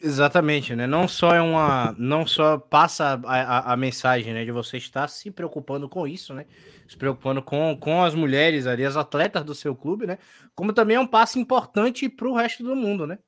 Exatamente, 0.00 0.76
né? 0.76 0.86
Não 0.86 1.08
só 1.08 1.34
é 1.34 1.40
uma, 1.40 1.92
não 1.98 2.24
só 2.24 2.56
passa 2.56 3.20
a, 3.24 3.42
a, 3.42 3.72
a, 3.72 3.76
mensagem, 3.76 4.32
né, 4.32 4.44
de 4.44 4.52
você 4.52 4.76
estar 4.76 5.08
se 5.08 5.28
preocupando 5.28 5.88
com 5.88 6.06
isso, 6.06 6.32
né? 6.32 6.46
Se 6.86 6.96
preocupando 6.96 7.42
com, 7.42 7.76
com 7.76 8.04
as 8.04 8.14
mulheres 8.14 8.68
ali, 8.68 8.84
as 8.84 8.96
atletas 8.96 9.42
do 9.44 9.56
seu 9.56 9.74
clube, 9.74 10.06
né? 10.06 10.18
Como 10.54 10.72
também 10.72 10.96
é 10.96 11.00
um 11.00 11.06
passo 11.06 11.40
importante 11.40 12.08
para 12.08 12.28
o 12.28 12.34
resto 12.34 12.62
do 12.62 12.76
mundo, 12.76 13.08
né? 13.08 13.18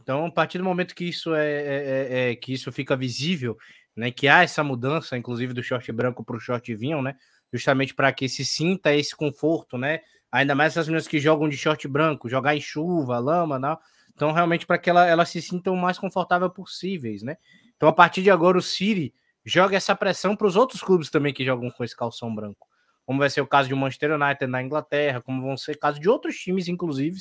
Então, 0.00 0.24
a 0.24 0.30
partir 0.30 0.56
do 0.56 0.64
momento 0.64 0.94
que 0.94 1.04
isso 1.04 1.34
é, 1.34 1.50
é, 1.50 2.08
é, 2.08 2.30
é 2.30 2.36
que 2.36 2.54
isso 2.54 2.72
fica 2.72 2.96
visível 2.96 3.58
né? 3.96 4.10
Que 4.10 4.28
há 4.28 4.42
essa 4.42 4.62
mudança, 4.62 5.16
inclusive, 5.16 5.54
do 5.54 5.62
short 5.62 5.90
branco 5.92 6.24
para 6.24 6.36
o 6.36 6.40
short 6.40 6.74
vinho, 6.74 7.00
né? 7.02 7.16
Justamente 7.52 7.94
para 7.94 8.12
que 8.12 8.28
se 8.28 8.44
sinta 8.44 8.94
esse 8.94 9.16
conforto, 9.16 9.78
né? 9.78 10.00
Ainda 10.30 10.54
mais 10.54 10.72
essas 10.72 10.86
meninas 10.86 11.08
que 11.08 11.18
jogam 11.18 11.48
de 11.48 11.56
short 11.56 11.86
branco, 11.88 12.28
jogar 12.28 12.54
em 12.54 12.60
chuva, 12.60 13.18
lama, 13.18 13.58
não. 13.58 13.78
Então, 14.14 14.32
realmente, 14.32 14.66
para 14.66 14.78
que 14.78 14.90
ela, 14.90 15.06
elas 15.06 15.28
se 15.28 15.40
sintam 15.40 15.74
o 15.74 15.76
mais 15.76 15.98
confortável 15.98 16.50
possíveis, 16.50 17.22
né? 17.22 17.36
Então, 17.76 17.88
a 17.88 17.92
partir 17.92 18.22
de 18.22 18.30
agora, 18.30 18.58
o 18.58 18.62
City 18.62 19.14
joga 19.44 19.76
essa 19.76 19.94
pressão 19.94 20.34
para 20.34 20.46
os 20.46 20.56
outros 20.56 20.82
clubes 20.82 21.10
também 21.10 21.32
que 21.32 21.44
jogam 21.44 21.70
com 21.70 21.84
esse 21.84 21.96
calção 21.96 22.34
branco. 22.34 22.66
Como 23.04 23.20
vai 23.20 23.30
ser 23.30 23.40
o 23.40 23.46
caso 23.46 23.68
de 23.68 23.74
Manchester 23.74 24.12
United 24.20 24.46
na 24.48 24.62
Inglaterra, 24.62 25.20
como 25.20 25.40
vão 25.40 25.56
ser 25.56 25.78
casos 25.78 26.00
de 26.00 26.08
outros 26.08 26.36
times, 26.36 26.66
inclusive, 26.66 27.18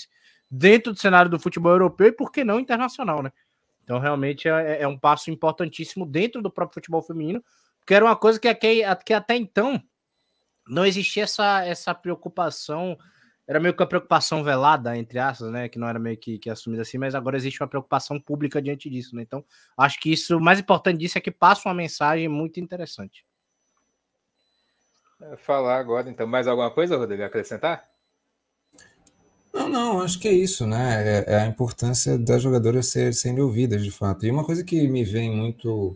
dentro 0.49 0.91
do 0.93 0.99
cenário 0.99 1.29
do 1.29 1.39
futebol 1.39 1.73
europeu 1.73 2.07
e, 2.07 2.11
por 2.11 2.31
que 2.31 2.43
não, 2.43 2.59
internacional, 2.59 3.21
né? 3.21 3.31
Então, 3.85 3.99
realmente 3.99 4.49
é, 4.49 4.81
é, 4.81 4.87
um 4.87 4.97
passo 4.97 5.29
importantíssimo 5.29 6.07
dentro 6.07 6.41
do 6.41 6.49
próprio 6.49 6.73
futebol 6.73 7.03
feminino, 7.03 7.41
porque 7.79 7.93
era 7.93 8.03
uma 8.03 8.15
coisa 8.15 8.39
que, 8.39 8.53
que, 8.55 8.81
que 9.05 9.13
até 9.13 9.35
então 9.35 9.81
não 10.67 10.83
existia 10.83 11.23
essa, 11.23 11.63
essa 11.63 11.93
preocupação, 11.93 12.97
era 13.47 13.59
meio 13.59 13.75
que 13.75 13.83
a 13.83 13.85
preocupação 13.85 14.43
velada, 14.43 14.97
entre 14.97 15.19
aspas, 15.19 15.51
né? 15.51 15.69
Que 15.69 15.77
não 15.77 15.87
era 15.87 15.99
meio 15.99 16.17
que, 16.17 16.39
que 16.39 16.49
assumida 16.49 16.81
assim, 16.81 16.97
mas 16.97 17.13
agora 17.13 17.37
existe 17.37 17.61
uma 17.61 17.69
preocupação 17.69 18.19
pública 18.19 18.59
diante 18.59 18.89
disso, 18.89 19.15
né? 19.15 19.21
Então, 19.21 19.45
acho 19.77 19.99
que 19.99 20.11
isso, 20.11 20.35
o 20.35 20.41
mais 20.41 20.59
importante 20.59 20.97
disso 20.97 21.19
é 21.19 21.21
que 21.21 21.29
passa 21.29 21.69
uma 21.69 21.75
mensagem 21.75 22.27
muito 22.27 22.59
interessante. 22.59 23.23
Falar 25.37 25.77
agora, 25.77 26.09
então, 26.09 26.25
mais 26.25 26.47
alguma 26.47 26.71
coisa, 26.71 26.97
Rodrigo, 26.97 27.21
acrescentar? 27.21 27.87
Não, 29.55 29.69
não, 29.69 30.01
acho 30.01 30.19
que 30.19 30.27
é 30.27 30.33
isso, 30.33 30.67
né? 30.67 31.23
É, 31.25 31.33
é 31.33 31.39
a 31.39 31.47
importância 31.47 32.17
das 32.17 32.41
jogadoras 32.41 32.87
ser, 32.87 33.13
serem 33.13 33.39
ouvidas, 33.39 33.81
de 33.81 33.89
fato. 33.89 34.25
E 34.25 34.29
uma 34.29 34.43
coisa 34.43 34.65
que 34.65 34.85
me 34.85 35.05
vem 35.05 35.33
muito 35.33 35.95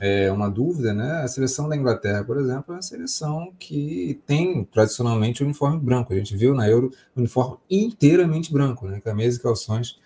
é, 0.00 0.30
uma 0.32 0.50
dúvida, 0.50 0.92
né? 0.92 1.22
A 1.22 1.28
seleção 1.28 1.68
da 1.68 1.76
Inglaterra, 1.76 2.24
por 2.24 2.36
exemplo, 2.36 2.64
é 2.70 2.72
uma 2.72 2.82
seleção 2.82 3.52
que 3.60 4.20
tem 4.26 4.64
tradicionalmente 4.64 5.40
o 5.40 5.46
uniforme 5.46 5.78
branco. 5.78 6.12
A 6.12 6.16
gente 6.16 6.36
viu 6.36 6.52
na 6.52 6.68
Euro 6.68 6.90
o 7.14 7.20
uniforme 7.20 7.58
inteiramente 7.70 8.52
branco, 8.52 8.88
né? 8.88 9.00
Camisa 9.00 9.38
e 9.38 9.42
calções. 9.42 9.96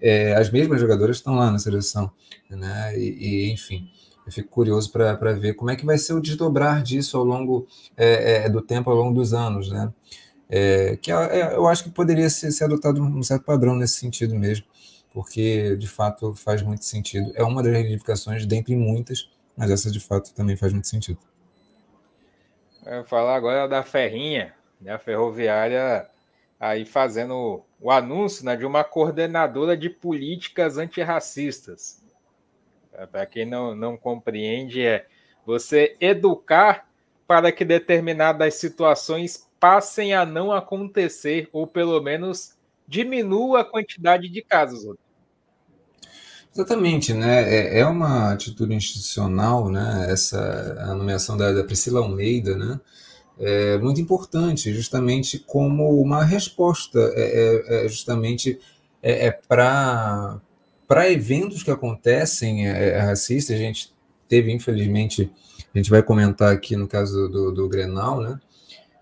É, 0.00 0.34
as 0.34 0.50
mesmas 0.50 0.80
jogadoras 0.80 1.18
estão 1.18 1.36
lá 1.36 1.52
na 1.52 1.60
seleção, 1.60 2.10
né? 2.50 2.98
E, 2.98 3.46
e 3.46 3.52
enfim. 3.52 3.88
Eu 4.26 4.32
fico 4.32 4.48
curioso 4.48 4.90
para 4.90 5.34
ver 5.34 5.54
como 5.54 5.70
é 5.70 5.76
que 5.76 5.84
vai 5.84 5.98
ser 5.98 6.14
o 6.14 6.20
desdobrar 6.20 6.82
disso 6.82 7.16
ao 7.16 7.24
longo 7.24 7.66
é, 7.96 8.46
é, 8.46 8.48
do 8.48 8.60
tempo, 8.60 8.90
ao 8.90 8.96
longo 8.96 9.14
dos 9.14 9.34
anos, 9.34 9.70
né? 9.70 9.92
É, 10.56 10.96
que 10.98 11.10
é, 11.10 11.14
é, 11.14 11.54
eu 11.56 11.66
acho 11.66 11.82
que 11.82 11.90
poderia 11.90 12.30
ser, 12.30 12.52
ser, 12.52 12.62
adotado 12.62 13.02
um 13.02 13.24
certo 13.24 13.42
padrão 13.42 13.74
nesse 13.74 13.94
sentido 13.94 14.36
mesmo, 14.36 14.64
porque 15.12 15.74
de 15.74 15.88
fato 15.88 16.32
faz 16.32 16.62
muito 16.62 16.84
sentido. 16.84 17.32
É 17.34 17.42
uma 17.42 17.60
das 17.60 17.72
reivindicações, 17.72 18.46
dentre 18.46 18.76
muitas, 18.76 19.28
mas 19.56 19.68
essa 19.68 19.90
de 19.90 19.98
fato 19.98 20.32
também 20.32 20.56
faz 20.56 20.72
muito 20.72 20.86
sentido. 20.86 21.18
Eu 22.86 22.98
vou 22.98 23.04
falar 23.04 23.34
agora 23.34 23.66
da 23.66 23.82
Ferrinha, 23.82 24.54
né, 24.80 24.92
a 24.92 24.98
ferroviária 24.98 26.08
aí 26.60 26.84
fazendo 26.84 27.64
o 27.80 27.90
anúncio 27.90 28.44
né, 28.44 28.54
de 28.54 28.64
uma 28.64 28.84
coordenadora 28.84 29.76
de 29.76 29.90
políticas 29.90 30.78
antirracistas. 30.78 32.00
É, 32.92 33.04
para 33.06 33.26
quem 33.26 33.44
não, 33.44 33.74
não 33.74 33.96
compreende, 33.96 34.86
é 34.86 35.04
você 35.44 35.96
educar 36.00 36.88
para 37.26 37.50
que 37.50 37.64
determinadas 37.64 38.54
situações 38.54 39.48
passem 39.64 40.12
a 40.12 40.26
não 40.26 40.52
acontecer, 40.52 41.48
ou 41.50 41.66
pelo 41.66 41.98
menos 42.02 42.52
diminua 42.86 43.62
a 43.62 43.64
quantidade 43.64 44.28
de 44.28 44.42
casos. 44.42 44.94
Exatamente, 46.52 47.14
né? 47.14 47.50
É, 47.50 47.78
é 47.78 47.86
uma 47.86 48.34
atitude 48.34 48.74
institucional, 48.74 49.70
né? 49.70 50.06
Essa 50.10 50.76
a 50.80 50.94
nomeação 50.94 51.34
da, 51.34 51.50
da 51.50 51.64
Priscila 51.64 52.00
Almeida, 52.00 52.54
né? 52.58 52.78
é 53.38 53.78
muito 53.78 53.98
importante, 54.02 54.70
justamente 54.74 55.38
como 55.38 55.98
uma 55.98 56.22
resposta, 56.22 56.98
é, 57.14 57.22
é, 57.22 57.86
é 57.86 57.88
justamente 57.88 58.60
é, 59.02 59.28
é 59.28 59.30
para 59.30 60.42
para 60.86 61.10
eventos 61.10 61.62
que 61.62 61.70
acontecem 61.70 62.68
é, 62.68 62.90
é, 62.90 62.98
racistas. 62.98 63.56
A 63.56 63.58
gente 63.58 63.90
teve, 64.28 64.52
infelizmente, 64.52 65.32
a 65.74 65.78
gente 65.78 65.88
vai 65.88 66.02
comentar 66.02 66.52
aqui 66.52 66.76
no 66.76 66.86
caso 66.86 67.30
do, 67.30 67.50
do 67.50 67.66
Grenal, 67.66 68.20
né? 68.20 68.38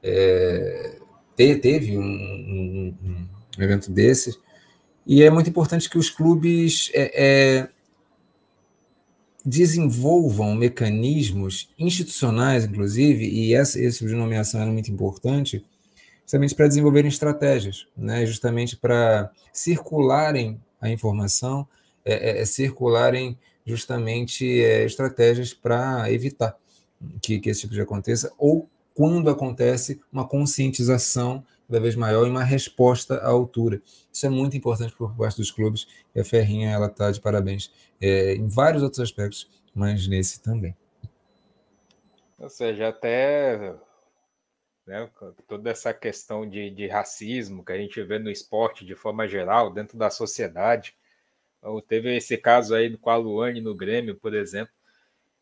É, 0.02 0.98
teve 1.36 1.96
um, 1.98 2.02
um, 2.02 2.96
um, 3.04 3.28
evento 3.62 3.90
desses, 3.90 4.38
e 5.06 5.22
é 5.22 5.30
muito 5.30 5.50
importante 5.50 5.90
que 5.90 5.98
os 5.98 6.10
clubes 6.10 6.90
é, 6.94 7.68
desenvolvam 9.44 10.54
mecanismos 10.54 11.68
institucionais, 11.78 12.64
inclusive, 12.64 13.24
e 13.24 13.54
essa, 13.54 13.80
esse 13.80 13.98
tipo 13.98 14.10
de 14.10 14.16
nomeação 14.16 14.62
é 14.62 14.66
muito 14.66 14.90
importante, 14.90 15.64
justamente 16.22 16.54
para 16.54 16.68
desenvolverem 16.68 17.08
estratégias, 17.08 17.86
né? 17.96 18.24
justamente 18.24 18.76
para 18.76 19.30
circularem 19.52 20.60
a 20.80 20.88
informação, 20.88 21.66
é, 22.04 22.30
é, 22.30 22.42
é 22.42 22.44
circularem 22.44 23.36
justamente 23.66 24.60
é, 24.60 24.84
estratégias 24.84 25.52
para 25.52 26.10
evitar 26.10 26.56
que, 27.20 27.40
que 27.40 27.50
esse 27.50 27.62
tipo 27.62 27.74
de 27.74 27.80
aconteça, 27.80 28.32
ou 28.38 28.68
quando 28.94 29.30
acontece, 29.30 30.00
uma 30.12 30.26
conscientização 30.26 31.44
cada 31.66 31.80
vez 31.80 31.96
maior 31.96 32.26
e 32.26 32.30
uma 32.30 32.44
resposta 32.44 33.16
à 33.16 33.28
altura. 33.28 33.80
Isso 34.12 34.26
é 34.26 34.28
muito 34.28 34.56
importante 34.56 34.94
por 34.94 35.16
parte 35.16 35.38
dos 35.38 35.50
clubes 35.50 35.86
e 36.14 36.20
a 36.20 36.24
Ferrinha 36.24 36.70
ela 36.70 36.86
está 36.86 37.10
de 37.10 37.20
parabéns 37.20 37.72
é, 38.00 38.34
em 38.34 38.46
vários 38.46 38.82
outros 38.82 39.00
aspectos, 39.00 39.50
mas 39.74 40.06
nesse 40.06 40.42
também. 40.42 40.76
Ou 42.38 42.48
seja, 42.50 42.88
até 42.88 43.74
né, 44.86 45.08
toda 45.46 45.70
essa 45.70 45.94
questão 45.94 46.48
de, 46.48 46.70
de 46.70 46.88
racismo 46.88 47.64
que 47.64 47.72
a 47.72 47.78
gente 47.78 48.02
vê 48.02 48.18
no 48.18 48.30
esporte 48.30 48.84
de 48.84 48.94
forma 48.94 49.26
geral, 49.28 49.72
dentro 49.72 49.96
da 49.96 50.10
sociedade. 50.10 50.94
Então, 51.58 51.80
teve 51.80 52.16
esse 52.16 52.36
caso 52.36 52.74
aí 52.74 52.94
com 52.96 53.08
a 53.08 53.16
Luane 53.16 53.60
no 53.60 53.74
Grêmio, 53.74 54.16
por 54.16 54.34
exemplo. 54.34 54.74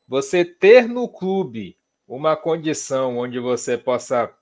Você 0.07 0.44
ter 0.44 0.86
no 0.86 1.09
clube 1.09 1.76
uma 2.11 2.36
condição 2.36 3.18
onde 3.18 3.38
você 3.38 3.78
possa 3.78 4.34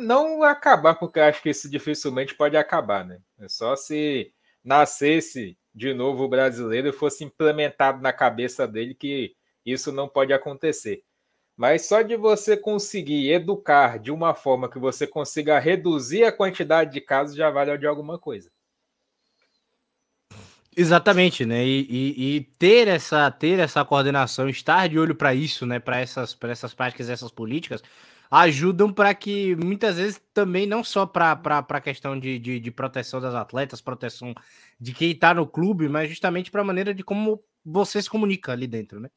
não 0.00 0.42
acabar, 0.42 0.94
porque 0.96 1.18
acho 1.18 1.42
que 1.42 1.48
isso 1.48 1.70
dificilmente 1.70 2.34
pode 2.34 2.58
acabar, 2.58 3.06
né? 3.06 3.20
É 3.38 3.48
só 3.48 3.74
se 3.74 4.32
nascesse 4.62 5.56
de 5.74 5.94
novo 5.94 6.24
o 6.24 6.28
brasileiro 6.28 6.88
e 6.88 6.92
fosse 6.92 7.24
implementado 7.24 8.02
na 8.02 8.12
cabeça 8.12 8.68
dele 8.68 8.94
que 8.94 9.34
isso 9.64 9.90
não 9.92 10.06
pode 10.06 10.32
acontecer. 10.34 11.04
Mas 11.56 11.86
só 11.86 12.02
de 12.02 12.16
você 12.16 12.54
conseguir 12.54 13.32
educar 13.32 13.98
de 13.98 14.12
uma 14.12 14.34
forma 14.34 14.68
que 14.68 14.78
você 14.78 15.06
consiga 15.06 15.58
reduzir 15.58 16.24
a 16.24 16.32
quantidade 16.32 16.92
de 16.92 17.00
casos 17.00 17.34
já 17.34 17.48
vale 17.50 17.78
de 17.78 17.86
alguma 17.86 18.18
coisa. 18.18 18.50
Exatamente, 20.78 21.46
né? 21.46 21.64
E, 21.64 21.86
e, 21.88 22.36
e, 22.36 22.40
ter 22.58 22.86
essa 22.86 23.30
ter 23.30 23.58
essa 23.58 23.82
coordenação, 23.82 24.46
estar 24.46 24.86
de 24.88 24.98
olho 24.98 25.14
para 25.14 25.34
isso, 25.34 25.64
né? 25.64 25.78
Para 25.80 26.00
essas, 26.00 26.36
essas 26.42 26.74
práticas, 26.74 27.08
essas 27.08 27.30
políticas, 27.30 27.82
ajudam 28.30 28.92
para 28.92 29.14
que 29.14 29.56
muitas 29.56 29.96
vezes 29.96 30.20
também, 30.34 30.66
não 30.66 30.84
só 30.84 31.06
para 31.06 31.32
a 31.66 31.80
questão 31.80 32.18
de, 32.20 32.38
de, 32.38 32.60
de, 32.60 32.70
proteção 32.70 33.22
das 33.22 33.34
atletas, 33.34 33.80
proteção 33.80 34.34
de 34.78 34.92
quem 34.92 35.12
está 35.12 35.32
no 35.32 35.46
clube, 35.46 35.88
mas 35.88 36.10
justamente 36.10 36.50
para 36.50 36.60
a 36.60 36.64
maneira 36.64 36.92
de 36.92 37.02
como 37.02 37.42
você 37.64 38.02
se 38.02 38.10
comunica 38.10 38.52
ali 38.52 38.66
dentro, 38.66 39.00
né? 39.00 39.08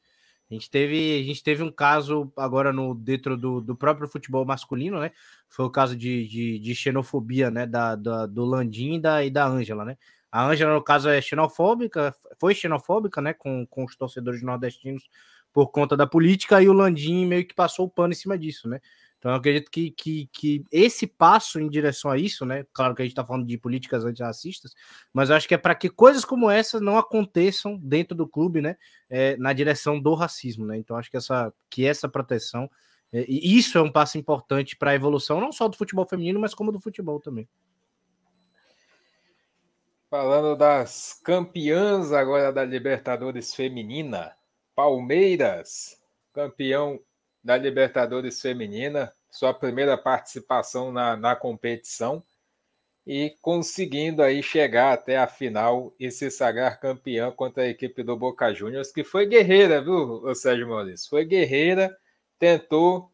A 0.50 0.54
gente 0.54 0.70
teve, 0.70 1.20
a 1.20 1.22
gente 1.24 1.42
teve 1.44 1.62
um 1.62 1.70
caso 1.70 2.32
agora 2.36 2.72
no 2.72 2.94
dentro 2.94 3.36
do, 3.36 3.60
do 3.60 3.76
próprio 3.76 4.08
futebol 4.08 4.46
masculino, 4.46 4.98
né? 4.98 5.12
Foi 5.48 5.66
o 5.66 5.70
caso 5.70 5.94
de, 5.96 6.26
de, 6.26 6.58
de 6.58 6.74
xenofobia, 6.74 7.50
né? 7.50 7.66
Da, 7.66 7.94
da, 7.96 8.26
do 8.26 8.44
Landim 8.46 8.94
e 8.94 9.00
da, 9.00 9.24
e 9.24 9.30
da 9.30 9.46
Ângela, 9.46 9.84
né? 9.84 9.96
A 10.30 10.46
Ângela, 10.46 10.74
no 10.74 10.82
caso, 10.82 11.08
é 11.08 11.20
xenofóbica, 11.20 12.14
foi 12.38 12.54
xenofóbica, 12.54 13.20
né? 13.20 13.32
Com, 13.34 13.66
com 13.66 13.84
os 13.84 13.96
torcedores 13.96 14.42
nordestinos 14.42 15.08
por 15.52 15.68
conta 15.72 15.96
da 15.96 16.06
política, 16.06 16.62
e 16.62 16.68
o 16.68 16.72
Landim 16.72 17.26
meio 17.26 17.46
que 17.46 17.54
passou 17.54 17.86
o 17.86 17.90
pano 17.90 18.12
em 18.12 18.16
cima 18.16 18.38
disso, 18.38 18.68
né? 18.68 18.80
Então, 19.20 19.32
eu 19.32 19.36
acredito 19.36 19.70
que, 19.70 19.90
que, 19.90 20.30
que 20.32 20.64
esse 20.72 21.06
passo 21.06 21.60
em 21.60 21.68
direção 21.68 22.10
a 22.10 22.16
isso, 22.16 22.46
né? 22.46 22.64
Claro 22.72 22.94
que 22.94 23.02
a 23.02 23.04
gente 23.04 23.12
está 23.12 23.24
falando 23.24 23.46
de 23.46 23.58
políticas 23.58 24.02
antirracistas, 24.02 24.74
mas 25.12 25.28
eu 25.28 25.36
acho 25.36 25.46
que 25.46 25.54
é 25.54 25.58
para 25.58 25.74
que 25.74 25.90
coisas 25.90 26.24
como 26.24 26.50
essa 26.50 26.80
não 26.80 26.96
aconteçam 26.96 27.78
dentro 27.82 28.16
do 28.16 28.26
clube, 28.26 28.62
né? 28.62 28.76
É, 29.10 29.36
na 29.36 29.52
direção 29.52 30.00
do 30.00 30.14
racismo, 30.14 30.64
né? 30.64 30.78
Então, 30.78 30.96
acho 30.96 31.10
que 31.10 31.18
essa, 31.18 31.52
que 31.68 31.84
essa 31.84 32.08
proteção, 32.08 32.70
é, 33.12 33.26
e 33.28 33.58
isso 33.58 33.76
é 33.76 33.82
um 33.82 33.92
passo 33.92 34.16
importante 34.16 34.74
para 34.74 34.92
a 34.92 34.94
evolução, 34.94 35.38
não 35.38 35.52
só 35.52 35.68
do 35.68 35.76
futebol 35.76 36.06
feminino, 36.08 36.40
mas 36.40 36.54
como 36.54 36.72
do 36.72 36.80
futebol 36.80 37.20
também. 37.20 37.46
Falando 40.10 40.56
das 40.56 41.20
campeãs 41.22 42.12
agora 42.12 42.52
da 42.52 42.64
Libertadores 42.64 43.54
Feminina, 43.54 44.36
Palmeiras, 44.74 46.02
campeão 46.32 46.98
da 47.44 47.56
Libertadores 47.56 48.40
Feminina, 48.40 49.14
sua 49.30 49.54
primeira 49.54 49.96
participação 49.96 50.90
na, 50.90 51.16
na 51.16 51.36
competição 51.36 52.24
e 53.06 53.36
conseguindo 53.40 54.20
aí 54.20 54.42
chegar 54.42 54.94
até 54.94 55.16
a 55.16 55.28
final 55.28 55.94
e 55.96 56.10
se 56.10 56.28
sagrar 56.28 56.80
campeão 56.80 57.30
contra 57.30 57.62
a 57.62 57.68
equipe 57.68 58.02
do 58.02 58.16
Boca 58.16 58.52
Juniors, 58.52 58.90
que 58.90 59.04
foi 59.04 59.26
guerreira, 59.26 59.80
viu, 59.80 60.34
Sérgio 60.34 60.68
Maurício? 60.68 61.08
Foi 61.08 61.24
guerreira, 61.24 61.96
tentou, 62.36 63.12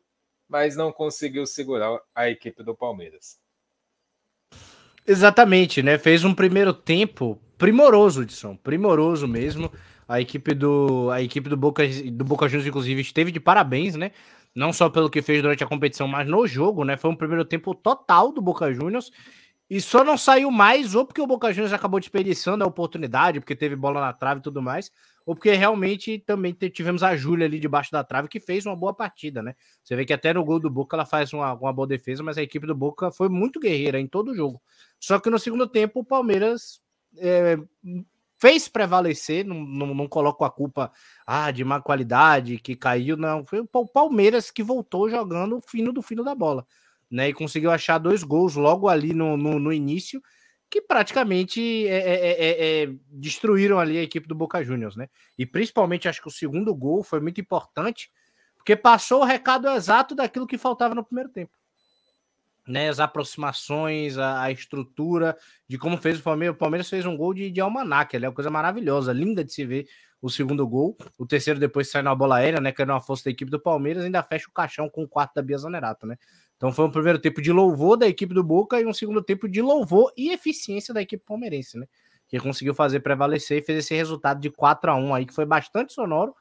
mas 0.49 0.75
não 0.75 0.91
conseguiu 0.91 1.47
segurar 1.47 2.01
a 2.15 2.31
equipe 2.31 2.63
do 2.63 2.75
Palmeiras. 2.75 3.39
Exatamente, 5.07 5.83
né? 5.83 5.99
Fez 5.99 6.25
um 6.25 6.35
primeiro 6.35 6.75
tempo 6.75 7.39
primoroso, 7.57 8.23
Edson, 8.23 8.57
primoroso 8.57 9.29
mesmo. 9.29 9.71
A 10.09 10.21
equipe 10.21 10.53
do, 10.55 11.11
a 11.11 11.23
equipe 11.23 11.49
do 11.49 11.57
Boca, 11.57 11.83
do 11.87 12.25
Boca 12.25 12.49
Juniors, 12.49 12.67
inclusive, 12.67 13.01
esteve 13.01 13.31
de 13.31 13.41
parabéns, 13.41 13.95
né? 13.95 14.11
Não 14.55 14.73
só 14.73 14.89
pelo 14.89 15.11
que 15.11 15.23
fez 15.23 15.43
durante 15.43 15.63
a 15.63 15.67
competição, 15.67 16.09
mas 16.09 16.27
no 16.27 16.47
jogo, 16.47 16.85
né? 16.85 16.97
Foi 16.97 17.11
um 17.11 17.17
primeiro 17.17 17.45
tempo 17.45 17.75
total 17.75 18.33
do 18.33 18.41
Boca 18.41 18.73
Juniors. 18.73 19.11
E 19.69 19.81
só 19.81 20.05
não 20.05 20.17
saiu 20.17 20.51
mais, 20.51 20.95
ou 20.95 21.05
porque 21.05 21.21
o 21.21 21.27
Boca 21.27 21.53
Juniors 21.53 21.73
acabou 21.73 21.99
desperdiçando 21.99 22.63
a 22.65 22.67
oportunidade, 22.67 23.41
porque 23.41 23.57
teve 23.57 23.75
bola 23.75 24.01
na 24.01 24.13
trave 24.13 24.39
e 24.39 24.43
tudo 24.43 24.63
mais, 24.63 24.93
ou 25.25 25.35
porque 25.35 25.53
realmente 25.53 26.21
também 26.21 26.53
tivemos 26.53 27.03
a 27.03 27.17
Júlia 27.17 27.47
ali 27.47 27.59
debaixo 27.59 27.91
da 27.91 28.05
trave, 28.05 28.29
que 28.29 28.39
fez 28.39 28.65
uma 28.65 28.77
boa 28.77 28.95
partida, 28.95 29.43
né? 29.43 29.55
Você 29.83 29.97
vê 29.97 30.05
que 30.05 30.13
até 30.13 30.33
no 30.33 30.45
gol 30.45 30.61
do 30.61 30.71
Boca 30.71 30.97
ela 30.97 31.05
faz 31.05 31.33
uma, 31.33 31.53
uma 31.53 31.73
boa 31.73 31.87
defesa, 31.87 32.23
mas 32.23 32.39
a 32.39 32.43
equipe 32.43 32.65
do 32.65 32.77
Boca 32.77 33.11
foi 33.11 33.29
muito 33.29 33.59
guerreira 33.59 33.99
em 33.99 34.07
todo 34.07 34.31
o 34.31 34.35
jogo. 34.37 34.63
Só 34.99 35.19
que 35.21 35.31
no 35.31 35.39
segundo 35.39 35.67
tempo 35.67 36.01
o 36.01 36.05
Palmeiras 36.05 36.81
é, 37.19 37.57
fez 38.39 38.69
prevalecer, 38.69 39.45
não, 39.45 39.61
não, 39.61 39.95
não 39.95 40.09
coloco 40.09 40.45
a 40.45 40.51
culpa 40.51 40.93
ah, 41.27 41.51
de 41.51 41.65
má 41.65 41.81
qualidade, 41.81 42.59
que 42.59 42.77
caiu, 42.77 43.17
não. 43.17 43.45
Foi 43.45 43.61
o 43.61 43.87
Palmeiras 43.87 44.51
que 44.51 44.63
voltou 44.63 45.09
jogando 45.09 45.57
o 45.57 45.61
fino 45.61 45.93
do 45.93 46.03
fino 46.03 46.23
da 46.23 46.35
bola, 46.35 46.67
né? 47.11 47.29
E 47.29 47.35
conseguiu 47.35 47.71
achar 47.71 47.99
dois 47.99 48.23
gols 48.23 48.55
logo 48.55 48.89
ali 48.89 49.15
no, 49.15 49.37
no, 49.37 49.59
no 49.59 49.73
início, 49.73 50.23
que 50.69 50.83
praticamente 50.83 51.87
é, 51.87 51.99
é, 51.99 52.31
é, 52.31 52.83
é 52.83 52.89
destruíram 53.09 53.79
ali 53.79 53.99
a 53.99 54.03
equipe 54.03 54.27
do 54.27 54.35
Boca 54.35 54.63
Juniors, 54.63 54.97
né? 54.97 55.09
E 55.39 55.47
principalmente 55.47 56.09
acho 56.09 56.21
que 56.21 56.29
o 56.29 56.33
segundo 56.33 56.75
gol 56.75 57.03
foi 57.03 57.21
muito 57.21 57.41
importante, 57.41 58.11
porque 58.57 58.77
passou 58.77 59.23
o 59.23 59.25
recado 59.25 59.69
exato 59.69 60.15
daquilo 60.15 60.47
que 60.47 60.59
faltava 60.59 60.95
no 60.95 61.05
primeiro 61.05 61.31
tempo 61.31 61.53
né, 62.67 62.89
as 62.89 62.99
aproximações, 62.99 64.19
a, 64.19 64.43
a, 64.43 64.51
estrutura 64.51 65.37
de 65.69 65.79
como 65.79 65.97
fez 65.97 66.19
o 66.19 66.23
Palmeiras. 66.23 66.57
O 66.57 66.59
Palmeiras 66.59 66.89
fez 66.89 67.07
um 67.07 67.17
gol 67.17 67.33
de, 67.33 67.51
de 67.51 67.61
almanac, 67.61 68.17
é 68.17 68.19
uma 68.21 68.33
coisa 68.33 68.51
maravilhosa, 68.51 69.12
linda 69.12 69.45
de 69.45 69.53
se 69.53 69.64
ver 69.64 69.87
o 70.21 70.29
segundo 70.29 70.67
gol. 70.67 70.97
O 71.19 71.27
terceiro 71.27 71.61
depois 71.61 71.91
sai 71.91 72.03
na 72.03 72.14
bola 72.14 72.37
aérea, 72.37 72.61
né? 72.61 72.75
Era 72.77 72.93
uma 72.93 73.01
força 73.01 73.25
da 73.25 73.31
equipe 73.31 73.51
do 73.51 73.61
Palmeiras, 73.61 74.05
ainda 74.05 74.23
fecha 74.23 74.49
o 74.49 74.53
caixão 74.53 74.89
com 74.89 75.05
o 75.05 75.09
quarto 75.09 75.35
da 75.35 75.43
Bia 75.43 75.59
Zanerato, 75.59 76.07
né? 76.07 76.17
Então 76.57 76.73
foi 76.73 76.87
um 76.87 76.91
primeiro 76.91 77.19
tempo 77.19 77.41
de 77.41 77.53
louvor 77.53 77.97
da 77.97 78.09
equipe 78.09 78.33
do 78.35 78.43
Boca 78.43 78.81
e 78.81 78.87
um 78.87 78.93
segundo 78.93 79.23
tempo 79.23 79.49
de 79.49 79.61
louvor 79.61 80.12
e 80.17 80.33
eficiência 80.33 80.93
da 80.93 81.03
equipe 81.03 81.25
palmeirense, 81.25 81.79
né? 81.79 81.87
Que 82.29 82.41
conseguiu 82.41 82.75
fazer 82.75 83.01
prevalecer 83.01 83.59
e 83.59 83.62
fez 83.62 83.79
esse 83.79 83.95
resultado 83.95 84.41
de 84.41 84.51
4 84.51 84.91
a 84.91 84.97
1 84.97 85.14
aí, 85.14 85.27
que 85.27 85.35
foi 85.35 85.45
bastante 85.45 85.93
sonoro 85.93 86.35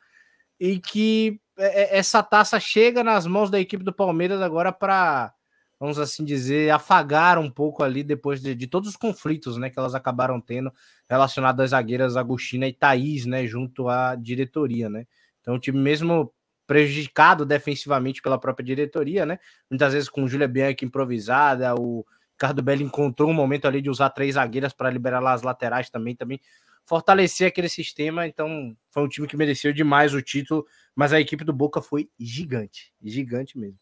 e 0.59 0.80
que 0.80 1.39
é, 1.57 1.84
é, 1.84 1.97
essa 1.97 2.23
taça 2.23 2.59
chega 2.59 3.03
nas 3.03 3.28
mãos 3.28 3.49
da 3.49 3.59
equipe 3.59 3.84
do 3.84 3.93
Palmeiras 3.93 4.41
agora 4.41 4.71
para, 4.71 5.34
vamos 5.80 5.99
assim 5.99 6.23
dizer, 6.23 6.71
afagar 6.71 7.38
um 7.38 7.49
pouco 7.49 7.84
ali 7.84 8.03
depois 8.03 8.41
de, 8.41 8.55
de, 8.55 8.67
todos 8.67 8.89
os 8.89 8.95
conflitos 8.95 9.57
né, 9.57 9.69
que 9.69 9.78
elas 9.78 9.95
acabaram 9.95 10.39
tendo 10.39 10.71
relacionados 11.09 11.63
às 11.63 11.69
zagueiras 11.71 12.15
Agostina 12.15 12.67
e 12.67 12.73
Thaís, 12.73 13.26
né, 13.26 13.45
junto 13.45 13.89
à 13.89 14.15
diretoria, 14.15 14.89
né? 14.89 15.05
Então 15.41 15.55
o 15.55 15.59
time 15.59 15.80
mesmo 15.80 16.34
prejudicado 16.65 17.45
defensivamente 17.45 18.21
pela 18.21 18.39
própria 18.39 18.65
diretoria, 18.65 19.26
né? 19.26 19.39
Muitas 19.69 19.93
vezes 19.93 20.09
com 20.09 20.28
Júlia 20.28 20.47
Bianchi 20.47 20.86
improvisada, 20.86 21.76
o 21.76 22.05
Ricardo 22.32 22.61
Belli 22.61 22.84
encontrou 22.84 23.30
um 23.30 23.34
momento 23.34 23.67
ali 23.67 23.82
de 23.82 23.89
usar 23.89 24.09
três 24.09 24.36
zagueiras 24.36 24.73
para 24.73 24.89
liberar 24.89 25.26
as 25.28 25.41
laterais 25.41 25.89
também, 25.89 26.15
também 26.15 26.39
fortalecer 26.86 27.47
aquele 27.47 27.69
sistema. 27.69 28.28
Então, 28.28 28.76
foi 28.91 29.03
um 29.03 29.07
time 29.07 29.28
que 29.28 29.38
mereceu 29.38 29.73
demais 29.73 30.13
o 30.13 30.21
título, 30.21 30.65
mas 30.95 31.13
a 31.13 31.19
equipe 31.19 31.43
do 31.43 31.53
Boca 31.53 31.82
foi 31.82 32.09
gigante, 32.19 32.93
gigante 33.01 33.57
mesmo. 33.57 33.80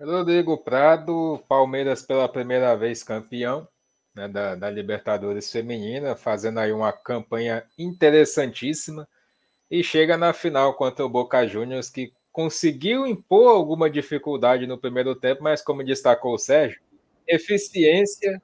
Rodrigo 0.00 0.58
Prado, 0.58 1.42
Palmeiras 1.48 2.02
pela 2.02 2.28
primeira 2.28 2.76
vez 2.76 3.02
campeão 3.02 3.66
né, 4.14 4.28
da, 4.28 4.54
da 4.54 4.70
Libertadores 4.70 5.50
Feminina, 5.50 6.16
fazendo 6.16 6.60
aí 6.60 6.72
uma 6.72 6.92
campanha 6.92 7.64
interessantíssima 7.78 9.08
e 9.70 9.82
chega 9.82 10.16
na 10.16 10.32
final 10.32 10.74
contra 10.74 11.04
o 11.04 11.08
Boca 11.08 11.46
Juniors, 11.46 11.90
que 11.90 12.12
conseguiu 12.32 13.06
impor 13.06 13.48
alguma 13.48 13.88
dificuldade 13.88 14.66
no 14.66 14.78
primeiro 14.78 15.14
tempo, 15.14 15.42
mas 15.42 15.62
como 15.62 15.84
destacou 15.84 16.34
o 16.34 16.38
Sérgio, 16.38 16.80
eficiência 17.26 18.42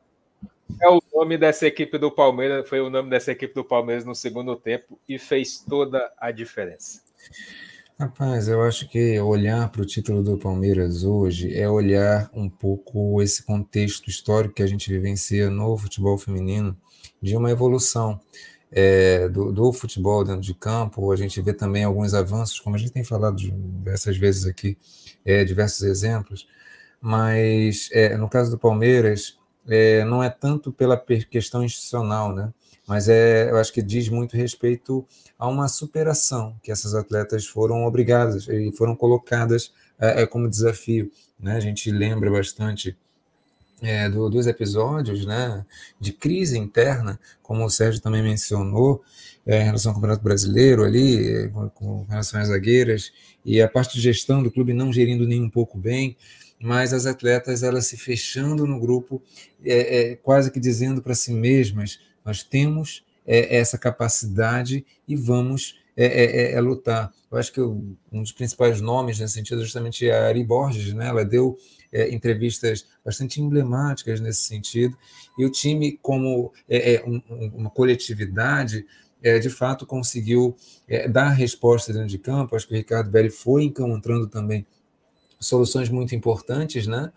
é 0.81 0.89
o 0.89 1.03
nome 1.13 1.37
dessa 1.37 1.67
equipe 1.67 1.99
do 1.99 2.11
Palmeiras, 2.11 2.69
foi 2.69 2.81
o 2.81 2.89
nome 2.89 3.11
dessa 3.11 3.33
equipe 3.33 3.53
do 3.55 3.65
Palmeiras 3.65 4.05
no 4.05 4.15
segundo 4.15 4.55
tempo 4.57 4.99
e 5.09 5.19
fez 5.19 5.59
toda 5.59 6.13
a 6.17 6.31
diferença. 6.31 7.03
Rapaz, 8.01 8.49
eu 8.49 8.63
acho 8.63 8.89
que 8.89 9.21
olhar 9.21 9.69
para 9.71 9.83
o 9.83 9.85
título 9.85 10.23
do 10.23 10.39
Palmeiras 10.39 11.05
hoje 11.05 11.55
é 11.55 11.69
olhar 11.69 12.31
um 12.33 12.49
pouco 12.49 13.21
esse 13.21 13.43
contexto 13.43 14.09
histórico 14.09 14.55
que 14.55 14.63
a 14.63 14.67
gente 14.67 14.91
vivencia 14.91 15.51
no 15.51 15.77
futebol 15.77 16.17
feminino 16.17 16.75
de 17.21 17.37
uma 17.37 17.51
evolução 17.51 18.19
é, 18.73 19.29
do, 19.29 19.53
do, 19.53 19.71
futebol 19.71 20.25
dentro 20.25 20.41
de 20.41 20.55
campo. 20.55 21.13
A 21.13 21.17
gente 21.17 21.43
vê 21.43 21.53
também 21.53 21.85
alguns 21.85 22.15
avanços, 22.15 22.59
como 22.59 22.75
a 22.75 22.79
gente 22.79 22.91
tem 22.91 23.05
falado 23.05 23.37
diversas 23.37 24.17
vezes 24.17 24.47
aqui, 24.47 24.79
é, 25.23 25.45
diversos 25.45 25.83
exemplos. 25.83 26.49
Mas 27.03 27.91
é, 27.93 28.17
no 28.17 28.31
caso 28.31 28.51
do 28.51 28.59
Palmeiras, 28.59 29.39
é, 29.69 30.07
não 30.07 30.23
é 30.23 30.31
tanto 30.31 30.73
pela 30.73 30.97
questão 30.97 31.63
institucional, 31.63 32.35
né? 32.35 32.51
Mas 32.91 33.09
é, 33.09 33.49
eu 33.49 33.57
acho 33.57 33.72
que 33.72 33.80
diz 33.80 34.09
muito 34.09 34.36
respeito 34.36 35.07
a 35.38 35.47
uma 35.47 35.68
superação 35.68 36.57
que 36.61 36.72
essas 36.72 36.93
atletas 36.93 37.47
foram 37.47 37.84
obrigadas 37.84 38.49
e 38.49 38.72
foram 38.72 38.97
colocadas 38.97 39.72
é, 39.97 40.22
é 40.22 40.26
como 40.26 40.51
desafio. 40.51 41.09
Né? 41.38 41.55
A 41.55 41.61
gente 41.61 41.88
lembra 41.88 42.28
bastante 42.28 42.99
é, 43.80 44.09
do, 44.09 44.28
dos 44.28 44.49
episódios 44.49 45.24
né, 45.24 45.64
de 46.01 46.12
crise 46.12 46.59
interna, 46.59 47.16
como 47.45 47.64
o 47.64 47.70
Sérgio 47.70 48.01
também 48.01 48.24
mencionou, 48.24 49.05
é, 49.47 49.61
em 49.61 49.66
relação 49.66 49.93
ao 49.93 49.95
Campeonato 49.95 50.24
Brasileiro 50.24 50.82
ali, 50.82 51.49
com, 51.51 51.68
com 51.68 52.05
relação 52.09 52.41
às 52.41 52.49
zagueiras, 52.49 53.12
e 53.45 53.62
a 53.62 53.68
parte 53.68 53.95
de 53.95 54.01
gestão 54.01 54.43
do 54.43 54.51
clube 54.51 54.72
não 54.72 54.93
gerindo 54.93 55.28
nem 55.28 55.41
um 55.41 55.49
pouco 55.49 55.78
bem 55.78 56.16
mas 56.62 56.93
as 56.93 57.07
atletas 57.07 57.62
elas 57.62 57.86
se 57.86 57.97
fechando 57.97 58.66
no 58.66 58.78
grupo, 58.78 59.22
é, 59.64 60.11
é, 60.11 60.16
quase 60.16 60.51
que 60.51 60.61
dizendo 60.61 61.01
para 61.01 61.14
si 61.14 61.32
mesmas: 61.32 61.99
nós 62.31 62.45
temos 62.45 63.05
é, 63.26 63.57
essa 63.57 63.76
capacidade 63.76 64.87
e 65.07 65.16
vamos 65.16 65.76
é, 65.97 66.07
é, 66.07 66.24
é, 66.24 66.53
é 66.53 66.61
lutar. 66.61 67.12
Eu 67.28 67.39
acho 67.39 67.53
que 67.53 67.61
um 67.61 67.97
dos 68.22 68.31
principais 68.31 68.81
nomes 68.81 69.18
nesse 69.18 69.35
sentido 69.35 69.61
é 69.61 69.64
justamente 69.64 70.09
a 70.09 70.28
Ari 70.28 70.45
Borges, 70.45 70.95
né? 70.95 71.09
ela 71.09 71.24
deu 71.24 71.59
entrevistas 72.12 72.87
bastante 73.05 73.41
emblemáticas 73.41 74.20
nesse 74.20 74.43
sentido, 74.43 74.97
e 75.37 75.45
o 75.45 75.51
time, 75.51 75.99
como 76.01 76.53
um, 77.05 77.20
uma 77.53 77.70
coletividade, 77.70 78.87
de 79.20 79.51
fato 79.51 79.85
conseguiu 79.85 80.57
dar 81.11 81.31
resposta 81.31 81.93
dentro 81.93 82.07
de 82.07 82.18
campo. 82.18 82.55
Acho 82.55 82.68
que 82.68 82.74
o 82.74 82.76
Ricardo 82.76 83.11
Belli 83.11 83.28
foi 83.28 83.64
encontrando 83.64 84.28
também 84.28 84.64
soluções 85.41 85.89
muito 85.89 86.14
importantes, 86.14 86.87
né? 86.87 87.12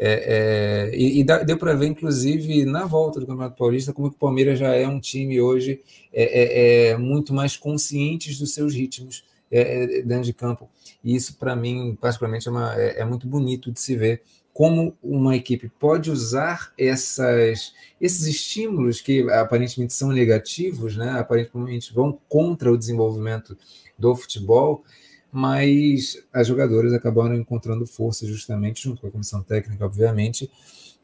É, 0.00 0.90
é, 0.90 0.96
e, 0.96 1.20
e, 1.20 1.24
deu 1.24 1.58
para 1.58 1.74
ver, 1.74 1.88
inclusive, 1.88 2.64
na 2.64 2.86
volta 2.86 3.18
do 3.18 3.26
Campeonato 3.26 3.56
Paulista, 3.56 3.92
como 3.92 4.06
o 4.06 4.12
Palmeiras 4.12 4.56
já 4.56 4.72
é 4.72 4.86
um 4.86 5.00
time 5.00 5.40
hoje 5.40 5.80
é, 6.12 6.22
é, 6.22 6.90
é 6.90 6.96
muito 6.96 7.34
mais 7.34 7.56
conscientes 7.56 8.38
dos 8.38 8.54
seus 8.54 8.72
ritmos 8.72 9.24
é, 9.50 10.02
dentro 10.02 10.24
de 10.24 10.32
campo. 10.32 10.70
E 11.02 11.16
isso, 11.16 11.36
para 11.36 11.56
mim, 11.56 11.98
particularmente, 12.00 12.46
é, 12.46 12.50
uma, 12.50 12.74
é, 12.74 13.04
muito 13.04 13.26
bonito 13.26 13.72
de 13.72 13.80
se 13.80 13.96
ver 13.96 14.22
como 14.54 14.96
uma 15.02 15.36
equipe 15.36 15.68
pode 15.78 16.10
usar 16.10 16.72
essas, 16.76 17.72
esses 18.00 18.26
estímulos 18.26 19.00
que 19.00 19.28
aparentemente 19.30 19.94
são 19.94 20.08
negativos, 20.10 20.96
né? 20.96 21.10
aparentemente 21.10 21.94
vão 21.94 22.18
contra 22.28 22.72
o 22.72 22.76
desenvolvimento 22.76 23.56
do 23.96 24.16
futebol, 24.16 24.84
mas 25.30 26.22
as 26.32 26.46
jogadoras 26.46 26.92
acabaram 26.92 27.34
encontrando 27.34 27.86
força 27.86 28.26
justamente 28.26 28.82
junto 28.82 29.00
com 29.00 29.08
a 29.08 29.10
comissão 29.10 29.42
técnica, 29.42 29.84
obviamente, 29.84 30.50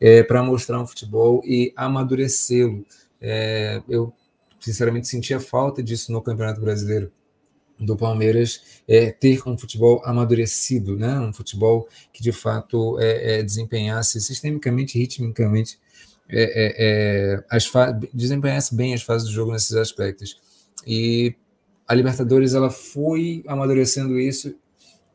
é, 0.01 0.23
para 0.23 0.43
mostrar 0.43 0.81
um 0.81 0.87
futebol 0.87 1.43
e 1.45 1.73
amadurecê-lo. 1.77 2.85
É, 3.21 3.83
eu 3.89 4.13
sinceramente 4.61 5.09
sentia 5.09 5.39
falta 5.39 5.83
disso 5.83 6.11
no 6.11 6.23
Campeonato 6.23 6.61
Brasileiro 6.61 7.13
do 7.79 7.97
Palmeiras 7.97 8.83
é, 8.87 9.11
ter 9.11 9.47
um 9.47 9.59
futebol 9.59 10.01
amadurecido, 10.05 10.97
né? 10.97 11.19
um 11.19 11.33
futebol 11.33 11.89
que 12.13 12.23
de 12.23 12.33
fato 12.33 12.99
é, 13.01 13.41
é, 13.41 13.43
desempenhasse 13.43 14.21
sistemicamente, 14.21 14.99
ritmicamente, 14.99 15.79
é, 16.29 16.75
é, 16.79 17.45
as 17.51 17.71
desempenhasse 18.13 18.75
bem 18.75 18.95
as 18.95 19.03
fases 19.03 19.29
do 19.29 19.35
jogo 19.35 19.53
nesses 19.53 19.73
aspectos. 19.73 20.41
E 20.87 21.35
a 21.87 21.95
Libertadores 21.95 22.55
ela 22.55 22.71
foi 22.71 23.45
amadurecendo 23.47 24.19
isso 24.19 24.55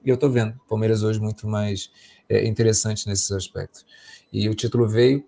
e 0.03 0.09
eu 0.09 0.15
estou 0.15 0.29
vendo 0.29 0.59
Palmeiras 0.67 1.03
hoje 1.03 1.19
muito 1.19 1.47
mais 1.47 1.91
é, 2.27 2.45
interessante 2.47 3.07
nesses 3.07 3.31
aspectos. 3.31 3.85
E 4.31 4.47
o 4.47 4.55
título 4.55 4.87
veio 4.87 5.23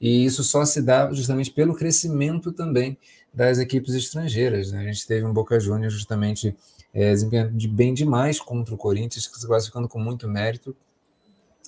e 0.00 0.24
isso 0.24 0.44
só 0.44 0.64
se 0.64 0.80
dá 0.80 1.12
justamente 1.12 1.50
pelo 1.50 1.74
crescimento 1.74 2.52
também 2.52 2.96
das 3.32 3.58
equipes 3.58 3.94
estrangeiras. 3.94 4.72
Né? 4.72 4.80
A 4.80 4.92
gente 4.92 5.06
teve 5.06 5.26
um 5.26 5.32
Boca 5.32 5.58
Juniors 5.58 5.92
justamente 5.92 6.56
é, 6.94 7.12
desempenhando 7.12 7.52
de 7.52 7.68
bem 7.68 7.92
demais 7.92 8.40
contra 8.40 8.74
o 8.74 8.78
Corinthians, 8.78 9.24
se 9.24 9.46
classificando 9.46 9.88
com 9.88 9.98
muito 9.98 10.28
mérito. 10.28 10.74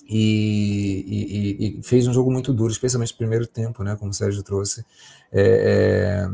E, 0.09 1.05
e, 1.07 1.79
e, 1.79 1.83
fez 1.83 2.07
um 2.07 2.13
jogo 2.13 2.31
muito 2.31 2.51
duro, 2.51 2.71
especialmente 2.71 3.13
no 3.13 3.17
primeiro 3.17 3.47
tempo, 3.47 3.81
né, 3.83 3.95
como 3.95 4.11
o 4.11 4.13
Sérgio 4.13 4.43
trouxe. 4.43 4.83
É, 5.31 5.41
é, 5.41 6.29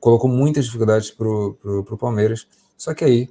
colocou 0.00 0.30
muitas 0.30 0.66
dificuldades 0.66 1.10
para 1.10 1.28
o 1.28 1.98
Palmeiras. 1.98 2.46
Só 2.76 2.94
que 2.94 3.04
aí, 3.04 3.28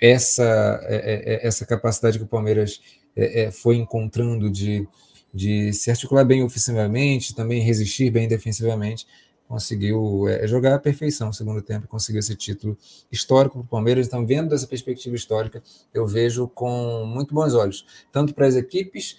essa, 0.00 0.80
é, 0.82 0.96
é, 0.96 1.34
é, 1.34 1.46
essa 1.46 1.64
capacidade 1.64 2.18
que 2.18 2.24
o 2.24 2.28
Palmeiras 2.28 2.80
é, 3.14 3.50
foi 3.52 3.76
encontrando 3.76 4.50
de, 4.50 4.86
de 5.32 5.72
se 5.72 5.90
articular 5.90 6.24
bem 6.24 6.42
ofensivamente, 6.42 7.34
também 7.34 7.62
resistir 7.62 8.10
bem 8.10 8.26
defensivamente, 8.26 9.06
conseguiu 9.46 10.24
jogar 10.44 10.74
à 10.74 10.78
perfeição 10.78 11.28
no 11.28 11.34
segundo 11.34 11.60
tempo, 11.60 11.86
conseguiu 11.86 12.20
esse 12.20 12.34
título 12.34 12.76
histórico 13.12 13.58
para 13.58 13.64
o 13.64 13.68
Palmeiras. 13.68 14.06
Então, 14.06 14.26
vendo 14.26 14.48
dessa 14.48 14.66
perspectiva 14.66 15.14
histórica, 15.14 15.62
eu 15.92 16.06
vejo 16.06 16.48
com 16.48 17.04
muito 17.04 17.34
bons 17.34 17.52
olhos, 17.52 17.84
tanto 18.10 18.34
para 18.34 18.46
as 18.46 18.56
equipes 18.56 19.16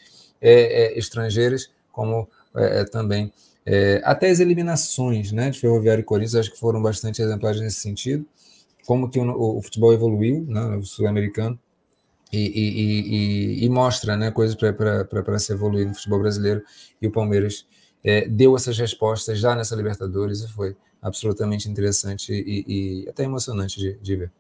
estrangeiras, 0.95 1.69
como 1.91 2.27
também 2.91 3.31
é, 3.65 4.01
até 4.03 4.29
as 4.29 4.39
eliminações 4.39 5.31
né, 5.31 5.49
de 5.49 5.59
Ferroviário 5.59 6.01
e 6.01 6.05
Corinthians, 6.05 6.35
acho 6.35 6.51
que 6.51 6.59
foram 6.59 6.81
bastante 6.81 7.21
exemplares 7.21 7.61
nesse 7.61 7.79
sentido, 7.79 8.25
como 8.85 9.09
que 9.09 9.19
o, 9.19 9.57
o 9.57 9.61
futebol 9.61 9.93
evoluiu, 9.93 10.45
né, 10.47 10.77
o 10.77 10.83
sul-americano, 10.83 11.57
e, 12.31 12.39
e, 12.39 13.61
e, 13.61 13.65
e, 13.65 13.69
mostra 13.69 14.17
né, 14.17 14.31
coisas 14.31 14.55
para 14.55 15.39
se 15.39 15.53
evoluir 15.53 15.87
no 15.87 15.93
futebol 15.93 16.19
brasileiro, 16.19 16.63
e 17.01 17.07
o 17.07 17.11
Palmeiras 17.11 17.67
é, 18.03 18.27
deu 18.27 18.55
essas 18.55 18.77
respostas 18.77 19.39
já 19.39 19.55
nessa 19.55 19.75
Libertadores, 19.75 20.41
e 20.41 20.51
foi 20.51 20.75
absolutamente 21.01 21.69
interessante 21.69 22.33
e, 22.33 23.07
até 23.07 23.23
emocionante 23.23 23.79
de, 23.79 23.93
de 23.99 24.15
ver. 24.15 24.31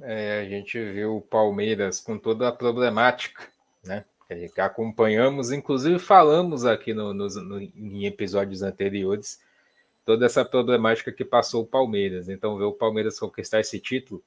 É, 0.00 0.40
a 0.40 0.44
gente 0.48 0.78
viu 0.92 1.16
o 1.16 1.20
Palmeiras 1.20 2.00
com 2.00 2.18
toda 2.18 2.48
a 2.48 2.52
problemática, 2.52 3.42
né? 3.84 4.04
Que 4.28 4.60
acompanhamos, 4.60 5.52
inclusive 5.52 5.98
falamos 5.98 6.64
aqui 6.64 6.92
no, 6.92 7.14
no, 7.14 7.28
no, 7.28 7.60
em 7.60 8.06
episódios 8.06 8.62
anteriores, 8.62 9.40
toda 10.04 10.26
essa 10.26 10.44
problemática 10.44 11.12
que 11.12 11.24
passou 11.24 11.62
o 11.62 11.66
Palmeiras. 11.66 12.28
Então, 12.28 12.58
ver 12.58 12.64
o 12.64 12.72
Palmeiras 12.72 13.18
conquistar 13.18 13.60
esse 13.60 13.78
título 13.78 14.22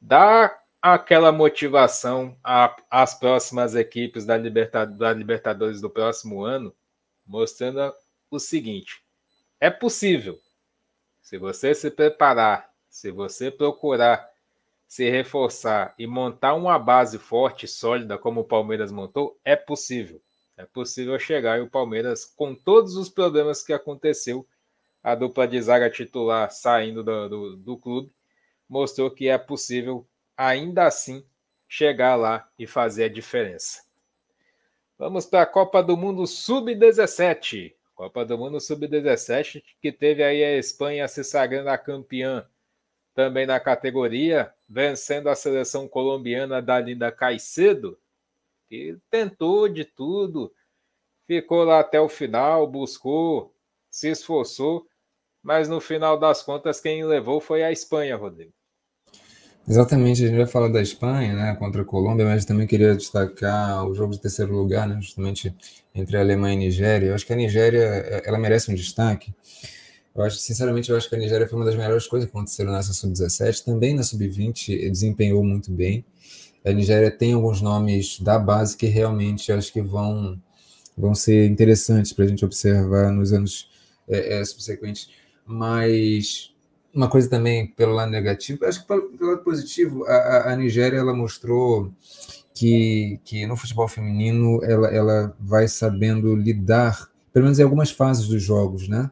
dá 0.00 0.58
aquela 0.80 1.32
motivação 1.32 2.36
às 2.90 3.14
próximas 3.14 3.74
equipes 3.74 4.26
da, 4.26 4.36
da 4.84 5.12
Libertadores 5.12 5.80
do 5.80 5.90
próximo 5.90 6.44
ano, 6.44 6.74
mostrando 7.26 7.92
o 8.30 8.38
seguinte: 8.38 9.02
é 9.58 9.70
possível. 9.70 10.38
Se 11.22 11.38
você 11.38 11.74
se 11.74 11.90
preparar, 11.90 12.70
se 12.88 13.10
você 13.10 13.50
procurar 13.50 14.30
se 14.86 15.08
reforçar 15.10 15.94
e 15.98 16.06
montar 16.06 16.54
uma 16.54 16.78
base 16.78 17.18
forte, 17.18 17.66
sólida, 17.66 18.16
como 18.16 18.40
o 18.40 18.44
Palmeiras 18.44 18.92
montou, 18.92 19.38
é 19.44 19.56
possível. 19.56 20.22
É 20.56 20.64
possível 20.64 21.18
chegar 21.18 21.58
e 21.58 21.62
o 21.62 21.70
Palmeiras, 21.70 22.24
com 22.24 22.54
todos 22.54 22.96
os 22.96 23.08
problemas 23.08 23.62
que 23.62 23.72
aconteceu, 23.72 24.46
a 25.02 25.14
dupla 25.14 25.46
de 25.46 25.60
zaga 25.60 25.90
titular 25.90 26.50
saindo 26.50 27.04
do, 27.04 27.28
do, 27.28 27.56
do 27.56 27.76
clube, 27.76 28.12
mostrou 28.68 29.10
que 29.10 29.28
é 29.28 29.36
possível, 29.38 30.06
ainda 30.36 30.86
assim, 30.86 31.24
chegar 31.68 32.16
lá 32.16 32.48
e 32.58 32.66
fazer 32.66 33.04
a 33.04 33.08
diferença. 33.08 33.84
Vamos 34.98 35.26
para 35.26 35.42
a 35.42 35.46
Copa 35.46 35.82
do 35.82 35.96
Mundo 35.96 36.26
Sub-17. 36.26 37.74
Copa 37.94 38.24
do 38.24 38.38
Mundo 38.38 38.60
Sub-17, 38.60 39.62
que 39.80 39.92
teve 39.92 40.22
aí 40.22 40.42
a 40.42 40.56
Espanha 40.56 41.06
se 41.06 41.22
sagrando 41.22 41.68
a 41.68 41.78
campeã 41.78 42.46
também 43.14 43.46
na 43.46 43.60
categoria, 43.60 44.52
vencendo 44.68 45.28
a 45.28 45.34
seleção 45.34 45.86
colombiana 45.86 46.60
da 46.60 46.80
Linda 46.80 47.12
Caicedo, 47.12 47.98
que 48.68 48.96
tentou 49.10 49.68
de 49.68 49.84
tudo, 49.84 50.52
ficou 51.26 51.64
lá 51.64 51.80
até 51.80 52.00
o 52.00 52.08
final, 52.08 52.66
buscou, 52.66 53.54
se 53.90 54.08
esforçou, 54.08 54.86
mas 55.42 55.68
no 55.68 55.80
final 55.80 56.18
das 56.18 56.42
contas 56.42 56.80
quem 56.80 57.04
levou 57.04 57.40
foi 57.40 57.62
a 57.62 57.70
Espanha, 57.70 58.16
Rodrigo. 58.16 58.52
Exatamente, 59.68 60.22
a 60.22 60.28
gente 60.28 60.36
vai 60.36 60.46
falar 60.46 60.68
da 60.68 60.80
Espanha, 60.80 61.34
né, 61.34 61.56
contra 61.56 61.82
a 61.82 61.84
Colômbia, 61.84 62.24
mas 62.24 62.44
também 62.44 62.68
queria 62.68 62.94
destacar 62.94 63.84
o 63.84 63.94
jogo 63.94 64.12
de 64.12 64.20
terceiro 64.20 64.54
lugar, 64.54 64.86
né, 64.86 65.00
justamente 65.00 65.52
entre 65.92 66.16
a 66.16 66.20
Alemanha 66.20 66.54
e 66.54 66.56
a 66.56 66.60
Nigéria. 66.60 67.06
Eu 67.08 67.14
acho 67.14 67.26
que 67.26 67.32
a 67.32 67.36
Nigéria, 67.36 67.80
ela 68.24 68.38
merece 68.38 68.70
um 68.70 68.74
destaque. 68.74 69.34
Eu 70.16 70.24
acho, 70.24 70.38
sinceramente, 70.38 70.90
eu 70.90 70.96
acho 70.96 71.10
que 71.10 71.14
a 71.14 71.18
Nigéria 71.18 71.46
foi 71.46 71.58
uma 71.58 71.64
das 71.66 71.76
melhores 71.76 72.06
coisas 72.06 72.30
que 72.30 72.34
aconteceram 72.34 72.72
nessa 72.72 72.94
sub-17. 72.94 73.62
Também 73.62 73.94
na 73.94 74.02
sub-20 74.02 74.90
desempenhou 74.90 75.44
muito 75.44 75.70
bem. 75.70 76.02
A 76.64 76.72
Nigéria 76.72 77.10
tem 77.10 77.34
alguns 77.34 77.60
nomes 77.60 78.18
da 78.20 78.38
base 78.38 78.78
que 78.78 78.86
realmente 78.86 79.52
acho 79.52 79.70
que 79.70 79.82
vão, 79.82 80.40
vão 80.96 81.14
ser 81.14 81.46
interessantes 81.46 82.14
para 82.14 82.24
a 82.24 82.28
gente 82.28 82.46
observar 82.46 83.12
nos 83.12 83.30
anos 83.30 83.68
é, 84.08 84.40
é, 84.40 84.44
subsequentes. 84.44 85.10
Mas 85.44 86.54
uma 86.94 87.10
coisa 87.10 87.28
também 87.28 87.66
pelo 87.66 87.92
lado 87.92 88.10
negativo, 88.10 88.64
acho 88.64 88.80
que 88.80 88.88
pelo, 88.88 89.10
pelo 89.10 89.30
lado 89.32 89.44
positivo, 89.44 90.06
a, 90.06 90.50
a, 90.50 90.56
Nigéria 90.56 90.96
ela 90.96 91.12
mostrou 91.12 91.92
que, 92.54 93.20
que 93.22 93.46
no 93.46 93.54
futebol 93.54 93.86
feminino 93.86 94.64
ela, 94.64 94.88
ela 94.88 95.36
vai 95.38 95.68
sabendo 95.68 96.34
lidar, 96.34 97.10
pelo 97.34 97.44
menos 97.44 97.58
em 97.58 97.62
algumas 97.62 97.90
fases 97.90 98.26
dos 98.26 98.42
jogos, 98.42 98.88
né? 98.88 99.10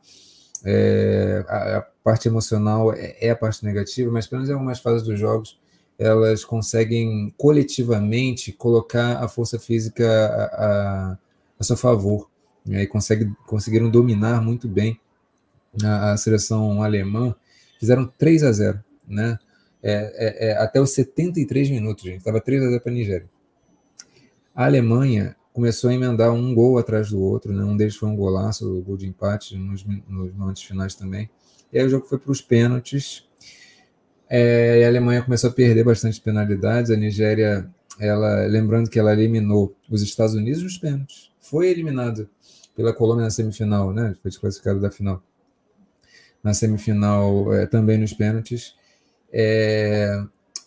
É, 0.65 1.45
a, 1.49 1.79
a, 1.79 1.81
parte 2.03 2.29
emocional 2.29 2.93
é, 2.93 3.17
é, 3.21 3.31
a 3.31 3.37
parte 3.37 3.65
negativa, 3.65 4.11
mas 4.11 4.27
pelo 4.27 4.41
menos 4.41 4.51
em 4.51 4.55
algumas 4.55 4.81
fases 4.81 5.07
dos 5.07 5.19
jogos 5.19 5.59
elas 5.97 6.45
conseguem 6.45 7.33
coletivamente 7.37 8.51
colocar 8.51 9.23
a 9.23 9.29
força 9.29 9.59
física 9.59 10.05
a, 10.05 10.45
a, 10.45 11.19
a 11.61 11.65
seu 11.65 11.77
favor 11.77 12.29
né? 12.67 12.83
e 12.83 12.87
consegue, 12.87 13.33
conseguiram 13.47 13.89
dominar 13.89 14.41
muito 14.41 14.67
bem 14.67 14.99
a, 15.83 16.17
seleção 16.17 16.83
alemã 16.83 17.35
fizeram 17.79 18.07
3 18.07 18.43
a 18.45 18.53
0 18.53 18.85
né? 19.07 19.39
É, 19.83 19.93
é, 19.93 20.49
é, 20.49 20.57
até 20.57 20.81
os 20.81 20.95
73 20.95 21.69
minutos, 21.69 22.05
gente. 22.05 22.19
Estava 22.19 22.41
3 22.41 22.63
a 22.63 22.69
0 22.71 22.81
para 22.81 22.91
a 22.91 22.95
Nigéria. 22.95 23.29
A 24.55 24.65
Alemanha 24.65 25.37
começou 25.55 25.89
a 25.89 25.95
emendar 25.95 26.33
um 26.33 26.53
gol 26.53 26.79
atrás 26.79 27.11
do 27.11 27.23
outro, 27.23 27.53
né? 27.53 27.63
Um 27.65 27.77
deles 27.77 27.95
foi 27.95 28.09
um 28.09 28.17
golaço, 28.17 28.69
o 28.77 28.83
gol 28.83 28.97
de 28.97 29.07
empate 29.07 29.57
nos, 29.57 29.85
nos 30.09 30.35
momentos 30.35 30.63
finais 30.63 30.97
também. 30.97 31.31
E 31.73 31.79
aí 31.79 31.87
o 31.87 31.89
jogo 31.89 32.07
foi 32.07 32.19
para 32.19 32.33
os 32.33 32.43
pênaltis. 32.43 33.25
É, 34.29 34.85
a 34.85 34.89
Alemanha 34.89 35.23
começou 35.23 35.49
a 35.49 35.53
perder 35.53 35.85
bastante 35.85 36.21
penalidades. 36.21 36.91
A 36.91 36.97
Nigéria, 36.97 37.71
ela, 38.01 38.47
lembrando 38.47 38.91
que 38.91 38.99
ela 38.99 39.13
eliminou 39.13 39.73
os 39.89 40.03
Estados 40.03 40.35
Unidos 40.35 40.61
nos 40.61 40.77
pênaltis, 40.77 41.31
foi 41.41 41.69
eliminada 41.69 42.29
pela 42.75 42.93
Colômbia 42.93 43.23
na 43.23 43.31
semifinal, 43.31 43.93
né? 43.93 44.17
Foi 44.21 44.33
desclassificada 44.33 44.81
da 44.81 44.91
final 44.91 45.23
na 46.43 46.53
semifinal 46.53 47.55
é, 47.55 47.65
também 47.65 47.97
nos 47.97 48.13
pênaltis. 48.13 48.75
É, 49.33 50.21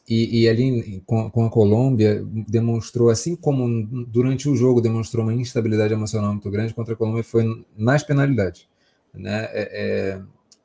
e, 0.08 0.44
e, 0.44 0.50
ali 0.50 1.04
com, 1.06 1.30
com, 1.30 1.46
a 1.46 1.50
Colômbia 1.50 2.24
demonstrou, 2.48 3.10
assim 3.10 3.36
como 3.36 3.86
durante 4.06 4.48
o 4.48 4.56
jogo 4.56 4.80
demonstrou 4.80 5.26
uma 5.26 5.34
instabilidade 5.34 5.94
emocional 5.94 6.32
muito 6.32 6.50
grande, 6.50 6.74
contra 6.74 6.94
a 6.94 6.98
Colômbia 6.98 7.24
foi 7.24 7.66
nas 7.76 8.04
penalidades. 8.04 8.68
Né? 9.14 9.50
É, 9.52 9.62
é, 9.62 10.22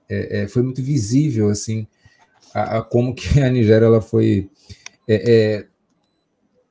é, 0.09 0.43
é 0.43 0.49
foi 0.49 0.63
muito 0.63 0.83
visível 0.83 1.49
assim 1.49 1.87
a, 2.55 2.79
a, 2.79 2.83
como 2.83 3.15
que 3.15 3.41
a 3.41 3.51
Nigéria 3.51 3.87
ela 3.87 4.01
foi 4.01 4.49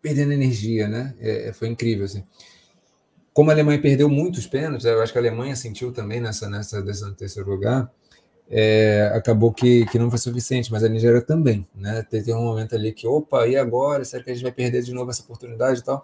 perdendo 0.02 0.32
energia, 0.32 0.88
né? 0.88 1.14
foi 1.54 1.68
incrível 1.68 2.06
assim 2.06 2.24
como 3.34 3.50
a 3.50 3.54
Alemanha 3.54 3.82
perdeu 3.82 4.10
muitos 4.10 4.46
pênaltis, 4.46 4.86
eu 4.86 5.02
acho 5.02 5.12
que 5.12 5.18
a 5.18 5.22
Alemanha 5.22 5.56
sentiu 5.56 5.92
também 5.92 6.20
nessa 6.20 6.50
nessa 6.50 6.82
desse 6.82 7.10
terceiro 7.16 7.50
lugar 7.50 7.92
é, 8.54 9.10
acabou 9.16 9.54
que, 9.54 9.86
que 9.86 9.98
não 9.98 10.10
foi 10.10 10.20
suficiente, 10.20 10.70
mas 10.70 10.84
a 10.84 10.90
Nigéria 10.90 11.22
também, 11.22 11.66
né? 11.74 12.06
Teve 12.10 12.34
um 12.34 12.44
momento 12.44 12.76
ali 12.76 12.92
que, 12.92 13.08
opa, 13.08 13.48
e 13.48 13.56
agora? 13.56 14.04
Será 14.04 14.22
que 14.22 14.30
a 14.30 14.34
gente 14.34 14.44
vai 14.44 14.52
perder 14.52 14.84
de 14.84 14.94
novo 14.94 15.10
essa 15.10 15.24
oportunidade 15.24 15.80
e 15.80 15.84
tal? 15.84 16.04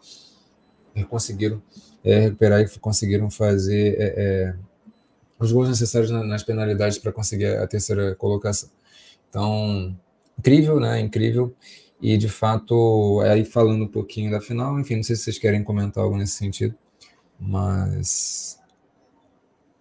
E 0.96 1.04
conseguiram 1.04 1.62
é, 2.06 2.20
recuperar 2.20 2.62
e 2.62 2.80
conseguiram 2.80 3.30
fazer 3.30 3.98
é, 4.00 4.14
é 4.18 4.56
os 5.38 5.52
gols 5.52 5.68
necessários 5.68 6.10
nas 6.10 6.42
penalidades 6.42 6.98
para 6.98 7.12
conseguir 7.12 7.48
a 7.58 7.68
terceira 7.68 8.16
colocação. 8.16 8.70
Então, 9.30 9.96
incrível, 10.40 10.80
né? 10.80 11.00
Incrível. 11.02 11.54
E 12.02 12.18
de 12.18 12.30
fato, 12.30 13.20
aí 13.22 13.44
falando 13.44 13.84
um 13.84 13.88
pouquinho 13.88 14.32
da 14.32 14.40
final, 14.40 14.80
enfim, 14.80 14.96
não 14.96 15.04
sei 15.04 15.16
se 15.16 15.24
vocês 15.24 15.38
querem 15.38 15.64
comentar 15.64 16.04
algo 16.04 16.16
nesse 16.18 16.34
sentido, 16.34 16.76
mas 17.40 18.58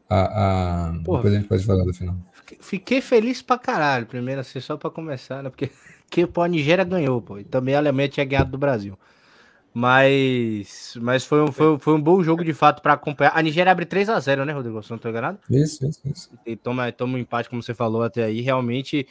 a, 0.08 0.88
a... 0.88 0.90
depois 0.98 1.26
a 1.26 1.36
gente 1.36 1.48
pode 1.48 1.64
falar 1.64 1.84
da 1.84 1.94
final. 1.94 2.16
Fiquei 2.60 3.00
feliz 3.00 3.42
pra 3.42 3.58
caralho, 3.58 4.06
primeiro 4.06 4.40
assim, 4.40 4.60
só 4.60 4.76
pra 4.76 4.90
começar, 4.90 5.42
né? 5.42 5.50
Porque 5.50 5.70
que, 6.10 6.26
pô, 6.26 6.42
a 6.42 6.48
Nigéria 6.48 6.84
ganhou, 6.84 7.20
pô. 7.20 7.38
E 7.38 7.44
também 7.44 7.74
a 7.74 7.78
Alemanha 7.78 8.08
tinha 8.08 8.24
ganhado 8.24 8.50
do 8.50 8.58
Brasil. 8.58 8.98
Mas, 9.78 10.96
mas 11.02 11.26
foi, 11.26 11.42
um, 11.42 11.52
foi, 11.52 11.78
foi 11.78 11.92
um 11.92 12.00
bom 12.00 12.22
jogo 12.22 12.42
de 12.42 12.54
fato 12.54 12.80
para 12.80 12.94
acompanhar. 12.94 13.32
A 13.36 13.42
Nigéria 13.42 13.70
abre 13.70 13.84
3 13.84 14.08
a 14.08 14.18
0 14.18 14.46
né, 14.46 14.52
Rodrigo? 14.54 14.82
Se 14.82 14.90
não 14.90 14.96
tô 14.96 15.10
enganado? 15.10 15.38
Isso, 15.50 15.86
isso, 15.86 16.00
isso. 16.06 16.30
E 16.46 16.56
toma, 16.56 16.90
toma 16.90 17.18
um 17.18 17.20
empate, 17.20 17.50
como 17.50 17.62
você 17.62 17.74
falou 17.74 18.02
até 18.02 18.24
aí. 18.24 18.40
Realmente 18.40 19.06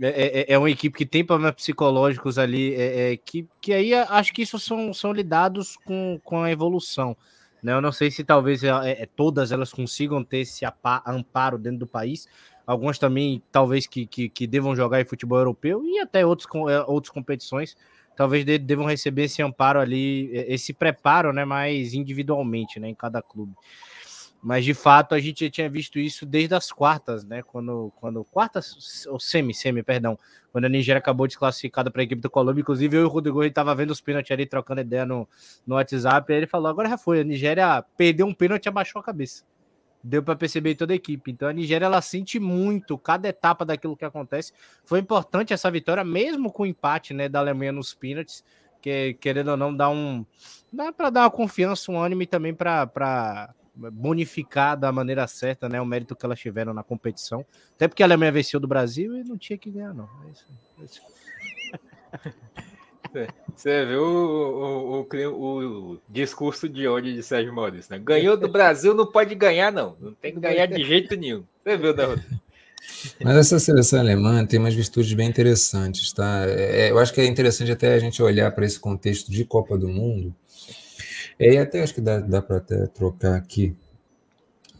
é, 0.00 0.40
é, 0.40 0.54
é 0.54 0.58
uma 0.58 0.68
equipe 0.68 0.98
que 0.98 1.06
tem 1.06 1.24
problemas 1.24 1.54
psicológicos 1.54 2.36
ali, 2.36 2.74
é, 2.74 3.12
é, 3.12 3.16
que, 3.16 3.46
que 3.60 3.72
aí 3.72 3.94
acho 3.94 4.32
que 4.32 4.42
isso 4.42 4.58
são, 4.58 4.92
são 4.92 5.12
lidados 5.12 5.76
com, 5.84 6.18
com 6.24 6.42
a 6.42 6.50
evolução. 6.50 7.16
Né? 7.62 7.72
Eu 7.72 7.80
não 7.80 7.92
sei 7.92 8.10
se 8.10 8.24
talvez 8.24 8.64
é, 8.64 8.70
é, 8.70 9.06
todas 9.06 9.52
elas 9.52 9.72
consigam 9.72 10.24
ter 10.24 10.38
esse 10.38 10.64
amparo 11.06 11.58
dentro 11.58 11.78
do 11.78 11.86
país, 11.86 12.26
algumas 12.68 12.98
também 12.98 13.42
talvez 13.50 13.86
que, 13.86 14.06
que, 14.06 14.28
que 14.28 14.46
devam 14.46 14.76
jogar 14.76 15.00
em 15.00 15.04
futebol 15.06 15.38
europeu 15.38 15.82
e 15.86 15.98
até 16.00 16.26
outros, 16.26 16.46
é, 16.70 16.80
outras 16.86 17.10
competições, 17.10 17.74
talvez 18.14 18.44
devam 18.44 18.84
receber 18.84 19.24
esse 19.24 19.40
amparo 19.40 19.80
ali, 19.80 20.28
esse 20.32 20.74
preparo, 20.74 21.32
né, 21.32 21.46
mais 21.46 21.94
individualmente, 21.94 22.78
né, 22.78 22.90
em 22.90 22.94
cada 22.94 23.22
clube. 23.22 23.54
Mas 24.42 24.66
de 24.66 24.74
fato 24.74 25.14
a 25.14 25.18
gente 25.18 25.46
já 25.46 25.50
tinha 25.50 25.70
visto 25.70 25.98
isso 25.98 26.26
desde 26.26 26.54
as 26.54 26.70
quartas, 26.70 27.24
né? 27.24 27.42
Quando, 27.42 27.92
quando 27.96 28.22
quartas 28.22 29.04
ou 29.08 29.18
semi, 29.18 29.52
semi, 29.52 29.82
perdão, 29.82 30.16
quando 30.52 30.66
a 30.66 30.68
Nigéria 30.68 31.00
acabou 31.00 31.26
desclassificada 31.26 31.90
para 31.90 32.02
a 32.02 32.04
equipe 32.04 32.22
do 32.22 32.30
Colômbia, 32.30 32.60
inclusive 32.60 32.96
eu 32.96 33.00
e 33.00 33.04
o 33.04 33.08
Rodrigo 33.08 33.42
estava 33.42 33.74
vendo 33.74 33.90
os 33.90 34.00
pênaltis 34.00 34.30
ali 34.30 34.46
trocando 34.46 34.80
ideia 34.80 35.04
no, 35.04 35.28
no 35.66 35.74
WhatsApp, 35.74 36.32
e 36.32 36.36
ele 36.36 36.46
falou: 36.46 36.68
agora 36.68 36.88
já 36.88 36.96
foi, 36.96 37.22
a 37.22 37.24
Nigéria 37.24 37.82
perdeu 37.96 38.26
um 38.26 38.34
pênalti 38.34 38.66
e 38.66 38.68
abaixou 38.68 39.00
a 39.00 39.04
cabeça 39.04 39.42
deu 40.08 40.22
para 40.22 40.34
perceber 40.34 40.74
toda 40.74 40.92
a 40.92 40.96
equipe. 40.96 41.30
Então 41.30 41.48
a 41.48 41.52
Nigéria 41.52 41.86
ela 41.86 42.00
sente 42.00 42.40
muito 42.40 42.96
cada 42.96 43.28
etapa 43.28 43.64
daquilo 43.64 43.96
que 43.96 44.04
acontece. 44.04 44.52
Foi 44.84 44.98
importante 44.98 45.52
essa 45.52 45.70
vitória, 45.70 46.02
mesmo 46.02 46.50
com 46.50 46.62
o 46.62 46.66
empate 46.66 47.12
né, 47.12 47.28
da 47.28 47.38
Alemanha 47.38 47.72
nos 47.72 47.92
pênaltis, 47.92 48.42
que 48.80 49.14
querendo 49.14 49.50
ou 49.50 49.56
não 49.56 49.74
dá 49.74 49.90
um 49.90 50.24
dá 50.72 50.92
para 50.92 51.10
dar 51.10 51.22
uma 51.22 51.30
confiança, 51.30 51.92
um 51.92 52.00
ânimo 52.00 52.26
também 52.26 52.54
para 52.54 53.54
bonificar 53.74 54.76
da 54.76 54.90
maneira 54.90 55.26
certa 55.26 55.68
né, 55.68 55.80
o 55.80 55.86
mérito 55.86 56.16
que 56.16 56.24
elas 56.24 56.40
tiveram 56.40 56.72
na 56.72 56.82
competição. 56.82 57.44
Até 57.76 57.86
porque 57.86 58.02
a 58.02 58.06
Alemanha 58.06 58.32
venceu 58.32 58.58
do 58.58 58.66
Brasil 58.66 59.14
e 59.14 59.22
não 59.22 59.36
tinha 59.36 59.58
que 59.58 59.70
ganhar, 59.70 59.92
não. 59.94 60.08
É 60.26 60.30
isso, 60.30 60.46
é 60.80 60.84
isso. 60.84 61.02
Você 63.54 63.84
viu 63.86 64.02
o, 64.02 65.00
o, 65.00 65.08
o, 65.10 65.92
o, 65.92 66.00
discurso 66.08 66.68
de 66.68 66.86
ódio 66.86 67.12
de 67.12 67.22
Sérgio 67.22 67.52
Maurício, 67.52 67.92
né? 67.92 67.98
Ganhou 67.98 68.36
do 68.36 68.48
Brasil, 68.48 68.94
não 68.94 69.06
pode 69.06 69.34
ganhar, 69.34 69.72
não. 69.72 69.96
Não 70.00 70.12
tem 70.14 70.32
que 70.32 70.40
ganhar 70.40 70.66
de 70.66 70.84
jeito 70.84 71.16
nenhum. 71.16 71.44
Você 71.64 71.76
viu, 71.76 71.94
Rodrigo? 71.94 72.40
Mas 73.22 73.36
essa 73.36 73.58
seleção 73.58 73.98
alemã 74.00 74.46
tem 74.46 74.58
umas 74.58 74.74
virtudes 74.74 75.12
bem 75.12 75.28
interessantes, 75.28 76.12
tá? 76.12 76.44
É, 76.46 76.90
eu 76.90 76.98
acho 76.98 77.12
que 77.12 77.20
é 77.20 77.26
interessante 77.26 77.72
até 77.72 77.94
a 77.94 77.98
gente 77.98 78.22
olhar 78.22 78.50
para 78.52 78.64
esse 78.64 78.78
contexto 78.78 79.30
de 79.30 79.44
Copa 79.44 79.76
do 79.76 79.88
Mundo. 79.88 80.34
E 81.38 81.56
até 81.56 81.82
acho 81.82 81.94
que 81.94 82.00
dá, 82.00 82.18
dá 82.18 82.42
para 82.42 82.58
até 82.58 82.86
trocar 82.86 83.36
aqui 83.36 83.76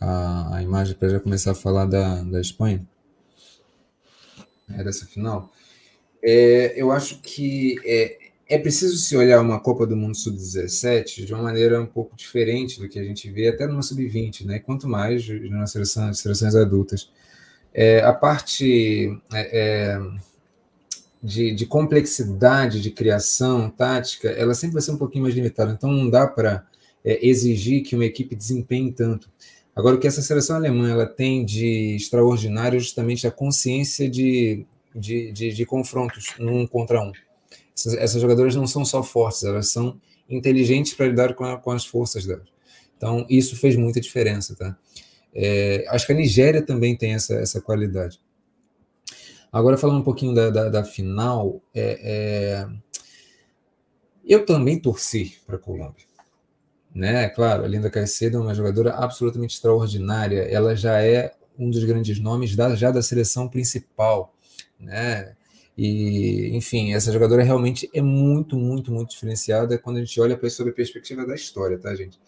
a, 0.00 0.56
a 0.56 0.62
imagem 0.62 0.94
para 0.94 1.08
já 1.08 1.20
começar 1.20 1.52
a 1.52 1.54
falar 1.54 1.86
da, 1.86 2.22
da 2.22 2.40
Espanha. 2.40 2.86
É 4.70 4.84
dessa 4.84 5.06
final. 5.06 5.52
É, 6.22 6.74
eu 6.76 6.90
acho 6.90 7.20
que 7.20 7.76
é, 7.84 8.18
é 8.48 8.58
preciso 8.58 8.96
se 8.96 9.16
olhar 9.16 9.40
uma 9.40 9.60
Copa 9.60 9.86
do 9.86 9.96
Mundo 9.96 10.16
Sub-17 10.16 11.24
de 11.24 11.34
uma 11.34 11.42
maneira 11.42 11.80
um 11.80 11.86
pouco 11.86 12.16
diferente 12.16 12.80
do 12.80 12.88
que 12.88 12.98
a 12.98 13.04
gente 13.04 13.30
vê 13.30 13.48
até 13.48 13.66
numa 13.66 13.82
Sub-20, 13.82 14.46
né? 14.46 14.58
Quanto 14.58 14.88
mais 14.88 15.28
nas 15.50 15.70
seleções, 15.70 16.18
seleções 16.18 16.54
adultas. 16.54 17.10
É, 17.74 18.00
a 18.00 18.12
parte 18.12 19.16
é, 19.32 19.58
é, 19.60 20.00
de, 21.22 21.52
de, 21.54 21.66
complexidade 21.66 22.80
de 22.80 22.90
criação 22.90 23.68
tática, 23.68 24.30
ela 24.30 24.54
sempre 24.54 24.74
vai 24.74 24.82
ser 24.82 24.92
um 24.92 24.96
pouquinho 24.96 25.24
mais 25.24 25.34
limitada. 25.34 25.72
Então, 25.72 25.92
não 25.92 26.08
dá 26.08 26.26
para 26.26 26.66
é, 27.04 27.26
exigir 27.26 27.82
que 27.82 27.94
uma 27.94 28.06
equipe 28.06 28.34
desempenhe 28.34 28.90
tanto. 28.92 29.30
Agora, 29.76 29.94
o 29.94 29.98
que 30.00 30.08
essa 30.08 30.22
seleção 30.22 30.56
alemã 30.56 30.90
ela 30.90 31.06
tem 31.06 31.44
de 31.44 31.94
extraordinário 31.94 32.78
é 32.78 32.80
justamente 32.80 33.26
a 33.26 33.30
consciência 33.30 34.08
de, 34.10 34.66
de, 34.98 35.32
de, 35.32 35.52
de 35.52 35.66
confrontos 35.66 36.34
um 36.38 36.66
contra 36.66 37.00
um. 37.00 37.12
Essas, 37.76 37.94
essas, 37.94 38.20
jogadoras 38.20 38.54
não 38.56 38.66
são 38.66 38.84
só 38.84 39.02
fortes, 39.02 39.44
elas 39.44 39.70
são 39.70 40.00
inteligentes 40.28 40.94
para 40.94 41.06
lidar 41.06 41.34
com, 41.34 41.44
a, 41.44 41.56
com 41.56 41.70
as 41.70 41.86
forças 41.86 42.26
delas. 42.26 42.48
Então, 42.96 43.24
isso 43.30 43.56
fez 43.56 43.76
muita 43.76 44.00
diferença, 44.00 44.56
tá? 44.56 44.76
É, 45.34 45.84
acho 45.88 46.06
que 46.06 46.12
a 46.12 46.16
Nigéria 46.16 46.62
também 46.62 46.96
tem 46.96 47.14
essa, 47.14 47.34
essa 47.34 47.60
qualidade. 47.60 48.20
Agora, 49.52 49.78
falando 49.78 50.00
um 50.00 50.04
pouquinho 50.04 50.34
da, 50.34 50.50
da, 50.50 50.68
da 50.68 50.84
final, 50.84 51.62
é, 51.74 52.00
é, 52.02 52.68
eu 54.24 54.44
também 54.44 54.78
torci 54.78 55.38
para 55.46 55.56
a 55.56 55.58
Colômbia. 55.58 56.04
Né? 56.94 57.28
Claro, 57.30 57.64
a 57.64 57.68
Linda 57.68 57.88
Caicedo 57.88 58.38
é 58.38 58.40
uma 58.40 58.54
jogadora 58.54 58.94
absolutamente 58.94 59.54
extraordinária. 59.54 60.42
Ela 60.42 60.74
já 60.74 61.00
é 61.02 61.32
um 61.58 61.70
dos 61.70 61.84
grandes 61.84 62.20
nomes 62.20 62.54
da, 62.54 62.74
já 62.74 62.90
da 62.90 63.00
seleção 63.00 63.48
principal. 63.48 64.34
Né? 64.78 65.34
E, 65.76 66.50
enfim, 66.56 66.92
essa 66.92 67.12
jogadora 67.12 67.44
realmente 67.44 67.88
é 67.94 68.02
muito, 68.02 68.56
muito, 68.56 68.90
muito 68.90 69.10
diferenciada 69.10 69.78
quando 69.78 69.98
a 69.98 70.00
gente 70.00 70.20
olha 70.20 70.36
para 70.36 70.50
sob 70.50 70.70
a 70.70 70.72
perspectiva 70.72 71.24
da 71.24 71.36
história, 71.36 71.78
tá, 71.78 71.94
gente? 71.94 72.18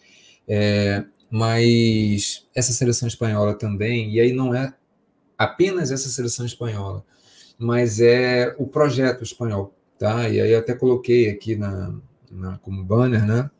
É, 0.47 1.03
mas 1.29 2.47
essa 2.55 2.71
seleção 2.71 3.09
espanhola 3.09 3.53
também, 3.53 4.13
e 4.13 4.21
aí 4.21 4.31
não 4.31 4.55
é 4.55 4.73
apenas 5.37 5.91
essa 5.91 6.07
seleção 6.07 6.45
espanhola, 6.45 7.03
mas 7.57 7.99
é 7.99 8.55
o 8.57 8.65
projeto 8.65 9.21
espanhol, 9.21 9.75
tá? 9.99 10.29
E 10.29 10.39
aí 10.39 10.55
até 10.55 10.73
coloquei 10.73 11.29
aqui 11.29 11.57
na, 11.57 11.93
na 12.31 12.57
como 12.59 12.83
banner, 12.85 13.25
né? 13.25 13.51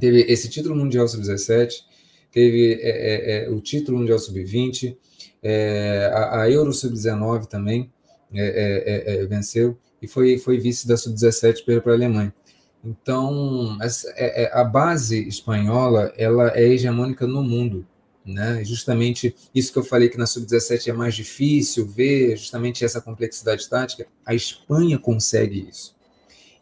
Teve 0.00 0.22
esse 0.22 0.48
título 0.50 0.74
mundial 0.74 1.06
sub-17, 1.06 1.84
teve 2.32 2.80
é, 2.82 2.88
é, 2.88 3.44
é, 3.44 3.50
o 3.50 3.60
título 3.60 3.98
mundial 3.98 4.18
sub-20, 4.18 4.96
é, 5.40 6.10
a, 6.12 6.42
a, 6.42 6.50
Euro 6.50 6.72
sub-19 6.72 7.46
também 7.46 7.92
é, 8.42 9.22
é, 9.22 9.26
venceu 9.26 9.78
e 10.00 10.06
foi, 10.06 10.38
foi 10.38 10.58
vice 10.58 10.86
da 10.86 10.96
sub-17 10.96 11.64
para 11.82 11.92
a 11.92 11.94
Alemanha. 11.94 12.34
Então, 12.84 13.78
essa, 13.80 14.12
é, 14.16 14.44
é, 14.44 14.50
a 14.52 14.62
base 14.62 15.26
espanhola 15.26 16.12
ela 16.16 16.52
é 16.54 16.62
hegemônica 16.62 17.26
no 17.26 17.42
mundo. 17.42 17.86
Né? 18.24 18.64
Justamente 18.64 19.34
isso 19.54 19.72
que 19.72 19.78
eu 19.78 19.84
falei 19.84 20.08
que 20.08 20.18
na 20.18 20.26
sub-17 20.26 20.88
é 20.88 20.92
mais 20.92 21.14
difícil 21.14 21.86
ver, 21.86 22.36
justamente 22.36 22.84
essa 22.84 23.00
complexidade 23.00 23.68
tática, 23.68 24.06
a 24.24 24.34
Espanha 24.34 24.98
consegue 24.98 25.66
isso. 25.68 25.94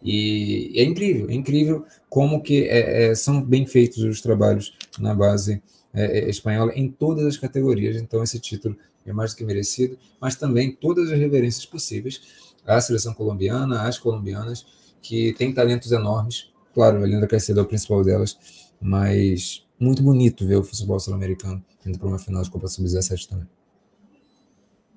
E 0.03 0.73
é 0.75 0.83
incrível, 0.83 1.31
é 1.31 1.35
incrível 1.35 1.87
como 2.09 2.43
que 2.43 2.65
é, 2.65 3.11
é, 3.11 3.15
são 3.15 3.41
bem 3.41 3.65
feitos 3.67 4.03
os 4.03 4.21
trabalhos 4.21 4.77
na 4.99 5.15
base 5.15 5.63
é, 5.95 6.19
é, 6.19 6.29
espanhola 6.29 6.73
em 6.75 6.89
todas 6.91 7.25
as 7.25 7.37
categorias. 7.37 7.97
Então, 7.97 8.23
esse 8.23 8.41
título 8.41 8.77
é 9.07 9.13
mais 9.13 9.33
do 9.33 9.37
que 9.37 9.45
merecido, 9.45 9.99
mas 10.21 10.37
também 10.37 10.73
todas 10.73 11.11
as 11.11 11.19
reverências 11.19 11.67
possíveis 11.67 12.21
à 12.67 12.81
seleção 12.81 13.13
colombiana, 13.15 13.83
às 13.83 13.99
colombianas, 13.99 14.67
que 15.01 15.33
tem 15.35 15.53
talentos 15.53 15.91
enormes. 15.93 16.53
Claro, 16.75 17.03
a 17.03 17.07
Linda 17.07 17.27
Caicedo 17.27 17.61
é 17.61 17.63
o 17.63 17.67
principal 17.67 18.05
delas, 18.05 18.39
mas 18.81 19.67
muito 19.79 20.03
bonito 20.03 20.47
ver 20.47 20.57
o 20.57 20.65
futebol 20.65 20.99
sul-americano 21.01 21.63
indo 21.85 21.99
para 21.99 22.09
uma 22.09 22.19
final 22.19 22.43
de 22.43 22.51
Copa 22.51 22.69
Sub-17 22.69 23.29
também. 23.29 23.49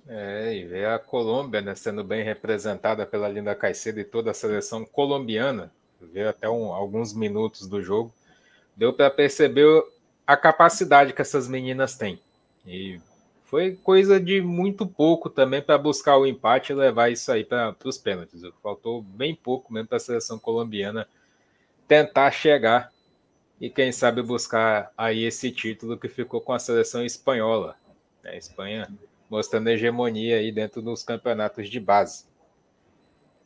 É, 0.08 0.56
e 0.56 0.66
ver 0.66 0.88
a 0.88 1.00
Colômbia 1.00 1.62
né, 1.62 1.74
sendo 1.74 2.04
bem 2.04 2.24
representada 2.24 3.06
pela 3.06 3.28
Linda 3.28 3.56
Caicedo 3.56 4.00
e 4.00 4.04
toda 4.04 4.30
a 4.30 4.36
seleção 4.36 4.86
colombiana, 4.86 5.72
ver 6.00 6.28
até 6.28 6.48
um, 6.48 6.72
alguns 6.72 7.14
minutos 7.14 7.68
do 7.68 7.82
jogo, 7.82 8.14
deu 8.76 8.94
para 8.94 9.10
perceber 9.10 9.84
a 10.28 10.38
capacidade 10.38 11.14
que 11.14 11.22
essas 11.22 11.48
meninas 11.48 11.96
têm. 11.96 12.20
E 12.68 13.00
foi 13.46 13.76
coisa 13.76 14.20
de 14.20 14.42
muito 14.42 14.86
pouco 14.86 15.30
também 15.30 15.62
para 15.62 15.78
buscar 15.78 16.18
o 16.18 16.26
empate 16.26 16.72
e 16.72 16.76
levar 16.76 17.12
isso 17.12 17.32
aí 17.32 17.44
para 17.44 17.76
os 17.86 17.98
pênaltis. 17.98 18.42
Faltou 18.62 19.02
bem 19.02 19.36
pouco 19.36 19.72
mesmo 19.72 19.88
para 19.88 19.98
a 19.98 20.00
seleção 20.00 20.38
colombiana 20.38 21.08
tentar 21.88 22.32
chegar 22.32 22.92
e 23.62 23.70
quem 23.70 23.92
sabe 23.92 24.22
buscar 24.22 24.92
aí 24.98 25.24
esse 25.24 25.52
título 25.52 25.98
que 25.98 26.10
ficou 26.10 26.42
com 26.42 26.54
a 26.54 26.60
seleção 26.60 27.06
espanhola. 27.06 27.76
A 28.24 28.30
né? 28.30 28.38
Espanha 28.38 28.88
mostrando 29.30 29.70
hegemonia 29.70 30.38
aí 30.38 30.52
dentro 30.52 30.82
dos 30.82 31.04
campeonatos 31.04 31.70
de 31.70 31.80
base. 31.80 32.26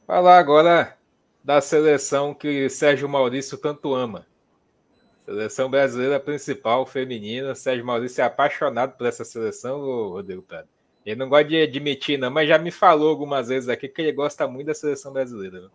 Falar 0.08 0.40
agora 0.40 0.98
da 1.44 1.62
seleção 1.62 2.34
que 2.34 2.70
Sérgio 2.70 3.08
Maurício 3.08 3.58
tanto 3.58 3.94
ama. 3.94 4.26
Seleção 5.30 5.70
brasileira 5.70 6.20
principal, 6.20 6.88
feminina. 6.88 7.54
Sérgio 7.54 7.86
Maurício 7.86 8.20
é 8.20 8.26
apaixonado 8.26 8.98
por 8.98 9.06
essa 9.06 9.24
seleção, 9.24 10.10
Rodrigo 10.10 10.42
Prado. 10.42 10.68
Ele 11.06 11.18
não 11.18 11.30
gosta 11.30 11.46
de 11.46 11.62
admitir, 11.62 12.18
não, 12.18 12.32
mas 12.32 12.50
já 12.50 12.58
me 12.58 12.72
falou 12.72 13.10
algumas 13.10 13.48
vezes 13.48 13.70
aqui 13.70 13.88
que 13.88 14.02
ele 14.02 14.12
gosta 14.12 14.48
muito 14.48 14.66
da 14.66 14.74
seleção 14.74 15.14
brasileira. 15.14 15.70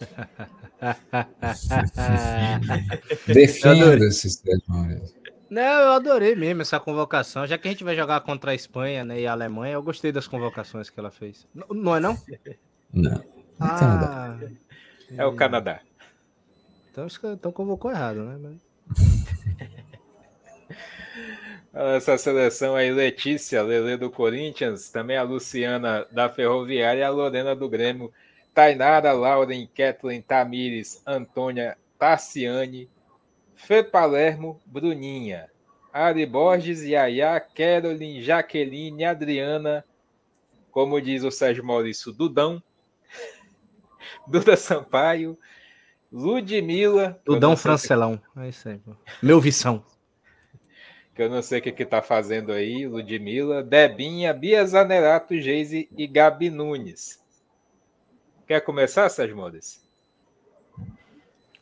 Defenda-se, 3.26 4.30
Sérgio 4.30 4.62
Maurício. 4.68 5.16
Não, 5.50 5.60
eu 5.60 5.92
adorei 5.92 6.36
mesmo 6.36 6.62
essa 6.62 6.78
convocação. 6.78 7.48
Já 7.48 7.58
que 7.58 7.66
a 7.66 7.72
gente 7.72 7.82
vai 7.82 7.96
jogar 7.96 8.20
contra 8.20 8.52
a 8.52 8.54
Espanha 8.54 9.04
né, 9.04 9.20
e 9.20 9.26
a 9.26 9.32
Alemanha, 9.32 9.74
eu 9.74 9.82
gostei 9.82 10.12
das 10.12 10.28
convocações 10.28 10.88
que 10.88 11.00
ela 11.00 11.10
fez. 11.10 11.44
Não, 11.52 11.66
não 11.70 11.96
é 11.96 12.00
não? 12.00 12.16
Não. 12.92 13.16
É 13.16 13.24
ah, 13.58 14.38
é 15.16 15.26
o 15.26 15.34
Canadá. 15.34 15.80
Então, 16.94 17.08
então 17.32 17.50
convocou 17.50 17.90
errado, 17.90 18.22
né? 18.22 18.54
Essa 21.74 22.16
seleção 22.16 22.76
aí, 22.76 22.92
Letícia, 22.92 23.64
Lele 23.64 23.96
do 23.96 24.08
Corinthians, 24.08 24.90
também 24.90 25.16
a 25.16 25.24
Luciana 25.24 26.06
da 26.12 26.28
Ferroviária 26.28 27.04
a 27.04 27.10
Lorena 27.10 27.56
do 27.56 27.68
Grêmio, 27.68 28.12
Tainara, 28.54 29.10
Lauren, 29.10 29.68
Kathleen, 29.74 30.22
Tamires, 30.22 31.02
Antônia, 31.04 31.76
Tassiane, 31.98 32.88
Fê 33.56 33.82
Palermo, 33.82 34.60
Bruninha, 34.64 35.50
Ari 35.92 36.24
Borges, 36.24 36.82
Yaya, 36.82 37.40
Caroline, 37.40 38.22
Jaqueline, 38.22 39.04
Adriana, 39.04 39.84
como 40.70 41.00
diz 41.00 41.24
o 41.24 41.30
Sérgio 41.32 41.64
Maurício, 41.64 42.12
Dudão, 42.12 42.62
Duda 44.28 44.56
Sampaio, 44.56 45.36
Ludmilla. 46.14 47.20
Ludão 47.26 47.56
Francelão. 47.56 48.20
Que... 48.32 48.40
É 48.40 48.48
isso 48.48 48.68
aí. 48.68 48.80
Meu 49.20 49.40
vição. 49.40 49.84
que 51.12 51.20
eu 51.20 51.28
não 51.28 51.42
sei 51.42 51.58
o 51.58 51.62
que, 51.62 51.72
que 51.72 51.84
tá 51.84 52.00
fazendo 52.00 52.52
aí. 52.52 52.86
Ludmilla, 52.86 53.64
Debinha, 53.64 54.32
Bia 54.32 54.64
Zanerato, 54.64 55.36
Geise 55.40 55.88
e 55.96 56.06
Gabi 56.06 56.50
Nunes. 56.50 57.20
Quer 58.46 58.60
começar, 58.60 59.08
Sérgio 59.08 59.36
Modes? 59.36 59.82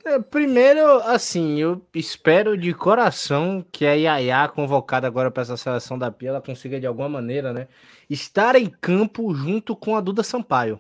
É, 0.05 0.19
primeiro, 0.19 0.99
assim, 1.05 1.59
eu 1.59 1.81
espero 1.95 2.59
de 2.59 2.75
coração 2.75 3.65
que 3.73 3.87
a 3.87 3.95
Yaya, 3.95 4.49
convocada 4.49 5.07
agora 5.07 5.31
para 5.31 5.45
essa 5.45 5.57
seleção 5.57 5.97
da 5.99 6.11
Pia, 6.11 6.29
ela 6.29 6.43
consiga 6.43 6.79
de 6.79 6.87
alguma 6.87 7.09
maneira, 7.09 7.53
né, 7.53 7.69
estar 8.11 8.57
em 8.57 8.67
campo 8.69 9.33
junto 9.33 9.77
com 9.77 9.97
a 9.97 10.01
Duda 10.01 10.25
Sampaio 10.25 10.79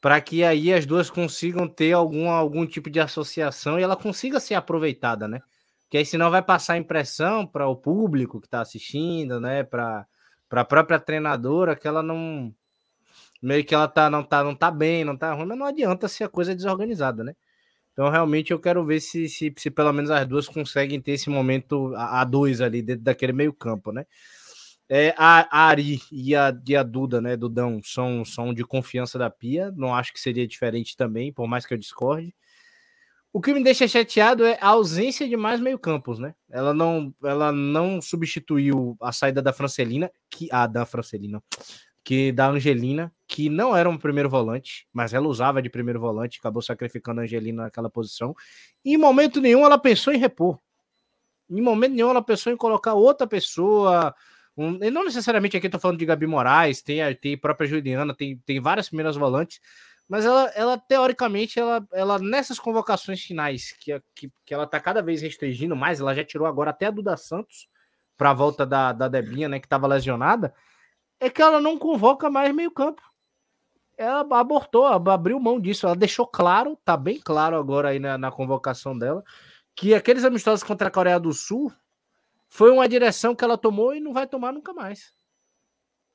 para 0.00 0.20
que 0.20 0.44
aí 0.44 0.72
as 0.72 0.86
duas 0.86 1.10
consigam 1.10 1.66
ter 1.68 1.92
algum, 1.92 2.30
algum 2.30 2.66
tipo 2.66 2.88
de 2.88 3.00
associação 3.00 3.78
e 3.78 3.82
ela 3.82 3.96
consiga 3.96 4.38
ser 4.38 4.54
aproveitada, 4.54 5.26
né? 5.26 5.40
Que 5.90 5.98
aí 5.98 6.06
senão 6.06 6.30
vai 6.30 6.42
passar 6.42 6.76
impressão 6.76 7.46
para 7.46 7.66
o 7.66 7.76
público 7.76 8.40
que 8.40 8.46
está 8.46 8.60
assistindo, 8.60 9.40
né? 9.40 9.64
Para 9.64 10.06
a 10.50 10.64
própria 10.64 11.00
treinadora 11.00 11.74
que 11.74 11.88
ela 11.88 12.02
não 12.02 12.54
meio 13.42 13.64
que 13.64 13.74
ela 13.74 13.88
tá 13.88 14.10
não 14.10 14.22
tá 14.24 14.44
não 14.44 14.54
tá 14.54 14.70
bem, 14.70 15.04
não 15.04 15.16
tá 15.16 15.32
ruim, 15.32 15.46
mas 15.46 15.58
não 15.58 15.66
adianta 15.66 16.08
se 16.08 16.22
a 16.24 16.28
coisa 16.28 16.52
é 16.52 16.54
desorganizada, 16.54 17.24
né? 17.24 17.34
Então 17.92 18.08
realmente 18.10 18.52
eu 18.52 18.60
quero 18.60 18.84
ver 18.84 19.00
se, 19.00 19.28
se, 19.28 19.52
se 19.56 19.70
pelo 19.70 19.92
menos 19.92 20.10
as 20.10 20.26
duas 20.26 20.46
conseguem 20.48 21.00
ter 21.00 21.12
esse 21.12 21.28
momento 21.30 21.92
a, 21.96 22.20
a 22.20 22.24
dois 22.24 22.60
ali 22.60 22.82
dentro 22.82 23.02
daquele 23.02 23.32
meio 23.32 23.52
campo, 23.52 23.90
né? 23.92 24.06
É, 24.90 25.14
a, 25.18 25.66
Ari 25.66 26.00
e 26.10 26.34
a, 26.34 26.56
e 26.66 26.74
a 26.74 26.82
Duda, 26.82 27.20
né, 27.20 27.36
Dudão, 27.36 27.80
são, 27.84 28.24
são 28.24 28.54
de 28.54 28.64
confiança 28.64 29.18
da 29.18 29.28
Pia. 29.28 29.70
Não 29.76 29.94
acho 29.94 30.12
que 30.12 30.20
seria 30.20 30.46
diferente 30.46 30.96
também, 30.96 31.32
por 31.32 31.46
mais 31.46 31.66
que 31.66 31.74
eu 31.74 31.78
discorde. 31.78 32.34
O 33.30 33.40
que 33.40 33.52
me 33.52 33.62
deixa 33.62 33.86
chateado 33.86 34.44
é 34.44 34.58
a 34.60 34.68
ausência 34.68 35.28
de 35.28 35.36
mais 35.36 35.60
meio-campos, 35.60 36.18
né? 36.18 36.34
Ela 36.50 36.72
não, 36.72 37.14
ela 37.22 37.52
não 37.52 38.00
substituiu 38.00 38.96
a 39.00 39.12
saída 39.12 39.42
da 39.42 39.52
Francelina, 39.52 40.10
que 40.30 40.48
a 40.50 40.62
ah, 40.62 40.66
da 40.66 40.86
Francelina, 40.86 41.42
que 42.02 42.32
da 42.32 42.48
Angelina, 42.48 43.12
que 43.26 43.50
não 43.50 43.76
era 43.76 43.88
um 43.88 43.98
primeiro 43.98 44.30
volante, 44.30 44.88
mas 44.90 45.12
ela 45.12 45.28
usava 45.28 45.60
de 45.60 45.68
primeiro 45.68 46.00
volante, 46.00 46.38
acabou 46.38 46.62
sacrificando 46.62 47.20
a 47.20 47.24
Angelina 47.24 47.64
naquela 47.64 47.90
posição. 47.90 48.34
E 48.82 48.94
em 48.94 48.96
momento 48.96 49.42
nenhum 49.42 49.64
ela 49.66 49.78
pensou 49.78 50.14
em 50.14 50.18
repor. 50.18 50.58
Em 51.50 51.60
momento 51.60 51.92
nenhum 51.92 52.08
ela 52.08 52.22
pensou 52.22 52.50
em 52.50 52.56
colocar 52.56 52.94
outra 52.94 53.26
pessoa. 53.26 54.14
Um, 54.58 54.76
não 54.90 55.04
necessariamente 55.04 55.56
aqui 55.56 55.68
estou 55.68 55.80
falando 55.80 56.00
de 56.00 56.04
Gabi 56.04 56.26
Moraes, 56.26 56.82
tem 56.82 57.00
a, 57.00 57.14
tem 57.14 57.38
própria 57.38 57.68
Juliana, 57.68 58.12
tem, 58.12 58.36
tem 58.38 58.60
várias 58.60 58.88
primeiras 58.88 59.14
volantes, 59.14 59.60
mas 60.08 60.24
ela, 60.24 60.50
ela 60.52 60.76
teoricamente, 60.76 61.60
ela, 61.60 61.86
ela 61.92 62.18
nessas 62.18 62.58
convocações 62.58 63.22
finais, 63.22 63.70
que, 63.78 64.02
que, 64.16 64.32
que 64.44 64.52
ela 64.52 64.64
está 64.64 64.80
cada 64.80 65.00
vez 65.00 65.22
restringindo 65.22 65.76
mais, 65.76 66.00
ela 66.00 66.12
já 66.12 66.24
tirou 66.24 66.44
agora 66.44 66.70
até 66.70 66.86
a 66.86 66.90
Duda 66.90 67.16
Santos 67.16 67.68
para 68.16 68.30
a 68.30 68.34
volta 68.34 68.66
da, 68.66 68.92
da 68.92 69.06
Debinha, 69.06 69.48
né, 69.48 69.60
que 69.60 69.66
estava 69.66 69.86
lesionada, 69.86 70.52
é 71.20 71.30
que 71.30 71.40
ela 71.40 71.60
não 71.60 71.78
convoca 71.78 72.28
mais 72.28 72.52
meio-campo. 72.52 73.00
Ela 73.96 74.26
abortou, 74.40 74.86
abriu 74.86 75.38
mão 75.38 75.60
disso, 75.60 75.86
ela 75.86 75.94
deixou 75.94 76.26
claro, 76.26 76.76
tá 76.84 76.96
bem 76.96 77.20
claro 77.20 77.56
agora 77.56 77.90
aí 77.90 78.00
na, 78.00 78.18
na 78.18 78.32
convocação 78.32 78.98
dela, 78.98 79.22
que 79.76 79.94
aqueles 79.94 80.24
amistosos 80.24 80.64
contra 80.64 80.88
a 80.88 80.90
Coreia 80.90 81.20
do 81.20 81.32
Sul 81.32 81.72
foi 82.48 82.70
uma 82.70 82.88
direção 82.88 83.34
que 83.34 83.44
ela 83.44 83.58
tomou 83.58 83.94
e 83.94 84.00
não 84.00 84.12
vai 84.12 84.26
tomar 84.26 84.52
nunca 84.52 84.72
mais. 84.72 85.12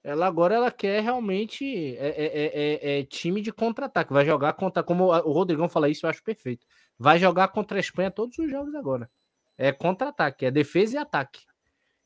Ela 0.03 0.27
agora 0.27 0.55
ela 0.55 0.71
quer 0.71 1.01
realmente 1.01 1.95
é, 1.95 2.07
é, 2.07 2.97
é, 2.97 2.99
é 2.99 3.03
time 3.05 3.41
de 3.41 3.53
contra-ataque. 3.53 4.11
Vai 4.11 4.25
jogar 4.25 4.53
contra. 4.53 4.84
Como 4.84 5.05
o 5.05 5.31
Rodrigão 5.31 5.69
fala 5.69 5.89
isso, 5.89 6.05
eu 6.05 6.09
acho 6.09 6.21
perfeito. 6.21 6.65
Vai 6.99 7.17
jogar 7.17 7.47
contra 7.49 7.77
a 7.77 7.79
Espanha 7.79 8.11
todos 8.11 8.38
os 8.38 8.51
jogos 8.51 8.75
agora. 8.75 9.09
É 9.57 9.71
contra-ataque, 9.71 10.45
é 10.45 10.51
defesa 10.51 10.95
e 10.95 10.97
ataque. 10.97 11.39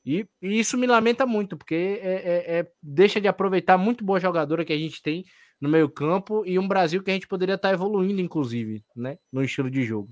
E, 0.05 0.27
e, 0.41 0.59
isso 0.59 0.77
me 0.77 0.85
lamenta 0.85 1.25
muito, 1.25 1.57
porque 1.57 1.99
é, 2.01 2.69
deixa 2.81 3.19
de 3.19 3.27
aproveitar 3.27 3.77
muito 3.77 4.05
boa 4.05 4.19
jogadora 4.19 4.63
que 4.63 4.73
a 4.73 4.77
gente 4.77 5.01
tem 5.01 5.25
no 5.59 5.67
meio-campo 5.67 6.45
e 6.45 6.59
um 6.59 6.67
Brasil 6.67 7.03
que 7.03 7.09
a 7.09 7.13
gente 7.13 7.27
poderia 7.27 7.55
estar 7.55 7.73
evoluindo, 7.73 8.21
inclusive, 8.21 8.85
né? 8.95 9.17
No 9.31 9.43
estilo 9.43 9.71
de 9.71 9.83
jogo. 9.83 10.09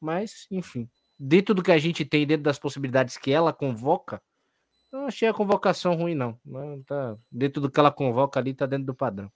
Mas, 0.00 0.46
enfim, 0.50 0.88
dentro 1.18 1.54
do 1.54 1.62
que 1.62 1.72
a 1.72 1.78
gente 1.78 2.04
tem, 2.04 2.26
dentro 2.26 2.44
das 2.44 2.58
possibilidades 2.58 3.16
que 3.16 3.32
ela 3.32 3.52
convoca, 3.52 4.22
não 4.92 5.06
achei 5.06 5.28
a 5.28 5.34
convocação 5.34 5.94
ruim, 5.94 6.14
não. 6.14 6.38
não 6.44 6.82
tá, 6.82 7.16
dentro 7.30 7.60
do 7.60 7.70
que 7.70 7.78
ela 7.78 7.90
convoca 7.90 8.38
ali, 8.38 8.54
tá 8.54 8.64
dentro 8.66 8.86
do 8.86 8.94
padrão. 8.94 9.30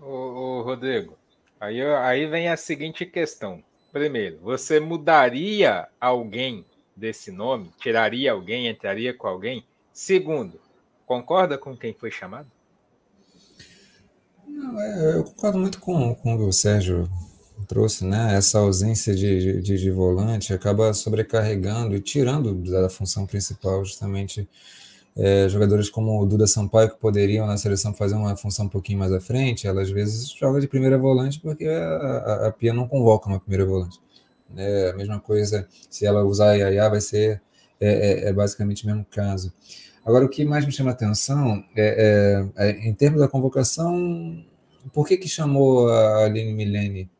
Ô, 0.00 0.04
ô, 0.06 0.62
Rodrigo, 0.62 1.16
aí, 1.58 1.80
aí 1.80 2.26
vem 2.26 2.48
a 2.48 2.56
seguinte 2.56 3.06
questão. 3.06 3.62
Primeiro, 3.92 4.38
você 4.40 4.78
mudaria 4.78 5.88
alguém 5.98 6.66
desse 6.94 7.30
nome? 7.30 7.72
Tiraria 7.78 8.32
alguém? 8.32 8.68
Entraria 8.68 9.14
com 9.14 9.26
alguém? 9.26 9.64
Segundo, 9.92 10.60
concorda 11.06 11.56
com 11.56 11.74
quem 11.74 11.94
foi 11.94 12.10
chamado? 12.10 12.50
Não, 14.46 14.78
é, 14.78 15.16
eu 15.16 15.24
concordo 15.24 15.58
muito 15.58 15.80
com, 15.80 16.14
com 16.14 16.36
o 16.36 16.52
Sérgio 16.52 17.08
trouxe, 17.64 18.04
né? 18.04 18.34
Essa 18.36 18.58
ausência 18.58 19.14
de, 19.14 19.60
de, 19.62 19.78
de, 19.78 19.90
volante 19.90 20.52
acaba 20.52 20.92
sobrecarregando 20.92 21.96
e 21.96 22.00
tirando 22.00 22.54
da 22.54 22.88
função 22.88 23.26
principal 23.26 23.84
justamente 23.84 24.48
é, 25.16 25.48
jogadores 25.48 25.88
como 25.88 26.20
o 26.20 26.26
Duda 26.26 26.46
Sampaio 26.46 26.90
que 26.90 26.98
poderiam 26.98 27.46
na 27.46 27.56
seleção 27.56 27.94
fazer 27.94 28.14
uma 28.14 28.36
função 28.36 28.66
um 28.66 28.68
pouquinho 28.68 28.98
mais 28.98 29.12
à 29.12 29.20
frente, 29.20 29.66
ela 29.66 29.82
às 29.82 29.90
vezes 29.90 30.30
joga 30.30 30.60
de 30.60 30.68
primeira 30.68 30.98
volante 30.98 31.40
porque 31.40 31.66
a, 31.66 31.88
a, 31.88 32.46
a 32.48 32.52
Pia 32.52 32.74
não 32.74 32.86
convoca 32.86 33.28
uma 33.28 33.40
primeira 33.40 33.64
volante. 33.64 33.98
É 34.56 34.90
a 34.90 34.96
mesma 34.96 35.18
coisa, 35.18 35.66
se 35.90 36.06
ela 36.06 36.22
usar 36.24 36.50
a 36.50 36.54
Yaya, 36.54 36.88
vai 36.88 37.00
ser 37.00 37.40
é, 37.80 37.88
é, 37.88 38.28
é, 38.28 38.32
basicamente 38.32 38.84
o 38.84 38.86
mesmo 38.86 39.06
caso. 39.10 39.52
Agora, 40.04 40.24
o 40.24 40.28
que 40.28 40.44
mais 40.44 40.64
me 40.64 40.72
chama 40.72 40.90
a 40.90 40.92
atenção 40.92 41.64
é, 41.74 42.46
é, 42.56 42.68
é, 42.68 42.88
em 42.88 42.94
termos 42.94 43.20
da 43.20 43.28
convocação, 43.28 44.44
por 44.92 45.06
que, 45.06 45.16
que 45.16 45.28
chamou 45.28 45.88
a 45.88 46.24
Aline 46.24 46.52
Milene 46.52 47.10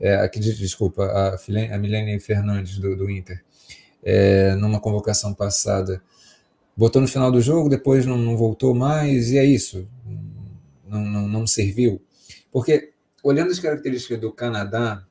é, 0.00 0.16
aqui, 0.16 0.40
desculpa, 0.40 1.04
a, 1.04 1.34
a 1.34 1.78
Milene 1.78 2.18
Fernandes 2.20 2.78
do, 2.78 2.96
do 2.96 3.10
Inter, 3.10 3.42
é, 4.02 4.54
numa 4.56 4.80
convocação 4.80 5.32
passada, 5.32 6.02
botou 6.76 7.00
no 7.00 7.08
final 7.08 7.30
do 7.30 7.40
jogo, 7.40 7.68
depois 7.68 8.04
não, 8.06 8.16
não 8.16 8.36
voltou 8.36 8.74
mais, 8.74 9.30
e 9.30 9.38
é 9.38 9.44
isso, 9.44 9.88
não, 10.86 11.00
não, 11.00 11.28
não 11.28 11.46
serviu. 11.46 12.00
Porque, 12.50 12.92
olhando 13.22 13.50
as 13.50 13.58
características 13.58 14.20
do 14.20 14.32
Canadá, 14.32 15.06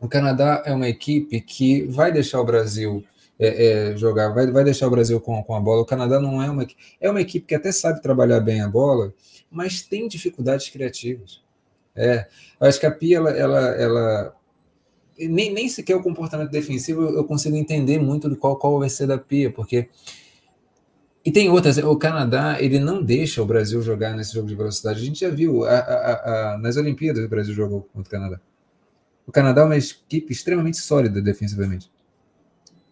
o 0.00 0.08
Canadá 0.08 0.62
é 0.64 0.72
uma 0.72 0.88
equipe 0.88 1.40
que 1.40 1.82
vai 1.88 2.12
deixar 2.12 2.40
o 2.40 2.44
Brasil 2.44 3.04
é, 3.38 3.90
é, 3.92 3.96
jogar, 3.96 4.30
vai, 4.30 4.50
vai 4.50 4.64
deixar 4.64 4.88
o 4.88 4.90
Brasil 4.90 5.20
com, 5.20 5.42
com 5.42 5.54
a 5.54 5.60
bola. 5.60 5.82
O 5.82 5.86
Canadá 5.86 6.20
não 6.20 6.42
é 6.42 6.50
uma 6.50 6.66
é 7.00 7.10
uma 7.10 7.20
equipe 7.20 7.46
que 7.46 7.54
até 7.54 7.70
sabe 7.70 8.02
trabalhar 8.02 8.40
bem 8.40 8.60
a 8.60 8.68
bola, 8.68 9.14
mas 9.50 9.82
tem 9.82 10.08
dificuldades 10.08 10.68
criativas. 10.68 11.40
É, 11.98 12.28
eu 12.60 12.68
acho 12.68 12.78
que 12.78 12.86
a 12.86 12.90
Pia, 12.90 13.18
ela, 13.18 13.30
ela, 13.30 13.60
ela 13.74 14.36
nem, 15.18 15.52
nem 15.52 15.68
sequer 15.68 15.96
o 15.96 16.02
comportamento 16.02 16.50
defensivo 16.50 17.02
eu 17.02 17.24
consigo 17.24 17.56
entender 17.56 17.98
muito 17.98 18.30
de 18.30 18.36
qual, 18.36 18.56
qual 18.56 18.78
vai 18.78 18.88
ser 18.88 19.06
da 19.06 19.18
Pia, 19.18 19.50
porque 19.50 19.88
e 21.24 21.32
tem 21.32 21.50
outras, 21.50 21.76
o 21.76 21.96
Canadá, 21.96 22.56
ele 22.58 22.78
não 22.78 23.02
deixa 23.02 23.42
o 23.42 23.44
Brasil 23.44 23.82
jogar 23.82 24.16
nesse 24.16 24.32
jogo 24.32 24.48
de 24.48 24.54
velocidade. 24.54 25.00
A 25.00 25.04
gente 25.04 25.20
já 25.20 25.28
viu, 25.28 25.64
a, 25.64 25.78
a, 25.78 26.54
a, 26.54 26.58
nas 26.58 26.78
Olimpíadas 26.78 27.22
o 27.22 27.28
Brasil 27.28 27.52
jogou 27.54 27.82
contra 27.92 28.08
o 28.08 28.10
Canadá. 28.10 28.40
O 29.26 29.30
Canadá 29.30 29.60
é 29.60 29.64
uma 29.64 29.76
equipe 29.76 30.32
extremamente 30.32 30.78
sólida 30.78 31.20
defensivamente. 31.20 31.90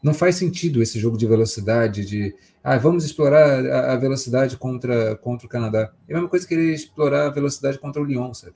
Não 0.02 0.12
faz 0.12 0.36
sentido 0.36 0.82
esse 0.82 0.98
jogo 0.98 1.16
de 1.16 1.26
velocidade, 1.26 2.04
de 2.04 2.34
ah, 2.62 2.76
vamos 2.76 3.06
explorar 3.06 3.64
a, 3.64 3.96
velocidade 3.96 4.58
contra, 4.58 5.16
contra 5.16 5.46
o 5.46 5.48
Canadá. 5.48 5.90
É 6.06 6.12
a 6.12 6.16
mesma 6.16 6.28
coisa 6.28 6.46
que 6.46 6.52
ele 6.52 6.74
explorar 6.74 7.28
a 7.28 7.30
velocidade 7.30 7.78
contra 7.78 8.02
o 8.02 8.04
Lyon, 8.04 8.34
sabe? 8.34 8.54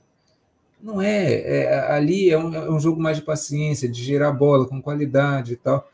Não 0.81 1.01
é, 1.01 1.33
é 1.33 1.91
ali 1.91 2.29
é 2.29 2.37
um, 2.37 2.53
é 2.53 2.71
um, 2.71 2.79
jogo 2.79 3.01
mais 3.01 3.17
de 3.17 3.23
paciência, 3.23 3.87
de 3.87 4.03
girar 4.03 4.35
bola 4.35 4.67
com 4.67 4.81
qualidade 4.81 5.53
e 5.53 5.55
tal. 5.55 5.89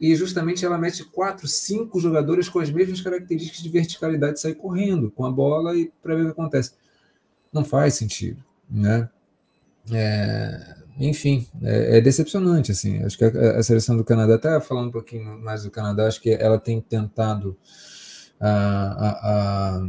E 0.00 0.14
justamente 0.16 0.64
ela 0.64 0.78
mete 0.78 1.04
quatro, 1.04 1.46
cinco 1.46 2.00
jogadores 2.00 2.48
com 2.48 2.58
as 2.58 2.70
mesmas 2.70 3.00
características 3.00 3.62
de 3.62 3.68
verticalidade, 3.68 4.40
sair 4.40 4.54
correndo 4.54 5.10
com 5.10 5.26
a 5.26 5.30
bola 5.30 5.76
e 5.76 5.92
para 6.02 6.14
ver 6.14 6.22
o 6.22 6.24
que 6.26 6.32
acontece. 6.32 6.72
Não 7.52 7.64
faz 7.64 7.94
sentido, 7.94 8.42
né? 8.68 9.08
É, 9.92 10.76
enfim, 10.98 11.46
é, 11.62 11.98
é, 11.98 12.00
decepcionante 12.00 12.72
assim. 12.72 13.02
Acho 13.04 13.16
que 13.16 13.24
a, 13.24 13.58
a 13.58 13.62
seleção 13.62 13.96
do 13.96 14.04
Canadá, 14.04 14.34
até 14.34 14.60
falando 14.60 14.88
um 14.88 14.92
pouquinho 14.92 15.38
mais 15.38 15.64
do 15.64 15.70
Canadá, 15.70 16.06
acho 16.06 16.20
que 16.20 16.30
ela 16.30 16.58
tem 16.58 16.80
tentado 16.80 17.56
a, 18.40 19.78
a, 19.78 19.82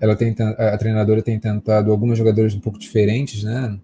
ela 0.00 0.16
tem, 0.16 0.34
a 0.56 0.78
treinadora 0.78 1.22
tem 1.22 1.38
tentado 1.38 1.92
alguns 1.92 2.16
jogadores 2.16 2.54
um 2.54 2.60
pouco 2.60 2.78
diferentes, 2.78 3.44
né? 3.44 3.78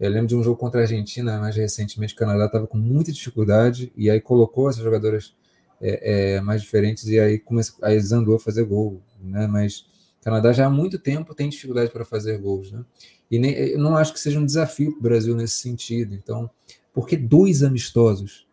Eu 0.00 0.10
lembro 0.10 0.26
de 0.26 0.36
um 0.36 0.42
jogo 0.42 0.56
contra 0.56 0.80
a 0.80 0.82
Argentina, 0.82 1.38
mais 1.38 1.54
recentemente, 1.54 2.14
o 2.14 2.16
Canadá 2.16 2.46
estava 2.46 2.66
com 2.66 2.76
muita 2.76 3.12
dificuldade 3.12 3.92
e 3.96 4.10
aí 4.10 4.20
colocou 4.20 4.68
essas 4.68 4.82
jogadoras 4.82 5.34
é, 5.80 6.34
é, 6.34 6.40
mais 6.40 6.60
diferentes 6.62 7.06
e 7.06 7.20
aí 7.20 7.38
começou, 7.38 7.76
aí 7.84 7.98
andou 8.12 8.34
a 8.34 8.40
fazer 8.40 8.64
gol, 8.64 9.00
né? 9.22 9.46
Mas 9.46 9.86
o 10.20 10.24
Canadá 10.24 10.52
já 10.52 10.66
há 10.66 10.70
muito 10.70 10.98
tempo 10.98 11.34
tem 11.34 11.48
dificuldade 11.48 11.92
para 11.92 12.04
fazer 12.04 12.36
gols, 12.38 12.72
né? 12.72 12.84
E 13.30 13.38
nem, 13.38 13.52
eu 13.52 13.78
não 13.78 13.96
acho 13.96 14.12
que 14.12 14.20
seja 14.20 14.40
um 14.40 14.44
desafio 14.44 14.90
para 14.92 14.98
o 14.98 15.02
Brasil 15.02 15.36
nesse 15.36 15.56
sentido. 15.56 16.14
Então, 16.14 16.50
por 16.92 17.06
que 17.06 17.16
dois 17.16 17.62
amistosos? 17.62 18.46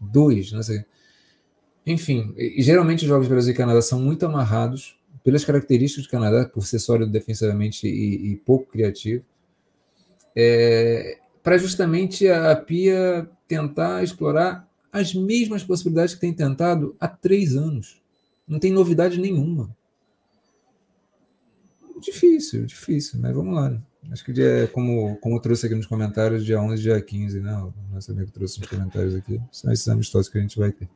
Dois, 0.00 0.52
não 0.52 0.62
sei. 0.62 0.84
Enfim, 1.86 2.32
e, 2.36 2.62
geralmente 2.62 3.02
os 3.02 3.08
jogos 3.08 3.28
Brasil 3.28 3.52
e 3.52 3.56
Canadá 3.56 3.82
são 3.82 4.00
muito 4.00 4.24
amarrados 4.24 4.96
pelas 5.24 5.44
características 5.44 6.04
do 6.04 6.10
Canadá, 6.10 6.46
por 6.46 6.66
ser 6.66 6.78
sólido 6.78 7.10
defensivamente 7.10 7.88
e, 7.88 8.32
e 8.32 8.36
pouco 8.36 8.70
criativo, 8.70 9.24
é, 10.36 11.18
para 11.42 11.56
justamente 11.56 12.28
a 12.28 12.54
Pia 12.54 13.28
tentar 13.48 14.04
explorar 14.04 14.68
as 14.92 15.14
mesmas 15.14 15.64
possibilidades 15.64 16.14
que 16.14 16.20
tem 16.20 16.32
tentado 16.32 16.94
há 17.00 17.08
três 17.08 17.56
anos. 17.56 18.02
Não 18.46 18.58
tem 18.58 18.70
novidade 18.70 19.18
nenhuma. 19.18 19.74
Difícil, 22.00 22.66
difícil, 22.66 23.18
mas 23.18 23.34
vamos 23.34 23.54
lá. 23.54 23.70
Né? 23.70 23.80
Acho 24.10 24.24
que 24.24 24.32
dia, 24.32 24.68
como, 24.72 25.16
como 25.16 25.36
eu 25.36 25.40
trouxe 25.40 25.64
aqui 25.64 25.74
nos 25.74 25.86
comentários, 25.86 26.44
dia 26.44 26.60
11 26.60 26.82
dia 26.82 27.00
15, 27.00 27.40
né? 27.40 27.56
O 27.56 27.72
nosso 27.94 28.12
amigo 28.12 28.30
trouxe 28.30 28.60
nos 28.60 28.68
comentários 28.68 29.14
aqui. 29.14 29.40
São 29.50 29.72
esses 29.72 29.88
amistosos 29.88 30.28
que 30.28 30.36
a 30.36 30.40
gente 30.42 30.58
vai 30.58 30.70
ter 30.70 30.88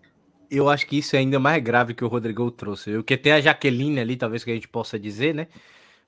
eu 0.50 0.68
acho 0.68 0.86
que 0.86 0.98
isso 0.98 1.16
é 1.16 1.20
ainda 1.20 1.38
mais 1.38 1.62
grave 1.62 1.94
que 1.94 2.04
o 2.04 2.08
Rodrigo 2.08 2.50
trouxe. 2.50 2.96
O 2.96 3.04
que 3.04 3.16
tem 3.16 3.32
a 3.32 3.40
Jaqueline 3.40 4.00
ali, 4.00 4.16
talvez 4.16 4.44
que 4.44 4.50
a 4.50 4.54
gente 4.54 4.68
possa 4.68 4.98
dizer, 4.98 5.34
né? 5.34 5.48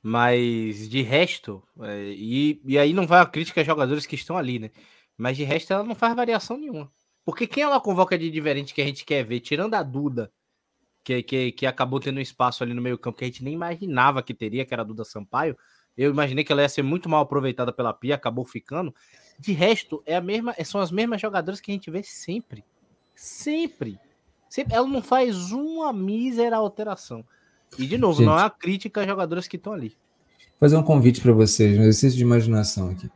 Mas 0.03 0.89
de 0.89 1.03
resto, 1.03 1.63
é, 1.83 2.13
e, 2.13 2.61
e 2.65 2.79
aí 2.79 2.93
não 2.93 3.07
vai 3.07 3.21
a 3.21 3.27
crítica 3.27 3.61
a 3.61 3.65
jogadores 3.65 4.07
que 4.07 4.15
estão 4.15 4.37
ali, 4.37 4.59
né? 4.59 4.71
Mas 5.17 5.37
de 5.37 5.45
resto 5.45 5.73
ela 5.73 5.83
não 5.83 5.95
faz 5.95 6.17
variação 6.17 6.57
nenhuma. 6.57 6.91
Porque 7.25 7.47
quem 7.47 7.63
ela 7.63 7.81
convoca 7.81 8.19
de 8.19 8.31
diferente 8.31 8.75
que 8.75 8.81
a 8.81 8.85
gente 8.85 9.05
quer 9.05 9.25
ver, 9.25 9.41
tirando 9.41 9.75
a 9.75 9.83
Duda, 9.83 10.33
que, 11.05 11.23
que, 11.23 11.53
que 11.53 11.67
acabou 11.67 12.01
tendo 12.01 12.19
um 12.19 12.23
espaço 12.23 12.63
ali 12.63 12.75
no 12.75 12.83
meio 12.83 12.99
campo 12.99 13.19
que 13.19 13.25
a 13.25 13.27
gente 13.27 13.45
nem 13.45 13.55
imaginava 13.55 14.23
que 14.23 14.35
teria, 14.35 14.65
que 14.65 14.73
era 14.73 14.83
a 14.83 14.87
Duda 14.87 15.05
Sampaio. 15.05 15.57
Eu 15.97 16.11
imaginei 16.11 16.45
que 16.45 16.53
ela 16.53 16.63
ia 16.63 16.69
ser 16.69 16.83
muito 16.83 17.09
mal 17.09 17.23
aproveitada 17.23 17.73
pela 17.73 17.93
Pia, 17.93 18.15
acabou 18.15 18.45
ficando. 18.45 18.95
De 19.39 19.53
resto, 19.53 20.03
é 20.07 20.17
a 20.17 20.21
mesma, 20.21 20.55
são 20.65 20.81
as 20.81 20.91
mesmas 20.91 21.21
jogadoras 21.21 21.61
que 21.61 21.71
a 21.71 21.75
gente 21.75 21.91
vê 21.91 22.03
sempre. 22.03 22.65
Sempre. 23.15 23.99
Sempre. 24.51 24.75
Ela 24.75 24.87
não 24.87 25.01
faz 25.01 25.53
uma 25.53 25.91
mísera 25.93 26.57
alteração. 26.57 27.25
E, 27.79 27.87
de 27.87 27.97
novo, 27.97 28.19
gente, 28.19 28.27
não 28.27 28.39
é 28.39 28.43
uma 28.43 28.51
crítica 28.51 29.01
às 29.01 29.07
jogadoras 29.07 29.49
que 29.49 29.57
estão 29.57 29.73
ali. 29.73 29.97
Vou 30.59 30.69
fazer 30.69 30.77
um 30.77 30.83
convite 30.83 31.23
para 31.23 31.33
vocês, 31.33 31.79
um 31.79 31.83
exercício 31.83 32.19
de 32.19 32.25
imaginação 32.25 32.91
aqui. 32.91 33.09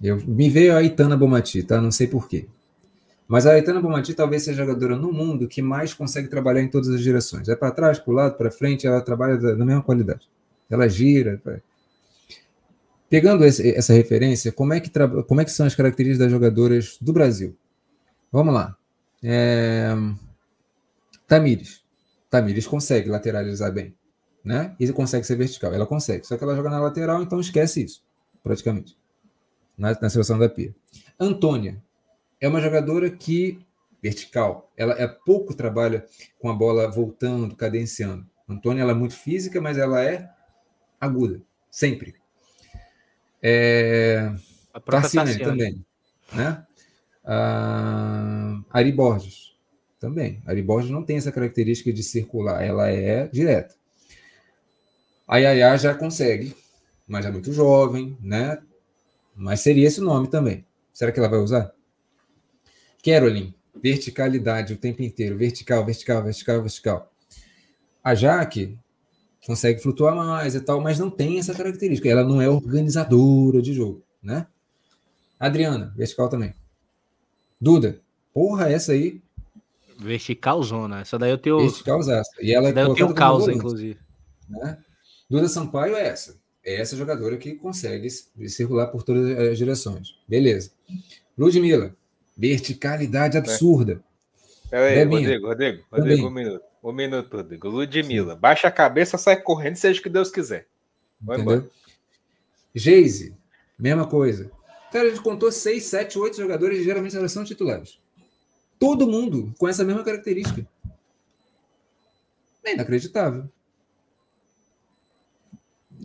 Eu, 0.00 0.16
me 0.26 0.48
veio 0.48 0.76
a 0.76 0.82
Itana 0.82 1.16
Bomati, 1.16 1.62
tá? 1.62 1.80
Não 1.80 1.90
sei 1.90 2.06
porquê. 2.06 2.46
Mas 3.28 3.44
a 3.44 3.52
Aitana 3.52 3.80
Bomati 3.80 4.14
talvez 4.14 4.44
seja 4.44 4.62
a 4.62 4.66
jogadora 4.66 4.96
no 4.96 5.12
mundo 5.12 5.48
que 5.48 5.60
mais 5.60 5.92
consegue 5.92 6.28
trabalhar 6.28 6.62
em 6.62 6.68
todas 6.68 6.88
as 6.88 7.00
direções. 7.00 7.48
É 7.48 7.56
para 7.56 7.72
trás, 7.72 7.98
para 7.98 8.12
o 8.12 8.14
lado, 8.14 8.36
para 8.36 8.50
frente, 8.50 8.86
ela 8.86 9.00
trabalha 9.00 9.36
da, 9.36 9.54
da, 9.54 9.64
mesma 9.64 9.82
qualidade. 9.82 10.28
Ela 10.70 10.88
gira. 10.88 11.40
Pegando 13.10 13.44
esse, 13.44 13.74
essa 13.74 13.92
referência, 13.92 14.52
como 14.52 14.74
é, 14.74 14.80
que 14.80 14.90
como 15.26 15.40
é 15.40 15.44
que 15.44 15.50
são 15.50 15.66
as 15.66 15.74
características 15.74 16.18
das 16.18 16.30
jogadoras 16.30 16.98
do 17.00 17.12
Brasil? 17.12 17.56
Vamos 18.30 18.54
lá. 18.54 18.76
É... 19.22 19.92
Tamires. 21.26 21.84
Tamires 22.30 22.66
consegue 22.66 23.08
lateralizar 23.08 23.72
bem. 23.72 23.94
Né? 24.44 24.76
E 24.78 24.92
consegue 24.92 25.26
ser 25.26 25.36
vertical. 25.36 25.74
Ela 25.74 25.86
consegue. 25.86 26.26
Só 26.26 26.36
que 26.36 26.44
ela 26.44 26.54
joga 26.54 26.70
na 26.70 26.80
lateral, 26.80 27.22
então 27.22 27.40
esquece 27.40 27.82
isso, 27.82 28.04
praticamente. 28.42 28.96
Na, 29.76 29.96
na 30.00 30.08
seleção 30.08 30.38
da 30.38 30.48
Pia. 30.48 30.74
Antônia 31.18 31.82
é 32.40 32.48
uma 32.48 32.60
jogadora 32.60 33.10
que 33.10 33.58
vertical, 34.02 34.70
ela 34.76 34.94
é 34.94 35.08
pouco 35.08 35.54
trabalha 35.54 36.06
com 36.38 36.48
a 36.48 36.54
bola 36.54 36.88
voltando, 36.88 37.56
cadenciando. 37.56 38.24
Antônia 38.48 38.82
ela 38.82 38.92
é 38.92 38.94
muito 38.94 39.16
física, 39.16 39.60
mas 39.60 39.78
ela 39.78 40.04
é 40.04 40.30
aguda, 41.00 41.42
sempre. 41.70 42.14
É... 43.42 44.32
Tarciane 44.84 45.38
também, 45.38 45.84
né? 46.32 46.64
Ah, 47.24 48.60
Ari 48.70 48.92
Borges 48.92 49.55
também. 50.06 50.40
Ari 50.46 50.62
Borges 50.62 50.88
não 50.88 51.02
tem 51.02 51.16
essa 51.16 51.32
característica 51.32 51.92
de 51.92 52.00
circular, 52.00 52.64
ela 52.64 52.88
é 52.88 53.26
direta. 53.26 53.74
A 55.26 55.38
Yaya 55.38 55.76
já 55.76 55.94
consegue, 55.96 56.54
mas 57.08 57.26
é 57.26 57.30
muito 57.32 57.52
jovem, 57.52 58.16
né? 58.20 58.62
Mas 59.34 59.62
seria 59.62 59.88
esse 59.88 60.00
o 60.00 60.04
nome 60.04 60.28
também. 60.28 60.64
Será 60.92 61.10
que 61.10 61.18
ela 61.18 61.28
vai 61.28 61.40
usar? 61.40 61.72
Carolyn, 63.04 63.52
verticalidade 63.82 64.74
o 64.74 64.76
tempo 64.76 65.02
inteiro, 65.02 65.36
vertical, 65.36 65.84
vertical, 65.84 66.22
vertical, 66.22 66.62
vertical. 66.62 67.12
A 68.02 68.14
Jaque 68.14 68.78
consegue 69.44 69.82
flutuar 69.82 70.14
mais 70.14 70.54
e 70.54 70.60
tal, 70.60 70.80
mas 70.80 71.00
não 71.00 71.10
tem 71.10 71.40
essa 71.40 71.52
característica. 71.52 72.08
Ela 72.08 72.22
não 72.22 72.40
é 72.40 72.48
organizadora 72.48 73.60
de 73.60 73.74
jogo, 73.74 74.04
né? 74.22 74.46
Adriana, 75.36 75.92
vertical 75.96 76.28
também. 76.28 76.54
Duda, 77.60 78.00
porra, 78.32 78.70
essa 78.70 78.92
aí. 78.92 79.20
Vertical 79.98 80.62
zona. 80.62 81.00
Essa 81.00 81.18
daí 81.18 81.30
eu 81.30 81.38
tenho. 81.38 81.58
Vertical 81.58 82.00
E 82.40 82.52
ela 82.52 82.72
daí 82.72 82.84
eu 82.84 82.94
tenho 82.94 83.14
causa, 83.14 83.52
inclusive. 83.52 83.98
Né? 84.48 84.78
Duda 85.28 85.48
Sampaio 85.48 85.96
é 85.96 86.06
essa. 86.06 86.38
É 86.64 86.80
essa 86.80 86.96
jogadora 86.96 87.36
que 87.36 87.54
consegue 87.54 88.08
circular 88.10 88.88
por 88.88 89.02
todas 89.02 89.38
as 89.38 89.58
direções. 89.58 90.16
Beleza. 90.28 90.72
Ludmilla, 91.38 91.94
Verticalidade 92.36 93.38
absurda. 93.38 94.02
Peraí, 94.68 95.04
Rodrigo, 95.04 95.46
Rodrigo, 95.46 95.84
Rodrigo, 95.90 96.26
um 96.26 96.30
minuto. 96.30 96.64
Um 96.82 96.92
minuto, 96.92 97.36
Rodrigo. 97.36 97.68
Ludmilla, 97.68 98.34
Sim. 98.34 98.40
baixa 98.40 98.68
a 98.68 98.70
cabeça, 98.70 99.16
sai 99.16 99.40
correndo, 99.40 99.76
seja 99.76 100.00
o 100.00 100.02
que 100.02 100.08
Deus 100.08 100.30
quiser. 100.30 100.66
Vai 101.20 101.36
Entendeu? 101.36 101.56
embora. 101.56 101.70
Geise, 102.74 103.34
mesma 103.78 104.06
coisa. 104.06 104.50
Cara, 104.92 105.06
a 105.06 105.10
gente 105.10 105.22
contou 105.22 105.50
seis, 105.50 105.84
sete, 105.84 106.18
oito 106.18 106.36
jogadores, 106.36 106.84
geralmente 106.84 107.16
elas 107.16 107.32
são 107.32 107.44
titulares. 107.44 107.98
Todo 108.78 109.06
mundo 109.06 109.54
com 109.58 109.68
essa 109.68 109.84
mesma 109.84 110.04
característica. 110.04 110.66
É 112.64 112.74
inacreditável. 112.74 113.48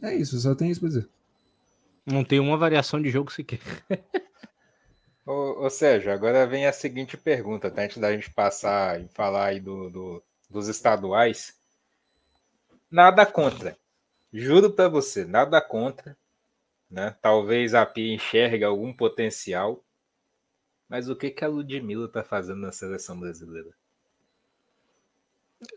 É 0.01 0.15
isso, 0.15 0.39
só 0.39 0.55
tem 0.55 0.71
isso 0.71 0.79
para 0.79 0.89
dizer. 0.89 1.09
Não 2.05 2.23
tem 2.23 2.39
uma 2.39 2.57
variação 2.57 3.01
de 3.01 3.09
jogo 3.09 3.31
sequer. 3.31 3.59
Ou, 5.25 5.63
ou 5.63 5.69
seja, 5.69 6.13
agora 6.13 6.47
vem 6.47 6.65
a 6.65 6.73
seguinte 6.73 7.15
pergunta, 7.15 7.69
tá? 7.69 7.83
antes 7.83 7.97
da 7.97 8.11
gente 8.11 8.31
passar 8.31 8.99
e 8.99 9.07
falar 9.09 9.45
aí 9.45 9.59
do, 9.59 9.89
do, 9.89 10.23
dos 10.49 10.67
estaduais. 10.67 11.53
Nada 12.89 13.25
contra. 13.25 13.77
Juro 14.33 14.71
para 14.71 14.89
você, 14.89 15.23
nada 15.23 15.61
contra. 15.61 16.17
Né? 16.89 17.15
Talvez 17.21 17.73
a 17.73 17.85
Pia 17.85 18.13
enxergue 18.13 18.63
algum 18.63 18.91
potencial. 18.91 19.83
Mas 20.91 21.07
o 21.07 21.15
que, 21.15 21.29
que 21.29 21.45
a 21.45 21.47
Ludmilla 21.47 22.05
está 22.05 22.21
fazendo 22.21 22.59
na 22.59 22.71
seleção 22.73 23.17
brasileira? 23.17 23.69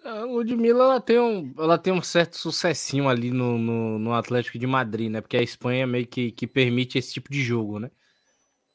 A 0.03 0.25
Ludmilla 0.25 0.83
ela 0.83 1.01
tem, 1.01 1.21
um, 1.21 1.55
ela 1.57 1.79
tem 1.79 1.93
um 1.93 2.03
certo 2.03 2.37
sucessinho 2.37 3.09
ali 3.09 3.31
no, 3.31 3.57
no, 3.57 3.97
no 3.97 4.13
Atlético 4.13 4.59
de 4.59 4.67
Madrid, 4.67 5.09
né? 5.09 5.21
Porque 5.21 5.37
a 5.37 5.43
Espanha 5.43 5.87
meio 5.87 6.05
que, 6.05 6.33
que 6.33 6.49
permite 6.49 6.99
esse 6.99 7.13
tipo 7.13 7.31
de 7.31 7.45
jogo, 7.45 7.79
né? 7.79 7.93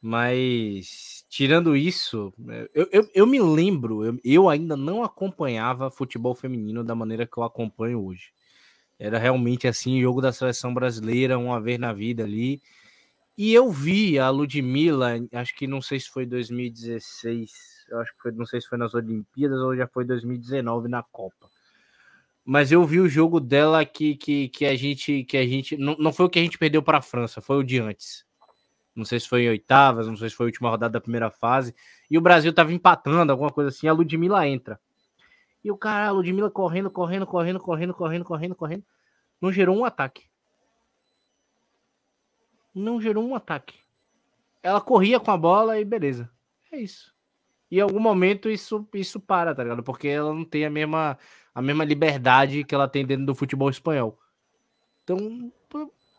Mas, 0.02 1.26
tirando 1.28 1.76
isso, 1.76 2.34
é, 2.48 2.70
eu, 2.74 2.88
eu, 2.90 3.10
eu 3.14 3.28
me 3.28 3.42
lembro, 3.42 4.06
eu, 4.06 4.18
eu, 4.24 4.48
ainda 4.48 4.78
não 4.78 5.04
acompanhava 5.04 5.92
futebol 5.92 6.34
feminino 6.34 6.86
da 6.86 6.96
maneira 6.96 7.28
que 7.28 7.38
eu 7.38 7.44
acompanho 7.44 8.02
hoje. 8.02 8.32
Era 8.98 9.20
realmente 9.20 9.68
assim, 9.68 10.02
jogo 10.02 10.22
da 10.22 10.32
seleção 10.32 10.74
brasileira, 10.74 11.38
uma 11.38 11.60
vez 11.60 11.78
na 11.78 11.92
vida 11.92 12.24
ali. 12.24 12.62
E 13.40 13.54
eu 13.54 13.72
vi 13.72 14.20
a 14.20 14.30
Ludmilla, 14.30 15.14
acho 15.32 15.56
que 15.56 15.66
não 15.66 15.82
sei 15.82 15.98
se 15.98 16.10
foi 16.10 16.26
2016, 16.26 17.52
acho 17.94 18.14
que 18.14 18.22
foi, 18.22 18.32
não 18.34 18.46
sei 18.46 18.60
se 18.60 18.68
foi 18.68 18.78
nas 18.78 18.94
Olimpíadas 18.94 19.60
ou 19.60 19.74
já 19.74 19.88
foi 19.88 20.04
2019 20.04 20.90
na 20.90 21.02
Copa. 21.02 21.50
Mas 22.44 22.70
eu 22.70 22.86
vi 22.86 23.00
o 23.00 23.08
jogo 23.08 23.40
dela 23.40 23.86
que, 23.86 24.16
que, 24.18 24.50
que 24.50 24.66
a 24.66 24.76
gente 24.76 25.24
que 25.24 25.38
a 25.38 25.46
gente 25.48 25.78
não, 25.78 25.96
não 25.98 26.12
foi 26.12 26.26
o 26.26 26.30
que 26.30 26.40
a 26.40 26.42
gente 26.42 26.58
perdeu 26.58 26.84
para 26.84 26.98
a 26.98 27.02
França, 27.02 27.40
foi 27.40 27.56
o 27.58 27.64
de 27.64 27.80
antes 27.80 28.28
não 29.00 29.06
sei 29.06 29.20
se 29.20 29.28
foi 29.28 29.44
em 29.44 29.50
oitavas, 29.50 30.08
não 30.08 30.18
sei 30.18 30.30
se 30.30 30.36
foi 30.36 30.46
a 30.46 30.50
última 30.50 30.70
rodada 30.70 30.94
da 30.94 31.02
primeira 31.02 31.32
fase, 31.32 31.74
e 32.12 32.18
o 32.18 32.22
Brasil 32.22 32.54
tava 32.54 32.74
empatando, 32.74 33.32
alguma 33.32 33.50
coisa 33.50 33.70
assim, 33.70 33.88
a 33.88 33.94
Ludmilla 33.94 34.48
entra. 34.48 34.80
E 35.64 35.72
o 35.72 35.78
cara, 35.78 36.08
a 36.08 36.12
Ludmilla 36.12 36.50
correndo, 36.50 36.92
correndo, 36.92 37.26
correndo, 37.26 37.60
correndo, 37.60 37.94
correndo, 37.94 38.26
correndo, 38.26 38.56
correndo, 38.56 38.84
não 39.42 39.52
gerou 39.52 39.78
um 39.78 39.86
ataque. 39.86 40.29
Não 42.80 43.02
gerou 43.02 43.28
um 43.28 43.36
ataque. 43.36 43.76
Ela 44.64 44.80
corria 44.80 45.20
com 45.20 45.32
a 45.32 45.38
bola 45.38 45.80
e 45.80 45.86
beleza. 45.86 46.30
É 46.72 46.80
isso. 46.80 47.14
E 47.70 47.78
em 47.78 47.82
algum 47.82 48.00
momento 48.00 48.50
isso, 48.50 48.88
isso 48.94 49.20
para, 49.20 49.54
tá 49.54 49.64
ligado? 49.64 49.84
Porque 49.84 50.08
ela 50.08 50.34
não 50.34 50.44
tem 50.44 50.66
a 50.66 50.70
mesma, 50.70 51.18
a 51.54 51.62
mesma 51.62 51.84
liberdade 51.84 52.64
que 52.64 52.74
ela 52.74 52.88
tem 52.88 53.06
dentro 53.06 53.26
do 53.26 53.36
futebol 53.36 53.70
espanhol. 53.70 54.18
Então, 55.04 55.52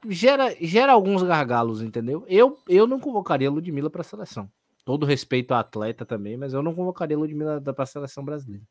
gera, 0.08 0.54
gera 0.60 0.92
alguns 0.92 1.22
gargalos, 1.22 1.82
entendeu? 1.82 2.24
Eu, 2.28 2.58
eu 2.68 2.86
não 2.86 3.00
convocaria 3.00 3.48
a 3.48 3.50
Ludmilla 3.50 3.90
para 3.90 4.02
a 4.02 4.04
seleção. 4.04 4.50
Todo 4.84 5.06
respeito 5.06 5.52
à 5.52 5.60
atleta 5.60 6.06
também, 6.06 6.36
mas 6.36 6.52
eu 6.52 6.62
não 6.62 6.74
convocaria 6.74 7.16
a 7.16 7.20
Ludmilla 7.20 7.60
para 7.60 7.82
a 7.82 7.86
seleção 7.86 8.24
brasileira. 8.24 8.64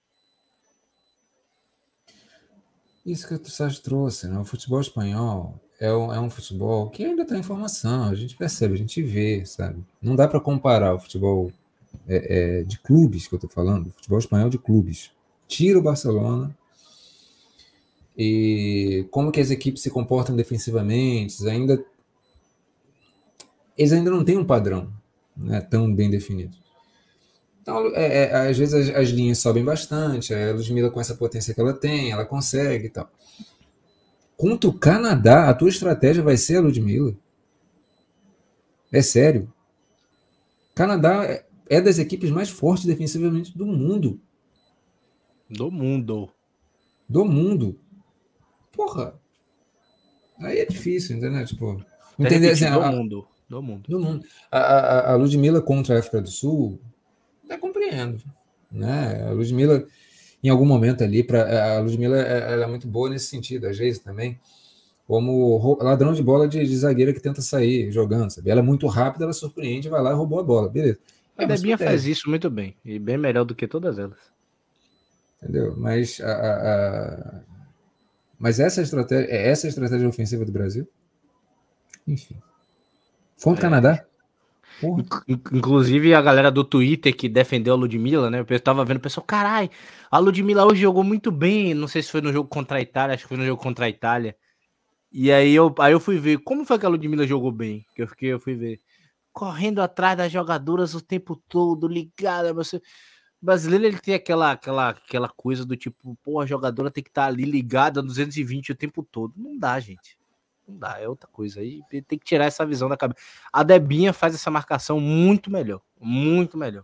Isso 3.05 3.27
que 3.27 3.33
o 3.33 3.49
Sérgio 3.49 3.81
trouxe, 3.81 4.27
né? 4.27 4.39
O 4.39 4.45
futebol 4.45 4.79
espanhol 4.79 5.59
é 5.79 5.93
um, 5.93 6.13
é 6.13 6.19
um 6.19 6.29
futebol 6.29 6.89
que 6.89 7.05
ainda 7.05 7.25
tem 7.25 7.39
informação, 7.39 8.09
a 8.09 8.15
gente 8.15 8.35
percebe, 8.35 8.73
a 8.73 8.77
gente 8.77 9.01
vê, 9.01 9.45
sabe? 9.45 9.83
Não 10.01 10.15
dá 10.15 10.27
para 10.27 10.39
comparar 10.39 10.93
o 10.93 10.99
futebol 10.99 11.51
é, 12.07 12.59
é, 12.59 12.63
de 12.63 12.79
clubes 12.79 13.27
que 13.27 13.33
eu 13.33 13.37
estou 13.37 13.49
falando, 13.49 13.87
o 13.87 13.91
futebol 13.91 14.19
espanhol 14.19 14.49
de 14.49 14.57
clubes. 14.57 15.11
Tira 15.47 15.79
o 15.79 15.81
Barcelona, 15.81 16.55
e 18.21 19.07
como 19.11 19.31
que 19.31 19.39
as 19.39 19.49
equipes 19.49 19.81
se 19.81 19.89
comportam 19.89 20.35
defensivamente, 20.35 21.47
ainda 21.47 21.81
eles 23.77 23.93
ainda 23.93 24.11
não 24.11 24.25
têm 24.25 24.37
um 24.37 24.43
padrão 24.43 24.91
né, 25.37 25.61
tão 25.61 25.95
bem 25.95 26.09
definido. 26.09 26.53
Então, 27.61 27.95
é, 27.95 28.23
é, 28.23 28.49
às 28.49 28.57
vezes 28.57 28.73
as, 28.73 28.93
as, 28.93 29.09
linhas 29.09 29.37
sobem 29.37 29.63
bastante, 29.63 30.33
a 30.33 30.51
Ludmilla 30.51 30.89
com 30.89 30.99
essa 30.99 31.15
potência 31.15 31.53
que 31.53 31.61
ela 31.61 31.71
tem, 31.71 32.11
ela 32.11 32.25
consegue 32.25 32.87
e 32.87 32.89
tal. 32.89 33.09
Contra 34.39 34.69
o 34.69 34.73
Canadá, 34.73 35.49
a 35.49 35.53
tua 35.53 35.67
estratégia 35.67 36.23
vai 36.23 36.37
ser 36.37 36.55
a 36.55 36.61
Ludmilla? 36.61 37.13
É 38.91 39.01
sério? 39.01 39.53
Canadá 40.73 41.25
é, 41.25 41.45
é 41.69 41.81
das 41.81 41.99
equipes 41.99 42.31
mais 42.31 42.49
fortes 42.49 42.85
defensivamente 42.85 43.55
do 43.55 43.65
mundo. 43.65 44.19
Do 45.49 45.69
mundo. 45.69 46.31
Do 47.07 47.25
mundo 47.25 47.77
porra, 48.79 49.19
aí 50.39 50.59
é 50.59 50.65
difícil, 50.65 51.17
entendeu? 51.17 51.45
Tipo, 51.45 51.83
entender 52.17 52.51
assim, 52.51 52.71
do 52.71 52.81
a, 52.81 52.91
mundo. 52.91 53.27
Do 53.49 53.61
mundo. 53.61 53.89
Do 53.89 53.99
mundo. 53.99 54.25
A, 54.49 54.59
a, 54.59 55.11
a 55.11 55.15
Ludmilla 55.17 55.61
contra 55.61 55.97
a 55.97 55.99
África 55.99 56.21
do 56.21 56.29
Sul, 56.29 56.79
eu 57.49 57.59
compreendo. 57.59 58.23
Né? 58.71 59.27
A 59.27 59.31
Ludmilla. 59.31 59.85
Em 60.43 60.49
algum 60.49 60.65
momento 60.65 61.03
ali, 61.03 61.23
para 61.23 61.77
a 61.77 61.79
Ludmilla 61.79 62.17
ela 62.17 62.63
é 62.63 62.67
muito 62.67 62.87
boa 62.87 63.09
nesse 63.09 63.27
sentido, 63.27 63.67
a 63.67 63.73
Geise 63.73 64.01
também, 64.01 64.39
como 65.05 65.77
ladrão 65.81 66.13
de 66.13 66.21
bola 66.21 66.47
de, 66.47 66.63
de 66.65 66.77
zagueira 66.77 67.13
que 67.13 67.19
tenta 67.19 67.41
sair 67.41 67.91
jogando, 67.91 68.29
sabe? 68.29 68.49
Ela 68.49 68.59
é 68.59 68.63
muito 68.63 68.87
rápida, 68.87 69.25
ela 69.25 69.33
surpreende, 69.33 69.89
vai 69.89 70.01
lá 70.01 70.11
e 70.11 70.15
roubou 70.15 70.39
a 70.39 70.43
bola, 70.43 70.69
beleza. 70.69 70.99
A 71.37 71.45
Debinha 71.45 71.77
faz 71.77 72.05
isso 72.05 72.29
muito 72.29 72.49
bem, 72.49 72.75
e 72.83 72.99
bem 72.99 73.17
melhor 73.17 73.43
do 73.43 73.55
que 73.55 73.67
todas 73.67 73.97
elas. 73.97 74.19
Entendeu? 75.41 75.73
Mas, 75.77 76.19
a, 76.21 76.31
a, 76.31 76.51
a... 76.51 77.41
Mas 78.37 78.59
essa 78.59 78.81
estratégia, 78.81 79.31
é 79.31 79.49
essa 79.49 79.67
a 79.67 79.69
estratégia 79.69 80.07
ofensiva 80.07 80.45
do 80.45 80.51
Brasil? 80.51 80.87
Enfim. 82.07 82.35
Contra 83.41 83.51
o 83.51 83.67
é. 83.67 83.69
Canadá? 83.69 84.05
Porra. 84.81 85.03
Inclusive 85.27 86.13
a 86.13 86.21
galera 86.21 86.51
do 86.51 86.63
Twitter 86.63 87.15
que 87.15 87.27
defendeu 87.27 87.73
a 87.73 87.77
Ludmilla, 87.77 88.29
né? 88.29 88.45
Eu 88.47 88.59
tava 88.59 88.85
vendo 88.85 88.97
o 88.97 89.01
pessoal, 89.01 89.25
carai, 89.25 89.69
a 90.11 90.17
Ludmilla 90.17 90.65
hoje 90.65 90.81
jogou 90.81 91.03
muito 91.03 91.31
bem. 91.31 91.73
Não 91.73 91.87
sei 91.87 92.01
se 92.01 92.11
foi 92.11 92.21
no 92.21 92.33
jogo 92.33 92.49
contra 92.49 92.77
a 92.77 92.81
Itália, 92.81 93.15
acho 93.15 93.23
que 93.23 93.29
foi 93.29 93.37
no 93.37 93.45
jogo 93.45 93.61
contra 93.61 93.85
a 93.85 93.89
Itália. 93.89 94.35
E 95.11 95.31
aí 95.31 95.53
eu, 95.53 95.73
aí 95.79 95.91
eu 95.91 95.99
fui 95.99 96.17
ver 96.19 96.39
como 96.39 96.65
foi 96.65 96.77
que 96.79 96.85
a 96.85 96.89
Ludmilla 96.89 97.25
jogou 97.25 97.51
bem. 97.51 97.85
Que 97.95 98.03
eu 98.03 98.07
fiquei, 98.07 98.33
eu 98.33 98.39
fui 98.39 98.55
ver. 98.55 98.81
Correndo 99.31 99.81
atrás 99.81 100.17
das 100.17 100.31
jogadoras 100.31 100.93
o 100.93 101.01
tempo 101.01 101.35
todo, 101.47 101.87
ligada. 101.87 102.53
Você... 102.53 102.81
Brasileiro 103.41 103.85
ele 103.85 103.99
tem 103.99 104.13
aquela, 104.13 104.51
aquela, 104.51 104.89
aquela 104.89 105.29
coisa 105.29 105.65
do 105.65 105.77
tipo, 105.77 106.17
pô, 106.23 106.41
a 106.41 106.45
jogadora 106.45 106.91
tem 106.91 107.03
que 107.03 107.09
estar 107.09 107.23
tá 107.23 107.27
ali 107.27 107.45
ligada 107.45 108.01
220 108.01 108.71
o 108.71 108.75
tempo 108.75 109.03
todo. 109.03 109.33
Não 109.37 109.57
dá, 109.57 109.79
gente. 109.79 110.17
Não 110.67 110.77
dá, 110.77 110.99
é 110.99 111.07
outra 111.07 111.29
coisa. 111.31 111.61
Aí 111.61 111.81
tem 111.89 112.19
que 112.19 112.25
tirar 112.25 112.45
essa 112.45 112.65
visão 112.65 112.89
da 112.89 112.97
cabeça. 112.97 113.19
A 113.51 113.63
Debinha 113.63 114.13
faz 114.13 114.35
essa 114.35 114.51
marcação 114.51 114.99
muito 114.99 115.49
melhor. 115.49 115.81
Muito 115.99 116.57
melhor. 116.57 116.83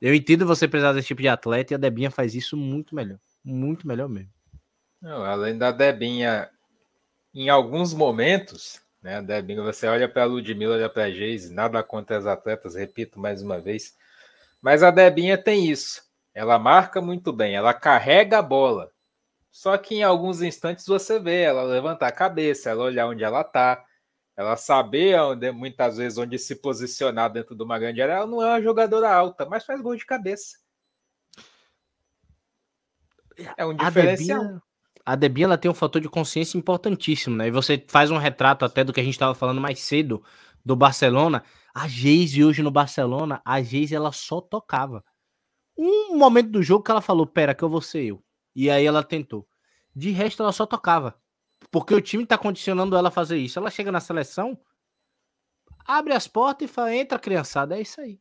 Eu 0.00 0.14
entendo 0.14 0.46
você 0.46 0.66
precisar 0.66 0.92
desse 0.92 1.08
tipo 1.08 1.20
de 1.20 1.28
atleta 1.28 1.72
e 1.72 1.76
a 1.76 1.78
Debinha 1.78 2.10
faz 2.10 2.34
isso 2.34 2.56
muito 2.56 2.94
melhor. 2.94 3.18
Muito 3.44 3.86
melhor 3.86 4.08
mesmo. 4.08 4.32
Não, 5.00 5.24
além 5.24 5.58
da 5.58 5.70
Debinha, 5.70 6.48
em 7.34 7.48
alguns 7.48 7.92
momentos, 7.92 8.80
né, 9.02 9.20
Debinha, 9.20 9.62
você 9.62 9.86
olha 9.86 10.08
para 10.08 10.22
a 10.22 10.26
Ludmilla, 10.26 10.74
olha 10.74 10.88
para 10.88 11.04
a 11.04 11.10
Geise, 11.10 11.52
nada 11.52 11.82
contra 11.82 12.18
as 12.18 12.26
atletas, 12.26 12.74
repito 12.74 13.18
mais 13.18 13.42
uma 13.42 13.60
vez. 13.60 13.96
Mas 14.60 14.82
a 14.82 14.90
Debinha 14.90 15.36
tem 15.36 15.70
isso. 15.70 16.02
Ela 16.34 16.58
marca 16.58 17.00
muito 17.00 17.32
bem, 17.32 17.54
ela 17.54 17.74
carrega 17.74 18.38
a 18.38 18.42
bola. 18.42 18.90
Só 19.50 19.76
que 19.76 19.96
em 19.96 20.02
alguns 20.02 20.42
instantes 20.42 20.86
você 20.86 21.18
vê 21.18 21.42
ela 21.42 21.62
levantar 21.62 22.08
a 22.08 22.12
cabeça, 22.12 22.70
ela 22.70 22.84
olhar 22.84 23.06
onde 23.06 23.24
ela 23.24 23.40
está, 23.40 23.84
ela 24.40 24.56
saber 24.56 25.20
onde, 25.20 25.52
muitas 25.52 25.98
vezes 25.98 26.16
onde 26.16 26.38
se 26.38 26.56
posicionar 26.56 27.30
dentro 27.30 27.54
de 27.54 27.62
uma 27.62 27.78
grande 27.78 28.00
área. 28.00 28.14
Ela 28.14 28.26
não 28.26 28.42
é 28.42 28.46
uma 28.46 28.62
jogadora 28.62 29.14
alta, 29.14 29.44
mas 29.44 29.66
faz 29.66 29.78
gol 29.82 29.94
de 29.94 30.06
cabeça. 30.06 30.56
É 33.54 33.66
um 33.66 33.76
diferencial. 33.76 34.62
A 35.04 35.14
Debinha, 35.14 35.44
ela 35.44 35.58
tem 35.58 35.70
um 35.70 35.74
fator 35.74 36.00
de 36.00 36.08
consciência 36.08 36.56
importantíssimo, 36.56 37.36
né? 37.36 37.48
E 37.48 37.50
você 37.50 37.84
faz 37.86 38.10
um 38.10 38.16
retrato 38.16 38.64
até 38.64 38.82
do 38.82 38.94
que 38.94 39.00
a 39.00 39.04
gente 39.04 39.12
estava 39.12 39.34
falando 39.34 39.60
mais 39.60 39.78
cedo 39.80 40.24
do 40.64 40.74
Barcelona. 40.74 41.44
A 41.74 41.86
Geise 41.86 42.42
hoje 42.42 42.62
no 42.62 42.70
Barcelona, 42.70 43.42
a 43.44 43.60
Geise 43.62 43.94
ela 43.94 44.10
só 44.10 44.40
tocava. 44.40 45.04
Um 45.76 46.16
momento 46.16 46.48
do 46.48 46.62
jogo 46.62 46.82
que 46.82 46.90
ela 46.90 47.02
falou: 47.02 47.26
Pera, 47.26 47.54
que 47.54 47.62
eu 47.62 47.68
vou 47.68 47.82
ser 47.82 48.04
eu. 48.04 48.24
E 48.56 48.70
aí 48.70 48.86
ela 48.86 49.02
tentou. 49.02 49.46
De 49.94 50.10
resto, 50.12 50.42
ela 50.42 50.52
só 50.52 50.64
tocava. 50.64 51.20
Porque 51.70 51.94
o 51.94 52.00
time 52.00 52.26
tá 52.26 52.36
condicionando 52.36 52.96
ela 52.96 53.08
a 53.08 53.12
fazer 53.12 53.38
isso. 53.38 53.58
Ela 53.58 53.70
chega 53.70 53.92
na 53.92 54.00
seleção, 54.00 54.58
abre 55.84 56.12
as 56.12 56.26
portas 56.26 56.68
e 56.68 56.72
fala: 56.72 56.94
entra, 56.94 57.18
criançada, 57.18 57.78
é 57.78 57.82
isso 57.82 58.00
aí. 58.00 58.20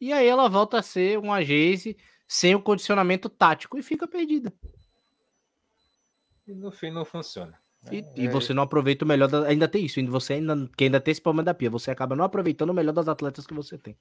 E 0.00 0.12
aí 0.12 0.26
ela 0.26 0.48
volta 0.48 0.78
a 0.78 0.82
ser 0.82 1.18
uma 1.18 1.42
Geise 1.42 1.96
sem 2.26 2.54
o 2.54 2.62
condicionamento 2.62 3.28
tático 3.28 3.78
e 3.78 3.82
fica 3.82 4.08
perdida. 4.08 4.52
E 6.46 6.54
no 6.54 6.72
fim 6.72 6.90
não 6.90 7.04
funciona. 7.04 7.58
E, 7.90 7.98
é... 7.98 8.12
e 8.16 8.28
você 8.28 8.52
não 8.52 8.62
aproveita 8.62 9.04
o 9.04 9.08
melhor. 9.08 9.28
Da... 9.28 9.46
Ainda 9.46 9.68
tem 9.68 9.84
isso, 9.84 10.04
você 10.06 10.34
ainda, 10.34 10.68
que 10.76 10.84
ainda 10.84 11.00
tem 11.00 11.12
esse 11.12 11.20
problema 11.20 11.44
da 11.44 11.54
pia. 11.54 11.70
Você 11.70 11.90
acaba 11.90 12.16
não 12.16 12.24
aproveitando 12.24 12.70
o 12.70 12.74
melhor 12.74 12.92
das 12.92 13.08
atletas 13.08 13.46
que 13.46 13.54
você 13.54 13.78
tem. 13.78 13.96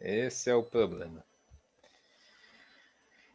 Esse 0.00 0.50
é 0.50 0.54
o 0.54 0.64
problema. 0.64 1.24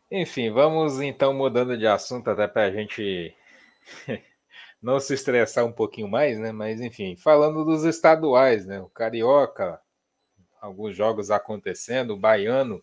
Enfim, 0.10 0.50
vamos 0.52 1.02
então 1.02 1.34
mudando 1.34 1.78
de 1.78 1.86
assunto 1.86 2.30
até 2.30 2.48
para 2.48 2.64
a 2.64 2.72
gente 2.72 3.36
não 4.82 5.00
se 5.00 5.14
estressar 5.14 5.66
um 5.66 5.72
pouquinho 5.72 6.08
mais, 6.08 6.40
né? 6.40 6.52
Mas 6.52 6.80
enfim, 6.80 7.18
falando 7.18 7.66
dos 7.66 7.84
estaduais, 7.84 8.66
né? 8.66 8.80
O 8.80 8.90
Carioca, 8.90 9.82
alguns 10.62 10.96
jogos 10.96 11.30
acontecendo, 11.30 12.12
o 12.12 12.20
Baiano, 12.20 12.82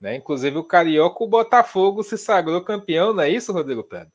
né? 0.00 0.16
Inclusive 0.16 0.56
o 0.56 0.64
Carioca, 0.64 1.22
o 1.22 1.28
Botafogo 1.28 2.02
se 2.02 2.16
sagrou 2.16 2.64
campeão, 2.64 3.12
não 3.12 3.22
é 3.22 3.28
isso, 3.28 3.52
Rodrigo 3.52 3.84
Pedro? 3.84 4.12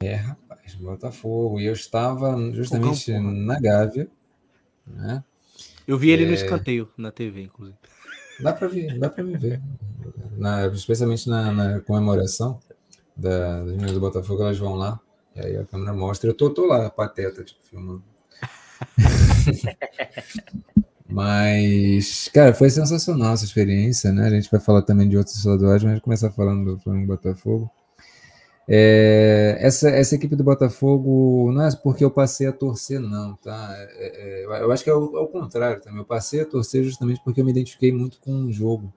É, 0.00 0.14
rapaz, 0.14 0.74
Botafogo. 0.74 1.60
E 1.60 1.66
eu 1.66 1.74
estava 1.74 2.36
justamente 2.52 3.12
na 3.18 3.60
Gávea, 3.60 4.10
né? 4.86 5.22
Eu 5.86 5.98
vi 5.98 6.10
ele 6.10 6.24
é... 6.24 6.26
no 6.26 6.34
escanteio 6.34 6.90
na 6.96 7.12
TV, 7.12 7.42
inclusive. 7.42 7.78
Dá 8.42 8.52
para 8.52 8.68
ver, 8.68 8.98
dá 8.98 9.08
para 9.08 9.22
me 9.22 9.36
ver. 9.36 9.62
Na, 10.36 10.66
especialmente 10.66 11.28
na, 11.28 11.52
na, 11.52 11.80
comemoração 11.80 12.58
da, 13.16 13.60
das 13.60 13.70
meninas 13.70 13.92
do 13.92 14.00
Botafogo, 14.00 14.42
elas 14.42 14.58
vão 14.58 14.74
lá. 14.74 14.98
E 15.34 15.40
aí 15.40 15.56
a 15.56 15.64
câmera 15.64 15.92
mostra. 15.92 16.28
Eu 16.28 16.34
tô, 16.34 16.50
tô 16.50 16.66
lá, 16.66 16.90
pateta, 16.90 17.44
tipo, 17.44 17.62
filmando. 17.62 18.02
mas, 21.08 22.28
cara, 22.34 22.52
foi 22.52 22.68
sensacional 22.68 23.34
essa 23.34 23.44
experiência, 23.44 24.12
né? 24.12 24.26
A 24.26 24.30
gente 24.30 24.50
vai 24.50 24.60
falar 24.60 24.82
também 24.82 25.08
de 25.08 25.16
outros 25.16 25.36
estaduais, 25.36 25.82
mas 25.82 25.92
a 25.92 25.94
gente 25.94 26.04
começar 26.04 26.30
falando 26.30 26.74
do 26.74 26.80
Flamengo 26.80 27.06
Botafogo. 27.06 27.70
É, 28.68 29.56
essa, 29.60 29.90
essa 29.90 30.14
equipe 30.14 30.36
do 30.36 30.44
Botafogo 30.44 31.50
não 31.52 31.64
é 31.64 31.76
porque 31.76 32.04
eu 32.04 32.10
passei 32.10 32.46
a 32.46 32.52
torcer, 32.52 33.00
não, 33.00 33.34
tá? 33.36 33.74
É, 33.76 34.44
é, 34.44 34.62
eu 34.62 34.70
acho 34.70 34.84
que 34.84 34.90
é 34.90 34.94
o, 34.94 35.16
é 35.16 35.20
o, 35.20 35.26
contrário 35.26 35.80
também. 35.80 35.98
Eu 35.98 36.04
passei 36.04 36.40
a 36.40 36.46
torcer 36.46 36.84
justamente 36.84 37.20
porque 37.24 37.40
eu 37.40 37.44
me 37.44 37.50
identifiquei 37.50 37.92
muito 37.92 38.20
com 38.20 38.44
o 38.44 38.52
jogo. 38.52 38.92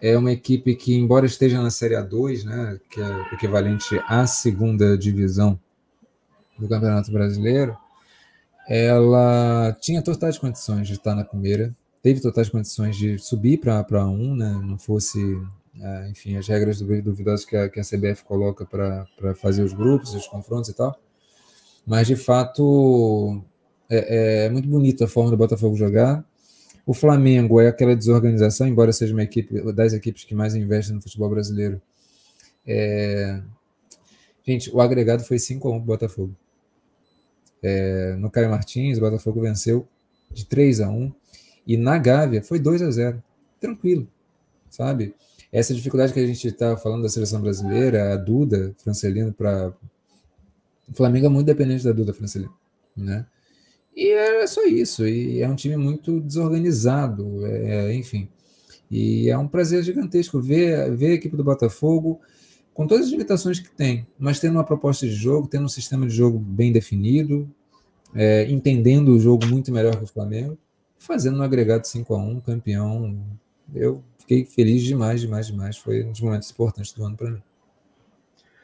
É 0.00 0.16
uma 0.16 0.32
equipe 0.32 0.74
que, 0.74 0.94
embora 0.94 1.26
esteja 1.26 1.62
na 1.62 1.70
Série 1.70 1.94
A2, 1.94 2.44
né, 2.44 2.80
que 2.90 3.00
é 3.00 3.04
o 3.04 3.34
equivalente 3.34 4.00
à 4.08 4.26
segunda 4.26 4.96
divisão 4.98 5.58
do 6.58 6.68
Campeonato 6.68 7.12
Brasileiro, 7.12 7.76
ela 8.68 9.76
tinha 9.80 10.02
totais 10.02 10.38
condições 10.38 10.86
de 10.86 10.94
estar 10.94 11.14
na 11.14 11.24
primeira, 11.24 11.74
teve 12.02 12.20
totais 12.20 12.48
condições 12.48 12.96
de 12.96 13.18
subir 13.18 13.58
para 13.58 14.06
um, 14.08 14.34
né, 14.34 14.60
não 14.64 14.78
fosse 14.78 15.20
é, 15.20 15.61
enfim, 16.10 16.36
as 16.36 16.46
regras 16.46 16.80
duvidosas 16.80 17.44
que 17.44 17.56
a, 17.56 17.68
que 17.68 17.80
a 17.80 17.82
CBF 17.82 18.24
coloca 18.24 18.64
para 18.64 19.34
fazer 19.34 19.62
os 19.62 19.72
grupos, 19.72 20.14
os 20.14 20.26
confrontos 20.26 20.70
e 20.70 20.74
tal. 20.74 20.98
Mas, 21.86 22.06
de 22.06 22.16
fato, 22.16 23.42
é, 23.88 24.46
é, 24.46 24.50
muito 24.50 24.68
bonita 24.68 25.04
a 25.04 25.08
forma 25.08 25.30
do 25.30 25.36
Botafogo 25.36 25.76
jogar. 25.76 26.24
O 26.84 26.94
Flamengo 26.94 27.60
é 27.60 27.68
aquela 27.68 27.94
desorganização, 27.94 28.66
embora 28.66 28.92
seja 28.92 29.12
uma 29.12 29.22
equipe 29.22 29.60
das 29.72 29.92
equipes 29.92 30.24
que 30.24 30.34
mais 30.34 30.54
investem 30.54 30.96
no 30.96 31.02
futebol 31.02 31.30
brasileiro. 31.30 31.80
É... 32.66 33.40
Gente, 34.44 34.74
o 34.74 34.80
agregado 34.80 35.22
foi 35.22 35.38
5 35.38 35.68
a 35.68 35.70
1 35.70 35.74
para 35.74 35.82
o 35.82 35.86
Botafogo. 35.86 36.36
É... 37.62 38.16
no 38.16 38.30
Caio 38.30 38.50
Martins, 38.50 38.98
o 38.98 39.00
Botafogo 39.00 39.40
venceu 39.40 39.86
de 40.30 40.44
3 40.46 40.80
a 40.80 40.88
1 40.88 41.12
e 41.66 41.76
na 41.76 41.98
Gávea 41.98 42.42
foi 42.42 42.58
2 42.58 42.82
a 42.82 42.90
0 42.90 43.22
Tranquilo, 43.60 44.08
sabe? 44.68 45.14
Essa 45.52 45.74
dificuldade 45.74 46.14
que 46.14 46.20
a 46.20 46.26
gente 46.26 46.48
está 46.48 46.76
falando 46.78 47.02
da 47.02 47.10
seleção 47.10 47.40
brasileira, 47.40 48.14
a 48.14 48.16
Duda 48.16 48.74
Francelino 48.78 49.32
para 49.32 49.72
o 50.88 50.94
Flamengo 50.94 51.26
é 51.26 51.28
muito 51.28 51.46
dependente 51.46 51.84
da 51.84 51.92
Duda 51.92 52.14
Francelino, 52.14 52.54
né? 52.96 53.26
E 53.94 54.10
é 54.10 54.46
só 54.46 54.64
isso. 54.64 55.06
E 55.06 55.42
é 55.42 55.48
um 55.48 55.54
time 55.54 55.76
muito 55.76 56.20
desorganizado, 56.20 57.46
é, 57.46 57.94
enfim. 57.94 58.28
E 58.90 59.28
é 59.28 59.36
um 59.36 59.46
prazer 59.46 59.82
gigantesco 59.82 60.40
ver, 60.40 60.94
ver 60.96 61.12
a 61.12 61.14
equipe 61.14 61.36
do 61.36 61.44
Botafogo 61.44 62.20
com 62.74 62.86
todas 62.86 63.06
as 63.06 63.12
limitações 63.12 63.60
que 63.60 63.70
tem, 63.70 64.06
mas 64.18 64.40
tendo 64.40 64.54
uma 64.54 64.64
proposta 64.64 65.06
de 65.06 65.12
jogo, 65.12 65.46
tendo 65.46 65.66
um 65.66 65.68
sistema 65.68 66.06
de 66.06 66.14
jogo 66.14 66.38
bem 66.38 66.72
definido, 66.72 67.46
é, 68.14 68.50
entendendo 68.50 69.10
o 69.10 69.18
jogo 69.18 69.46
muito 69.46 69.70
melhor 69.70 69.96
que 69.96 70.04
o 70.04 70.06
Flamengo, 70.06 70.56
fazendo 70.98 71.38
um 71.38 71.42
agregado 71.42 71.86
5 71.86 72.14
a 72.14 72.18
1 72.18 72.40
campeão. 72.40 73.18
Eu 73.74 74.02
fiquei 74.32 74.44
feliz 74.44 74.82
demais, 74.82 75.20
demais, 75.20 75.46
demais. 75.46 75.76
Foi 75.76 76.04
um 76.04 76.12
dos 76.12 76.20
momentos 76.20 76.50
importantes 76.50 76.92
do 76.92 77.04
ano 77.04 77.16
para 77.16 77.30
mim. 77.30 77.42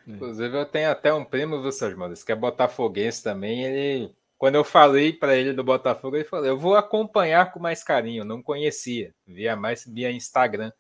Inclusive, 0.06 0.56
eu 0.56 0.64
tenho 0.64 0.90
até 0.90 1.12
um 1.12 1.24
primo, 1.24 1.60
viu, 1.60 1.70
seus 1.70 1.94
manos, 1.94 2.24
que 2.24 2.32
é 2.32 2.34
botafoguense 2.34 3.22
também. 3.22 3.64
Ele, 3.64 4.14
quando 4.38 4.54
eu 4.54 4.64
falei 4.64 5.12
para 5.12 5.36
ele 5.36 5.52
do 5.52 5.62
Botafogo, 5.62 6.16
ele 6.16 6.24
falou: 6.24 6.46
Eu 6.46 6.58
vou 6.58 6.76
acompanhar 6.76 7.52
com 7.52 7.60
mais 7.60 7.84
carinho. 7.84 8.22
Eu 8.22 8.24
não 8.24 8.42
conhecia, 8.42 9.14
via 9.26 9.54
mais 9.54 9.84
via 9.84 10.10
Instagram. 10.10 10.72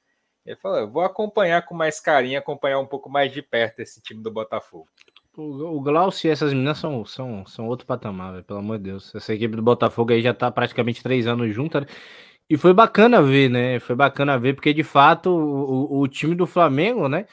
Ele 0.46 0.56
falou: 0.56 0.78
Eu 0.78 0.90
vou 0.90 1.02
acompanhar 1.02 1.66
com 1.66 1.74
mais 1.74 2.00
carinho, 2.00 2.38
acompanhar 2.38 2.78
um 2.78 2.86
pouco 2.86 3.10
mais 3.10 3.30
de 3.30 3.42
perto 3.42 3.80
esse 3.80 4.00
time 4.00 4.22
do 4.22 4.30
Botafogo. 4.30 4.88
O, 5.36 5.76
o 5.76 5.80
Glaucio 5.82 6.28
e 6.28 6.30
essas 6.30 6.52
meninas 6.52 6.78
são, 6.78 7.04
são, 7.04 7.46
são 7.46 7.68
outro 7.68 7.86
patamar, 7.86 8.32
véio, 8.32 8.44
pelo 8.44 8.60
amor 8.60 8.78
de 8.78 8.84
Deus. 8.84 9.14
Essa 9.14 9.34
equipe 9.34 9.54
do 9.54 9.62
Botafogo 9.62 10.12
aí 10.12 10.22
já 10.22 10.32
tá 10.32 10.50
praticamente 10.50 11.02
três 11.02 11.26
anos 11.26 11.54
junta. 11.54 11.86
E 12.50 12.56
foi 12.56 12.72
bacana 12.72 13.22
ver, 13.22 13.50
né? 13.50 13.78
Foi 13.78 13.94
bacana 13.94 14.38
ver, 14.38 14.54
porque 14.54 14.72
de 14.72 14.82
fato 14.82 15.30
o, 15.30 16.00
o 16.00 16.08
time 16.08 16.34
do 16.34 16.46
Flamengo, 16.46 17.08
né? 17.08 17.26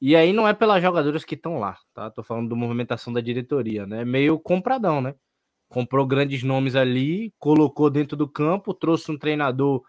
E 0.00 0.16
aí 0.16 0.32
não 0.32 0.46
é 0.46 0.52
pelas 0.52 0.82
jogadoras 0.82 1.24
que 1.24 1.34
estão 1.36 1.58
lá, 1.58 1.78
tá? 1.94 2.10
Tô 2.10 2.22
falando 2.22 2.48
da 2.48 2.56
movimentação 2.56 3.12
da 3.12 3.20
diretoria, 3.20 3.86
né? 3.86 4.04
Meio 4.04 4.38
compradão, 4.38 5.00
né? 5.00 5.14
Comprou 5.68 6.06
grandes 6.06 6.42
nomes 6.42 6.76
ali, 6.76 7.32
colocou 7.38 7.90
dentro 7.90 8.16
do 8.16 8.28
campo, 8.28 8.74
trouxe 8.74 9.10
um 9.10 9.18
treinador 9.18 9.82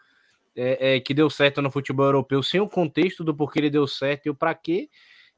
é, 0.55 0.95
é, 0.95 0.99
que 0.99 1.13
deu 1.13 1.29
certo 1.29 1.61
no 1.61 1.71
futebol 1.71 2.05
europeu 2.05 2.41
sem 2.43 2.59
o 2.61 2.69
contexto 2.69 3.23
do 3.23 3.35
porquê 3.35 3.59
ele 3.59 3.69
deu 3.69 3.87
certo 3.87 4.27
e 4.27 4.29
o 4.29 4.35
para 4.35 4.53
quê. 4.55 4.89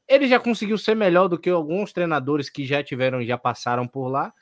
Ele 0.08 0.28
já 0.28 0.40
conseguiu 0.40 0.78
ser 0.78 0.94
melhor 0.94 1.28
do 1.28 1.38
que 1.38 1.50
alguns 1.50 1.92
treinadores 1.92 2.50
que 2.50 2.64
já 2.66 2.82
tiveram, 2.82 3.22
já 3.24 3.38
passaram 3.38 3.86
por 3.88 4.08
lá 4.08 4.32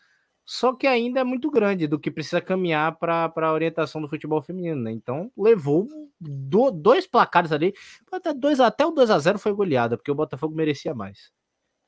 só 0.50 0.72
que 0.72 0.86
ainda 0.86 1.20
é 1.20 1.24
muito 1.24 1.50
grande 1.50 1.86
do 1.86 1.98
que 1.98 2.10
precisa 2.10 2.40
caminhar 2.40 2.96
para 2.96 3.30
a 3.36 3.52
orientação 3.52 4.00
do 4.00 4.08
futebol 4.08 4.40
feminino, 4.40 4.80
né? 4.80 4.90
Então 4.90 5.30
levou 5.36 5.86
do, 6.18 6.70
dois 6.70 7.06
placares 7.06 7.52
ali, 7.52 7.74
até, 8.10 8.32
dois, 8.32 8.58
até 8.58 8.86
o 8.86 8.90
2 8.90 9.10
a 9.10 9.18
0 9.18 9.38
foi 9.38 9.52
goleada, 9.52 9.98
porque 9.98 10.10
o 10.10 10.14
Botafogo 10.14 10.54
merecia 10.56 10.94
mais. 10.94 11.30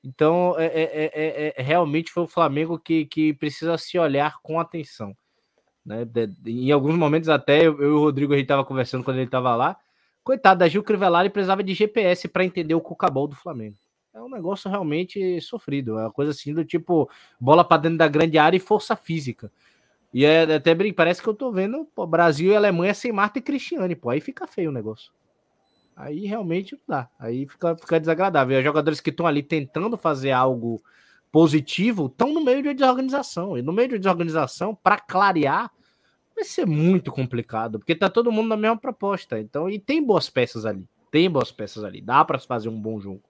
Então 0.05 0.57
é, 0.59 0.67
é, 0.67 0.83
é, 0.93 1.55
é, 1.57 1.63
realmente 1.63 2.13
foi 2.13 2.25
o 2.25 2.29
Flamengo 2.29 2.79
que, 2.79 3.07
que 3.07 3.33
precisa 3.33 3.79
se 3.79 3.99
olhar 3.99 4.37
com 4.43 4.61
atenção. 4.61 5.17
Né? 5.83 6.05
De, 6.05 6.27
de, 6.27 6.51
em 6.51 6.71
alguns 6.71 6.97
momentos, 6.97 7.31
até 7.31 7.61
eu, 7.67 7.81
eu 7.81 7.89
e 7.89 7.93
o 7.93 8.01
Rodrigo 8.01 8.35
a 8.35 8.37
gente 8.37 8.45
estava 8.45 8.63
conversando 8.63 9.03
quando 9.03 9.17
ele 9.17 9.25
estava 9.25 9.57
lá. 9.57 9.75
Coitado, 10.23 10.59
da 10.59 10.69
Gil 10.69 10.83
Crivellari 10.83 11.31
precisava 11.31 11.63
de 11.63 11.73
GPS 11.73 12.29
para 12.29 12.45
entender 12.45 12.75
o 12.75 12.81
cucabol 12.83 13.27
do 13.27 13.35
Flamengo 13.35 13.79
é 14.15 14.21
um 14.21 14.29
negócio 14.29 14.71
realmente 14.71 15.41
sofrido. 15.41 15.99
É 15.99 16.03
uma 16.03 16.13
coisa 16.13 16.33
assim 16.33 16.53
do 16.53 16.65
tipo 16.65 17.09
bola 17.41 17.65
para 17.65 17.83
dentro 17.83 17.99
da 17.99 18.09
grande 18.09 18.39
área 18.39 18.57
e 18.57 18.61
força 18.61 18.97
física. 18.97 19.51
E 20.13 20.25
é 20.25 20.55
até 20.55 20.75
parece 20.93 21.23
que 21.23 21.29
eu 21.29 21.35
tô 21.35 21.53
vendo 21.53 21.85
pô, 21.95 22.07
Brasil 22.07 22.51
e 22.53 22.57
Alemanha 22.57 22.93
sem 22.93 23.13
Marta 23.13 23.39
e 23.39 23.43
Cristiane, 23.43 23.95
pô, 23.95 24.11
aí 24.11 24.21
fica 24.21 24.47
feio 24.47 24.71
o 24.71 24.73
negócio. 24.73 25.13
Aí 25.95 26.27
realmente 26.27 26.75
não 26.75 26.97
dá. 26.97 27.09
Aí 27.19 27.47
fica, 27.47 27.77
fica 27.77 28.01
desagradável. 28.01 28.57
E 28.57 28.59
os 28.59 28.65
jogadores 28.65 29.01
que 29.01 29.11
estão 29.11 29.27
ali 29.27 29.43
tentando 29.43 29.97
fazer 29.97 30.33
algo 30.33 30.83
positivo 31.31 32.07
estão 32.07 32.33
no 32.33 32.43
meio 32.43 32.63
de 32.63 32.75
desorganização. 32.75 33.57
E 33.57 33.63
no 33.63 33.73
meio 33.73 33.89
de 33.89 33.99
desorganização, 33.99 34.75
para 34.75 34.99
clarear, 34.99 35.71
vai 36.35 36.45
ser 36.45 36.67
muito 36.67 37.13
complicado, 37.13 37.79
porque 37.79 37.95
tá 37.95 38.09
todo 38.09 38.33
mundo 38.33 38.49
na 38.49 38.57
mesma 38.57 38.79
proposta. 38.79 39.39
Então, 39.39 39.69
e 39.69 39.79
tem 39.79 40.05
boas 40.05 40.31
peças 40.31 40.65
ali. 40.65 40.89
Tem 41.11 41.31
boas 41.31 41.53
peças 41.53 41.85
ali. 41.85 42.01
Dá 42.01 42.25
para 42.25 42.39
fazer 42.39 42.71
um 42.71 42.81
bom 42.81 42.99
jogo. 42.99 43.23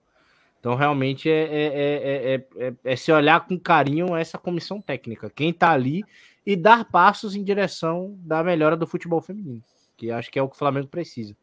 Então, 0.60 0.74
realmente, 0.74 1.28
é, 1.28 1.42
é, 1.42 2.44
é, 2.54 2.74
é, 2.84 2.96
se 2.96 3.10
olhar 3.10 3.46
com 3.46 3.58
carinho 3.58 4.14
essa 4.14 4.36
comissão 4.36 4.78
técnica, 4.80 5.30
quem 5.30 5.50
está 5.50 5.70
ali 5.70 6.04
e 6.44 6.54
dar 6.54 6.84
passos 6.84 7.34
em 7.34 7.42
direção 7.42 8.14
da 8.18 8.44
melhora 8.44 8.76
do 8.76 8.86
futebol 8.86 9.22
feminino, 9.22 9.64
que 9.96 10.10
acho 10.10 10.30
que 10.30 10.38
é 10.38 10.42
o 10.42 10.48
que 10.48 10.54
o 10.54 10.58
Flamengo 10.58 10.86
precisa. 10.86 11.34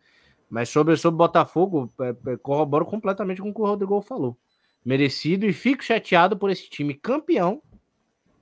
Mas 0.47 0.69
sobre, 0.69 0.93
o 0.93 1.11
Botafogo, 1.11 1.91
corroboro 2.43 2.85
completamente 2.85 3.41
com 3.41 3.49
o 3.49 3.53
que 3.53 3.61
o 3.61 3.65
Rodrigo 3.65 4.01
falou. 4.01 4.37
Merecido 4.85 5.45
e 5.45 5.51
fico 5.51 5.83
chateado 5.83 6.37
por 6.37 6.51
esse 6.51 6.69
time 6.69 6.93
campeão 6.93 7.61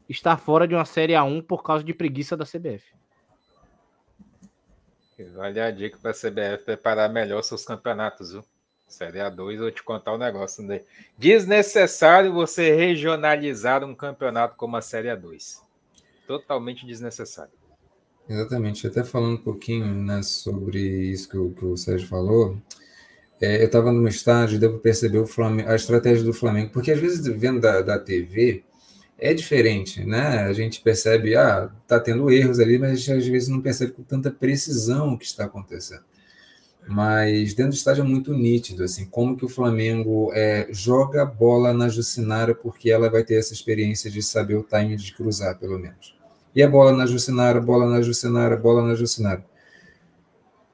estar 0.08 0.38
fora 0.38 0.68
de 0.68 0.76
uma 0.76 0.86
Série 0.86 1.14
A1 1.14 1.42
por 1.42 1.64
causa 1.64 1.84
de 1.84 1.94
preguiça 1.94 2.38
da 2.38 2.46
CBF. 2.46 2.94
Vale 5.34 5.60
a 5.62 5.72
dica 5.72 5.98
para 5.98 6.12
a 6.12 6.14
CBF 6.14 6.66
preparar 6.66 7.10
melhor 7.10 7.42
seus 7.42 7.64
campeonatos, 7.66 8.34
viu? 8.34 8.44
Série 8.88 9.20
A2, 9.20 9.58
vou 9.58 9.72
te 9.72 9.84
contar 9.84 10.14
um 10.14 10.18
negócio. 10.18 10.64
Né? 10.64 10.82
Desnecessário 11.18 12.32
você 12.34 12.74
regionalizar 12.74 13.84
um 13.84 13.96
campeonato 13.96 14.56
como 14.56 14.78
a 14.78 14.82
Série 14.82 15.10
A2. 15.10 15.60
Totalmente 16.28 16.86
desnecessário. 16.86 17.52
Exatamente. 18.28 18.88
Até 18.88 19.04
falando 19.04 19.36
um 19.36 19.44
pouquinho 19.44 19.86
né, 19.86 20.22
sobre 20.24 20.80
isso 20.80 21.30
que 21.30 21.38
o, 21.38 21.52
que 21.52 21.66
o 21.66 21.78
Sérgio 21.78 22.08
falou, 22.08 22.58
é, 23.42 23.62
eu 23.62 23.66
estava 23.66 23.92
no 23.92 24.08
estádio 24.08 24.56
e 24.56 24.60
deu 24.60 24.72
para 24.72 24.80
perceber 24.80 25.20
o 25.20 25.28
Flamengo, 25.28 25.70
a 25.70 25.76
estratégia 25.76 26.24
do 26.24 26.34
Flamengo, 26.34 26.72
porque 26.72 26.92
às 26.92 27.00
vezes 27.00 27.26
vendo 27.28 27.60
da, 27.60 27.82
da 27.82 28.00
TV 28.00 28.64
é 29.18 29.34
diferente, 29.34 30.04
né? 30.04 30.40
A 30.40 30.54
gente 30.54 30.82
percebe, 30.82 31.36
ah, 31.36 31.70
tá 31.88 32.00
tendo 32.00 32.30
erros 32.32 32.60
ali, 32.60 32.78
mas 32.80 32.92
a 32.92 32.96
gente 32.96 33.12
às 33.12 33.28
vezes 33.28 33.50
não 33.50 33.62
percebe 33.62 33.92
com 33.92 34.04
tanta 34.04 34.32
precisão 34.32 35.14
o 35.14 35.18
que 35.18 35.26
está 35.26 35.46
acontecendo 35.46 36.04
mas 36.88 37.54
dentro 37.54 37.72
do 37.72 37.76
estádio 37.76 38.04
é 38.04 38.08
muito 38.08 38.32
nítido, 38.34 38.84
assim, 38.84 39.06
como 39.06 39.36
que 39.36 39.44
o 39.44 39.50
Flamengo 39.50 40.32
é, 40.34 40.68
joga 40.70 41.26
bola 41.26 41.74
na 41.74 41.90
Jucinara, 41.90 42.54
porque 42.54 42.92
ela 42.92 43.10
vai 43.10 43.24
ter 43.24 43.36
essa 43.36 43.54
experiência 43.54 44.10
de 44.12 44.22
saber 44.22 44.56
o 44.56 44.64
time 44.64 44.96
de 44.96 45.14
cruzar, 45.14 45.58
pelo 45.58 45.80
menos. 45.80 46.16
E 46.56 46.62
a 46.62 46.70
bola 46.70 46.94
na 46.94 47.06
Jucinara, 47.06 47.60
bola 47.60 47.90
na 47.90 48.02
Jucinara, 48.02 48.56
bola 48.56 48.88
na 48.88 48.94
Jucinara. 48.94 49.44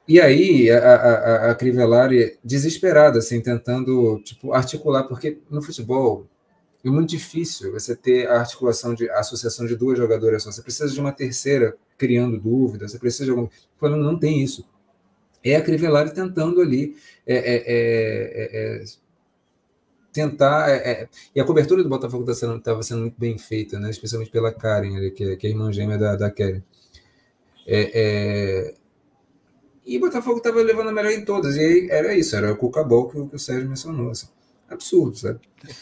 E 0.06 0.20
aí 0.20 0.70
a, 0.70 0.94
a, 0.94 1.50
a 1.50 1.54
Crivellari 1.54 2.38
desesperada, 2.44 3.18
assim, 3.18 3.40
tentando 3.40 4.20
tipo, 4.22 4.52
articular, 4.52 5.04
porque 5.04 5.38
no 5.50 5.62
futebol 5.62 6.26
é 6.84 6.90
muito 6.90 7.10
difícil 7.10 7.72
você 7.72 7.96
ter 7.96 8.28
a 8.28 8.40
articulação 8.40 8.94
de 8.94 9.08
a 9.08 9.20
associação 9.20 9.64
de 9.64 9.76
duas 9.76 9.96
jogadoras 9.96 10.42
só. 10.42 10.52
Você 10.52 10.60
precisa 10.60 10.92
de 10.92 11.00
uma 11.00 11.12
terceira 11.12 11.76
criando 11.96 12.38
dúvidas, 12.38 12.90
você 12.90 12.98
precisa 12.98 13.24
de 13.24 13.30
algum. 13.30 13.44
O 13.44 13.50
Flamengo 13.78 14.02
não 14.02 14.18
tem 14.18 14.42
isso 14.42 14.66
é 15.44 15.56
a 15.56 15.62
Crivellari 15.62 16.14
tentando 16.14 16.60
ali 16.60 16.96
é, 17.26 17.36
é, 17.36 17.56
é, 17.66 18.82
é 18.82 18.84
tentar. 20.12 20.70
É, 20.70 21.08
e 21.34 21.40
a 21.40 21.44
cobertura 21.44 21.82
do 21.82 21.88
Botafogo 21.88 22.30
estava 22.30 22.60
tá 22.60 22.72
sendo, 22.72 22.82
sendo, 22.82 23.00
muito 23.00 23.18
bem 23.18 23.38
feita, 23.38 23.80
né? 23.80 23.90
especialmente 23.90 24.30
pela 24.30 24.52
Karen, 24.52 24.96
ali, 24.96 25.10
que, 25.10 25.36
que 25.36 25.46
é 25.46 25.50
a 25.50 25.52
irmã 25.52 25.72
gêmea 25.72 25.98
da, 25.98 26.16
da 26.16 26.30
Karen. 26.30 26.62
E 29.84 29.96
o 29.96 30.00
Botafogo 30.00 30.38
estava 30.38 30.62
levando 30.62 30.88
a 30.88 30.92
melhor 30.92 31.12
em 31.12 31.24
todas. 31.24 31.56
E 31.56 31.88
era 31.90 32.14
isso, 32.14 32.36
era 32.36 32.52
o 32.52 32.56
Cucabol 32.56 33.08
que, 33.08 33.28
que 33.28 33.36
o 33.36 33.38
Sérgio 33.38 33.68
mencionou. 33.68 34.10
Assim. 34.10 34.28
Absurdo, 34.68 35.16
sabe? 35.16 35.40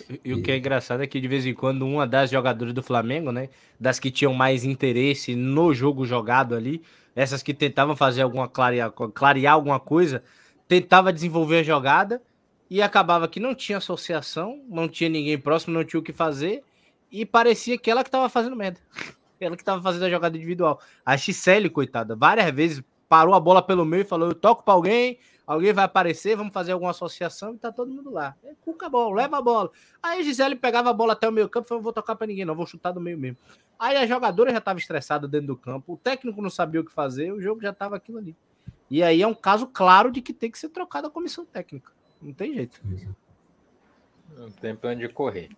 E, 0.08 0.20
e 0.24 0.34
o 0.34 0.42
que 0.42 0.50
é 0.50 0.56
engraçado 0.56 1.02
é 1.02 1.06
que 1.06 1.20
de 1.20 1.28
vez 1.28 1.46
em 1.46 1.54
quando 1.54 1.86
uma 1.86 2.06
das 2.06 2.30
jogadoras 2.30 2.74
do 2.74 2.82
Flamengo, 2.82 3.30
né? 3.30 3.48
Das 3.78 4.00
que 4.00 4.10
tinham 4.10 4.34
mais 4.34 4.64
interesse 4.64 5.36
no 5.36 5.72
jogo 5.72 6.04
jogado 6.04 6.54
ali, 6.54 6.82
essas 7.14 7.42
que 7.42 7.52
tentavam 7.52 7.96
fazer 7.96 8.22
alguma 8.22 8.48
clarear, 8.48 8.90
clarear 8.90 9.54
alguma 9.54 9.80
coisa, 9.80 10.22
tentava 10.68 11.12
desenvolver 11.12 11.58
a 11.58 11.62
jogada 11.62 12.22
e 12.68 12.80
acabava 12.80 13.26
que 13.26 13.40
não 13.40 13.54
tinha 13.54 13.78
associação, 13.78 14.62
não 14.68 14.88
tinha 14.88 15.10
ninguém 15.10 15.38
próximo, 15.38 15.74
não 15.74 15.84
tinha 15.84 15.98
o 15.98 16.02
que 16.02 16.12
fazer 16.12 16.62
e 17.10 17.26
parecia 17.26 17.76
que 17.76 17.90
ela 17.90 18.02
que 18.02 18.08
estava 18.08 18.28
fazendo 18.28 18.56
merda. 18.56 18.80
Ela 19.40 19.56
que 19.56 19.62
estava 19.62 19.80
fazendo 19.80 20.04
a 20.04 20.10
jogada 20.10 20.36
individual. 20.36 20.78
A 21.02 21.16
Xicele, 21.16 21.70
coitada, 21.70 22.14
várias 22.14 22.50
vezes 22.50 22.84
parou 23.08 23.34
a 23.34 23.40
bola 23.40 23.62
pelo 23.62 23.86
meio 23.86 24.02
e 24.02 24.04
falou: 24.04 24.28
Eu 24.28 24.34
toco 24.34 24.62
para 24.62 24.74
alguém, 24.74 25.18
alguém 25.52 25.72
vai 25.72 25.84
aparecer, 25.84 26.36
vamos 26.36 26.52
fazer 26.52 26.72
alguma 26.72 26.92
associação 26.92 27.54
e 27.54 27.58
tá 27.58 27.72
todo 27.72 27.92
mundo 27.92 28.10
lá. 28.10 28.36
É, 28.44 28.52
cuca 28.60 28.86
a 28.86 28.88
bola, 28.88 29.14
leva 29.16 29.38
a 29.38 29.42
bola. 29.42 29.70
Aí 30.02 30.22
Gisele 30.22 30.54
pegava 30.54 30.90
a 30.90 30.92
bola 30.92 31.14
até 31.14 31.28
o 31.28 31.32
meio 31.32 31.48
campo 31.48 31.66
e 31.66 31.68
falou: 31.68 31.82
vou 31.82 31.92
tocar 31.92 32.14
para 32.14 32.26
ninguém, 32.26 32.44
não, 32.44 32.54
vou 32.54 32.66
chutar 32.66 32.92
do 32.92 33.00
meio 33.00 33.18
mesmo. 33.18 33.36
Aí 33.78 33.96
a 33.96 34.06
jogadora 34.06 34.52
já 34.52 34.58
estava 34.58 34.78
estressada 34.78 35.26
dentro 35.26 35.48
do 35.48 35.56
campo, 35.56 35.94
o 35.94 35.96
técnico 35.96 36.40
não 36.40 36.50
sabia 36.50 36.80
o 36.80 36.84
que 36.84 36.92
fazer, 36.92 37.32
o 37.32 37.40
jogo 37.40 37.60
já 37.60 37.70
estava 37.70 37.96
aquilo 37.96 38.18
ali. 38.18 38.36
E 38.88 39.02
aí 39.02 39.22
é 39.22 39.26
um 39.26 39.34
caso 39.34 39.66
claro 39.66 40.10
de 40.10 40.20
que 40.20 40.32
tem 40.32 40.50
que 40.50 40.58
ser 40.58 40.68
trocada 40.68 41.08
a 41.08 41.10
comissão 41.10 41.44
técnica. 41.44 41.92
Não 42.20 42.32
tem 42.32 42.54
jeito. 42.54 42.80
Não 44.36 44.50
tem 44.50 44.76
pra 44.76 44.90
onde 44.90 45.08
correr. 45.08 45.50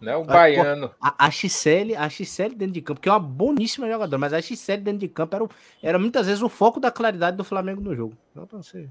Não 0.00 0.12
é 0.12 0.16
o 0.16 0.24
baiano. 0.24 0.90
A, 1.00 1.26
a 1.26 1.30
Xicele, 1.30 1.94
a 1.94 2.08
Xicele 2.08 2.54
dentro 2.54 2.72
de 2.72 2.80
campo, 2.80 3.00
que 3.00 3.08
é 3.08 3.12
uma 3.12 3.20
boníssima 3.20 3.86
jogadora, 3.86 4.18
mas 4.18 4.32
a 4.32 4.40
Xicele 4.40 4.82
dentro 4.82 5.00
de 5.00 5.08
campo 5.08 5.36
era, 5.36 5.48
era 5.82 5.98
muitas 5.98 6.26
vezes 6.26 6.42
o 6.42 6.48
foco 6.48 6.80
da 6.80 6.90
claridade 6.90 7.36
do 7.36 7.44
Flamengo 7.44 7.82
no 7.82 7.94
jogo. 7.94 8.16
Não 8.34 8.46
pra 8.46 8.58
você. 8.58 8.88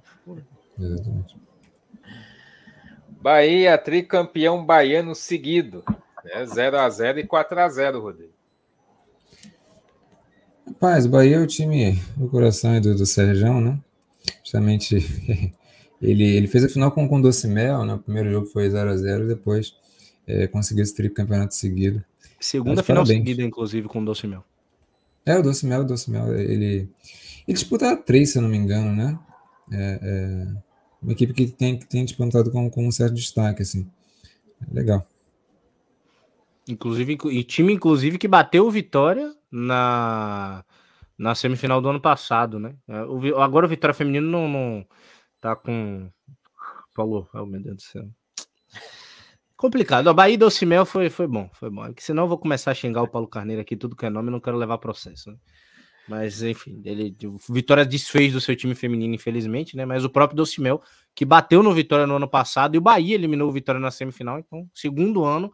Exatamente. 0.78 1.36
Bahia, 3.22 3.78
tricampeão 3.78 4.64
baiano 4.64 5.16
seguido. 5.16 5.84
Né? 6.24 6.46
0x0 6.46 7.18
e 7.18 7.28
4x0, 7.28 8.00
Rodrigo. 8.00 8.34
Rapaz, 10.68 11.08
Bahia 11.08 11.38
é 11.38 11.40
o 11.40 11.48
time 11.48 12.00
do 12.16 12.30
coração 12.30 12.76
e 12.76 12.80
do, 12.80 12.96
do 12.96 13.06
Sérgio, 13.06 13.60
né? 13.60 13.80
Justamente 14.44 14.96
ele, 16.00 16.24
ele 16.24 16.48
fez 16.48 16.64
a 16.64 16.70
final 16.70 16.92
com, 16.92 17.10
com 17.10 17.20
Doce 17.20 17.48
Mel, 17.48 17.84
né? 17.84 17.96
O 17.96 18.00
primeiro 18.00 18.32
jogo 18.32 18.46
foi 18.46 18.70
0x0, 18.70 19.28
depois 19.28 19.74
é, 20.30 20.48
conseguiu 20.48 20.84
esse 20.84 20.96
tricampeonato 20.96 21.56
seguido. 21.56 22.04
Segunda 22.40 22.84
final 22.84 23.04
parabéns. 23.04 23.28
seguida, 23.28 23.44
inclusive, 23.44 23.88
com 23.88 24.02
o 24.02 24.06
Doce 24.06 24.28
Mel. 24.28 24.46
É, 25.26 25.38
o 25.38 25.42
Doce 25.42 25.66
Mel, 25.66 25.82
o 25.82 25.84
Doce 25.84 26.10
Mel, 26.10 26.34
ele, 26.38 26.90
ele 27.48 27.54
disputa 27.54 27.98
três, 27.98 28.32
se 28.32 28.38
eu 28.38 28.44
não 28.44 28.50
me 28.50 28.58
engano, 28.58 28.96
né? 28.96 29.20
É, 29.72 30.00
é 30.02 30.48
uma 31.02 31.12
equipe 31.12 31.34
que 31.34 31.48
tem, 31.48 31.78
que 31.78 31.88
tem 31.88 32.06
disputado 32.06 32.52
com, 32.52 32.70
com 32.70 32.88
um 32.88 32.92
certo 32.92 33.16
destaque, 33.16 33.64
assim. 33.64 33.90
Legal. 34.72 35.06
Inclusive, 36.68 37.18
e 37.32 37.44
time, 37.44 37.74
inclusive, 37.74 38.18
que 38.18 38.28
bateu 38.28 38.68
o 38.68 38.72
Vitória 38.72 39.34
na, 39.52 40.64
na 41.18 41.34
semifinal 41.34 41.82
do 41.82 41.90
ano 41.90 42.00
passado, 42.00 42.60
né? 42.60 42.76
É, 42.88 43.04
o, 43.04 43.42
agora 43.42 43.66
o 43.66 43.70
Vitória 43.70 43.94
Feminino 43.94 44.30
não, 44.30 44.48
não 44.48 44.86
tá 45.42 45.56
com. 45.56 46.10
Falou, 46.96 47.28
oh, 47.34 47.46
meu 47.46 47.62
Deus 47.62 47.78
do 47.78 47.82
céu. 47.82 48.10
Complicado. 49.60 50.10
A 50.10 50.14
Bahia 50.14 50.38
do 50.38 50.50
Cimel 50.50 50.86
foi, 50.86 51.10
foi 51.10 51.28
bom, 51.28 51.50
foi 51.52 51.70
bom. 51.70 51.84
Porque 51.88 52.02
senão 52.02 52.24
eu 52.24 52.30
vou 52.30 52.38
começar 52.38 52.72
a 52.72 52.74
xingar 52.74 53.04
o 53.04 53.10
Paulo 53.10 53.28
Carneiro 53.28 53.62
aqui, 53.62 53.76
tudo 53.76 53.94
que 53.94 54.06
é 54.06 54.10
nome, 54.10 54.32
não 54.32 54.40
quero 54.40 54.56
levar 54.56 54.78
processo. 54.78 55.32
Né? 55.32 55.38
Mas, 56.08 56.42
enfim, 56.42 56.82
ele, 56.86 57.14
Vitória 57.50 57.86
desfez 57.86 58.32
do 58.32 58.40
seu 58.40 58.56
time 58.56 58.74
feminino, 58.74 59.14
infelizmente, 59.14 59.76
né? 59.76 59.86
Mas 59.86 60.06
o 60.06 60.10
próprio 60.10 60.38
Docimel, 60.38 60.82
que 61.14 61.26
bateu 61.26 61.62
no 61.62 61.74
Vitória 61.74 62.08
no 62.08 62.16
ano 62.16 62.28
passado, 62.28 62.76
e 62.76 62.78
o 62.78 62.82
Bahia 62.82 63.16
eliminou 63.16 63.50
o 63.50 63.52
Vitória 63.52 63.82
na 63.82 63.92
semifinal. 63.92 64.40
Então, 64.40 64.66
segundo 64.74 65.26
ano, 65.26 65.52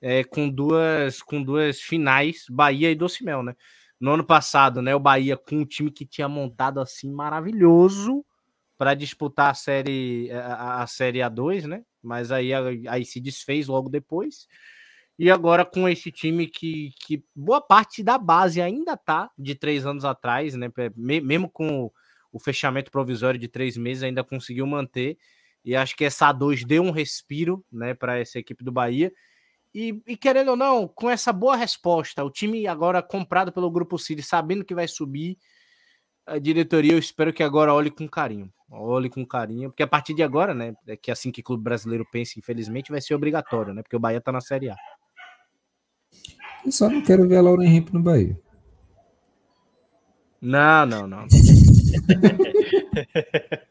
é, 0.00 0.22
com, 0.22 0.48
duas, 0.48 1.20
com 1.20 1.42
duas 1.42 1.80
finais, 1.80 2.44
Bahia 2.48 2.92
e 2.92 2.94
Docimel, 2.94 3.42
né? 3.42 3.56
No 3.98 4.12
ano 4.12 4.24
passado, 4.24 4.80
né? 4.80 4.94
O 4.94 5.00
Bahia 5.00 5.36
com 5.36 5.56
um 5.56 5.64
time 5.64 5.90
que 5.90 6.06
tinha 6.06 6.28
montado 6.28 6.78
assim 6.78 7.10
maravilhoso 7.10 8.24
para 8.78 8.94
disputar 8.94 9.50
a 9.50 9.54
série 9.54 10.30
a, 10.30 10.84
a 10.84 10.86
série 10.86 11.18
A2, 11.18 11.64
né? 11.64 11.82
Mas 12.02 12.30
aí, 12.30 12.50
aí 12.88 13.04
se 13.04 13.20
desfez 13.20 13.66
logo 13.66 13.88
depois. 13.88 14.46
E 15.18 15.30
agora 15.30 15.64
com 15.64 15.88
esse 15.88 16.12
time 16.12 16.46
que, 16.46 16.92
que 17.04 17.24
boa 17.34 17.60
parte 17.60 18.02
da 18.02 18.16
base 18.16 18.60
ainda 18.60 18.96
tá 18.96 19.30
de 19.36 19.54
três 19.54 19.84
anos 19.84 20.04
atrás, 20.04 20.54
né? 20.54 20.70
Mesmo 20.96 21.50
com 21.50 21.90
o 22.32 22.38
fechamento 22.38 22.90
provisório 22.90 23.38
de 23.38 23.48
três 23.48 23.76
meses, 23.76 24.02
ainda 24.02 24.22
conseguiu 24.22 24.66
manter. 24.66 25.18
E 25.64 25.74
acho 25.74 25.96
que 25.96 26.04
essa 26.04 26.32
A2 26.32 26.64
deu 26.64 26.82
um 26.82 26.90
respiro, 26.90 27.64
né, 27.70 27.94
para 27.94 28.18
essa 28.18 28.38
equipe 28.38 28.62
do 28.62 28.70
Bahia. 28.72 29.12
E, 29.74 30.00
e, 30.06 30.16
querendo 30.16 30.50
ou 30.50 30.56
não, 30.56 30.88
com 30.88 31.10
essa 31.10 31.32
boa 31.32 31.56
resposta, 31.56 32.24
o 32.24 32.30
time 32.30 32.66
agora 32.66 33.02
comprado 33.02 33.52
pelo 33.52 33.70
Grupo 33.70 33.98
City, 33.98 34.22
sabendo 34.22 34.64
que 34.64 34.74
vai 34.74 34.88
subir, 34.88 35.36
a 36.28 36.38
diretoria 36.38 36.92
eu 36.92 36.98
espero 36.98 37.32
que 37.32 37.42
agora 37.42 37.72
olhe 37.72 37.90
com 37.90 38.06
carinho. 38.06 38.52
Olhe 38.70 39.08
com 39.08 39.24
carinho, 39.24 39.70
porque 39.70 39.82
a 39.82 39.86
partir 39.86 40.12
de 40.12 40.22
agora, 40.22 40.52
né, 40.54 40.74
é 40.86 40.94
que 40.94 41.10
assim 41.10 41.32
que 41.32 41.40
o 41.40 41.44
clube 41.44 41.64
brasileiro 41.64 42.06
pensa, 42.12 42.38
infelizmente, 42.38 42.90
vai 42.90 43.00
ser 43.00 43.14
obrigatório, 43.14 43.72
né, 43.72 43.82
porque 43.82 43.96
o 43.96 44.00
Bahia 44.00 44.20
tá 44.20 44.30
na 44.30 44.42
Série 44.42 44.68
A. 44.68 44.76
Eu 46.64 46.70
só 46.70 46.88
não 46.90 47.00
quero 47.00 47.26
ver 47.26 47.36
a 47.36 47.42
Laura 47.42 47.64
Henrique 47.64 47.94
no 47.94 48.02
Bahia. 48.02 48.38
Não, 50.40 50.86
não, 50.86 51.06
não. 51.06 51.26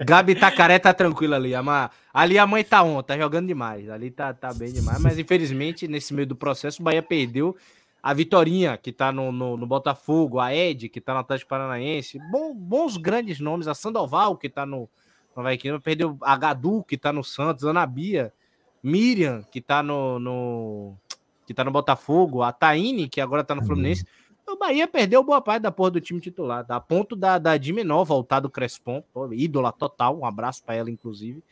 Gabi 0.05 0.35
Tacaré 0.35 0.79
tá 0.79 0.93
tranquila 0.93 1.35
ali. 1.37 1.53
A 1.55 1.91
Ali 2.13 2.37
a 2.37 2.47
mãe 2.47 2.63
tá 2.63 2.83
on, 2.83 3.01
tá 3.01 3.17
jogando 3.17 3.47
demais. 3.47 3.89
Ali 3.89 4.11
tá, 4.11 4.33
tá 4.33 4.53
bem 4.53 4.71
demais. 4.71 4.99
Mas 4.99 5.17
infelizmente, 5.17 5.87
nesse 5.87 6.13
meio 6.13 6.27
do 6.27 6.35
processo, 6.35 6.81
o 6.81 6.83
Bahia 6.83 7.01
perdeu 7.01 7.55
a 8.01 8.13
Vitorinha, 8.13 8.77
que 8.77 8.91
tá 8.91 9.11
no, 9.11 9.31
no, 9.31 9.57
no 9.57 9.67
Botafogo, 9.67 10.39
a 10.39 10.53
Ed, 10.53 10.89
que 10.89 11.01
tá 11.01 11.13
no 11.13 11.19
Atlético 11.19 11.49
Paranaense. 11.49 12.19
Bom, 12.31 12.53
bons 12.53 12.97
grandes 12.97 13.39
nomes. 13.39 13.67
A 13.67 13.73
Sandoval, 13.73 14.37
que 14.37 14.49
tá 14.49 14.65
no, 14.65 14.89
no 15.35 15.43
Vaikino. 15.43 15.81
Perdeu 15.81 16.17
a 16.21 16.37
Gadu, 16.37 16.83
que 16.83 16.97
tá 16.97 17.11
no 17.11 17.23
Santos. 17.23 17.65
Ana 17.65 17.85
Bia. 17.85 18.33
Miriam, 18.81 19.43
que 19.51 19.59
tá 19.59 19.83
no, 19.83 20.19
no 20.19 20.97
que 21.45 21.53
tá 21.53 21.63
no 21.63 21.71
Botafogo, 21.71 22.43
a 22.43 22.51
Taine, 22.51 23.07
que 23.07 23.21
agora 23.21 23.43
tá 23.43 23.55
no 23.55 23.65
Fluminense. 23.65 24.05
Uhum. 24.47 24.53
O 24.53 24.57
Bahia 24.57 24.87
perdeu 24.87 25.23
boa 25.23 25.41
parte 25.41 25.63
da 25.63 25.71
porra 25.71 25.91
do 25.91 26.01
time 26.01 26.21
titular, 26.21 26.65
a 26.69 26.79
ponto 26.79 27.15
da, 27.15 27.37
da 27.37 27.57
de 27.57 27.73
menor 27.73 28.05
voltar 28.05 28.39
do 28.39 28.49
Crespon, 28.49 29.03
ídola 29.31 29.73
total, 29.73 30.17
um 30.17 30.25
abraço 30.25 30.63
para 30.63 30.75
ela, 30.75 30.89
inclusive, 30.89 31.43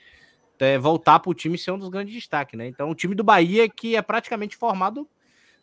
é, 0.59 0.77
voltar 0.77 1.19
para 1.19 1.30
o 1.30 1.34
time 1.34 1.57
ser 1.57 1.72
um 1.72 1.77
dos 1.77 1.89
grandes 1.89 2.13
destaques, 2.13 2.57
né? 2.57 2.67
Então, 2.67 2.89
o 2.89 2.95
time 2.95 3.13
do 3.13 3.23
Bahia 3.23 3.67
que 3.67 3.95
é 3.97 4.01
praticamente 4.01 4.55
formado, 4.55 5.07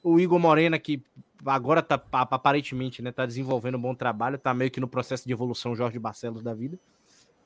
o 0.02 0.18
Igor 0.18 0.38
Morena, 0.38 0.78
que 0.78 1.02
agora 1.44 1.82
tá 1.82 2.02
aparentemente, 2.12 3.02
né, 3.02 3.12
tá 3.12 3.26
desenvolvendo 3.26 3.76
um 3.76 3.80
bom 3.80 3.94
trabalho, 3.94 4.38
tá 4.38 4.52
meio 4.54 4.70
que 4.70 4.80
no 4.80 4.88
processo 4.88 5.26
de 5.26 5.32
evolução 5.32 5.74
Jorge 5.74 5.98
Barcelos 5.98 6.42
da 6.42 6.54
vida. 6.54 6.78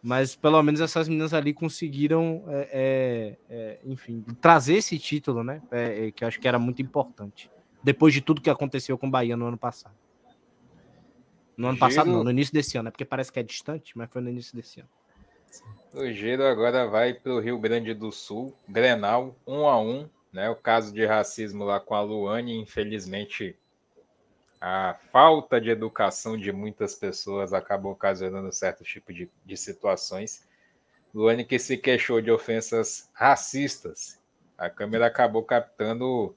Mas 0.02 0.36
pelo 0.36 0.62
menos 0.62 0.80
essas 0.80 1.08
meninas 1.08 1.34
ali 1.34 1.52
conseguiram, 1.52 2.44
é, 2.48 2.68
é, 2.70 3.36
é, 3.48 3.80
enfim, 3.84 4.24
trazer 4.40 4.74
esse 4.74 4.98
título, 4.98 5.42
né? 5.42 5.60
É, 5.70 6.06
é, 6.06 6.10
que 6.10 6.22
eu 6.22 6.28
acho 6.28 6.38
que 6.38 6.46
era 6.46 6.58
muito 6.58 6.80
importante. 6.80 7.50
Depois 7.82 8.12
de 8.14 8.20
tudo 8.20 8.40
que 8.40 8.50
aconteceu 8.50 8.96
com 8.96 9.08
o 9.08 9.10
Bahia 9.10 9.36
no 9.36 9.46
ano 9.46 9.58
passado. 9.58 9.94
No 11.56 11.68
ano 11.68 11.76
Giro... 11.76 11.86
passado, 11.86 12.10
não, 12.10 12.22
no 12.22 12.30
início 12.30 12.52
desse 12.52 12.76
ano, 12.76 12.84
né? 12.84 12.90
Porque 12.90 13.04
parece 13.04 13.32
que 13.32 13.40
é 13.40 13.42
distante, 13.42 13.96
mas 13.96 14.08
foi 14.10 14.20
no 14.20 14.28
início 14.28 14.54
desse 14.54 14.80
ano. 14.80 14.88
O 15.94 16.12
Giro 16.12 16.44
agora 16.44 16.86
vai 16.86 17.14
para 17.14 17.32
o 17.32 17.40
Rio 17.40 17.58
Grande 17.58 17.94
do 17.94 18.12
Sul, 18.12 18.54
Grenal, 18.68 19.34
um 19.46 19.66
a 19.66 19.80
um, 19.80 20.08
né? 20.36 20.50
O 20.50 20.54
caso 20.54 20.92
de 20.92 21.06
racismo 21.06 21.64
lá 21.64 21.80
com 21.80 21.94
a 21.94 22.02
Luane, 22.02 22.60
infelizmente 22.60 23.56
a 24.60 24.94
falta 25.10 25.58
de 25.58 25.70
educação 25.70 26.36
de 26.36 26.52
muitas 26.52 26.94
pessoas 26.94 27.54
acabou 27.54 27.92
ocasionando 27.92 28.52
certo 28.52 28.84
tipo 28.84 29.14
de, 29.14 29.30
de 29.46 29.56
situações. 29.56 30.46
Luane 31.14 31.42
que 31.42 31.58
se 31.58 31.78
queixou 31.78 32.20
de 32.20 32.30
ofensas 32.30 33.08
racistas. 33.14 34.20
A 34.58 34.68
câmera 34.68 35.06
acabou 35.06 35.42
captando 35.42 36.34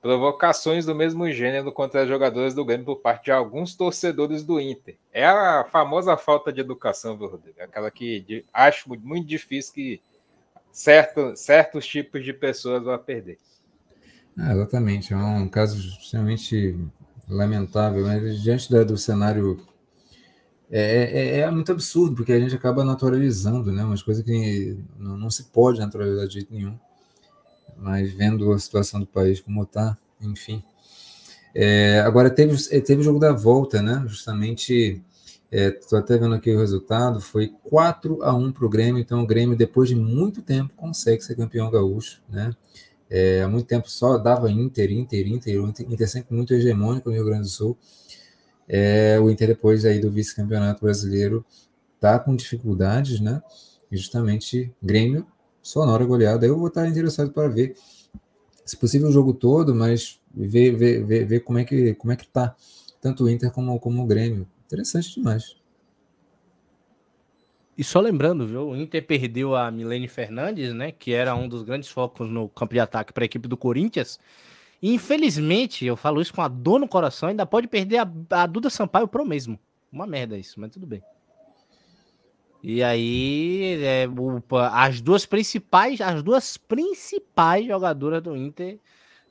provocações 0.00 0.86
do 0.86 0.94
mesmo 0.94 1.30
gênero 1.30 1.70
contra 1.72 2.04
os 2.04 2.08
jogadores 2.08 2.54
do 2.54 2.64
Grêmio 2.64 2.86
por 2.86 2.96
parte 2.96 3.26
de 3.26 3.32
alguns 3.32 3.74
torcedores 3.74 4.42
do 4.44 4.58
Inter. 4.58 4.96
É 5.12 5.26
a 5.26 5.64
famosa 5.70 6.16
falta 6.16 6.50
de 6.50 6.60
educação, 6.62 7.18
viu, 7.18 7.28
Rodrigo? 7.28 7.60
Aquela 7.60 7.90
que 7.90 8.46
acho 8.50 8.88
muito 8.88 9.26
difícil 9.26 9.74
que 9.74 10.00
certo, 10.76 11.34
certos 11.34 11.86
tipos 11.86 12.22
de 12.22 12.34
pessoas 12.34 12.84
vão 12.84 12.98
perder. 12.98 13.38
Ah, 14.38 14.52
exatamente, 14.52 15.14
é 15.14 15.16
um 15.16 15.48
caso 15.48 15.78
extremamente 15.78 16.78
lamentável, 17.26 18.04
mas 18.04 18.42
diante 18.42 18.70
da, 18.70 18.84
do 18.84 18.98
cenário 18.98 19.58
é, 20.70 21.38
é, 21.38 21.38
é, 21.38 21.50
muito 21.50 21.72
absurdo, 21.72 22.14
porque 22.14 22.32
a 22.32 22.38
gente 22.38 22.54
acaba 22.54 22.84
naturalizando, 22.84 23.72
né? 23.72 23.84
Umas 23.84 24.02
coisas 24.02 24.22
que 24.22 24.76
não, 24.98 25.16
não, 25.16 25.30
se 25.30 25.44
pode 25.44 25.80
naturalizar 25.80 26.26
de 26.26 26.34
jeito 26.34 26.52
nenhum. 26.52 26.78
Mas 27.78 28.12
vendo 28.12 28.52
a 28.52 28.58
situação 28.58 29.00
do 29.00 29.06
país 29.06 29.40
como 29.40 29.62
está, 29.62 29.96
enfim. 30.20 30.62
É, 31.54 32.00
agora 32.00 32.28
teve, 32.28 32.54
teve 32.82 33.00
o 33.00 33.04
jogo 33.04 33.18
da 33.18 33.32
volta, 33.32 33.80
né? 33.80 34.04
Justamente, 34.06 35.02
estou 35.50 35.98
é, 35.98 36.02
até 36.02 36.18
vendo 36.18 36.34
aqui 36.34 36.52
o 36.52 36.58
resultado, 36.58 37.20
foi 37.20 37.52
4 37.64 38.22
a 38.22 38.34
1 38.34 38.52
para 38.52 38.66
o 38.66 38.68
Grêmio, 38.68 39.00
então 39.00 39.22
o 39.22 39.26
Grêmio, 39.26 39.56
depois 39.56 39.88
de 39.88 39.94
muito 39.94 40.42
tempo, 40.42 40.74
consegue 40.74 41.22
ser 41.22 41.36
campeão 41.36 41.70
gaúcho, 41.70 42.22
né? 42.28 42.52
É, 43.08 43.42
há 43.42 43.48
muito 43.48 43.66
tempo 43.66 43.88
só 43.88 44.18
dava 44.18 44.50
Inter, 44.50 44.90
Inter, 44.90 45.28
Inter, 45.28 45.62
o 45.62 45.68
Inter 45.68 46.08
sempre 46.08 46.34
muito 46.34 46.52
hegemônico 46.52 47.08
no 47.08 47.14
Rio 47.14 47.24
Grande 47.24 47.42
do 47.42 47.48
Sul. 47.48 47.78
É, 48.68 49.18
o 49.20 49.30
Inter, 49.30 49.48
depois 49.48 49.84
aí 49.84 50.00
do 50.00 50.10
vice-campeonato 50.10 50.84
brasileiro, 50.84 51.44
tá 52.00 52.18
com 52.18 52.34
dificuldades, 52.34 53.20
né? 53.20 53.40
E 53.90 53.96
justamente 53.96 54.72
Grêmio, 54.82 55.24
sonora 55.62 56.04
goleada. 56.04 56.44
Eu 56.46 56.58
vou 56.58 56.68
estar 56.68 56.88
interessado 56.88 57.30
para 57.30 57.48
ver, 57.48 57.76
se 58.64 58.76
possível, 58.76 59.08
o 59.08 59.12
jogo 59.12 59.32
todo, 59.32 59.74
mas 59.74 60.20
ver, 60.34 60.72
ver, 60.74 61.04
ver, 61.04 61.24
ver 61.24 61.40
como, 61.40 61.58
é 61.58 61.64
que, 61.64 61.94
como 61.94 62.12
é 62.12 62.16
que 62.16 62.26
tá 62.26 62.56
tanto 63.00 63.24
o 63.24 63.30
Inter 63.30 63.52
como, 63.52 63.78
como 63.78 64.02
o 64.02 64.06
Grêmio. 64.06 64.48
Interessante 64.66 65.14
demais. 65.14 65.56
E 67.78 67.84
só 67.84 68.00
lembrando, 68.00 68.46
viu, 68.46 68.68
o 68.68 68.76
Inter 68.76 69.04
perdeu 69.06 69.54
a 69.54 69.70
Milene 69.70 70.08
Fernandes, 70.08 70.72
né, 70.72 70.90
que 70.90 71.12
era 71.12 71.34
um 71.34 71.46
dos 71.46 71.62
grandes 71.62 71.90
focos 71.90 72.28
no 72.28 72.48
campo 72.48 72.72
de 72.72 72.80
ataque 72.80 73.12
para 73.12 73.24
a 73.24 73.26
equipe 73.26 73.46
do 73.46 73.56
Corinthians. 73.56 74.18
E, 74.80 74.94
infelizmente, 74.94 75.84
eu 75.84 75.94
falo 75.96 76.20
isso 76.20 76.32
com 76.32 76.40
a 76.40 76.48
dor 76.48 76.80
no 76.80 76.88
coração, 76.88 77.28
ainda 77.28 77.44
pode 77.44 77.68
perder 77.68 77.98
a, 77.98 78.10
a 78.30 78.46
Duda 78.46 78.70
Sampaio 78.70 79.06
pro 79.06 79.26
mesmo. 79.26 79.58
Uma 79.92 80.06
merda 80.06 80.38
isso, 80.38 80.58
mas 80.58 80.70
tudo 80.70 80.86
bem. 80.86 81.02
E 82.62 82.82
aí, 82.82 83.78
é, 83.82 84.06
as 84.72 85.00
duas 85.00 85.26
principais, 85.26 86.00
as 86.00 86.22
duas 86.22 86.56
principais 86.56 87.66
jogadoras 87.66 88.22
do 88.22 88.34
Inter 88.34 88.78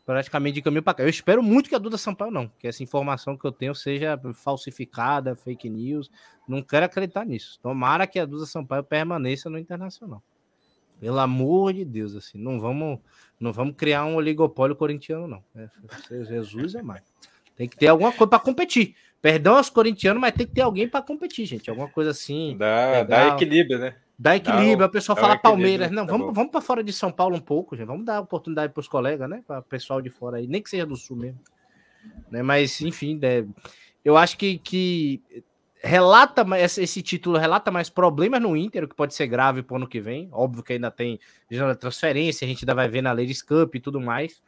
praticamente 0.06 0.56
de 0.56 0.62
caminho 0.62 0.84
para 0.84 0.94
cá. 0.94 1.04
Eu 1.04 1.10
espero 1.10 1.42
muito 1.42 1.68
que 1.68 1.76
a 1.76 1.80
Duda 1.80 1.98
Sampaio 1.98 2.32
não, 2.32 2.48
que 2.60 2.68
essa 2.68 2.84
informação 2.84 3.36
que 3.36 3.46
eu 3.46 3.52
tenho 3.52 3.74
seja 3.74 4.20
falsificada, 4.34 5.36
fake 5.36 5.70
news. 5.70 6.12
Não 6.48 6.62
quero 6.62 6.86
acreditar 6.86 7.26
nisso. 7.26 7.60
Tomara 7.62 8.06
que 8.06 8.20
a 8.20 8.26
Duda 8.26 8.46
Sampaio 8.46 8.84
permaneça 8.84 9.50
no 9.50 9.58
Internacional. 9.58 10.22
Pelo 11.00 11.20
amor 11.20 11.74
de 11.74 11.84
Deus, 11.84 12.16
assim, 12.16 12.38
não 12.38 12.60
vamos, 12.60 13.00
não 13.40 13.52
vamos 13.52 13.76
criar 13.76 14.06
um 14.06 14.16
oligopólio 14.16 14.76
corintiano, 14.76 15.28
não. 15.28 15.44
É, 15.56 15.68
Jesus 16.24 16.76
é 16.76 16.82
mais. 16.82 17.04
Tem 17.56 17.68
que 17.68 17.76
ter 17.76 17.88
alguma 17.88 18.12
coisa 18.12 18.28
para 18.28 18.40
competir. 18.40 18.96
Perdão 19.22 19.58
aos 19.58 19.70
corintianos, 19.70 20.22
mas 20.22 20.34
tem 20.34 20.46
que 20.46 20.54
ter 20.54 20.62
alguém 20.62 20.88
para 20.88 21.02
competir, 21.02 21.46
gente. 21.46 21.70
Alguma 21.70 21.90
coisa 21.90 22.12
assim. 22.12 22.56
Dá, 22.58 23.04
dá 23.04 23.28
equilíbrio, 23.30 23.80
né? 23.80 23.96
Dá 24.18 24.36
equilíbrio, 24.36 24.78
dá, 24.78 24.86
a 24.86 24.90
pessoa 24.90 25.16
fala 25.16 25.38
Palmeiras. 25.38 25.92
Não, 25.92 26.06
tá 26.06 26.12
vamos, 26.12 26.34
vamos 26.34 26.52
para 26.52 26.62
fora 26.62 26.84
de 26.84 26.94
São 26.94 27.12
Paulo 27.12 27.36
um 27.36 27.42
pouco, 27.42 27.76
gente. 27.76 27.88
Vamos 27.88 28.06
dar 28.06 28.22
oportunidade 28.22 28.72
para 28.72 28.80
os 28.80 28.88
colegas, 28.88 29.30
né? 29.30 29.44
Para 29.46 29.60
o 29.60 29.64
pessoal 29.64 30.02
de 30.02 30.10
fora 30.10 30.38
aí, 30.38 30.48
nem 30.48 30.62
que 30.62 30.70
seja 30.70 30.86
do 30.86 30.96
sul 30.96 31.18
mesmo. 31.18 31.40
Né? 32.32 32.42
Mas, 32.42 32.80
enfim, 32.82 33.20
né? 33.22 33.46
eu 34.04 34.16
acho 34.16 34.38
que, 34.38 34.58
que 34.60 35.22
relata 35.84 36.46
esse 36.60 37.02
título 37.02 37.38
relata 37.38 37.70
mais 37.72 37.90
problemas 37.90 38.42
no 38.42 38.56
Inter, 38.56 38.86
o 38.86 38.88
que 38.88 38.96
pode 38.96 39.14
ser 39.14 39.28
grave 39.28 39.62
para 39.62 39.74
o 39.74 39.78
ano 39.78 39.88
que 39.88 40.00
vem. 40.00 40.30
Óbvio 40.32 40.64
que 40.64 40.74
ainda 40.74 40.90
tem 40.90 41.20
transferência, 41.80 42.46
a 42.46 42.48
gente 42.48 42.64
ainda 42.64 42.74
vai 42.74 42.88
ver 42.88 43.02
na 43.02 43.12
Ladies 43.12 43.42
Cup 43.42 43.76
e 43.76 43.80
tudo 43.80 44.00
mais. 44.00 44.42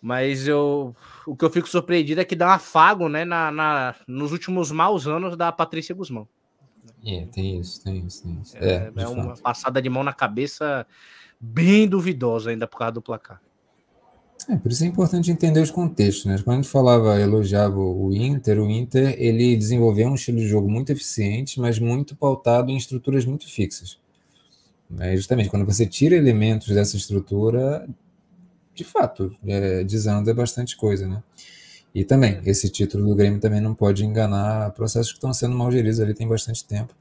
Mas 0.00 0.46
eu, 0.46 0.94
o 1.26 1.34
que 1.34 1.44
eu 1.44 1.50
fico 1.50 1.66
surpreendido 1.66 2.20
é 2.20 2.24
que 2.24 2.36
dá 2.36 2.48
um 2.48 2.52
afago 2.52 3.08
né, 3.08 3.24
na, 3.24 3.50
na 3.50 3.94
nos 4.06 4.32
últimos 4.32 4.70
maus 4.70 5.06
anos 5.06 5.34
da 5.34 5.50
Patrícia 5.50 5.94
Guzmão. 5.94 6.28
É, 7.06 7.26
tem 7.26 7.60
isso, 7.60 7.82
tem 7.82 8.06
isso, 8.06 8.22
tem 8.22 8.40
isso. 8.42 8.56
É, 8.56 8.92
é, 8.96 9.02
é 9.02 9.08
uma 9.08 9.36
passada 9.36 9.80
de 9.80 9.88
mão 9.88 10.02
na 10.02 10.12
cabeça 10.12 10.86
bem 11.40 11.86
duvidosa 11.88 12.50
ainda 12.50 12.66
por 12.66 12.78
causa 12.78 12.92
do 12.92 13.02
placar. 13.02 13.40
É, 14.48 14.56
por 14.56 14.70
isso 14.70 14.84
é 14.84 14.86
importante 14.86 15.30
entender 15.30 15.60
os 15.60 15.70
contextos, 15.70 16.26
né? 16.26 16.36
Quando 16.42 16.58
a 16.58 16.62
gente 16.62 16.70
falava, 16.70 17.18
elogiava 17.20 17.78
o 17.78 18.12
Inter, 18.12 18.60
o 18.60 18.70
Inter 18.70 19.14
ele 19.18 19.56
desenvolveu 19.56 20.08
um 20.08 20.14
estilo 20.14 20.38
de 20.38 20.46
jogo 20.46 20.68
muito 20.68 20.90
eficiente, 20.90 21.60
mas 21.60 21.78
muito 21.78 22.14
pautado 22.14 22.70
em 22.70 22.76
estruturas 22.76 23.24
muito 23.24 23.48
fixas. 23.48 23.98
É, 24.98 25.16
justamente 25.16 25.48
quando 25.48 25.64
você 25.64 25.86
tira 25.86 26.14
elementos 26.14 26.68
dessa 26.68 26.96
estrutura, 26.96 27.88
de 28.74 28.84
fato, 28.84 29.34
é, 29.46 29.82
desanda 29.84 30.34
bastante 30.34 30.76
coisa, 30.76 31.06
né? 31.08 31.22
E 31.94 32.04
também, 32.04 32.40
esse 32.44 32.68
título 32.68 33.06
do 33.06 33.14
Grêmio 33.14 33.40
também 33.40 33.60
não 33.60 33.74
pode 33.74 34.04
enganar 34.04 34.72
processos 34.72 35.12
que 35.12 35.18
estão 35.18 35.32
sendo 35.32 35.56
mal 35.56 35.70
geridos 35.70 36.00
ali 36.00 36.12
tem 36.12 36.26
bastante 36.26 36.64
tempo. 36.64 36.94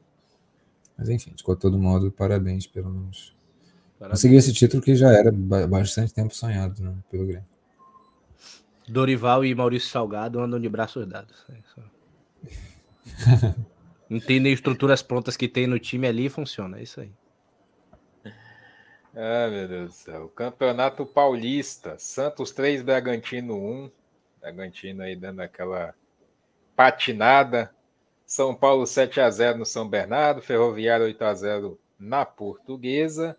Mas 0.97 1.09
enfim, 1.09 1.33
de 1.35 1.43
todo 1.43 1.79
modo, 1.79 2.11
parabéns 2.11 2.67
pelo 2.67 2.89
menos 2.89 3.33
Conseguiu 4.09 4.37
esse 4.37 4.51
título 4.53 4.81
que 4.81 4.95
já 4.95 5.11
era 5.11 5.31
bastante 5.31 6.13
tempo 6.13 6.35
sonhado 6.35 6.81
né, 6.81 6.93
pelo 7.09 7.25
Grêmio. 7.25 7.47
Dorival 8.87 9.45
e 9.45 9.55
Maurício 9.55 9.89
Salgado 9.89 10.41
andam 10.41 10.59
de 10.59 10.67
braços 10.67 11.07
dados. 11.07 11.45
É 11.49 11.55
Entendem 14.09 14.51
estruturas 14.53 15.01
prontas 15.01 15.37
que 15.37 15.47
tem 15.47 15.67
no 15.67 15.79
time 15.79 16.05
ali 16.05 16.25
e 16.25 16.29
funciona. 16.29 16.79
É 16.79 16.83
isso 16.83 16.99
aí. 16.99 17.11
Ah, 19.15 19.47
meu 19.49 19.67
Deus 19.67 19.91
do 19.91 19.95
céu. 19.95 20.27
Campeonato 20.29 21.05
Paulista. 21.05 21.95
Santos 21.97 22.51
3, 22.51 22.81
Bragantino 22.81 23.55
1. 23.55 23.91
Bragantino 24.43 25.03
aí 25.03 25.15
dando 25.15 25.39
aquela 25.39 25.95
patinada. 26.75 27.73
São 28.25 28.53
Paulo 28.53 28.85
7 28.85 29.21
a 29.21 29.29
0 29.29 29.59
no 29.59 29.65
São 29.65 29.87
Bernardo. 29.87 30.41
Ferroviário 30.41 31.05
8 31.05 31.23
a 31.23 31.33
0 31.33 31.79
na 31.97 32.25
Portuguesa. 32.25 33.37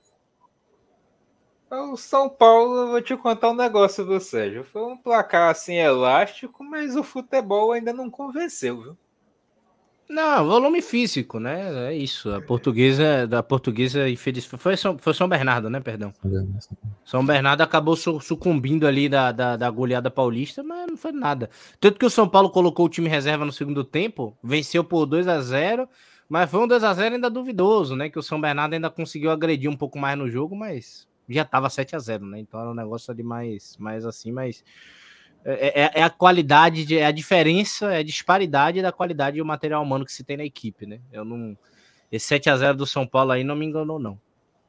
O 1.70 1.96
São 1.96 2.30
Paulo, 2.30 2.88
vou 2.88 3.02
te 3.02 3.14
contar 3.16 3.50
um 3.50 3.54
negócio, 3.54 4.04
do 4.04 4.18
Sérgio? 4.18 4.64
Foi 4.64 4.82
um 4.82 4.96
placar 4.96 5.50
assim 5.50 5.74
elástico, 5.74 6.64
mas 6.64 6.96
o 6.96 7.02
futebol 7.02 7.72
ainda 7.72 7.92
não 7.92 8.08
convenceu, 8.08 8.80
viu? 8.80 8.98
Não, 10.08 10.46
volume 10.46 10.82
físico, 10.82 11.40
né? 11.40 11.88
É 11.88 11.96
isso. 11.96 12.30
A 12.30 12.40
portuguesa, 12.40 13.26
da 13.26 13.42
portuguesa 13.42 14.08
infeliz. 14.08 14.44
Foi 14.44 14.76
São, 14.76 14.98
foi 14.98 15.14
São 15.14 15.28
Bernardo, 15.28 15.70
né? 15.70 15.80
Perdão. 15.80 16.12
São 17.04 17.24
Bernardo 17.24 17.62
acabou 17.62 17.96
sucumbindo 17.96 18.86
ali 18.86 19.08
da, 19.08 19.32
da, 19.32 19.56
da, 19.56 19.70
goleada 19.70 20.10
paulista, 20.10 20.62
mas 20.62 20.86
não 20.88 20.96
foi 20.96 21.12
nada. 21.12 21.48
Tanto 21.80 21.98
que 21.98 22.04
o 22.04 22.10
São 22.10 22.28
Paulo 22.28 22.50
colocou 22.50 22.86
o 22.86 22.88
time 22.88 23.08
reserva 23.08 23.44
no 23.44 23.52
segundo 23.52 23.82
tempo, 23.82 24.36
venceu 24.42 24.84
por 24.84 25.06
2 25.06 25.26
a 25.26 25.40
0 25.40 25.88
mas 26.28 26.50
foi 26.50 26.60
um 26.60 26.66
2 26.66 26.82
a 26.82 26.94
0 26.94 27.14
ainda 27.14 27.30
duvidoso, 27.30 27.94
né? 27.94 28.08
Que 28.08 28.18
o 28.18 28.22
São 28.22 28.40
Bernardo 28.40 28.74
ainda 28.74 28.90
conseguiu 28.90 29.30
agredir 29.30 29.70
um 29.70 29.76
pouco 29.76 29.98
mais 29.98 30.18
no 30.18 30.28
jogo, 30.28 30.56
mas 30.56 31.06
já 31.28 31.44
tava 31.44 31.70
7 31.70 31.96
a 31.96 31.98
0 31.98 32.26
né? 32.26 32.40
Então 32.40 32.60
era 32.60 32.70
um 32.70 32.74
negócio 32.74 33.10
ali 33.12 33.22
mais, 33.22 33.76
mais 33.78 34.04
assim, 34.04 34.32
mas 34.32 34.64
é, 35.44 35.82
é, 35.82 35.90
é, 35.96 36.02
a 36.02 36.08
qualidade, 36.08 36.86
de, 36.86 36.96
é 36.96 37.04
a 37.04 37.10
diferença, 37.10 37.92
é 37.92 37.98
a 37.98 38.02
disparidade 38.02 38.80
da 38.80 38.90
qualidade 38.90 39.38
do 39.38 39.44
material 39.44 39.82
humano 39.82 40.04
que 40.04 40.12
se 40.12 40.24
tem 40.24 40.38
na 40.38 40.44
equipe, 40.44 40.86
né? 40.86 41.00
Eu 41.12 41.24
não. 41.24 41.56
Esse 42.10 42.26
7 42.26 42.48
a 42.48 42.56
0 42.56 42.78
do 42.78 42.86
São 42.86 43.06
Paulo 43.06 43.32
aí 43.32 43.44
não 43.44 43.54
me 43.54 43.66
enganou, 43.66 43.98
não. 43.98 44.18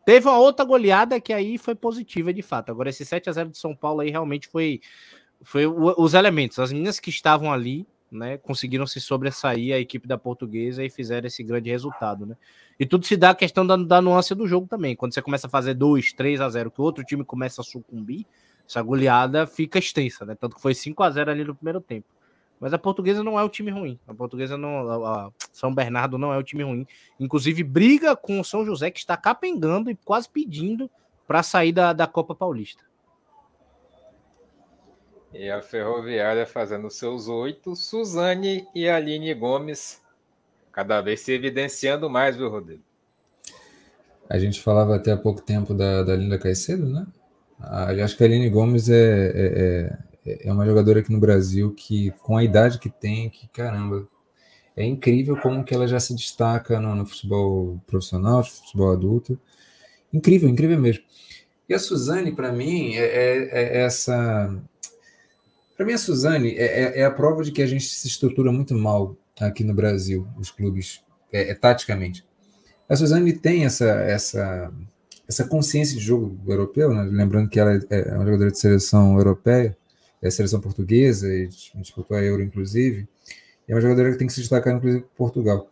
Teve 0.06 0.28
uma 0.28 0.38
outra 0.38 0.66
goleada 0.66 1.20
que 1.22 1.32
aí 1.32 1.58
foi 1.58 1.76
positiva 1.76 2.34
de 2.34 2.42
fato. 2.42 2.72
Agora, 2.72 2.90
esse 2.90 3.06
7 3.06 3.30
a 3.30 3.34
0 3.34 3.50
do 3.50 3.58
São 3.58 3.76
Paulo 3.76 4.02
aí 4.02 4.10
realmente 4.10 4.48
foi, 4.48 4.82
foi 5.42 5.66
os 5.66 6.14
elementos. 6.14 6.60
As 6.60 6.72
meninas 6.72 7.00
que 7.00 7.10
estavam 7.10 7.54
ali 7.54 7.88
né, 8.12 8.38
conseguiram 8.38 8.86
se 8.86 9.00
sobressair 9.00 9.74
a 9.74 9.80
equipe 9.80 10.08
da 10.08 10.18
portuguesa 10.18 10.84
e 10.84 10.90
fizeram 10.90 11.28
esse 11.28 11.44
grande 11.44 11.70
resultado, 11.70 12.26
né? 12.26 12.36
E 12.80 12.86
tudo 12.86 13.06
se 13.06 13.16
dá 13.16 13.30
a 13.30 13.36
questão 13.36 13.66
da, 13.66 13.76
da 13.78 14.02
nuance 14.02 14.36
do 14.36 14.48
jogo 14.48 14.68
também. 14.68 14.96
Quando 14.96 15.14
você 15.14 15.22
começa 15.22 15.48
a 15.48 15.50
fazer 15.50 15.74
2, 15.74 16.14
3 16.14 16.42
a 16.42 16.50
0, 16.50 16.70
que 16.70 16.82
o 16.82 16.84
outro 16.84 17.04
time 17.04 17.24
começa 17.24 17.62
a 17.62 17.64
sucumbir, 17.64 18.26
essa 18.68 18.82
goleada 18.82 19.46
fica 19.46 19.80
extensa, 19.80 20.26
né? 20.26 20.36
Tanto 20.36 20.56
que 20.56 20.62
foi 20.62 20.74
5 20.74 21.02
a 21.04 21.10
0 21.10 21.32
ali 21.32 21.44
no 21.44 21.56
primeiro 21.56 21.80
tempo. 21.80 22.08
Mas 22.60 22.74
a 22.74 22.78
portuguesa 22.78 23.24
não 23.24 23.40
é 23.40 23.44
o 23.44 23.50
time 23.50 23.70
ruim. 23.70 24.00
A 24.08 24.14
portuguesa 24.14 24.58
não. 24.58 25.06
A 25.06 25.32
São 25.52 25.74
Bernardo 25.74 26.18
não 26.18 26.34
é 26.34 26.38
o 26.38 26.44
time 26.44 26.64
ruim. 26.64 26.88
Inclusive, 27.20 27.64
briga 27.64 28.16
com 28.16 28.40
o 28.40 28.46
São 28.46 28.66
José, 28.66 28.90
que 28.90 29.00
está 29.00 29.18
capengando 29.18 29.92
e 29.92 29.96
quase 29.96 30.30
pedindo 30.30 30.90
para 31.28 31.44
sair 31.44 31.72
da, 31.72 31.92
da 31.94 32.08
Copa 32.08 32.34
Paulista. 32.34 32.84
E 35.34 35.50
a 35.50 35.62
Ferroviária 35.62 36.46
fazendo 36.46 36.90
seus 36.90 37.28
oito, 37.28 37.76
Suzane 37.76 38.66
e 38.74 38.88
Aline 38.88 39.34
Gomes 39.34 40.02
cada 40.72 41.02
vez 41.02 41.22
se 41.22 41.34
evidenciando 41.34 42.10
mais, 42.10 42.38
viu, 42.38 42.50
Rodrigo? 42.50 42.82
A 44.30 44.40
gente 44.40 44.62
falava 44.62 44.96
até 44.96 45.12
há 45.12 45.18
pouco 45.18 45.42
tempo 45.42 45.74
da, 45.74 46.04
da 46.04 46.16
Linda 46.16 46.40
Caicedo, 46.40 46.88
né? 46.88 47.06
Acho 47.60 48.18
que 48.18 48.24
a 48.24 48.28
Aline 48.28 48.50
Gomes 48.50 48.90
é, 48.90 48.96
é, 48.96 49.98
é, 50.26 50.48
é 50.48 50.54
uma 50.54 50.66
jogadora 50.66 51.00
aqui 51.00 51.12
no 51.12 51.20
Brasil 51.20 51.74
que, 51.74 52.12
com 52.22 52.38
a 52.38 52.44
idade 52.44 52.80
que 52.80 52.90
tem, 52.90 53.30
que 53.30 53.48
caramba, 53.48 54.08
é 54.76 54.84
incrível 54.84 55.38
como 55.38 55.64
que 55.64 55.74
ela 55.74 55.88
já 55.88 56.00
se 56.00 56.14
destaca 56.14 56.80
no, 56.80 56.96
no 56.96 57.06
futebol 57.06 57.82
profissional, 57.88 58.40
no 58.40 58.46
futebol 58.46 58.92
adulto. 58.92 59.40
Incrível, 60.14 60.50
incrível 60.50 60.80
mesmo. 60.80 61.04
E 61.68 61.74
a 61.74 61.80
Suzane, 61.80 62.36
para 62.36 62.52
mim, 62.52 62.94
é, 62.96 63.06
é, 63.06 63.50
é 63.52 63.82
essa 63.84 64.62
para 65.76 65.86
mim, 65.86 65.94
a 65.94 65.98
Suzane 65.98 66.56
é, 66.56 66.64
é, 66.64 67.00
é, 67.02 67.06
a 67.06 67.12
prova 67.12 67.44
de 67.44 67.52
que 67.52 67.62
a 67.62 67.68
gente 67.68 67.84
se 67.84 68.08
estrutura 68.08 68.52
muito 68.52 68.74
mal 68.74 69.18
aqui 69.40 69.64
no 69.64 69.74
Brasil, 69.74 70.26
os 70.38 70.50
clubes, 70.50 71.04
é, 71.32 71.50
é, 71.50 71.54
taticamente. 71.54 72.26
A 72.88 72.96
Suzane 72.96 73.34
tem 73.34 73.66
essa, 73.66 73.86
essa, 73.86 74.72
essa 75.28 75.48
consciência 75.48 75.98
de 75.98 76.04
jogo 76.04 76.38
europeu, 76.48 76.94
né? 76.94 77.04
lembrando 77.12 77.50
que 77.50 77.60
ela 77.60 77.76
é, 77.76 77.80
é 77.90 78.14
uma 78.14 78.26
jogadora 78.26 78.52
de 78.52 78.60
seleção 78.60 79.18
europeia, 79.18 79.76
é 80.22 80.30
seleção 80.30 80.62
portuguesa, 80.62 81.34
e 81.34 81.48
disputou 81.76 82.16
a 82.16 82.24
Euro, 82.24 82.42
inclusive, 82.42 83.08
é 83.68 83.74
uma 83.74 83.82
jogadora 83.82 84.12
que 84.12 84.18
tem 84.18 84.28
que 84.28 84.34
se 84.34 84.42
destacar, 84.42 84.76
inclusive, 84.76 85.04
em 85.04 85.18
Portugal. 85.18 85.70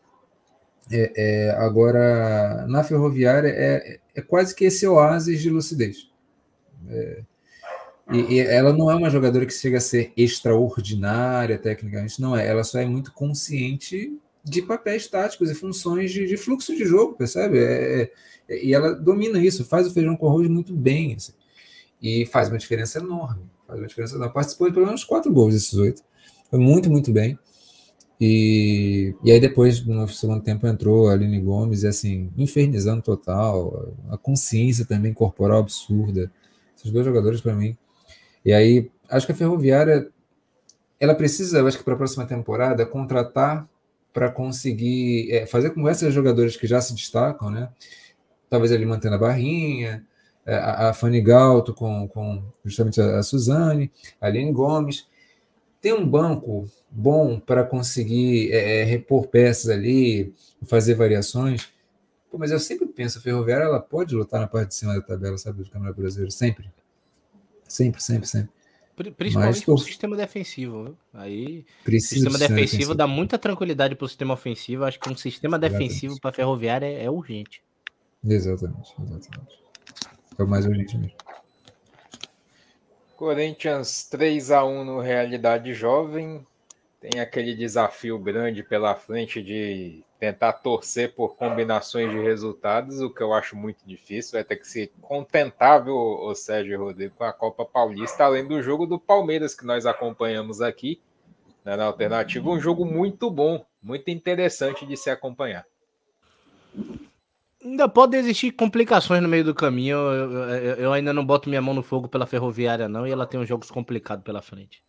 É, 0.91 1.11
é, 1.15 1.49
agora, 1.51 2.65
na 2.67 2.84
ferroviária, 2.84 3.47
é, 3.49 3.99
é 4.15 4.21
quase 4.21 4.53
que 4.53 4.65
esse 4.65 4.85
oásis 4.85 5.41
de 5.41 5.49
lucidez. 5.49 6.09
É, 6.89 7.21
e, 8.11 8.35
e, 8.35 8.39
ela 8.39 8.73
não 8.73 8.91
é 8.91 8.95
uma 8.95 9.09
jogadora 9.09 9.45
que 9.45 9.53
chega 9.53 9.77
a 9.77 9.81
ser 9.81 10.11
extraordinária 10.17 11.57
tecnicamente, 11.57 12.21
não 12.21 12.35
é. 12.35 12.45
Ela 12.47 12.63
só 12.63 12.80
é 12.80 12.85
muito 12.85 13.13
consciente 13.13 14.19
de 14.44 14.61
papéis 14.61 15.07
táticos 15.07 15.49
e 15.49 15.56
funções 15.56 16.11
de, 16.11 16.28
de 16.28 16.38
fluxo 16.38 16.76
de 16.76 16.86
jogo, 16.86 17.15
percebe? 17.15 17.57
É, 17.60 18.02
é, 18.02 18.11
é, 18.49 18.65
e 18.65 18.74
ela 18.74 18.94
domina 18.94 19.40
isso, 19.40 19.64
faz 19.64 19.88
o 19.88 19.94
feijão 19.94 20.15
com 20.15 20.28
arroz 20.28 20.48
muito 20.49 20.74
bem. 20.74 21.15
Assim. 21.15 21.34
E 22.02 22.26
faz 22.26 22.49
uma 22.49 22.57
diferença 22.57 22.99
enorme. 22.99 23.44
Faz 23.65 23.80
uma 23.80 23.88
diferença 23.88 24.15
enorme. 24.15 24.34
Participou 24.34 24.68
de 24.68 24.74
pelo 24.74 24.86
menos 24.86 25.03
quatro 25.03 25.32
gols 25.32 25.53
desses 25.53 25.74
oito. 25.76 26.03
Foi 26.49 26.60
muito, 26.60 26.90
muito 26.90 27.11
bem. 27.11 27.40
E, 28.20 29.15
e 29.24 29.32
aí 29.32 29.40
depois, 29.40 29.86
no 29.86 30.07
segundo 30.07 30.41
tempo, 30.41 30.68
entrou 30.68 31.10
a 31.10 31.14
Aline 31.14 31.40
Gomes, 31.41 31.84
e 31.84 31.88
assim, 31.88 32.32
infernizando 32.38 33.02
total, 33.02 33.94
a 34.10 34.18
consciência 34.18 34.86
também 34.86 35.14
corporal 35.14 35.60
absurda. 35.60 36.32
Esses 36.78 36.91
dois 36.91 37.06
jogadores, 37.06 37.41
para 37.41 37.53
mim, 37.53 37.78
e 38.45 38.52
aí, 38.52 38.91
acho 39.10 39.26
que 39.26 39.32
a 39.32 39.36
Ferroviária, 39.36 40.10
ela 40.99 41.15
precisa, 41.15 41.65
acho 41.65 41.78
que 41.78 41.84
para 41.84 41.94
a 41.94 41.98
próxima 41.98 42.26
temporada, 42.26 42.86
contratar 42.86 43.68
para 44.14 44.30
conseguir 44.30 45.31
é, 45.31 45.45
fazer 45.45 45.72
com 45.72 45.90
essas 45.90 46.14
jogadores 46.14 46.56
que 46.56 46.68
já 46.68 46.80
se 46.80 46.94
destacam, 46.94 47.49
né? 47.49 47.69
Talvez 48.49 48.72
ele 48.72 48.85
mantendo 48.85 49.15
a 49.15 49.18
Barrinha, 49.18 50.06
é, 50.45 50.56
a, 50.56 50.90
a 50.90 50.94
Fanny 50.94 51.19
Galto 51.19 51.73
com, 51.73 52.07
com 52.07 52.44
justamente 52.64 53.02
a, 53.02 53.18
a 53.18 53.23
Suzane, 53.23 53.91
a 54.22 54.27
Aline 54.27 54.52
Gomes. 54.52 55.07
Tem 55.81 55.91
um 55.91 56.07
banco 56.07 56.69
bom 56.90 57.40
para 57.40 57.64
conseguir 57.64 58.52
é, 58.53 58.81
é, 58.81 58.84
repor 58.84 59.27
peças 59.27 59.69
ali, 59.69 60.34
fazer 60.65 60.94
variações. 60.94 61.69
Pô, 62.30 62.38
mas 62.38 62.52
eu 62.52 62.60
sempre 62.60 62.88
penso, 62.88 63.18
a 63.18 63.22
Ferroviária 63.22 63.65
ela 63.65 63.80
pode 63.80 64.15
lutar 64.15 64.40
na 64.40 64.48
parte 64.48 64.69
de 64.69 64.76
cima 64.76 64.94
da 64.94 65.02
tabela, 65.02 65.38
sabe, 65.38 65.64
do 65.64 65.69
Câmara 65.69 65.91
Brasileiro, 65.91 66.31
sempre. 66.31 66.72
Sempre, 67.68 68.02
sempre, 68.02 68.27
sempre. 68.27 68.49
Principalmente 68.95 69.65
para 69.65 69.74
o 69.74 69.78
sistema 69.78 70.15
defensivo. 70.15 70.84
Viu? 70.84 70.98
Aí, 71.14 71.65
o 71.88 71.91
sistema 71.91 72.38
defensivo, 72.38 72.56
defensivo, 72.56 72.95
dá 72.95 73.07
muita 73.07 73.40
tranquilidade 73.40 73.95
para 73.95 74.06
o 74.06 74.07
sistema 74.07 74.36
ofensivo. 74.36 74.86
Acho 74.86 74.99
que 74.99 75.10
um 75.10 75.18
sistema 75.18 75.57
defensivo 75.57 76.20
para 76.20 76.30
a 76.30 76.34
ferroviária 76.34 76.86
é, 76.86 77.06
é, 77.06 77.10
urgente. 77.10 77.64
Exatamente, 78.24 78.94
exatamente. 79.02 79.64
É 80.38 80.44
o 80.44 80.48
mais 80.48 80.65
urgente 80.65 80.98
mesmo. 80.98 81.18
Corinthians 83.15 84.07
3 84.10 84.52
a 84.52 84.64
1 84.64 84.84
no 84.84 84.99
Realidade 84.99 85.74
Jovem. 85.74 86.45
Tem 86.99 87.20
aquele 87.20 87.56
desafio 87.56 88.18
grande 88.20 88.64
pela 88.64 88.95
frente 88.95 89.41
de 89.41 90.03
tentar 90.24 90.54
torcer 90.54 91.14
por 91.14 91.36
combinações 91.36 92.10
de 92.10 92.18
resultados, 92.18 93.02
o 93.02 93.10
que 93.10 93.22
eu 93.22 93.34
acho 93.34 93.58
muito 93.58 93.86
difícil. 93.86 94.32
Vai 94.32 94.44
ter 94.45 94.56
que 94.56 94.66
ser 94.66 94.90
contentável, 95.02 95.94
o 95.94 96.34
Sérgio 96.34 96.80
Rodrigo, 96.80 97.14
com 97.18 97.26
a 97.26 97.34
Copa 97.34 97.66
Paulista, 97.66 98.24
além 98.24 98.48
do 98.48 98.64
jogo 98.64 98.86
do 98.86 98.98
Palmeiras 98.98 99.54
que 99.54 99.66
nós 99.66 99.86
acompanhamos 99.86 100.62
aqui 100.62 101.02
né, 101.66 101.76
na 101.76 101.84
alternativa. 101.84 102.50
Um 102.50 102.58
jogo 102.58 102.86
muito 102.86 103.30
bom, 103.30 103.66
muito 103.82 104.10
interessante 104.10 104.86
de 104.86 104.95
se 104.95 105.10
acompanhar. 105.10 105.66
Ainda 107.62 107.90
pode 107.90 108.16
existir 108.16 108.54
complicações 108.54 109.22
no 109.22 109.28
meio 109.28 109.44
do 109.44 109.54
caminho. 109.54 109.98
Eu, 109.98 110.32
eu, 110.32 110.76
eu, 110.76 110.94
ainda 110.94 111.12
não 111.12 111.26
boto 111.26 111.50
minha 111.50 111.62
mão 111.62 111.74
no 111.74 111.84
fogo 111.84 112.08
pela 112.08 112.26
ferroviária, 112.26 112.88
não, 112.88 113.06
e 113.06 113.12
ela 113.12 113.28
tem 113.28 113.41
uns 113.41 113.50
jogos 113.50 113.70
complicados 113.70 114.24
pela 114.24 114.41
frente. 114.41 114.82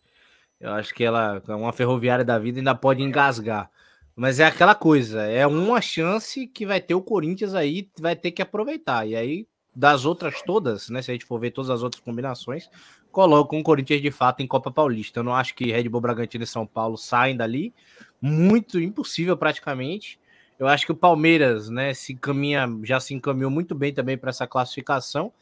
Eu 0.61 0.71
acho 0.71 0.93
que 0.93 1.03
ela, 1.03 1.43
uma 1.49 1.73
ferroviária 1.73 2.23
da 2.23 2.39
vida, 2.39 2.61
ainda 2.61 2.73
pode 2.73 3.03
engasgar. 3.03 3.69
Mas 4.15 4.39
é 4.39 4.45
aquela 4.45 4.73
coisa, 4.73 5.23
é 5.23 5.45
uma 5.45 5.81
chance 5.81 6.47
que 6.47 6.65
vai 6.65 6.79
ter 6.79 6.95
o 6.95 7.01
Corinthians 7.01 7.53
aí, 7.53 7.89
vai 7.99 8.15
ter 8.15 8.31
que 8.31 8.41
aproveitar. 8.41 9.05
E 9.05 9.15
aí, 9.15 9.47
das 9.75 10.05
outras 10.05 10.41
todas, 10.41 10.89
né? 10.89 11.01
Se 11.01 11.11
a 11.11 11.13
gente 11.13 11.25
for 11.25 11.39
ver 11.39 11.51
todas 11.51 11.69
as 11.69 11.83
outras 11.83 12.01
combinações, 12.01 12.69
coloca 13.11 13.55
o 13.55 13.63
Corinthians 13.63 14.01
de 14.01 14.11
fato 14.11 14.41
em 14.41 14.47
Copa 14.47 14.71
Paulista. 14.71 15.19
Eu 15.19 15.23
não 15.23 15.35
acho 15.35 15.53
que 15.53 15.71
Red 15.71 15.89
Bull 15.89 15.99
Bragantino 15.99 16.45
e 16.45 16.47
São 16.47 16.65
Paulo 16.65 16.97
saem 16.97 17.35
dali. 17.35 17.73
Muito 18.21 18.79
impossível, 18.79 19.35
praticamente. 19.35 20.17
Eu 20.57 20.67
acho 20.67 20.85
que 20.85 20.93
o 20.93 20.95
Palmeiras, 20.95 21.69
né, 21.69 21.93
se 21.93 22.15
caminha, 22.15 22.67
já 22.83 23.01
se 23.01 23.13
encaminhou 23.13 23.51
muito 23.51 23.75
bem 23.75 23.93
também 23.93 24.17
para 24.17 24.29
essa 24.29 24.47
classificação. 24.47 25.33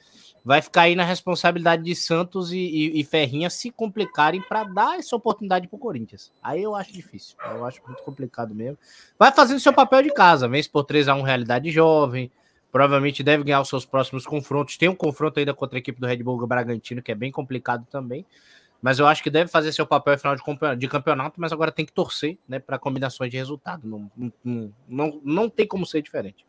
Vai 0.46 0.62
ficar 0.62 0.84
aí 0.84 0.96
na 0.96 1.04
responsabilidade 1.04 1.84
de 1.84 1.96
Santos 1.96 2.52
e, 2.52 2.58
e, 2.58 3.00
e 3.00 3.04
Ferrinha 3.04 3.50
se 3.50 3.72
complicarem 3.72 4.42
para 4.42 4.64
dar 4.66 5.00
essa 5.00 5.16
oportunidade 5.16 5.68
para 5.68 5.76
o 5.76 5.80
Corinthians. 5.80 6.32
Aí 6.44 6.62
eu 6.62 6.76
acho 6.76 6.92
difícil, 6.92 7.38
eu 7.46 7.66
acho 7.66 7.82
muito 7.88 8.04
complicado 8.04 8.54
mesmo. 8.54 8.78
Vai 9.18 9.32
fazendo 9.32 9.60
seu 9.60 9.72
papel 9.72 10.04
de 10.04 10.14
casa, 10.14 10.48
vence 10.48 10.70
por 10.70 10.84
3 10.84 11.08
a 11.08 11.16
1 11.16 11.22
realidade 11.22 11.72
jovem. 11.72 12.30
Provavelmente 12.72 13.24
deve 13.24 13.44
ganhar 13.44 13.62
os 13.62 13.70
seus 13.70 13.86
próximos 13.86 14.26
confrontos. 14.26 14.78
Tem 14.78 14.90
um 14.90 14.96
confronto 14.96 15.40
ainda 15.40 15.54
contra 15.54 15.78
a 15.78 15.80
equipe 15.80 16.02
do 16.02 16.08
Red 16.08 16.18
Bull 16.18 16.46
Bragantino, 16.46 17.02
que 17.02 17.12
é 17.12 17.16
bem 17.16 17.32
complicado 17.32 17.86
também 17.90 18.26
mas 18.84 19.00
eu 19.00 19.08
acho 19.08 19.24
que 19.24 19.30
deve 19.30 19.50
fazer 19.50 19.72
seu 19.72 19.88
papel 19.88 20.18
final 20.18 20.36
de 20.76 20.88
campeonato, 20.90 21.40
mas 21.40 21.54
agora 21.54 21.72
tem 21.72 21.86
que 21.86 21.94
torcer 21.94 22.38
né, 22.46 22.60
para 22.60 22.78
combinações 22.78 23.32
de 23.32 23.38
resultado. 23.38 23.88
Não, 23.88 24.12
não, 24.44 24.74
não, 24.86 25.22
não 25.24 25.50
tem 25.50 25.66
como 25.66 25.86
ser 25.86 26.02
diferente. 26.02 26.46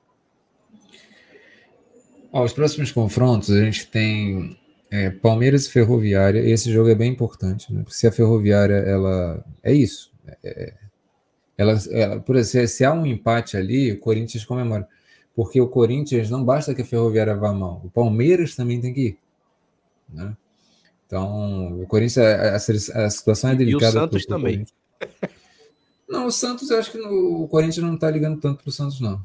Ó, 2.34 2.42
os 2.42 2.52
próximos 2.52 2.90
confrontos, 2.90 3.48
a 3.48 3.64
gente 3.64 3.86
tem 3.86 4.58
é, 4.90 5.08
Palmeiras 5.08 5.66
e 5.66 5.70
Ferroviária. 5.70 6.40
Esse 6.40 6.72
jogo 6.72 6.90
é 6.90 6.94
bem 6.96 7.12
importante, 7.12 7.72
né? 7.72 7.82
Porque 7.84 7.94
se 7.94 8.08
a 8.08 8.12
Ferroviária, 8.12 8.74
ela. 8.74 9.44
É 9.62 9.72
isso. 9.72 10.10
É, 10.42 10.74
ela, 11.56 11.78
ela, 11.92 12.20
por 12.20 12.34
exemplo, 12.34 12.66
se 12.66 12.84
há 12.84 12.92
um 12.92 13.06
empate 13.06 13.56
ali, 13.56 13.92
o 13.92 14.00
Corinthians 14.00 14.44
comemora. 14.44 14.88
Porque 15.36 15.60
o 15.60 15.68
Corinthians 15.68 16.28
não 16.28 16.44
basta 16.44 16.74
que 16.74 16.82
a 16.82 16.84
Ferroviária 16.84 17.36
vá 17.36 17.52
mal, 17.52 17.80
o 17.84 17.90
Palmeiras 17.90 18.56
também 18.56 18.80
tem 18.80 18.92
que 18.92 19.00
ir. 19.00 19.18
Né? 20.12 20.36
Então, 21.06 21.82
o 21.82 21.86
Corinthians, 21.86 22.18
a, 22.18 23.02
a, 23.02 23.06
a 23.06 23.10
situação 23.10 23.50
é 23.50 23.54
delicada. 23.54 23.84
E 23.84 23.88
o 23.90 23.92
Santos 23.92 24.26
também. 24.26 24.66
Não, 26.08 26.26
o 26.26 26.32
Santos, 26.32 26.68
eu 26.68 26.80
acho 26.80 26.90
que 26.90 26.98
no, 26.98 27.44
o 27.44 27.48
Corinthians 27.48 27.86
não 27.86 27.94
está 27.94 28.10
ligando 28.10 28.40
tanto 28.40 28.64
para 28.64 28.70
o 28.70 28.72
Santos, 28.72 29.00
não. 29.00 29.24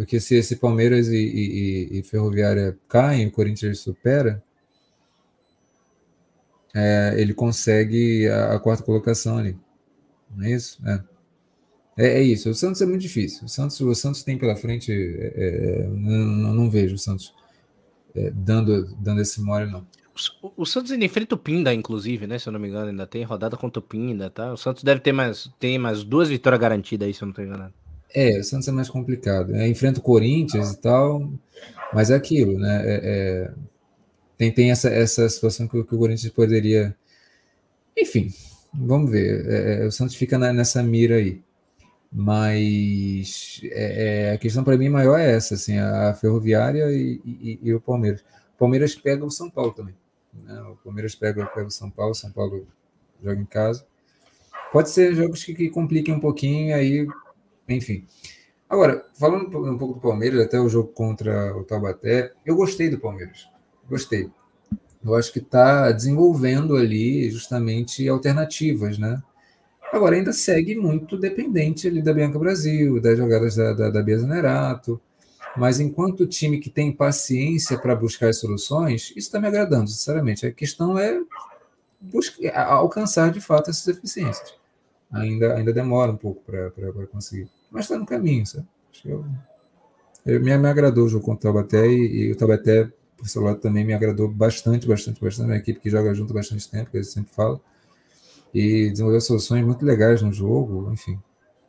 Porque 0.00 0.18
se 0.18 0.34
esse 0.34 0.56
Palmeiras 0.56 1.08
e, 1.08 1.14
e, 1.14 1.98
e 1.98 2.02
Ferroviária 2.02 2.74
caem, 2.88 3.26
o 3.26 3.30
Corinthians 3.30 3.80
supera, 3.80 4.42
é, 6.74 7.16
ele 7.18 7.34
consegue 7.34 8.26
a, 8.26 8.54
a, 8.54 8.58
quarta 8.58 8.82
colocação 8.82 9.36
ali. 9.36 9.58
Não 10.34 10.46
é 10.46 10.52
isso? 10.52 10.80
É. 10.86 11.04
é. 11.98 12.18
É, 12.18 12.22
isso. 12.22 12.48
O 12.48 12.54
Santos 12.54 12.80
é 12.80 12.86
muito 12.86 13.02
difícil. 13.02 13.44
O 13.44 13.48
Santos, 13.50 13.78
o 13.78 13.94
Santos 13.94 14.22
tem 14.22 14.38
pela 14.38 14.56
frente. 14.56 14.90
É, 14.90 15.34
é 15.36 15.86
não, 15.88 16.54
não, 16.54 16.70
vejo 16.70 16.94
o 16.94 16.98
Santos 16.98 17.34
é, 18.14 18.30
dando, 18.30 18.96
dando 18.98 19.20
esse 19.20 19.38
mole, 19.42 19.70
não. 19.70 19.86
O, 20.56 20.64
Santos 20.64 20.92
ainda 20.92 21.04
enfrenta 21.04 21.34
o 21.34 21.38
Pinda, 21.38 21.74
inclusive, 21.74 22.26
né? 22.26 22.38
Se 22.38 22.48
eu 22.48 22.54
não 22.54 22.60
me 22.60 22.68
engano, 22.68 22.88
ainda 22.88 23.06
tem 23.06 23.22
rodada 23.22 23.54
contra 23.54 23.80
o 23.80 23.82
Pinda, 23.82 24.30
tá? 24.30 24.50
O 24.50 24.56
Santos 24.56 24.82
deve 24.82 25.02
ter 25.02 25.12
mais, 25.12 25.50
tem 25.58 25.78
mais 25.78 26.02
duas 26.02 26.30
vitórias 26.30 26.58
garantidas 26.58 27.06
aí, 27.06 27.12
se 27.12 27.20
eu 27.20 27.26
não 27.26 27.32
estou 27.32 27.44
enganado. 27.44 27.74
É, 28.14 28.38
o 28.38 28.44
Santos 28.44 28.68
é 28.68 28.72
mais 28.72 28.88
complicado. 28.88 29.54
É, 29.54 29.68
enfrenta 29.68 30.00
o 30.00 30.02
Corinthians 30.02 30.72
e 30.72 30.80
tal, 30.80 31.30
mas 31.92 32.10
é 32.10 32.14
aquilo, 32.14 32.58
né? 32.58 32.82
É, 32.84 33.00
é, 33.02 33.50
tem, 34.36 34.52
tem 34.52 34.70
essa, 34.70 34.88
essa 34.88 35.28
situação 35.28 35.68
que, 35.68 35.82
que, 35.84 35.94
o 35.94 35.98
Corinthians 35.98 36.32
poderia. 36.32 36.96
Enfim, 37.96 38.32
vamos 38.72 39.10
ver. 39.10 39.46
É, 39.46 39.82
é, 39.82 39.86
o 39.86 39.92
Santos 39.92 40.14
fica 40.14 40.38
na, 40.38 40.52
nessa 40.52 40.82
mira 40.82 41.16
aí. 41.16 41.40
Mas 42.12 43.60
a 44.34 44.38
questão 44.38 44.64
para 44.64 44.76
mim 44.76 44.88
maior 44.88 45.18
é 45.20 45.30
essa, 45.30 45.54
assim, 45.54 45.78
a 45.78 46.12
Ferroviária 46.14 46.90
e, 46.90 47.20
e, 47.24 47.60
e 47.62 47.74
o 47.74 47.80
Palmeiras. 47.80 48.22
O 48.56 48.58
Palmeiras 48.58 48.96
pega 48.96 49.24
o 49.24 49.30
São 49.30 49.48
Paulo 49.48 49.72
também. 49.72 49.94
Né? 50.44 50.60
O 50.62 50.76
Palmeiras 50.76 51.14
pega, 51.14 51.46
pega 51.46 51.68
o 51.68 51.70
São 51.70 51.88
Paulo, 51.88 52.14
São 52.14 52.32
Paulo 52.32 52.66
joga 53.22 53.40
em 53.40 53.44
casa. 53.44 53.86
Pode 54.72 54.90
ser 54.90 55.14
jogos 55.14 55.42
que, 55.44 55.54
que 55.54 55.68
compliquem 55.68 56.14
um 56.14 56.20
pouquinho, 56.20 56.74
aí, 56.74 57.06
enfim. 57.70 58.06
Agora, 58.68 59.04
falando 59.14 59.46
um 59.46 59.78
pouco 59.78 59.94
do 59.94 60.00
Palmeiras, 60.00 60.40
até 60.40 60.60
o 60.60 60.68
jogo 60.68 60.88
contra 60.88 61.56
o 61.56 61.64
Taubaté, 61.64 62.32
eu 62.46 62.54
gostei 62.54 62.88
do 62.88 63.00
Palmeiras. 63.00 63.48
Gostei. 63.88 64.30
Eu 65.04 65.14
acho 65.14 65.32
que 65.32 65.38
está 65.38 65.90
desenvolvendo 65.90 66.76
ali 66.76 67.28
justamente 67.30 68.08
alternativas, 68.08 68.98
né? 68.98 69.20
Agora 69.92 70.14
ainda 70.14 70.32
segue 70.32 70.76
muito 70.76 71.16
dependente 71.18 71.88
ali 71.88 72.00
da 72.00 72.12
Bianca 72.12 72.38
Brasil, 72.38 73.00
das 73.00 73.18
jogadas 73.18 73.56
da, 73.56 73.72
da, 73.72 73.90
da 73.90 74.02
Bia 74.02 74.18
Zanerato. 74.18 75.00
Mas 75.56 75.80
enquanto 75.80 76.26
time 76.26 76.60
que 76.60 76.70
tem 76.70 76.92
paciência 76.92 77.76
para 77.76 77.96
buscar 77.96 78.28
as 78.28 78.38
soluções, 78.38 79.10
isso 79.10 79.18
está 79.18 79.40
me 79.40 79.48
agradando, 79.48 79.90
sinceramente. 79.90 80.46
A 80.46 80.52
questão 80.52 80.96
é 80.96 81.20
buscar, 82.00 82.56
alcançar 82.56 83.32
de 83.32 83.40
fato 83.40 83.70
essas 83.70 83.88
eficiências. 83.88 84.54
Ainda, 85.12 85.56
ainda 85.56 85.72
demora 85.72 86.12
um 86.12 86.16
pouco 86.16 86.40
para 86.44 87.06
conseguir. 87.08 87.48
Mas 87.70 87.84
está 87.84 87.98
no 87.98 88.06
caminho, 88.06 88.44
sabe? 88.46 88.66
Eu, 89.04 89.24
eu, 90.26 90.40
me, 90.40 90.56
me 90.56 90.68
agradou 90.68 91.06
o 91.06 91.08
jogo 91.08 91.24
contra 91.24 91.50
o 91.50 91.52
Taubaté 91.52 91.86
e, 91.86 92.28
e 92.28 92.32
o 92.32 92.36
Taubaté, 92.36 92.90
por 93.16 93.28
seu 93.28 93.42
lado, 93.42 93.60
também 93.60 93.84
me 93.84 93.94
agradou 93.94 94.28
bastante, 94.28 94.86
bastante, 94.86 95.20
bastante. 95.20 95.48
É 95.48 95.52
uma 95.52 95.58
equipe 95.58 95.80
que 95.80 95.90
joga 95.90 96.12
junto 96.14 96.32
há 96.32 96.34
bastante 96.34 96.68
tempo, 96.68 96.90
que 96.90 96.96
ele 96.96 97.04
sempre 97.04 97.32
fala. 97.32 97.60
E 98.52 98.90
desenvolveu 98.90 99.20
soluções 99.20 99.64
muito 99.64 99.84
legais 99.84 100.22
no 100.22 100.32
jogo, 100.32 100.90
enfim. 100.92 101.18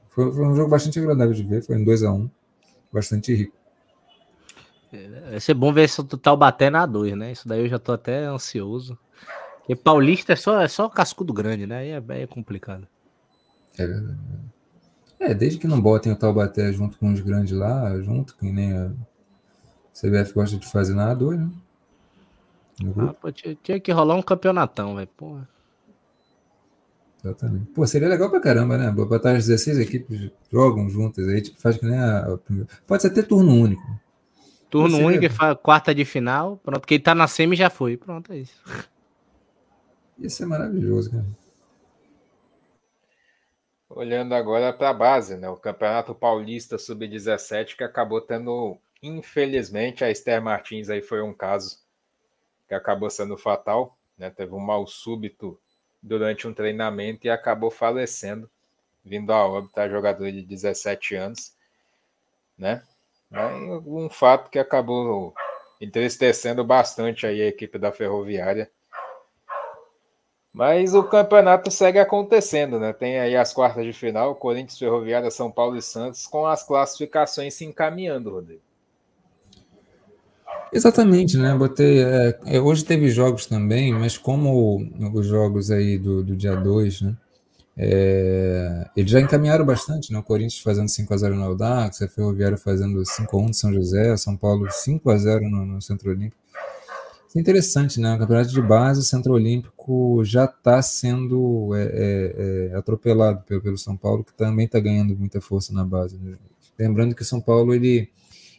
Foi, 0.09 0.31
foi 0.31 0.45
um 0.45 0.55
jogo 0.55 0.69
bastante 0.69 0.99
agradável 0.99 1.33
de 1.33 1.43
ver, 1.43 1.63
foi 1.63 1.77
um 1.77 1.83
2 1.83 2.03
a 2.03 2.11
1 2.11 2.15
um, 2.15 2.29
bastante 2.91 3.33
rico. 3.33 3.55
Vai 5.29 5.39
ser 5.39 5.53
bom 5.53 5.71
ver 5.71 5.87
se 5.87 6.01
o 6.01 6.03
Taubaté 6.03 6.69
na 6.69 6.85
2, 6.85 7.15
né? 7.15 7.31
Isso 7.31 7.47
daí 7.47 7.61
eu 7.61 7.69
já 7.69 7.79
tô 7.79 7.93
até 7.93 8.25
ansioso. 8.25 8.97
Porque 9.59 9.75
Paulista 9.75 10.33
é 10.33 10.35
só, 10.35 10.59
é 10.59 10.67
só 10.67 10.89
cascudo 10.89 11.31
grande, 11.31 11.65
né? 11.65 11.77
Aí 11.77 11.89
é, 11.91 12.23
é 12.23 12.27
complicado. 12.27 12.85
É 13.77 13.87
verdade. 13.87 14.17
É, 15.21 15.35
desde 15.35 15.59
que 15.59 15.67
não 15.67 15.79
botem 15.79 16.11
o 16.11 16.15
Taubaté 16.15 16.73
junto 16.73 16.97
com 16.97 17.13
os 17.13 17.19
grandes 17.19 17.51
lá, 17.51 17.95
junto, 18.01 18.35
que 18.35 18.51
nem 18.51 18.73
a 18.73 18.91
CBF 19.93 20.33
gosta 20.33 20.57
de 20.57 20.65
fazer 20.65 20.95
na 20.95 21.15
A2, 21.15 21.37
né? 21.37 21.49
Ah, 22.97 23.13
pô, 23.13 23.31
tinha, 23.31 23.55
tinha, 23.61 23.79
que 23.79 23.91
rolar 23.91 24.15
um 24.15 24.21
campeonatão, 24.23 24.95
velho. 24.95 25.07
Porra. 25.15 25.47
Exatamente. 27.23 27.67
Pô, 27.67 27.85
seria 27.85 28.07
legal 28.07 28.31
pra 28.31 28.39
caramba, 28.39 28.79
né? 28.79 28.89
Botar 28.89 29.33
as 29.33 29.45
16 29.45 29.77
equipes 29.77 30.31
jogam 30.51 30.89
juntas 30.89 31.27
aí, 31.27 31.39
tipo, 31.39 31.61
faz 31.61 31.77
que 31.77 31.85
nem 31.85 31.99
a, 31.99 32.21
a 32.21 32.39
Pode 32.87 33.03
ser 33.03 33.09
até 33.09 33.21
turno 33.21 33.53
único. 33.53 33.83
Turno 34.71 34.97
Você 34.97 35.03
único, 35.03 35.25
é... 35.25 35.55
quarta 35.55 35.93
de 35.93 36.03
final. 36.03 36.57
Pronto, 36.63 36.87
quem 36.87 36.99
tá 36.99 37.13
na 37.13 37.27
semi 37.27 37.55
já 37.55 37.69
foi. 37.69 37.95
Pronto, 37.95 38.33
é 38.33 38.39
isso. 38.39 38.59
Isso 40.17 40.41
é 40.41 40.47
maravilhoso, 40.47 41.11
cara. 41.11 41.40
Olhando 43.93 44.33
agora 44.33 44.71
para 44.71 44.89
a 44.89 44.93
base, 44.93 45.35
né? 45.37 45.49
O 45.49 45.57
Campeonato 45.57 46.15
Paulista 46.15 46.77
Sub-17 46.77 47.75
que 47.75 47.83
acabou 47.83 48.21
tendo, 48.21 48.77
infelizmente, 49.01 50.03
a 50.03 50.09
Esther 50.09 50.41
Martins 50.41 50.89
aí 50.89 51.01
foi 51.01 51.21
um 51.21 51.33
caso 51.33 51.79
que 52.67 52.73
acabou 52.73 53.09
sendo 53.09 53.37
fatal, 53.37 53.97
né? 54.17 54.29
Teve 54.29 54.53
um 54.53 54.59
mal 54.59 54.87
súbito 54.87 55.59
durante 56.01 56.47
um 56.47 56.53
treinamento 56.53 57.27
e 57.27 57.29
acabou 57.29 57.69
falecendo, 57.69 58.49
vindo 59.03 59.31
a 59.31 59.45
óbito 59.45 59.79
a 59.79 59.89
jogadora 59.89 60.31
de 60.31 60.41
17 60.41 61.15
anos, 61.15 61.55
né? 62.57 62.83
um 63.85 64.09
fato 64.09 64.49
que 64.49 64.59
acabou 64.59 65.33
entristecendo 65.79 66.63
bastante 66.63 67.25
aí 67.25 67.41
a 67.41 67.47
equipe 67.47 67.77
da 67.79 67.91
Ferroviária. 67.91 68.69
Mas 70.53 70.93
o 70.93 71.03
campeonato 71.03 71.71
segue 71.71 71.97
acontecendo, 71.97 72.77
né? 72.77 72.91
Tem 72.91 73.19
aí 73.19 73.37
as 73.37 73.53
quartas 73.53 73.85
de 73.85 73.93
final, 73.93 74.35
Corinthians, 74.35 74.77
Ferroviária, 74.77 75.31
São 75.31 75.49
Paulo 75.49 75.77
e 75.77 75.81
Santos, 75.81 76.27
com 76.27 76.45
as 76.45 76.63
classificações 76.63 77.53
se 77.53 77.63
encaminhando, 77.63 78.29
Rodrigo. 78.29 78.61
Exatamente, 80.73 81.37
né? 81.37 81.53
Botei. 81.55 81.99
É, 82.45 82.59
hoje 82.61 82.83
teve 82.83 83.09
jogos 83.09 83.45
também, 83.45 83.93
mas 83.93 84.17
como 84.17 84.77
os 85.13 85.25
jogos 85.25 85.71
aí 85.71 85.97
do, 85.97 86.23
do 86.23 86.35
dia 86.35 86.55
2, 86.55 87.01
né? 87.01 87.15
É, 87.77 88.89
eles 88.95 89.11
já 89.11 89.19
encaminharam 89.19 89.65
bastante, 89.65 90.11
né? 90.11 90.19
O 90.19 90.23
Corinthians 90.23 90.61
fazendo 90.61 90.87
5x0 90.87 91.33
no 91.33 91.43
Audax, 91.43 92.01
a 92.01 92.07
Ferroviária 92.07 92.57
fazendo 92.57 93.01
5x1 93.01 93.49
de 93.49 93.57
São 93.57 93.73
José, 93.73 94.15
São 94.17 94.37
Paulo 94.37 94.67
5x0 94.67 95.41
no, 95.49 95.65
no, 95.65 95.81
Centro 95.81 96.11
Olímpico. 96.11 96.40
Isso 97.31 97.37
é 97.37 97.41
interessante, 97.41 97.97
né? 97.97 98.13
O 98.13 98.19
campeonato 98.19 98.49
de 98.49 98.61
base, 98.61 98.99
o 98.99 99.03
Centro 99.03 99.31
Olímpico 99.31 100.21
já 100.25 100.43
está 100.43 100.81
sendo 100.81 101.73
é, 101.73 101.83
é, 101.83 102.35
é, 102.73 102.75
atropelado 102.75 103.41
pelo, 103.43 103.61
pelo, 103.61 103.77
São 103.77 103.95
Paulo, 103.95 104.21
que 104.21 104.33
também 104.33 104.65
está 104.65 104.81
ganhando 104.81 105.15
muita 105.15 105.39
força 105.39 105.71
na 105.71 105.85
base. 105.85 106.17
Né? 106.17 106.37
Lembrando 106.77 107.15
que 107.15 107.21
o 107.21 107.25
São 107.25 107.39
Paulo 107.39 107.73
ele, 107.73 108.11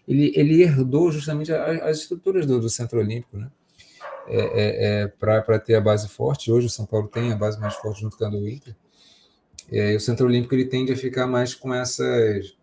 ele, 0.09 0.33
ele 0.35 0.63
herdou 0.63 1.13
justamente 1.13 1.53
as 1.53 1.99
estruturas 1.99 2.47
do, 2.47 2.59
do 2.59 2.71
Centro 2.71 2.99
Olímpico, 2.99 3.37
né? 3.37 3.51
É, 4.27 4.39
é, 4.39 5.03
é 5.03 5.07
para 5.07 5.59
ter 5.59 5.75
a 5.75 5.81
base 5.81 6.09
forte. 6.09 6.51
Hoje 6.51 6.69
o 6.69 6.71
São 6.71 6.87
Paulo 6.87 7.09
tem 7.09 7.31
a 7.31 7.37
base 7.37 7.61
mais 7.61 7.75
forte 7.75 8.01
junto 8.01 8.17
com 8.17 8.25
a 8.25 8.31
do 8.31 8.49
Inter. 8.49 8.75
É, 9.71 9.95
o 9.95 10.01
Centro 10.01 10.25
Olímpico 10.25 10.55
ele 10.55 10.65
tende 10.65 10.91
a 10.95 10.97
ficar 10.97 11.27
mais 11.27 11.55
com 11.55 11.75
essas 11.75 12.57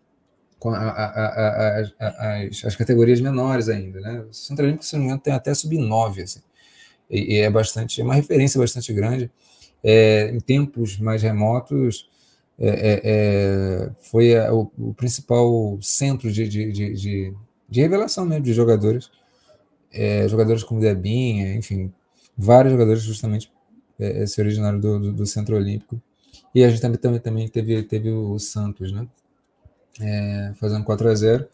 a, 0.68 0.76
a, 0.76 1.06
a, 1.06 1.80
as, 1.80 2.64
as, 2.64 2.76
categorias 2.76 3.20
menores 3.20 3.68
ainda, 3.68 4.00
né? 4.00 4.24
O 4.28 4.32
Centro 4.32 4.64
Olímpico, 4.64 4.84
se 4.84 4.92
não 4.94 5.00
me 5.00 5.06
engano, 5.06 5.20
tem 5.20 5.32
até 5.32 5.54
sub-9, 5.54 6.22
assim. 6.22 6.40
E, 7.10 7.36
e, 7.36 7.40
é 7.40 7.50
bastante, 7.50 8.00
é 8.00 8.04
uma 8.04 8.14
referência 8.14 8.60
bastante 8.60 8.92
grande. 8.92 9.30
É, 9.82 10.30
em 10.30 10.40
tempos 10.40 10.98
mais 10.98 11.22
remotos, 11.22 12.08
é, 12.58 12.68
é, 12.68 13.00
é 13.04 13.90
foi 14.02 14.36
o, 14.50 14.70
o, 14.78 14.94
principal 14.94 15.78
centro 15.80 16.30
de, 16.30 16.46
de, 16.46 16.70
de, 16.70 16.94
de, 16.94 17.34
de 17.68 17.80
revelação 17.80 18.26
mesmo 18.26 18.44
de 18.44 18.52
jogadores, 18.52 19.10
é, 19.92 20.28
jogadores 20.28 20.62
como 20.62 20.80
Debinha, 20.80 21.54
enfim, 21.54 21.92
vários 22.36 22.72
jogadores 22.72 23.02
justamente 23.02 23.50
é, 23.98 24.26
se 24.26 24.40
originaram 24.40 24.78
do, 24.80 24.98
do, 24.98 25.12
do, 25.12 25.26
Centro 25.26 25.56
Olímpico. 25.56 26.00
E 26.54 26.64
a 26.64 26.70
gente 26.70 26.80
também, 26.80 26.98
também, 26.98 27.20
também 27.20 27.48
teve, 27.48 27.82
teve 27.82 28.10
o 28.10 28.38
Santos, 28.38 28.92
né? 28.92 29.06
É, 29.98 30.52
fazendo 30.56 30.84
4 30.84 31.08
a 31.08 31.14
0 31.14 31.48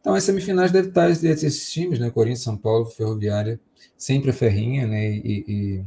Então, 0.00 0.14
as 0.14 0.24
semifinais 0.24 0.70
devem 0.70 0.88
estar 0.88 1.08
esses 1.10 1.70
times, 1.70 1.98
né? 1.98 2.10
Corinthians, 2.10 2.42
São 2.42 2.56
Paulo, 2.56 2.86
Ferroviária, 2.86 3.60
sempre 3.96 4.30
a 4.30 4.34
Ferrinha, 4.34 4.86
né? 4.86 5.10
E, 5.10 5.44
e... 5.48 5.84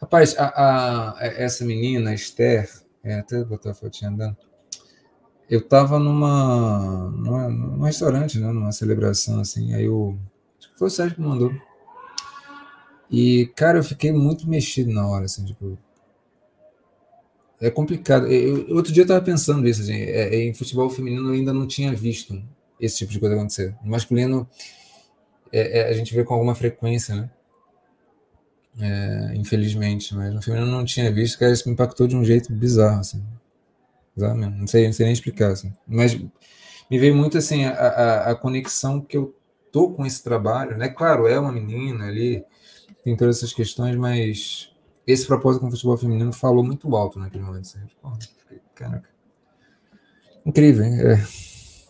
Rapaz, 0.00 0.34
a, 0.38 1.14
a, 1.14 1.26
essa 1.26 1.64
menina, 1.64 2.14
Esther, 2.14 2.70
é, 3.02 3.20
até 3.20 3.42
botar 3.44 3.72
a 3.72 3.74
fotinha 3.74 4.10
andando. 4.10 4.36
Eu 5.48 5.60
tava 5.66 5.98
numa, 5.98 7.10
numa, 7.10 7.48
num 7.48 7.82
restaurante, 7.82 8.38
né? 8.38 8.52
Numa 8.52 8.70
celebração, 8.70 9.40
assim, 9.40 9.74
aí 9.74 9.88
o. 9.88 10.16
Foi 10.76 10.86
o 10.86 10.90
Sérgio 10.90 11.16
que 11.16 11.22
mandou. 11.22 11.52
E, 13.10 13.50
cara, 13.56 13.78
eu 13.78 13.82
fiquei 13.82 14.12
muito 14.12 14.48
mexido 14.48 14.92
na 14.92 15.06
hora, 15.06 15.24
assim, 15.24 15.44
tipo. 15.44 15.76
É 17.60 17.70
complicado. 17.70 18.26
Eu, 18.26 18.74
outro 18.74 18.92
dia 18.92 19.02
eu 19.02 19.06
tava 19.06 19.20
pensando 19.22 19.68
isso, 19.68 19.82
assim, 19.82 19.94
é, 19.94 20.34
é, 20.34 20.44
em 20.44 20.54
futebol 20.54 20.88
feminino 20.88 21.28
eu 21.28 21.34
ainda 21.34 21.52
não 21.52 21.66
tinha 21.66 21.92
visto 21.92 22.42
esse 22.80 22.98
tipo 22.98 23.12
de 23.12 23.20
coisa 23.20 23.34
acontecer. 23.34 23.76
No 23.84 23.90
masculino, 23.90 24.48
é, 25.52 25.80
é, 25.80 25.88
a 25.88 25.92
gente 25.92 26.14
vê 26.14 26.24
com 26.24 26.34
alguma 26.34 26.54
frequência, 26.54 27.14
né? 27.14 27.30
É, 28.80 29.34
infelizmente, 29.34 30.14
mas 30.14 30.32
no 30.32 30.40
feminino 30.40 30.68
eu 30.68 30.72
não 30.72 30.84
tinha 30.84 31.12
visto, 31.12 31.38
cara, 31.38 31.52
isso 31.52 31.68
me 31.68 31.74
impactou 31.74 32.06
de 32.06 32.16
um 32.16 32.24
jeito 32.24 32.50
bizarro, 32.52 33.00
assim. 33.00 33.22
Bizarro 34.16 34.38
mesmo. 34.38 34.56
Não 34.56 34.66
sei, 34.66 34.86
não 34.86 34.92
sei 34.92 35.04
nem 35.04 35.12
explicar, 35.12 35.52
assim. 35.52 35.72
Mas 35.86 36.14
me 36.14 36.98
veio 36.98 37.14
muito, 37.14 37.36
assim, 37.36 37.64
a, 37.64 37.72
a, 37.72 38.30
a 38.30 38.34
conexão 38.34 39.00
que 39.00 39.16
eu 39.16 39.34
tô 39.70 39.90
com 39.90 40.06
esse 40.06 40.22
trabalho, 40.22 40.78
né? 40.78 40.88
Claro, 40.88 41.26
é 41.26 41.38
uma 41.38 41.52
menina 41.52 42.06
ali, 42.06 42.42
tem 43.04 43.16
todas 43.16 43.38
essas 43.38 43.52
questões, 43.52 43.96
mas 43.96 44.69
esse 45.06 45.26
propósito 45.26 45.62
com 45.62 45.68
o 45.68 45.70
futebol 45.70 45.96
feminino 45.96 46.32
falou 46.32 46.64
muito 46.64 46.94
alto 46.94 47.18
naquele 47.18 47.44
momento. 47.44 47.62
Assim. 47.62 47.78
Caraca. 48.74 49.08
Incrível, 50.44 50.84
hein? 50.84 51.00
É 51.00 51.16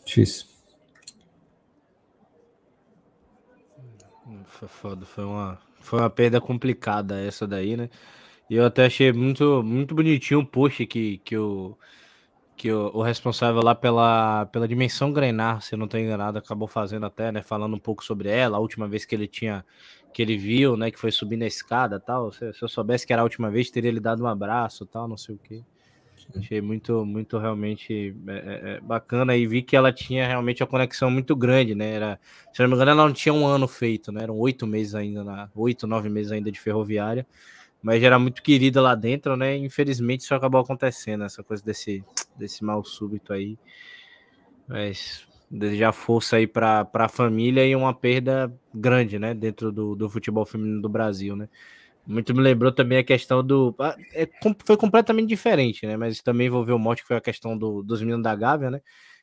difícil. 0.05 0.47
Foi 4.47 4.69
foda, 4.69 5.07
foi 5.07 5.25
uma, 5.25 5.59
foi 5.81 6.01
uma 6.01 6.11
perda 6.11 6.41
complicada 6.41 7.19
essa 7.21 7.47
daí, 7.47 7.77
né? 7.77 7.89
E 8.49 8.57
eu 8.57 8.65
até 8.67 8.87
achei 8.87 9.13
muito, 9.13 9.63
muito 9.63 9.95
bonitinho 9.95 10.41
o 10.41 10.47
post 10.47 10.85
que, 10.87 11.19
que, 11.19 11.37
o, 11.37 11.79
que 12.57 12.71
o, 12.71 12.91
o 12.95 13.03
responsável 13.03 13.63
lá 13.63 13.75
pela, 13.75 14.47
pela 14.47 14.69
dimensão 14.69 15.13
Grenar, 15.13 15.63
se 15.63 15.75
eu 15.75 15.79
não 15.79 15.87
estou 15.87 16.01
enganado, 16.01 16.39
acabou 16.39 16.69
fazendo 16.69 17.07
até, 17.07 17.31
né? 17.33 17.43
Falando 17.43 17.75
um 17.75 17.79
pouco 17.79 18.05
sobre 18.05 18.29
ela, 18.29 18.57
a 18.57 18.61
última 18.61 18.89
vez 18.89 19.05
que 19.05 19.15
ele 19.15 19.29
tinha 19.29 19.65
que 20.13 20.23
ele 20.23 20.37
viu, 20.37 20.77
né? 20.77 20.91
Que 20.91 20.99
foi 20.99 21.13
subir 21.13 21.37
na 21.37 21.47
escada 21.47 21.99
tal. 22.01 22.33
Se, 22.33 22.53
se 22.53 22.63
eu 22.63 22.69
soubesse 22.69 23.07
que 23.07 23.13
era 23.13 23.23
a 23.23 23.25
última 23.25 23.51
vez, 23.51 23.71
teria 23.71 23.91
lhe 23.91 24.01
dado 24.01 24.23
um 24.23 24.27
abraço 24.27 24.87
tal, 24.87 25.09
não 25.09 25.17
sei 25.17 25.35
o 25.35 25.39
que. 25.39 25.65
Achei 26.37 26.61
muito, 26.61 27.05
muito 27.05 27.39
realmente 27.39 28.15
é, 28.29 28.33
é, 28.33 28.71
é, 28.77 28.81
bacana 28.81 29.37
e 29.37 29.47
vi 29.47 29.63
que 29.63 29.75
ela 29.75 29.93
tinha 29.93 30.27
realmente 30.27 30.63
uma 30.63 30.69
conexão 30.69 31.11
muito 31.11 31.35
grande, 31.35 31.75
né? 31.75 31.95
Era, 31.95 32.21
se 32.53 32.63
não 32.63 32.69
me 32.69 32.75
engano, 32.75 32.91
ela 32.93 33.07
não 33.07 33.13
tinha 33.13 33.33
um 33.33 33.47
ano 33.47 33.67
feito, 33.67 34.13
né? 34.13 34.23
Eram 34.23 34.37
oito 34.39 34.67
meses 34.67 34.95
ainda, 34.95 35.25
na, 35.25 35.51
oito, 35.55 35.87
nove 35.87 36.09
meses 36.09 36.31
ainda 36.31 36.51
de 36.53 36.61
ferroviária, 36.61 37.27
mas 37.83 38.03
era 38.03 38.19
muito 38.19 38.43
querida 38.43 38.81
lá 38.81 38.95
dentro, 38.95 39.37
né? 39.37 39.57
Infelizmente 39.57 40.21
isso 40.21 40.35
acabou 40.35 40.61
acontecendo, 40.61 41.25
essa 41.25 41.43
coisa 41.43 41.65
desse, 41.65 42.05
desse 42.37 42.63
mal 42.65 42.85
súbito 42.85 43.33
aí. 43.33 43.59
Mas 44.69 45.27
desejar 45.51 45.93
força 45.93 46.37
aí 46.37 46.47
para 46.47 46.89
a 46.95 47.09
família 47.09 47.67
e 47.67 47.75
uma 47.75 47.93
perda 47.93 48.53
grande, 48.73 49.19
né? 49.19 49.35
Dentro 49.35 49.73
do, 49.73 49.97
do 49.97 50.09
futebol 50.09 50.47
feminino 50.47 50.81
do 50.81 50.89
Brasil, 50.89 51.35
né? 51.35 51.49
Muito 52.07 52.35
me 52.35 52.41
lembrou 52.41 52.73
também 52.73 52.99
a 52.99 53.05
questão 53.05 53.45
do. 53.45 53.75
É, 54.15 54.29
foi 54.65 54.77
completamente 54.77 55.29
diferente, 55.29 55.87
né? 55.87 55.97
Mas 55.97 56.21
também 56.23 56.47
envolveu 56.47 56.77
o 56.77 56.79
morte, 56.79 57.03
que 57.03 57.09
foi 57.09 57.17
a 57.17 57.21
questão 57.21 57.57
do, 57.59 57.83
dos 57.83 58.01
meninos 58.01 58.23
da 58.23 58.35
Gávea, 58.35 58.71
né? 58.71 58.81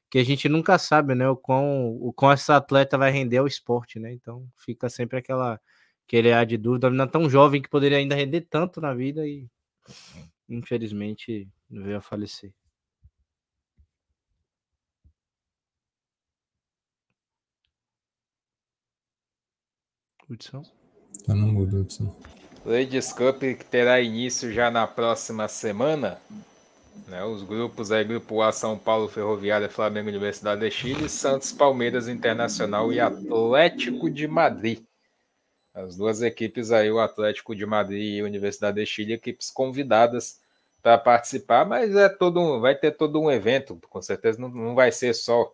Que 0.10 0.20
a 0.20 0.24
gente 0.24 0.50
nunca 0.50 0.78
sabe, 0.78 1.16
né? 1.16 1.30
O 1.30 1.36
quão, 1.36 1.98
o 2.02 2.14
quão 2.14 2.32
essa 2.32 2.58
atleta 2.58 2.98
vai 2.98 3.12
render 3.12 3.38
ao 3.38 3.48
esporte, 3.48 4.00
né? 4.00 4.14
Então 4.14 4.46
fica 4.58 4.90
sempre 4.90 5.18
aquela 5.20 5.60
aquele 6.08 6.32
ar 6.34 6.46
de 6.46 6.58
dúvida. 6.58 6.90
Não 6.90 7.08
tão 7.08 7.30
jovem 7.30 7.62
que 7.62 7.70
poderia 7.70 7.98
ainda 7.98 8.16
render 8.16 8.42
tanto 8.50 8.82
na 8.82 8.94
vida 8.94 9.28
e 9.28 9.48
infelizmente 10.50 11.48
veio 11.70 11.98
a 11.98 12.02
falecer. 12.02 12.54
Hudson? 20.30 20.64
Tá 21.26 21.34
no 21.34 21.48
mudo, 21.48 21.82
Hudson. 21.82 22.14
Ladies 22.66 23.14
Cup 23.14 23.40
que 23.40 23.64
terá 23.64 24.02
início 24.02 24.52
já 24.52 24.70
na 24.70 24.86
próxima 24.86 25.48
semana. 25.48 26.20
Né, 27.08 27.24
os 27.24 27.44
grupos 27.44 27.92
aí, 27.92 28.04
Grupo 28.04 28.42
A, 28.42 28.52
São 28.52 28.78
Paulo, 28.78 29.08
Ferroviária, 29.08 29.70
Flamengo, 29.70 30.10
Universidade 30.10 30.62
de 30.62 30.72
Chile, 30.72 31.08
Santos, 31.08 31.54
Palmeiras, 31.54 32.10
Internacional 32.10 32.92
e 32.92 33.00
Atlético 33.00 34.10
de 34.10 34.28
Madrid. 34.28 34.84
As 35.74 35.96
duas 35.96 36.22
equipes 36.22 36.72
aí, 36.72 36.92
o 36.92 37.00
Atlético 37.00 37.56
de 37.56 37.66
Madrid 37.66 38.18
e 38.18 38.20
a 38.20 38.26
Universidade 38.26 38.82
de 38.82 38.86
Chile, 38.86 39.14
equipes 39.14 39.50
convidadas 39.50 40.42
para 40.82 40.98
participar, 40.98 41.66
mas 41.66 41.96
é 41.96 42.10
todo 42.10 42.40
um, 42.40 42.60
vai 42.60 42.76
ter 42.76 42.92
todo 42.92 43.22
um 43.22 43.32
evento, 43.32 43.80
com 43.90 44.02
certeza 44.02 44.40
não, 44.40 44.50
não 44.50 44.76
vai 44.76 44.92
ser 44.92 45.14
só 45.14 45.54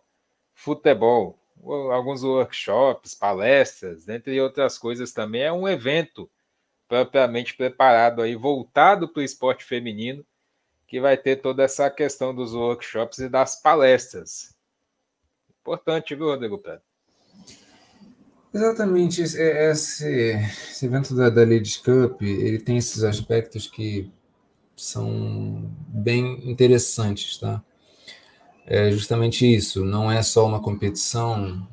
futebol, 0.54 1.38
alguns 1.62 2.22
workshops, 2.22 3.14
palestras, 3.14 4.08
entre 4.08 4.40
outras 4.40 4.78
coisas 4.78 5.12
também, 5.12 5.42
é 5.42 5.52
um 5.52 5.68
evento 5.68 6.30
propriamente 6.88 7.56
preparado 7.56 8.22
aí, 8.22 8.36
voltado 8.36 9.08
para 9.08 9.20
o 9.20 9.24
esporte 9.24 9.64
feminino, 9.64 10.24
que 10.86 11.00
vai 11.00 11.16
ter 11.16 11.36
toda 11.36 11.62
essa 11.62 11.90
questão 11.90 12.34
dos 12.34 12.54
workshops 12.54 13.18
e 13.18 13.28
das 13.28 13.60
palestras. 13.60 14.54
Importante, 15.60 16.14
viu, 16.14 16.26
Rodrigo 16.26 16.58
Prado? 16.58 16.82
Exatamente, 18.52 19.22
esse, 19.22 20.06
esse 20.06 20.86
evento 20.86 21.16
da, 21.16 21.28
da 21.28 21.40
Ladies 21.40 21.76
Cup, 21.78 22.22
ele 22.22 22.60
tem 22.60 22.76
esses 22.76 23.02
aspectos 23.02 23.66
que 23.66 24.12
são 24.76 25.68
bem 25.88 26.48
interessantes, 26.48 27.38
tá? 27.38 27.62
É 28.66 28.90
justamente 28.90 29.46
isso, 29.46 29.84
não 29.84 30.10
é 30.10 30.22
só 30.22 30.46
uma 30.46 30.60
competição 30.60 31.66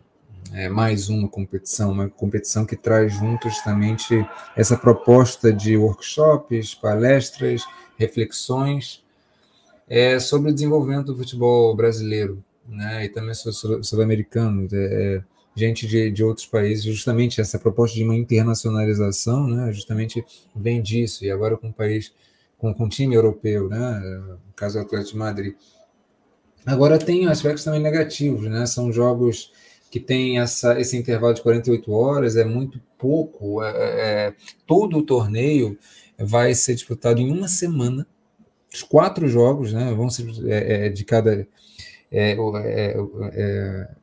é, 0.54 0.68
mais 0.68 1.10
uma 1.10 1.28
competição, 1.28 1.92
uma 1.92 2.10
competição 2.10 2.66
que 2.66 2.76
traz 2.76 3.14
junto 3.14 3.50
justamente 3.50 4.26
essa 4.56 4.78
proposta 4.78 5.52
de 5.52 5.78
workshops, 5.78 6.76
palestras, 6.76 7.64
reflexões 7.98 9.04
é, 9.88 10.20
sobre 10.20 10.52
o 10.52 10.54
desenvolvimento 10.54 11.08
do 11.08 11.18
futebol 11.18 11.76
brasileiro, 11.76 12.44
né, 12.68 13.06
e 13.06 13.10
também 13.10 13.34
sul-americano, 13.34 14.68
é, 14.72 14.76
é, 14.76 15.24
gente 15.56 15.88
de, 15.88 16.12
de 16.12 16.24
outros 16.24 16.46
países, 16.46 16.84
justamente 16.84 17.42
essa 17.42 17.60
proposta 17.60 17.96
de 17.96 18.04
uma 18.04 18.16
internacionalização, 18.16 19.48
né, 19.48 19.72
justamente 19.72 20.26
vem 20.56 20.82
disso, 20.82 21.24
e 21.26 21.32
agora 21.32 21.58
com 21.58 21.68
um 21.68 21.74
país, 21.74 22.14
com, 22.58 22.74
com 22.74 22.90
time 22.90 23.16
europeu, 23.16 23.70
né, 23.70 24.00
no 24.48 24.54
caso 24.56 24.80
do 24.80 24.86
Atlético 24.86 25.12
de 25.12 25.18
Madrid. 25.18 25.56
Agora 26.66 27.00
tem 27.00 27.28
aspectos 27.28 27.64
também 27.64 27.82
negativos, 27.82 28.50
né, 28.50 28.66
são 28.66 28.92
jogos 28.92 29.52
que 29.92 30.00
tem 30.00 30.40
essa, 30.40 30.80
esse 30.80 30.96
intervalo 30.96 31.34
de 31.34 31.42
48 31.42 31.92
horas, 31.92 32.38
é 32.38 32.46
muito 32.46 32.80
pouco. 32.98 33.62
É, 33.62 33.70
é, 33.70 34.28
é, 34.28 34.36
todo 34.66 34.98
o 34.98 35.04
torneio 35.04 35.78
vai 36.18 36.56
ser 36.56 36.76
disputado 36.76 37.20
em 37.20 37.30
uma 37.30 37.50
semana. 37.50 38.08
Os 38.74 38.82
quatro 38.82 39.28
jogos 39.28 39.74
né, 39.74 39.94
vão 39.94 40.10
ser 40.10 40.26
é, 40.50 40.86
é 40.86 40.90
de 40.90 41.04
cada. 41.04 41.46
É, 42.10 42.38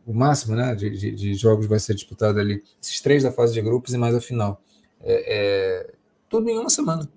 o 0.07 0.15
máximo 0.15 0.55
né, 0.57 0.75
de, 0.75 0.91
de, 0.91 1.11
de, 1.11 1.35
jogos 1.35 1.67
vai 1.67 1.79
ser 1.79 1.95
disputado 1.95 2.39
ali, 2.39 2.63
esses 2.81 3.03
três 3.03 3.23
da 3.23 3.31
fase 3.31 3.53
de 3.53 3.61
grupos 3.61 3.93
e 3.93 3.99
mais 3.99 4.15
a 4.15 4.21
final. 4.21 4.63
tudo 6.29 6.49
em 6.51 6.59
uma 6.59 6.71
semana. 6.71 7.09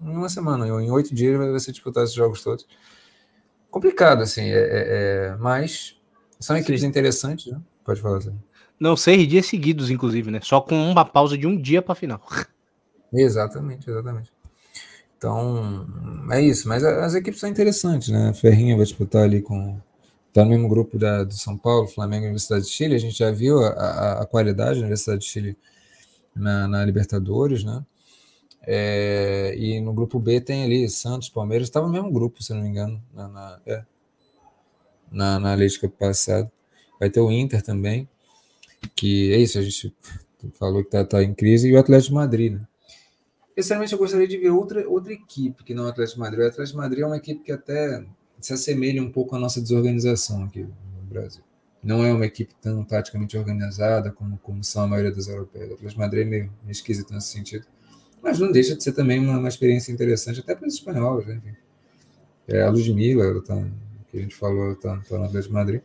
Em 0.00 0.08
uma 0.08 0.28
semana, 0.28 0.66
em 0.66 0.90
oito 0.90 1.14
dias 1.14 1.38
vai 1.38 1.60
ser 1.60 1.72
disputado 1.72 2.04
esses 2.04 2.16
jogos 2.16 2.42
todos. 2.42 2.66
Complicado, 3.76 4.22
assim, 4.22 4.52
mas 5.38 5.98
São 6.40 6.56
equipes 6.56 6.80
Sim. 6.80 6.86
interessantes, 6.86 7.52
né? 7.52 7.60
Pode 7.84 8.00
falar 8.00 8.16
assim. 8.16 8.32
Não, 8.80 8.96
seis 8.96 9.28
dias 9.28 9.44
seguidos, 9.44 9.90
inclusive, 9.90 10.30
né? 10.30 10.40
Só 10.42 10.62
com 10.62 10.90
uma 10.90 11.04
pausa 11.04 11.36
de 11.36 11.46
um 11.46 11.60
dia 11.60 11.82
para 11.82 11.94
final. 11.94 12.26
Exatamente, 13.12 13.90
exatamente. 13.90 14.32
Então, 15.18 15.86
é 16.30 16.40
isso. 16.40 16.66
Mas 16.66 16.82
as 16.82 17.14
equipes 17.14 17.38
são 17.38 17.50
interessantes, 17.50 18.08
né? 18.08 18.32
Ferrinha 18.32 18.76
vai 18.76 18.86
disputar 18.86 19.24
ali 19.24 19.42
com. 19.42 19.78
Tá 20.32 20.42
no 20.42 20.52
mesmo 20.52 20.70
grupo 20.70 20.98
da, 20.98 21.22
do 21.22 21.34
São 21.34 21.58
Paulo, 21.58 21.86
Flamengo 21.86 22.22
e 22.24 22.28
Universidade 22.28 22.64
de 22.64 22.70
Chile. 22.70 22.94
A 22.94 22.98
gente 22.98 23.18
já 23.18 23.30
viu 23.30 23.62
a, 23.62 23.68
a, 23.68 24.22
a 24.22 24.26
qualidade 24.26 24.76
da 24.76 24.80
Universidade 24.80 25.20
de 25.20 25.26
Chile 25.26 25.54
na, 26.34 26.66
na 26.66 26.82
Libertadores, 26.82 27.62
né? 27.62 27.84
É, 28.66 29.54
e 29.56 29.80
no 29.80 29.92
grupo 29.92 30.18
B 30.18 30.40
tem 30.40 30.64
ali 30.64 30.88
Santos, 30.88 31.28
Palmeiras, 31.28 31.68
estava 31.68 31.86
no 31.86 31.92
mesmo 31.92 32.10
grupo, 32.10 32.42
se 32.42 32.52
não 32.52 32.62
me 32.62 32.68
engano, 32.68 33.00
na, 33.14 33.28
na, 33.28 33.60
é, 33.64 33.84
na, 35.10 35.38
na 35.38 35.56
passado. 35.98 36.50
Vai 36.98 37.08
ter 37.10 37.20
o 37.20 37.30
Inter 37.30 37.62
também, 37.62 38.08
que 38.94 39.32
é 39.32 39.38
isso, 39.38 39.58
a 39.58 39.62
gente 39.62 39.94
falou 40.54 40.82
que 40.82 40.88
está 40.88 41.04
tá 41.04 41.22
em 41.22 41.34
crise, 41.34 41.68
e 41.68 41.74
o 41.74 41.78
Atlético 41.78 42.10
de 42.10 42.14
Madrid, 42.14 42.52
né? 42.54 42.66
Sinceramente, 43.58 43.92
eu 43.92 43.98
gostaria 43.98 44.28
de 44.28 44.36
ver 44.36 44.50
outra, 44.50 44.86
outra 44.86 45.12
equipe 45.14 45.64
que 45.64 45.72
não 45.72 45.84
o 45.84 45.88
Atlético 45.88 46.16
de 46.16 46.20
Madrid. 46.20 46.44
O 46.44 46.48
Atlético 46.48 46.76
de 46.76 46.82
Madrid 46.82 47.02
é 47.02 47.06
uma 47.06 47.16
equipe 47.16 47.42
que 47.42 47.52
até 47.52 48.04
se 48.38 48.52
assemelha 48.52 49.02
um 49.02 49.10
pouco 49.10 49.34
à 49.34 49.38
nossa 49.38 49.62
desorganização 49.62 50.44
aqui 50.44 50.62
no 50.62 51.02
Brasil. 51.08 51.42
Não 51.82 52.04
é 52.04 52.12
uma 52.12 52.26
equipe 52.26 52.54
tão 52.60 52.84
taticamente 52.84 53.38
organizada 53.38 54.10
como, 54.10 54.36
como 54.38 54.62
são 54.62 54.82
a 54.82 54.86
maioria 54.86 55.10
das 55.10 55.28
europeias. 55.28 55.70
O 55.70 55.74
Atlético 55.74 55.92
de 55.94 55.98
Madrid 55.98 56.26
é 56.26 56.28
meio 56.28 56.52
esquisito 56.68 57.14
nesse 57.14 57.28
sentido. 57.28 57.66
Mas 58.26 58.40
não 58.40 58.50
deixa 58.50 58.74
de 58.74 58.82
ser 58.82 58.90
também 58.90 59.20
uma, 59.20 59.38
uma 59.38 59.48
experiência 59.48 59.92
interessante, 59.92 60.40
até 60.40 60.52
para 60.52 60.66
os 60.66 60.74
espanhóis. 60.74 61.24
Né? 61.28 61.40
É, 62.48 62.62
a 62.62 62.70
Ludmilla, 62.70 63.40
tá, 63.40 63.54
que 64.10 64.18
a 64.18 64.20
gente 64.20 64.34
falou, 64.34 64.72
está 64.72 64.96
tá 64.96 65.16
no 65.16 65.26
Atlético 65.26 65.52
de 65.52 65.54
Madrid. 65.54 65.80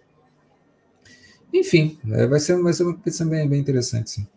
Enfim, 1.54 2.00
é, 2.12 2.26
vai, 2.26 2.40
ser, 2.40 2.60
vai 2.60 2.74
ser 2.74 2.82
uma 2.82 2.96
competição 2.96 3.30
bem, 3.30 3.48
bem 3.48 3.60
interessante, 3.60 4.10
sim. 4.10 4.28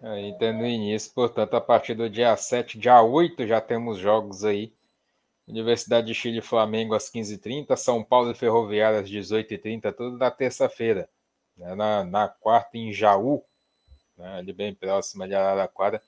Aí 0.00 0.34
tendo 0.38 0.64
início, 0.64 1.12
portanto, 1.12 1.52
a 1.52 1.60
partir 1.60 1.92
do 1.92 2.08
dia 2.08 2.34
7, 2.34 2.78
dia 2.78 3.02
8, 3.02 3.46
já 3.46 3.60
temos 3.60 3.98
jogos 3.98 4.42
aí. 4.42 4.72
Universidade 5.46 6.06
de 6.06 6.14
Chile 6.14 6.40
Flamengo 6.40 6.94
às 6.94 7.10
15h30, 7.10 7.76
São 7.76 8.02
Paulo 8.02 8.30
e 8.30 8.34
Ferroviária 8.34 9.00
às 9.00 9.10
18h30, 9.10 9.92
tudo 9.92 10.16
na 10.16 10.30
terça-feira. 10.30 11.10
Né? 11.58 11.74
Na, 11.74 12.04
na 12.04 12.26
quarta, 12.26 12.78
em 12.78 12.90
Jaú, 12.90 13.44
né? 14.16 14.38
ali 14.38 14.52
bem 14.52 14.74
próxima 14.74 15.26
de 15.26 15.34
Araraquara. 15.34 16.02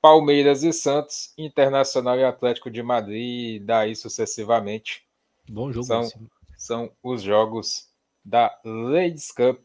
Palmeiras 0.00 0.62
e 0.62 0.72
Santos, 0.72 1.32
Internacional 1.38 2.18
e 2.18 2.24
Atlético 2.24 2.70
de 2.70 2.82
Madrid, 2.82 3.56
e 3.56 3.58
daí 3.58 3.96
sucessivamente. 3.96 5.06
Bom 5.48 5.72
jogo. 5.72 5.86
São, 5.86 6.10
são 6.58 6.92
os 7.02 7.22
jogos 7.22 7.88
da 8.22 8.54
Ladies 8.64 9.32
Cup, 9.32 9.60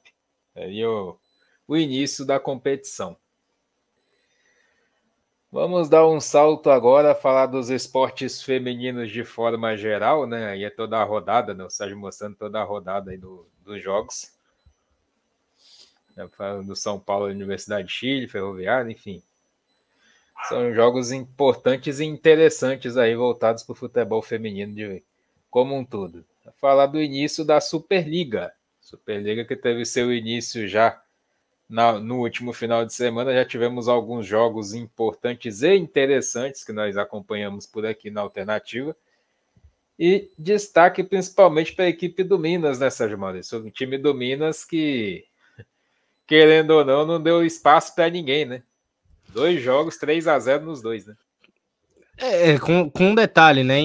aí 0.55 0.85
o, 0.85 1.17
o 1.67 1.75
início 1.75 2.25
da 2.25 2.39
competição. 2.39 3.17
Vamos 5.51 5.89
dar 5.89 6.07
um 6.07 6.21
salto 6.21 6.69
agora, 6.69 7.15
falar 7.15 7.47
dos 7.47 7.69
esportes 7.69 8.41
femininos 8.41 9.09
de 9.11 9.25
forma 9.25 9.75
geral, 9.75 10.27
né? 10.27 10.51
Aí 10.51 10.63
é 10.63 10.69
toda 10.69 10.99
a 10.99 11.03
rodada, 11.03 11.55
né? 11.55 11.63
O 11.63 11.69
Sérgio 11.69 11.97
mostrando 11.97 12.35
toda 12.35 12.61
a 12.61 12.63
rodada 12.63 13.11
aí 13.11 13.17
do, 13.17 13.47
dos 13.63 13.81
jogos. 13.81 14.38
Falando 16.27 16.67
do 16.67 16.75
São 16.75 16.99
Paulo, 16.99 17.25
Universidade 17.25 17.87
de 17.87 17.93
Chile, 17.93 18.27
Ferroviária, 18.27 18.91
enfim. 18.91 19.21
São 20.47 20.73
jogos 20.73 21.11
importantes 21.11 21.99
e 21.99 22.05
interessantes 22.05 22.97
aí, 22.97 23.15
voltados 23.15 23.63
para 23.63 23.73
o 23.73 23.75
futebol 23.75 24.21
feminino 24.21 24.73
de, 24.73 25.03
como 25.49 25.75
um 25.75 25.85
todo. 25.85 26.25
Falar 26.59 26.87
do 26.87 27.01
início 27.01 27.43
da 27.43 27.61
Superliga. 27.61 28.51
Superliga 28.81 29.45
que 29.45 29.55
teve 29.55 29.85
seu 29.85 30.13
início 30.13 30.67
já 30.67 31.01
na, 31.69 31.99
no 31.99 32.21
último 32.21 32.51
final 32.51 32.83
de 32.83 32.93
semana 32.93 33.31
já 33.31 33.45
tivemos 33.45 33.87
alguns 33.87 34.25
jogos 34.25 34.73
importantes 34.73 35.61
e 35.61 35.75
interessantes 35.75 36.63
que 36.63 36.73
nós 36.73 36.97
acompanhamos 36.97 37.67
por 37.67 37.85
aqui 37.85 38.09
na 38.09 38.21
alternativa. 38.21 38.95
E 39.97 40.31
destaque 40.37 41.03
principalmente 41.03 41.75
para 41.75 41.85
a 41.85 41.89
equipe 41.89 42.23
do 42.23 42.39
Minas, 42.39 42.79
né, 42.79 42.89
Sérgio 42.89 43.19
Maurício? 43.19 43.59
O 43.59 43.69
time 43.69 43.97
do 43.97 44.15
Minas 44.15 44.65
que, 44.65 45.25
querendo 46.29 46.69
ou 46.69 46.85
não, 46.85 47.07
não 47.07 47.19
deu 47.19 47.43
espaço 47.43 47.95
para 47.95 48.07
ninguém, 48.07 48.45
né? 48.45 48.61
Dois 49.29 49.59
jogos, 49.59 49.97
3 49.97 50.27
a 50.27 50.37
0 50.37 50.63
nos 50.63 50.79
dois, 50.79 51.07
né? 51.07 51.15
É, 52.15 52.51
é, 52.51 52.59
com, 52.59 52.87
com 52.87 53.05
um 53.05 53.15
detalhe, 53.15 53.63
né? 53.63 53.79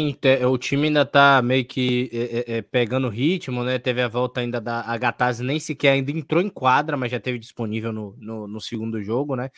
O 0.46 0.58
time 0.58 0.88
ainda 0.88 1.06
tá 1.06 1.40
meio 1.40 1.64
que 1.64 2.10
é, 2.12 2.18
é, 2.18 2.56
é, 2.58 2.62
pegando 2.62 3.08
ritmo, 3.08 3.64
né? 3.64 3.78
Teve 3.78 4.02
a 4.02 4.08
volta 4.08 4.40
ainda 4.40 4.60
da 4.60 4.80
Agataz, 4.82 5.40
nem 5.40 5.58
sequer 5.58 5.92
ainda 5.92 6.10
entrou 6.10 6.42
em 6.42 6.50
quadra, 6.50 6.98
mas 6.98 7.10
já 7.10 7.18
teve 7.18 7.38
disponível 7.38 7.92
no, 7.92 8.14
no, 8.18 8.46
no 8.46 8.60
segundo 8.60 9.02
jogo, 9.02 9.36
né? 9.36 9.50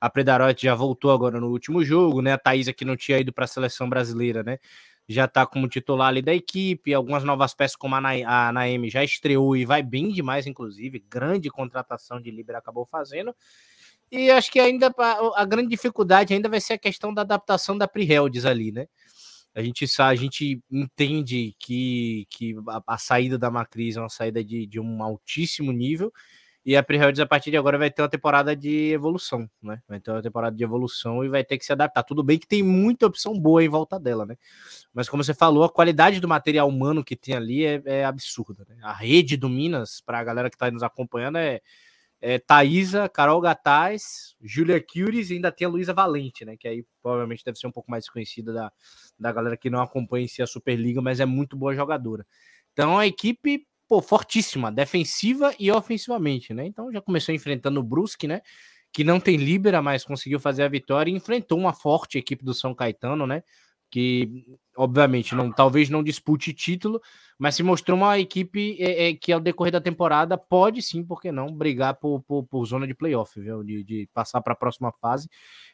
A 0.00 0.10
Predarote 0.10 0.64
já 0.64 0.74
voltou 0.74 1.12
agora 1.12 1.38
no 1.38 1.48
último 1.48 1.84
jogo, 1.84 2.20
né? 2.22 2.32
A 2.32 2.38
Thaisa, 2.38 2.72
que 2.72 2.84
não 2.84 2.96
tinha 2.96 3.18
ido 3.18 3.32
para 3.32 3.44
a 3.44 3.48
seleção 3.48 3.88
brasileira, 3.88 4.42
né? 4.42 4.58
Já 5.08 5.26
tá 5.26 5.46
como 5.46 5.68
titular 5.68 6.08
ali 6.08 6.22
da 6.22 6.34
equipe. 6.34 6.94
Algumas 6.94 7.24
novas 7.24 7.54
peças, 7.54 7.76
como 7.76 7.94
a, 7.94 8.00
Na 8.00 8.10
a 8.10 8.52
Naemi, 8.52 8.88
já 8.88 9.02
estreou 9.02 9.56
e 9.56 9.64
vai 9.64 9.82
bem 9.82 10.10
demais, 10.10 10.46
inclusive. 10.46 11.04
Grande 11.08 11.50
contratação 11.50 12.20
de 12.20 12.30
Libra 12.30 12.58
acabou 12.58 12.86
fazendo. 12.86 13.34
E 14.10 14.30
acho 14.30 14.52
que 14.52 14.60
ainda 14.60 14.92
a, 15.36 15.44
grande 15.46 15.70
dificuldade 15.70 16.34
ainda 16.34 16.48
vai 16.48 16.60
ser 16.60 16.74
a 16.74 16.78
questão 16.78 17.14
da 17.14 17.22
adaptação 17.22 17.78
da 17.78 17.88
Priheldes 17.88 18.44
ali, 18.44 18.70
né? 18.70 18.86
A 19.54 19.62
gente, 19.62 19.86
a 19.98 20.14
gente 20.14 20.62
entende 20.70 21.54
que, 21.58 22.26
que 22.28 22.54
a, 22.68 22.82
a 22.94 22.98
saída 22.98 23.38
da 23.38 23.50
Macris 23.50 23.96
é 23.96 24.00
uma 24.00 24.08
saída 24.08 24.44
de, 24.44 24.66
de 24.66 24.78
um 24.78 25.02
altíssimo 25.02 25.72
nível, 25.72 26.12
e 26.64 26.76
a 26.76 26.82
Priheldes, 26.82 27.20
a 27.20 27.26
partir 27.26 27.50
de 27.50 27.56
agora, 27.56 27.76
vai 27.76 27.90
ter 27.90 28.02
uma 28.02 28.08
temporada 28.08 28.54
de 28.54 28.92
evolução, 28.92 29.50
né? 29.60 29.82
Vai 29.88 29.98
ter 29.98 30.12
uma 30.12 30.22
temporada 30.22 30.56
de 30.56 30.62
evolução 30.62 31.24
e 31.24 31.28
vai 31.28 31.42
ter 31.42 31.58
que 31.58 31.64
se 31.64 31.72
adaptar. 31.72 32.04
Tudo 32.04 32.22
bem 32.22 32.38
que 32.38 32.46
tem 32.46 32.62
muita 32.62 33.06
opção 33.06 33.36
boa 33.36 33.64
em 33.64 33.68
volta 33.68 33.98
dela, 33.98 34.24
né? 34.24 34.36
Mas 34.94 35.08
como 35.08 35.24
você 35.24 35.34
falou, 35.34 35.64
a 35.64 35.68
qualidade 35.68 36.20
do 36.20 36.28
material 36.28 36.68
humano 36.68 37.02
que 37.02 37.16
tem 37.16 37.34
ali 37.34 37.64
é, 37.64 37.82
é 37.84 38.04
absurda. 38.04 38.64
Né? 38.68 38.76
A 38.80 38.92
rede 38.92 39.36
do 39.36 39.48
Minas, 39.48 40.00
para 40.00 40.20
a 40.20 40.24
galera 40.24 40.48
que 40.48 40.54
está 40.54 40.70
nos 40.70 40.84
acompanhando, 40.84 41.38
é, 41.38 41.60
é, 42.20 42.38
Thaisa, 42.38 43.08
Carol 43.08 43.40
Gataz, 43.40 44.36
Julia 44.40 44.80
Curies 44.80 45.30
e 45.30 45.34
ainda 45.34 45.50
tem 45.50 45.66
a 45.66 45.68
Luísa 45.70 45.92
Valente, 45.92 46.44
né? 46.44 46.56
Que 46.56 46.68
aí 46.68 46.86
provavelmente 47.02 47.44
deve 47.44 47.58
ser 47.58 47.66
um 47.66 47.72
pouco 47.72 47.90
mais 47.90 48.08
conhecida 48.08 48.52
da, 48.52 48.72
da 49.18 49.32
galera 49.32 49.56
que 49.56 49.68
não 49.68 49.82
acompanha 49.82 50.26
em 50.26 50.28
si 50.28 50.40
a 50.40 50.46
Superliga, 50.46 51.02
mas 51.02 51.18
é 51.18 51.26
muito 51.26 51.56
boa 51.56 51.74
jogadora. 51.74 52.24
Então 52.72 52.96
a 52.96 53.04
equipe, 53.04 53.66
pô, 53.92 54.00
fortíssima, 54.00 54.72
defensiva 54.72 55.54
e 55.60 55.70
ofensivamente, 55.70 56.54
né? 56.54 56.64
Então 56.64 56.90
já 56.90 57.02
começou 57.02 57.34
enfrentando 57.34 57.78
o 57.78 57.82
Brusque, 57.82 58.26
né? 58.26 58.40
Que 58.90 59.04
não 59.04 59.20
tem 59.20 59.36
Libera, 59.36 59.82
mas 59.82 60.02
conseguiu 60.02 60.40
fazer 60.40 60.62
a 60.62 60.68
vitória 60.68 61.10
e 61.10 61.14
enfrentou 61.14 61.58
uma 61.58 61.74
forte 61.74 62.16
equipe 62.16 62.42
do 62.42 62.54
São 62.54 62.74
Caetano, 62.74 63.26
né? 63.26 63.42
que 63.90 64.46
obviamente 64.74 65.34
não, 65.34 65.52
talvez 65.52 65.90
não 65.90 66.02
dispute 66.02 66.54
título, 66.54 66.98
mas 67.38 67.54
se 67.54 67.62
mostrou 67.62 67.98
uma 67.98 68.18
equipe 68.18 68.78
é, 68.80 69.10
é, 69.10 69.14
que 69.14 69.30
ao 69.30 69.38
decorrer 69.38 69.70
da 69.70 69.82
temporada 69.82 70.38
pode 70.38 70.80
sim, 70.80 71.04
por 71.04 71.20
que 71.20 71.30
não, 71.30 71.52
brigar 71.52 71.96
por, 71.96 72.22
por, 72.22 72.44
por 72.44 72.64
zona 72.64 72.86
de 72.86 72.94
playoff, 72.94 73.38
viu? 73.38 73.62
De, 73.62 73.84
de 73.84 74.08
passar 74.14 74.40
para 74.40 74.54
a 74.54 74.56
próxima 74.56 74.90
fase. 75.02 75.28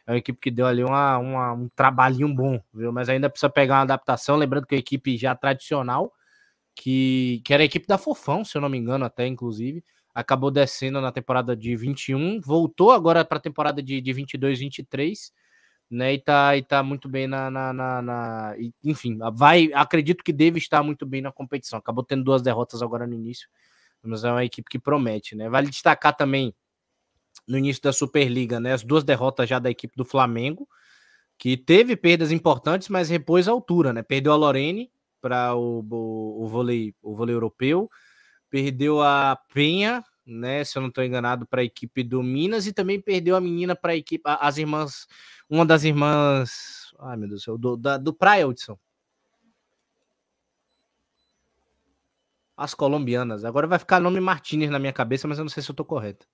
É 0.05 0.11
uma 0.11 0.19
equipe 0.19 0.40
que 0.40 0.51
deu 0.51 0.66
ali 0.66 0.82
uma, 0.82 1.19
uma, 1.19 1.53
um 1.53 1.69
trabalhinho 1.69 2.35
bom, 2.35 2.61
viu? 2.74 2.90
Mas 2.90 3.09
ainda 3.09 3.31
precisa 3.31 3.49
pegar 3.49 3.77
uma 3.77 3.82
adaptação, 3.82 4.35
lembrando 4.35 4.66
que 4.66 4.74
a 4.74 4.78
equipe 4.78 5.16
já 5.16 5.36
tradicional, 5.36 6.12
que, 6.78 7.42
que 7.44 7.52
era 7.52 7.62
a 7.62 7.66
equipe 7.66 7.86
da 7.86 7.98
Fofão, 7.98 8.44
se 8.44 8.56
eu 8.56 8.60
não 8.62 8.68
me 8.68 8.78
engano, 8.78 9.05
até 9.05 9.26
inclusive, 9.26 9.82
acabou 10.14 10.50
descendo 10.50 11.00
na 11.00 11.10
temporada 11.10 11.56
de 11.56 11.74
21, 11.74 12.40
voltou 12.40 12.92
agora 12.92 13.24
para 13.24 13.38
a 13.38 13.40
temporada 13.40 13.82
de, 13.82 14.00
de 14.00 14.12
22, 14.12 14.60
23 14.60 15.32
né? 15.90 16.14
E 16.14 16.18
tá, 16.18 16.56
e 16.56 16.62
tá 16.62 16.82
muito 16.82 17.09
bem 17.09 17.26
na, 17.26 17.50
na, 17.50 17.72
na, 17.72 18.02
na, 18.02 18.55
Enfim, 18.84 19.18
vai. 19.34 19.70
Acredito 19.72 20.22
que 20.22 20.32
deve 20.32 20.59
estar 20.59 20.82
muito 20.82 21.06
bem 21.06 21.22
na 21.22 21.32
competição. 21.32 21.78
Acabou 21.78 22.05
tendo 22.05 22.24
duas 22.24 22.42
derrotas 22.42 22.82
agora 22.82 23.06
no 23.06 23.14
início, 23.14 23.48
mas 24.02 24.24
é 24.24 24.30
uma 24.30 24.44
equipe 24.44 24.68
que 24.68 24.78
promete, 24.78 25.34
né? 25.34 25.48
Vale 25.48 25.68
destacar 25.68 26.14
também 26.14 26.55
no 27.46 27.56
início 27.56 27.82
da 27.82 27.92
Superliga, 27.92 28.60
né? 28.60 28.72
As 28.74 28.84
duas 28.84 29.02
derrotas 29.02 29.48
já 29.48 29.59
da 29.59 29.70
equipe 29.70 29.96
do 29.96 30.05
Flamengo, 30.05 30.68
que 31.38 31.56
teve 31.56 31.96
perdas 31.96 32.30
importantes, 32.30 32.88
mas 32.88 33.09
repôs 33.09 33.48
a 33.48 33.52
altura, 33.52 33.92
né? 33.92 34.02
Perdeu 34.02 34.32
a 34.32 34.36
Lorene 34.36 34.90
para 35.20 35.55
o, 35.55 35.81
o, 35.81 36.45
o, 36.45 36.47
vôlei, 36.49 36.95
o 37.03 37.15
vôlei 37.15 37.35
europeu, 37.35 37.90
perdeu 38.51 39.03
a 39.03 39.39
Penha 39.53 40.03
né? 40.28 40.62
Se 40.62 40.77
eu 40.77 40.82
não 40.82 40.89
estou 40.90 41.03
enganado, 41.03 41.47
para 41.47 41.62
a 41.62 41.65
equipe 41.65 42.03
do 42.05 42.23
Minas 42.23 42.66
e 42.66 42.73
também 42.73 43.01
perdeu 43.01 43.35
a 43.35 43.40
menina 43.40 43.74
para 43.74 43.93
a 43.93 43.97
equipe, 43.97 44.23
as 44.27 44.59
irmãs, 44.59 45.07
uma 45.49 45.65
das 45.65 45.85
irmãs, 45.85 46.93
ai 46.99 47.16
meu 47.16 47.28
Deus 47.28 47.40
do 47.40 47.45
céu, 47.45 47.59
do, 47.59 47.77
da, 47.77 47.97
do 47.97 48.12
Praia 48.12 48.47
Hudson. 48.47 48.78
As 52.57 52.74
colombianas. 52.74 53.45
Agora 53.45 53.66
vai 53.66 53.78
ficar 53.78 54.01
nome 54.01 54.20
Martinez 54.20 54.70
na 54.70 54.78
minha 54.78 54.93
cabeça, 54.93 55.27
mas 55.28 55.39
eu 55.39 55.45
não 55.45 55.49
sei 55.49 55.62
se 55.62 55.70
eu 55.70 55.73
estou 55.73 55.86
correto. 55.86 56.27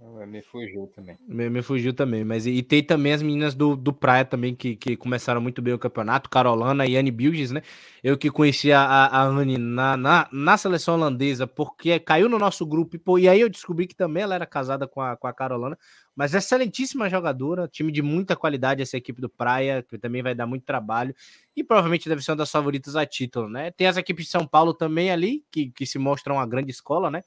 Me 0.00 0.40
fugiu 0.42 0.86
também. 0.94 1.16
Me, 1.26 1.50
me, 1.50 1.60
fugiu 1.60 1.92
também. 1.92 2.24
Mas 2.24 2.46
e, 2.46 2.62
tem 2.62 2.84
também 2.84 3.12
as 3.12 3.20
meninas 3.20 3.52
do, 3.52 3.74
do 3.74 3.92
Praia 3.92 4.24
também 4.24 4.54
que, 4.54 4.76
que 4.76 4.96
começaram 4.96 5.40
muito 5.40 5.60
bem 5.60 5.74
o 5.74 5.78
campeonato. 5.78 6.30
Carolana 6.30 6.86
e 6.86 6.96
Anne 6.96 7.10
Bilges, 7.10 7.50
né? 7.50 7.62
Eu 8.00 8.16
que 8.16 8.30
conheci 8.30 8.70
a, 8.70 8.80
a 8.80 9.22
Anne 9.24 9.58
na, 9.58 9.96
na, 9.96 10.28
na, 10.30 10.56
seleção 10.56 10.94
holandesa, 10.94 11.48
porque 11.48 11.98
caiu 11.98 12.28
no 12.28 12.38
nosso 12.38 12.64
grupo. 12.64 12.94
E, 12.94 12.98
pô, 12.98 13.18
e 13.18 13.28
aí 13.28 13.40
eu 13.40 13.48
descobri 13.48 13.88
que 13.88 13.94
também 13.94 14.22
ela 14.22 14.36
era 14.36 14.46
casada 14.46 14.86
com 14.86 15.00
a, 15.00 15.16
com 15.16 15.26
a 15.26 15.32
Carolana. 15.32 15.76
Mas 16.14 16.32
excelentíssima 16.32 17.10
jogadora, 17.10 17.66
time 17.66 17.90
de 17.90 18.00
muita 18.00 18.36
qualidade, 18.36 18.80
essa 18.80 18.96
equipe 18.96 19.20
do 19.20 19.28
Praia, 19.28 19.82
que 19.82 19.98
também 19.98 20.22
vai 20.22 20.34
dar 20.34 20.46
muito 20.46 20.64
trabalho. 20.64 21.12
E 21.56 21.64
provavelmente 21.64 22.08
deve 22.08 22.22
ser 22.22 22.30
uma 22.30 22.36
das 22.36 22.52
favoritas 22.52 22.94
a 22.94 23.04
título, 23.04 23.48
né? 23.48 23.72
Tem 23.72 23.88
as 23.88 23.96
equipes 23.96 24.26
de 24.26 24.30
São 24.30 24.46
Paulo 24.46 24.72
também 24.72 25.10
ali, 25.10 25.44
que, 25.50 25.70
que 25.70 25.84
se 25.84 25.98
mostram 25.98 26.36
uma 26.36 26.46
grande 26.46 26.70
escola, 26.70 27.10
né? 27.10 27.22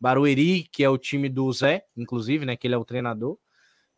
Barueri, 0.00 0.64
que 0.70 0.84
é 0.84 0.88
o 0.88 0.98
time 0.98 1.28
do 1.28 1.50
Zé, 1.52 1.84
inclusive, 1.96 2.44
né? 2.44 2.56
Que 2.56 2.66
ele 2.66 2.74
é 2.74 2.78
o 2.78 2.84
treinador. 2.84 3.38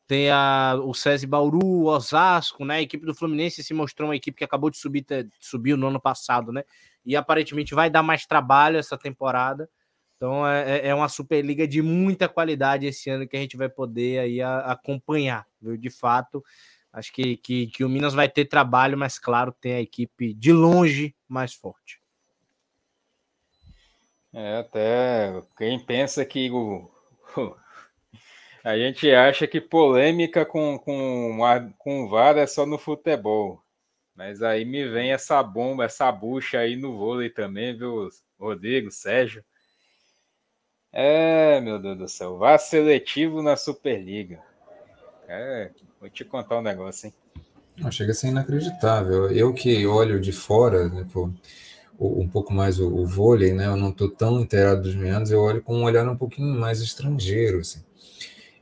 Tem 0.07 0.31
a, 0.31 0.79
o 0.85 0.95
SESI 0.95 1.27
Bauru, 1.27 1.87
Osasco, 1.87 2.65
né? 2.65 2.77
A 2.77 2.83
equipe 2.83 3.05
do 3.05 3.15
Fluminense 3.15 3.65
se 3.65 3.75
mostrou 3.75 4.09
uma 4.09 4.17
equipe 4.17 4.39
que 4.39 4.45
acabou 4.45 4.71
de 4.71 4.79
subir, 4.79 5.05
subiu 5.41 5.77
no 5.77 5.89
ano 5.89 6.01
passado, 6.01 6.53
né? 6.53 6.63
E 7.05 7.17
aparentemente 7.17 7.75
vai 7.75 7.91
dar 7.91 8.03
mais 8.03 8.25
trabalho 8.25 8.79
essa 8.79 8.97
temporada. 8.97 9.69
Então 10.17 10.47
é, 10.47 10.79
é, 10.79 10.89
é 10.89 10.95
uma 10.95 11.09
Superliga 11.09 11.67
de 11.67 11.83
muita 11.83 12.29
qualidade 12.29 12.87
esse 12.87 13.11
ano 13.11 13.27
que 13.27 13.37
a 13.37 13.41
gente 13.41 13.57
vai 13.57 13.69
poder 13.69 14.21
aí 14.21 14.41
a, 14.41 14.59
acompanhar, 14.61 15.47
viu? 15.61 15.77
De 15.77 15.91
fato, 15.91 16.43
acho 16.93 17.13
que, 17.13 17.37
que, 17.39 17.67
que 17.67 17.85
o 17.85 17.89
Minas 17.89 18.15
vai 18.15 18.29
ter 18.29 18.45
trabalho, 18.45 18.97
mas 18.97 19.19
claro, 19.19 19.53
tem 19.61 19.75
a 19.75 19.81
equipe 19.81 20.33
de 20.35 20.53
longe 20.53 21.15
mais 21.29 21.53
forte. 21.53 22.01
É, 24.39 24.59
até 24.59 25.43
quem 25.57 25.79
pensa 25.81 26.23
que 26.23 26.51
o, 26.51 26.91
a 28.63 28.77
gente 28.77 29.11
acha 29.11 29.47
que 29.47 29.63
polêmica 29.63 30.45
com, 30.45 30.79
com, 30.79 31.39
com 31.79 32.07
VAR 32.07 32.37
é 32.37 32.47
só 32.47 32.67
no 32.67 32.77
futebol. 32.77 33.63
Mas 34.15 34.43
aí 34.43 34.67
me 34.67 34.87
vem 34.87 35.11
essa 35.11 35.43
bomba, 35.43 35.87
essa 35.87 36.13
bucha 36.13 36.59
aí 36.59 36.77
no 36.77 36.99
vôlei 36.99 37.31
também, 37.31 37.75
viu, 37.79 38.11
Rodrigo, 38.39 38.91
Sérgio? 38.91 39.43
É, 40.93 41.59
meu 41.63 41.79
Deus 41.79 41.97
do 41.97 42.07
céu, 42.07 42.37
VAR 42.37 42.59
seletivo 42.59 43.41
na 43.41 43.57
Superliga. 43.57 44.43
É, 45.27 45.71
vou 45.99 46.11
te 46.11 46.27
contar 46.27 46.59
um 46.59 46.63
negócio, 46.63 47.07
hein? 47.07 47.15
Não, 47.79 47.91
chega 47.91 48.13
a 48.13 48.15
ser 48.15 48.29
inacreditável. 48.29 49.31
Eu 49.31 49.55
que 49.55 49.87
olho 49.87 50.21
de 50.21 50.33
fora, 50.33 50.89
né, 50.91 51.07
pô, 51.11 51.31
um 51.99 52.29
pouco 52.29 52.53
mais 52.53 52.79
o, 52.79 52.89
o 52.89 53.07
vôlei, 53.07 53.53
né? 53.53 53.67
Eu 53.67 53.77
não 53.77 53.91
estou 53.91 54.11
tão 54.11 54.41
inteirado 54.41 54.83
dos 54.83 54.95
meandros, 54.95 55.31
eu 55.31 55.41
olho 55.41 55.63
com 55.63 55.77
um 55.77 55.85
olhar 55.85 56.09
um 56.09 56.17
pouquinho 56.17 56.59
mais 56.59 56.81
estrangeiro, 56.81 57.61
assim. 57.61 57.83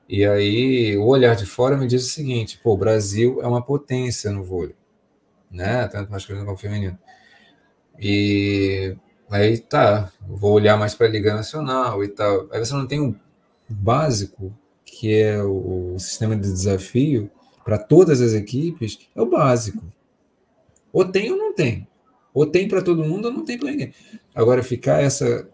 E 0.09 0.25
aí, 0.25 0.97
o 0.97 1.07
olhar 1.07 1.35
de 1.35 1.47
fora 1.47 1.77
me 1.77 1.87
diz 1.87 2.05
o 2.07 2.11
seguinte: 2.11 2.61
pô, 2.63 2.75
o 2.75 2.77
Brasil 2.77 3.41
é 3.43 3.47
uma 3.47 3.63
potência 3.63 4.31
no 4.31 4.45
vôlei, 4.45 4.75
né? 5.51 5.89
Tanto 5.89 6.11
masculino 6.11 6.45
como 6.45 6.57
feminino. 6.57 6.99
E 7.99 8.97
aí 9.31 9.59
tá, 9.59 10.13
vou 10.21 10.53
olhar 10.53 10.77
mais 10.77 10.95
para 10.95 11.07
a 11.07 11.11
Liga 11.11 11.35
Nacional 11.35 12.05
e 12.05 12.09
tal. 12.09 12.49
Aí 12.53 12.59
você 12.59 12.75
não 12.75 12.87
tem 12.87 13.01
o 13.01 13.17
básico, 13.69 14.53
que 14.85 15.13
é 15.15 15.43
o, 15.43 15.95
o 15.95 15.99
sistema 15.99 16.37
de 16.37 16.43
desafio 16.43 17.31
para 17.65 17.79
todas 17.79 18.21
as 18.21 18.33
equipes, 18.35 18.99
é 19.15 19.23
o 19.23 19.27
básico. 19.27 19.83
Ou 20.93 21.05
tem 21.05 21.33
ou 21.33 21.39
não 21.39 21.55
tem. 21.55 21.89
Ou 22.35 22.45
tem 22.45 22.67
para 22.67 22.83
todo 22.83 23.05
mundo 23.05 23.27
ou 23.27 23.33
não 23.33 23.45
tem 23.45 23.57
para 23.57 23.71
ninguém. 23.71 23.95
Agora, 24.35 24.63
ficar 24.63 25.01
essa. 25.01 25.49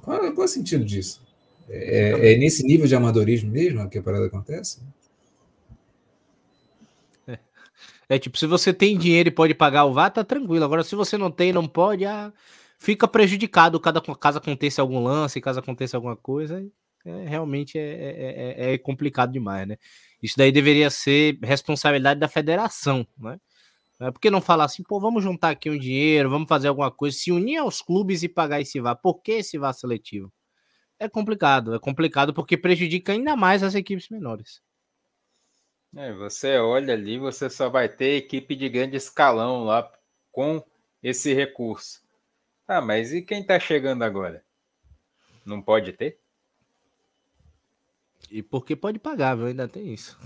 Qual, 0.00 0.18
qual 0.18 0.42
é 0.42 0.44
o 0.44 0.48
sentido 0.48 0.84
disso? 0.84 1.22
É, 1.68 2.32
é, 2.32 2.36
nesse 2.36 2.64
nível 2.64 2.86
de 2.86 2.94
amadorismo 2.94 3.50
mesmo 3.50 3.88
que 3.88 3.98
a 3.98 4.02
parada 4.02 4.26
acontece? 4.26 4.80
É. 7.26 7.38
é. 8.08 8.18
tipo, 8.18 8.38
se 8.38 8.46
você 8.46 8.72
tem 8.72 8.96
dinheiro 8.96 9.28
e 9.28 9.32
pode 9.32 9.54
pagar 9.54 9.84
o 9.84 9.92
VAR, 9.92 10.10
tá 10.10 10.24
tranquilo. 10.24 10.64
Agora, 10.64 10.82
se 10.82 10.94
você 10.94 11.18
não 11.18 11.30
tem 11.30 11.52
não 11.52 11.68
pode, 11.68 12.06
ah, 12.06 12.32
fica 12.78 13.06
prejudicado 13.06 13.78
cada, 13.78 14.00
caso 14.00 14.38
aconteça 14.38 14.80
algum 14.80 15.02
lance, 15.02 15.40
caso 15.40 15.60
aconteça 15.60 15.96
alguma 15.96 16.16
coisa. 16.16 16.66
É, 17.04 17.28
realmente 17.28 17.78
é, 17.78 17.82
é, 17.82 18.70
é, 18.70 18.74
é 18.74 18.78
complicado 18.78 19.32
demais, 19.32 19.66
né? 19.66 19.76
Isso 20.22 20.34
daí 20.38 20.52
deveria 20.52 20.88
ser 20.88 21.36
responsabilidade 21.42 22.20
da 22.20 22.28
federação, 22.28 23.06
né? 23.18 23.38
É, 24.02 24.10
por 24.10 24.20
que 24.20 24.30
não 24.30 24.40
falar 24.40 24.64
assim, 24.64 24.82
pô, 24.82 24.98
vamos 24.98 25.22
juntar 25.22 25.50
aqui 25.50 25.70
um 25.70 25.78
dinheiro, 25.78 26.28
vamos 26.28 26.48
fazer 26.48 26.66
alguma 26.66 26.90
coisa, 26.90 27.16
se 27.16 27.30
unir 27.30 27.58
aos 27.58 27.80
clubes 27.80 28.24
e 28.24 28.28
pagar 28.28 28.60
esse 28.60 28.80
VAR? 28.80 28.96
Por 28.96 29.22
que 29.22 29.30
esse 29.32 29.56
VAR 29.56 29.72
seletivo? 29.72 30.32
É 30.98 31.08
complicado, 31.08 31.72
é 31.72 31.78
complicado 31.78 32.34
porque 32.34 32.56
prejudica 32.56 33.12
ainda 33.12 33.36
mais 33.36 33.62
as 33.62 33.76
equipes 33.76 34.08
menores. 34.08 34.60
É, 35.94 36.12
você 36.12 36.58
olha 36.58 36.94
ali, 36.94 37.16
você 37.16 37.48
só 37.48 37.68
vai 37.68 37.88
ter 37.88 38.16
equipe 38.16 38.56
de 38.56 38.68
grande 38.68 38.96
escalão 38.96 39.62
lá 39.62 39.88
com 40.32 40.64
esse 41.00 41.32
recurso. 41.32 42.02
Ah, 42.66 42.80
mas 42.80 43.12
e 43.12 43.22
quem 43.22 43.44
tá 43.44 43.60
chegando 43.60 44.02
agora? 44.02 44.44
Não 45.44 45.62
pode 45.62 45.92
ter? 45.92 46.18
E 48.28 48.42
porque 48.42 48.74
pode 48.74 48.98
pagar, 48.98 49.36
viu? 49.36 49.46
Ainda 49.46 49.68
tem 49.68 49.94
isso. 49.94 50.18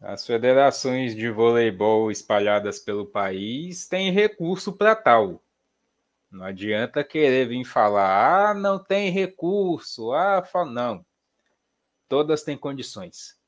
As 0.00 0.26
federações 0.26 1.14
de 1.14 1.30
voleibol 1.30 2.10
espalhadas 2.10 2.78
pelo 2.78 3.04
país 3.04 3.86
têm 3.86 4.10
recurso 4.10 4.72
para 4.72 4.96
tal. 4.96 5.42
Não 6.30 6.44
adianta 6.44 7.04
querer 7.04 7.48
vir 7.48 7.64
falar, 7.64 8.50
ah, 8.50 8.54
não 8.54 8.78
tem 8.78 9.10
recurso, 9.10 10.12
ah, 10.12 10.42
não. 10.66 11.04
Todas 12.08 12.42
têm 12.42 12.56
condições. 12.56 13.38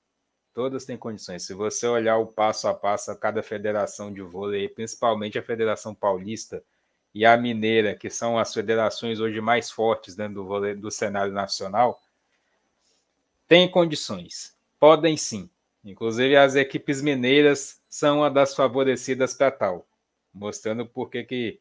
Todas 0.53 0.85
têm 0.85 0.99
condições. 0.99 1.45
Se 1.45 1.55
você 1.55 1.87
olhar 1.87 2.19
o 2.19 2.27
passo 2.27 2.69
a 2.69 2.75
passo 2.75 3.11
a 3.11 3.17
cada 3.17 3.43
federação 3.43 4.13
de 4.13 4.21
vôlei, 4.21 4.69
principalmente 4.69 5.39
a 5.39 5.43
Federação 5.43 5.95
Paulista 5.95 6.63
e 7.15 7.25
a 7.25 7.35
Mineira, 7.35 7.95
que 7.95 8.11
são 8.11 8.39
as 8.39 8.53
federações 8.53 9.21
hoje 9.21 9.41
mais 9.41 9.71
fortes 9.71 10.15
dentro 10.15 10.35
do, 10.35 10.45
vôlei, 10.45 10.75
do 10.75 10.91
cenário 10.91 11.33
nacional, 11.33 11.99
tem 13.49 13.71
condições. 13.71 14.55
Podem 14.79 15.17
sim. 15.17 15.49
Inclusive, 15.85 16.37
as 16.37 16.55
equipes 16.55 17.03
mineiras 17.03 17.81
são 17.89 18.19
uma 18.19 18.31
das 18.31 18.55
favorecidas 18.55 19.35
para 19.35 19.51
tal, 19.51 19.87
mostrando 20.33 20.87
por 20.87 21.11
que 21.11 21.61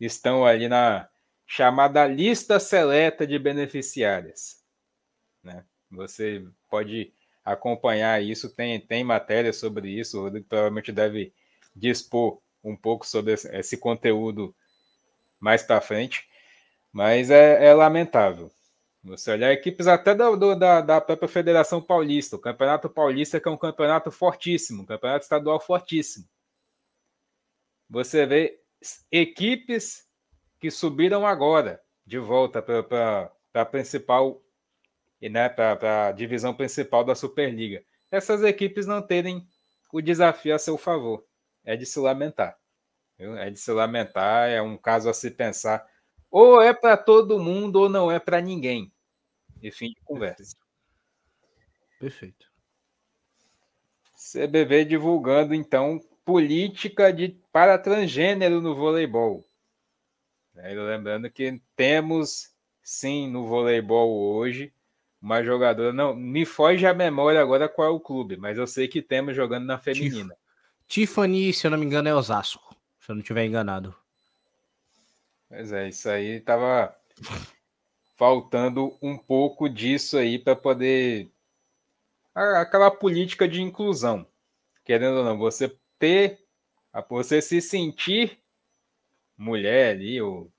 estão 0.00 0.44
ali 0.44 0.68
na 0.68 1.08
chamada 1.46 2.06
lista 2.06 2.58
seleta 2.58 3.26
de 3.26 3.38
beneficiárias. 3.38 4.62
Né? 5.42 5.64
Você 5.90 6.44
pode 6.68 7.12
acompanhar 7.44 8.22
isso, 8.22 8.48
tem, 8.48 8.80
tem 8.80 9.02
matéria 9.02 9.52
sobre 9.52 9.90
isso, 9.90 10.18
o 10.18 10.22
Rodrigo 10.22 10.46
provavelmente 10.48 10.92
deve 10.92 11.32
dispor 11.74 12.40
um 12.62 12.76
pouco 12.76 13.06
sobre 13.06 13.32
esse, 13.32 13.76
conteúdo 13.76 14.54
mais 15.38 15.62
para 15.62 15.80
frente, 15.80 16.28
mas 16.92 17.30
é, 17.30 17.66
é 17.66 17.74
lamentável. 17.74 18.50
Você 19.02 19.32
olhar 19.32 19.50
equipes 19.52 19.86
até 19.86 20.14
da, 20.14 20.30
do, 20.30 20.54
da, 20.54 20.80
da 20.82 21.00
própria 21.00 21.28
Federação 21.28 21.80
Paulista, 21.80 22.36
o 22.36 22.38
Campeonato 22.38 22.90
Paulista, 22.90 23.40
que 23.40 23.48
é 23.48 23.50
um 23.50 23.56
campeonato 23.56 24.10
fortíssimo, 24.10 24.82
um 24.82 24.86
campeonato 24.86 25.22
estadual 25.22 25.58
fortíssimo. 25.58 26.28
Você 27.88 28.26
vê 28.26 28.60
equipes 29.10 30.06
que 30.58 30.70
subiram 30.70 31.26
agora 31.26 31.80
de 32.06 32.18
volta 32.18 32.60
para 32.60 33.32
a 33.54 33.64
principal, 33.64 34.42
né, 35.20 35.48
para 35.48 36.08
a 36.08 36.12
divisão 36.12 36.54
principal 36.54 37.02
da 37.02 37.14
Superliga. 37.14 37.82
Essas 38.10 38.42
equipes 38.42 38.86
não 38.86 39.00
terem 39.00 39.46
o 39.92 40.02
desafio 40.02 40.54
a 40.54 40.58
seu 40.58 40.76
favor. 40.76 41.24
É 41.64 41.74
de 41.74 41.86
se 41.86 41.98
lamentar. 41.98 42.58
Viu? 43.18 43.36
É 43.36 43.50
de 43.50 43.58
se 43.58 43.72
lamentar, 43.72 44.48
é 44.48 44.60
um 44.60 44.76
caso 44.76 45.08
a 45.08 45.14
se 45.14 45.30
pensar 45.30 45.86
ou 46.30 46.60
é 46.60 46.72
para 46.72 46.96
todo 46.96 47.38
mundo 47.38 47.76
ou 47.76 47.88
não 47.88 48.10
é 48.10 48.18
para 48.18 48.40
ninguém. 48.40 48.92
E 49.62 49.70
fim 49.70 49.88
de 49.88 50.00
conversa. 50.04 50.56
Perfeito. 51.98 52.46
CBV 54.14 54.84
divulgando 54.84 55.54
então 55.54 56.00
política 56.24 57.12
de 57.12 57.36
para 57.52 57.78
transgênero 57.78 58.60
no 58.60 58.74
voleibol. 58.74 59.44
Lembrando 60.54 61.30
que 61.30 61.60
temos 61.74 62.54
sim 62.82 63.30
no 63.30 63.46
voleibol 63.46 64.34
hoje 64.34 64.72
uma 65.20 65.42
jogadora, 65.44 65.92
não 65.92 66.14
me 66.14 66.46
foge 66.46 66.86
a 66.86 66.94
memória 66.94 67.40
agora 67.40 67.68
qual 67.68 67.88
é 67.88 67.90
o 67.90 68.00
clube, 68.00 68.36
mas 68.36 68.56
eu 68.56 68.66
sei 68.66 68.88
que 68.88 69.02
temos 69.02 69.36
jogando 69.36 69.66
na 69.66 69.78
feminina. 69.78 70.34
Tiffany, 70.88 71.52
se 71.52 71.66
eu 71.66 71.70
não 71.70 71.78
me 71.78 71.84
engano, 71.84 72.08
é 72.08 72.14
Osasco, 72.14 72.74
se 72.98 73.10
eu 73.10 73.14
não 73.14 73.20
estiver 73.20 73.44
enganado. 73.44 73.94
Pois 75.50 75.70
é, 75.70 75.88
isso 75.88 76.08
aí 76.08 76.36
estava 76.36 76.96
faltando 78.16 78.96
um 79.02 79.18
pouco 79.18 79.68
disso 79.68 80.16
aí 80.16 80.38
para 80.38 80.56
poder. 80.56 81.30
aquela 82.34 82.90
política 82.90 83.46
de 83.46 83.60
inclusão. 83.60 84.26
Querendo 84.84 85.18
ou 85.18 85.24
não, 85.24 85.36
você 85.36 85.76
ter. 85.98 86.42
Você 87.10 87.42
se 87.42 87.60
sentir 87.60 88.38
mulher 89.36 89.94
ali, 89.94 90.22
ou 90.22 90.50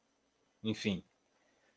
enfim, 0.64 1.04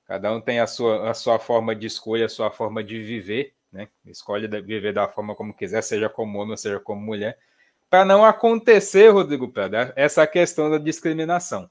Cada 0.06 0.32
um 0.32 0.40
tem 0.40 0.60
a 0.60 0.66
sua, 0.66 1.10
a 1.10 1.14
sua 1.14 1.38
forma 1.38 1.74
de 1.74 1.86
escolha, 1.86 2.26
a 2.26 2.28
sua 2.28 2.50
forma 2.50 2.84
de 2.84 3.00
viver, 3.02 3.54
né? 3.72 3.88
Escolhe 4.04 4.46
viver 4.60 4.92
da 4.92 5.08
forma 5.08 5.34
como 5.34 5.54
quiser, 5.54 5.82
seja 5.82 6.08
como 6.08 6.38
homem, 6.38 6.56
seja 6.56 6.78
como 6.78 7.00
mulher, 7.00 7.38
para 7.88 8.04
não 8.04 8.24
acontecer, 8.24 9.08
Rodrigo 9.08 9.48
Pedro, 9.48 9.92
essa 9.96 10.26
questão 10.26 10.70
da 10.70 10.78
discriminação. 10.78 11.70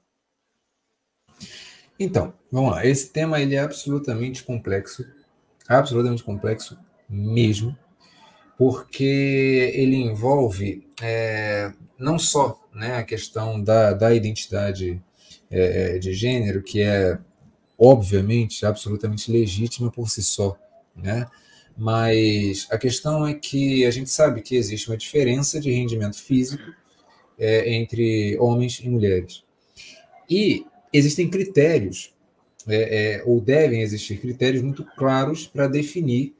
Então, 1.98 2.34
vamos 2.50 2.72
lá. 2.72 2.84
Esse 2.84 3.10
tema 3.10 3.40
ele 3.40 3.54
é 3.54 3.60
absolutamente 3.60 4.42
complexo, 4.42 5.04
absolutamente 5.68 6.22
complexo 6.22 6.78
mesmo, 7.08 7.76
porque 8.58 9.72
ele 9.74 9.96
envolve 9.96 10.86
é, 11.00 11.72
não 11.98 12.18
só 12.18 12.60
né, 12.74 12.96
a 12.96 13.02
questão 13.02 13.62
da, 13.62 13.92
da 13.92 14.14
identidade 14.14 15.02
é, 15.50 15.98
de 15.98 16.12
gênero, 16.12 16.62
que 16.62 16.82
é 16.82 17.18
obviamente, 17.78 18.64
absolutamente 18.64 19.30
legítima 19.30 19.90
por 19.90 20.08
si 20.08 20.22
só, 20.22 20.56
né? 20.96 21.26
Mas 21.76 22.68
a 22.70 22.78
questão 22.78 23.26
é 23.26 23.34
que 23.34 23.84
a 23.84 23.90
gente 23.90 24.08
sabe 24.08 24.42
que 24.42 24.54
existe 24.54 24.88
uma 24.88 24.96
diferença 24.96 25.60
de 25.60 25.72
rendimento 25.72 26.16
físico 26.16 26.62
é, 27.36 27.74
entre 27.74 28.38
homens 28.38 28.78
e 28.78 28.88
mulheres. 28.88 29.42
E 30.30 30.64
existem 30.94 31.28
critérios, 31.28 32.14
é, 32.68 33.16
é, 33.16 33.22
ou 33.26 33.40
devem 33.40 33.82
existir 33.82 34.18
critérios 34.18 34.62
muito 34.62 34.84
claros 34.96 35.46
para 35.46 35.66
definir 35.66 36.34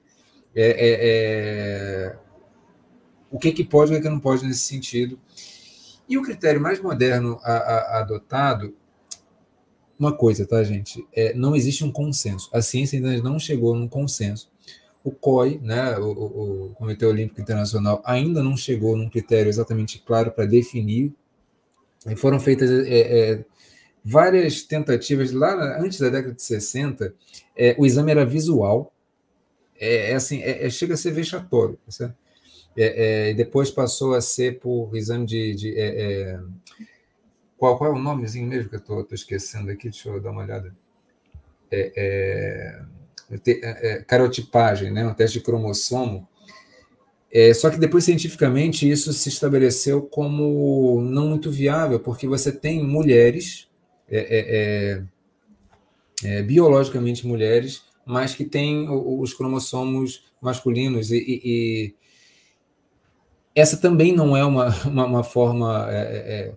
é, 0.54 0.68
é, 0.68 0.98
é, 1.00 2.16
o 3.30 3.38
que, 3.38 3.52
que 3.52 3.64
pode 3.64 3.92
e 3.92 3.96
o 3.96 4.00
que 4.00 4.08
não 4.08 4.20
pode 4.20 4.46
nesse 4.46 4.60
sentido. 4.60 5.18
E 6.08 6.16
o 6.16 6.22
critério 6.22 6.60
mais 6.60 6.80
moderno 6.80 7.38
a, 7.42 7.52
a, 7.52 8.00
adotado 8.00 8.74
uma 9.98 10.12
coisa, 10.12 10.46
tá, 10.46 10.62
gente? 10.62 11.06
É, 11.12 11.34
não 11.34 11.56
existe 11.56 11.84
um 11.84 11.90
consenso. 11.90 12.48
A 12.52 12.62
ciência 12.62 12.96
ainda 12.96 13.22
não 13.22 13.38
chegou 13.38 13.74
num 13.74 13.88
consenso. 13.88 14.50
O 15.02 15.10
COI, 15.10 15.60
né, 15.62 15.98
o, 15.98 16.10
o, 16.10 16.74
Comitê 16.74 17.04
Olímpico 17.04 17.40
Internacional, 17.40 18.02
ainda 18.04 18.42
não 18.42 18.56
chegou 18.56 18.96
num 18.96 19.08
critério 19.08 19.48
exatamente 19.48 19.98
claro 19.98 20.30
para 20.30 20.46
definir. 20.46 21.12
E 22.06 22.16
foram 22.16 22.40
feitas 22.40 22.70
é, 22.70 22.98
é, 22.98 23.44
várias 24.04 24.62
tentativas 24.62 25.32
lá 25.32 25.80
antes 25.80 25.98
da 25.98 26.08
década 26.08 26.34
de 26.34 26.42
60. 26.42 27.14
É, 27.56 27.74
o 27.78 27.86
exame 27.86 28.10
era 28.10 28.26
visual. 28.26 28.92
É, 29.78 30.12
é 30.12 30.14
assim, 30.14 30.42
é, 30.42 30.68
chega 30.68 30.94
a 30.94 30.96
ser 30.96 31.12
vexatório. 31.12 31.78
Tá 31.84 31.92
certo? 31.92 32.24
depois 33.36 33.70
passou 33.70 34.14
a 34.14 34.20
ser 34.20 34.58
por 34.58 34.90
exame 34.96 35.24
de, 35.24 35.54
de 35.54 35.74
qual, 37.64 37.78
qual 37.78 37.90
é 37.90 37.94
o 37.94 37.98
nomezinho 37.98 38.46
mesmo 38.46 38.68
que 38.68 38.76
eu 38.76 38.80
estou 38.80 39.06
esquecendo 39.12 39.70
aqui? 39.70 39.88
Deixa 39.88 40.08
eu 40.08 40.20
dar 40.20 40.32
uma 40.32 40.42
olhada. 40.42 40.74
É, 41.70 41.92
é, 41.96 43.40
é, 43.46 43.90
é, 43.90 44.02
carotipagem, 44.02 44.92
né? 44.92 45.06
um 45.06 45.14
teste 45.14 45.38
de 45.38 45.44
cromossomo. 45.44 46.28
É, 47.32 47.52
só 47.54 47.70
que 47.70 47.78
depois, 47.78 48.04
cientificamente, 48.04 48.88
isso 48.88 49.12
se 49.12 49.28
estabeleceu 49.28 50.02
como 50.02 51.00
não 51.00 51.28
muito 51.28 51.50
viável, 51.50 51.98
porque 51.98 52.28
você 52.28 52.52
tem 52.52 52.84
mulheres, 52.84 53.68
é, 54.18 55.02
é, 56.24 56.42
biologicamente 56.42 57.26
mulheres, 57.26 57.82
mas 58.06 58.34
que 58.34 58.44
têm 58.44 58.88
os 58.88 59.32
cromossomos 59.34 60.24
masculinos, 60.40 61.10
e, 61.10 61.16
e, 61.16 61.40
e 61.44 61.94
essa 63.54 63.76
também 63.76 64.12
não 64.12 64.36
é 64.36 64.44
uma, 64.44 64.68
uma, 64.86 65.06
uma 65.06 65.24
forma 65.24 65.86
é, 65.90 66.54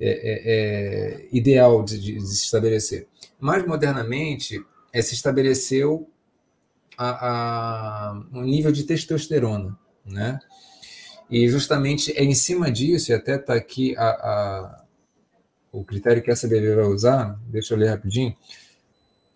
é, 0.00 0.06
é, 0.06 1.28
ideal 1.32 1.82
de, 1.84 1.98
de, 2.00 2.20
se 2.26 2.44
estabelecer. 2.44 3.06
Mais 3.38 3.66
modernamente, 3.66 4.64
é, 4.92 5.02
se 5.02 5.14
estabeleceu 5.14 6.08
a, 6.96 7.28
a, 7.28 8.22
um 8.32 8.42
nível 8.42 8.72
de 8.72 8.84
testosterona, 8.84 9.76
né? 10.04 10.38
E 11.30 11.48
justamente 11.48 12.12
é 12.16 12.22
em 12.22 12.34
cima 12.34 12.70
disso, 12.70 13.10
e 13.10 13.14
até 13.14 13.36
está 13.36 13.54
aqui 13.54 13.96
a, 13.96 14.83
o 15.74 15.82
critério 15.82 16.22
que 16.22 16.30
a 16.30 16.36
CBV 16.36 16.76
vai 16.76 16.84
usar, 16.84 17.38
deixa 17.48 17.74
eu 17.74 17.78
ler 17.78 17.88
rapidinho. 17.88 18.34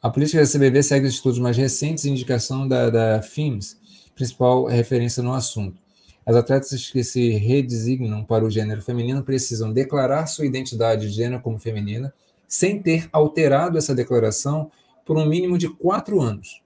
A 0.00 0.08
política 0.08 0.40
da 0.40 0.48
CBV 0.48 0.82
segue 0.84 1.06
os 1.06 1.14
estudos 1.14 1.40
mais 1.40 1.56
recentes 1.56 2.04
e 2.04 2.10
indicação 2.10 2.68
da, 2.68 2.88
da 2.88 3.20
FIMS, 3.20 3.76
principal 4.14 4.66
referência 4.66 5.20
no 5.22 5.34
assunto. 5.34 5.76
As 6.24 6.36
atletas 6.36 6.90
que 6.90 7.02
se 7.02 7.30
redesignam 7.30 8.22
para 8.22 8.44
o 8.44 8.50
gênero 8.50 8.80
feminino 8.80 9.24
precisam 9.24 9.72
declarar 9.72 10.26
sua 10.26 10.46
identidade 10.46 11.08
de 11.08 11.12
gênero 11.12 11.42
como 11.42 11.58
feminina, 11.58 12.14
sem 12.46 12.80
ter 12.80 13.08
alterado 13.12 13.76
essa 13.76 13.94
declaração 13.94 14.70
por 15.04 15.16
um 15.16 15.26
mínimo 15.26 15.58
de 15.58 15.68
quatro 15.68 16.20
anos. 16.20 16.62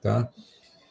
Tá? 0.00 0.30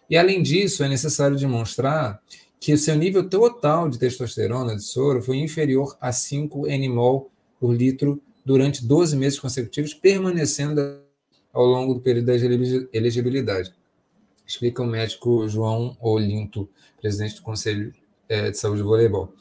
E, 0.08 0.16
além 0.16 0.44
disso, 0.44 0.84
é 0.84 0.90
necessário 0.90 1.36
demonstrar 1.36 2.22
que 2.60 2.74
o 2.74 2.78
seu 2.78 2.96
nível 2.96 3.28
total 3.28 3.90
de 3.90 3.98
testosterona 3.98 4.76
de 4.76 4.84
soro 4.84 5.22
foi 5.22 5.38
inferior 5.38 5.98
a 6.00 6.12
5 6.12 6.68
nmol 6.68 7.32
por 7.60 7.74
litro 7.76 8.22
durante 8.46 8.86
12 8.86 9.16
meses 9.16 9.40
consecutivos, 9.40 9.94
permanecendo 9.94 11.02
ao 11.54 11.66
longo 11.66 11.94
do 11.94 12.00
período 12.00 12.26
da 12.28 12.36
elegibilidade. 12.94 13.74
Explica 14.46 14.82
o 14.82 14.88
médico 14.88 15.48
João 15.48 15.96
Olinto, 16.00 16.70
presidente 17.00 17.36
do 17.36 17.42
Conselho 17.42 17.94
é, 18.28 18.50
de 18.50 18.58
saúde 18.58 18.82
do 18.82 18.88
voleibol. 18.88 19.34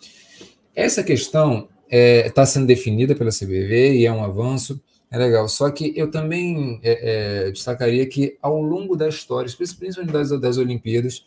Essa 0.75 1.03
questão 1.03 1.69
está 1.87 1.97
é, 1.97 2.31
tá 2.31 2.45
sendo 2.45 2.67
definida 2.67 3.15
pela 3.15 3.31
CBV 3.31 3.95
e 3.95 4.07
é 4.07 4.13
um 4.13 4.23
avanço, 4.23 4.81
é 5.11 5.17
legal. 5.17 5.49
Só 5.49 5.71
que 5.71 5.93
eu 5.97 6.11
também 6.11 6.81
é, 6.83 7.47
é 7.47 7.51
destacaria 7.51 8.07
que 8.07 8.37
ao 8.43 8.61
longo 8.61 8.95
da 8.97 9.09
história, 9.09 9.51
principalmente 9.57 10.13
das, 10.13 10.39
das 10.41 10.59
Olimpíadas, 10.59 11.25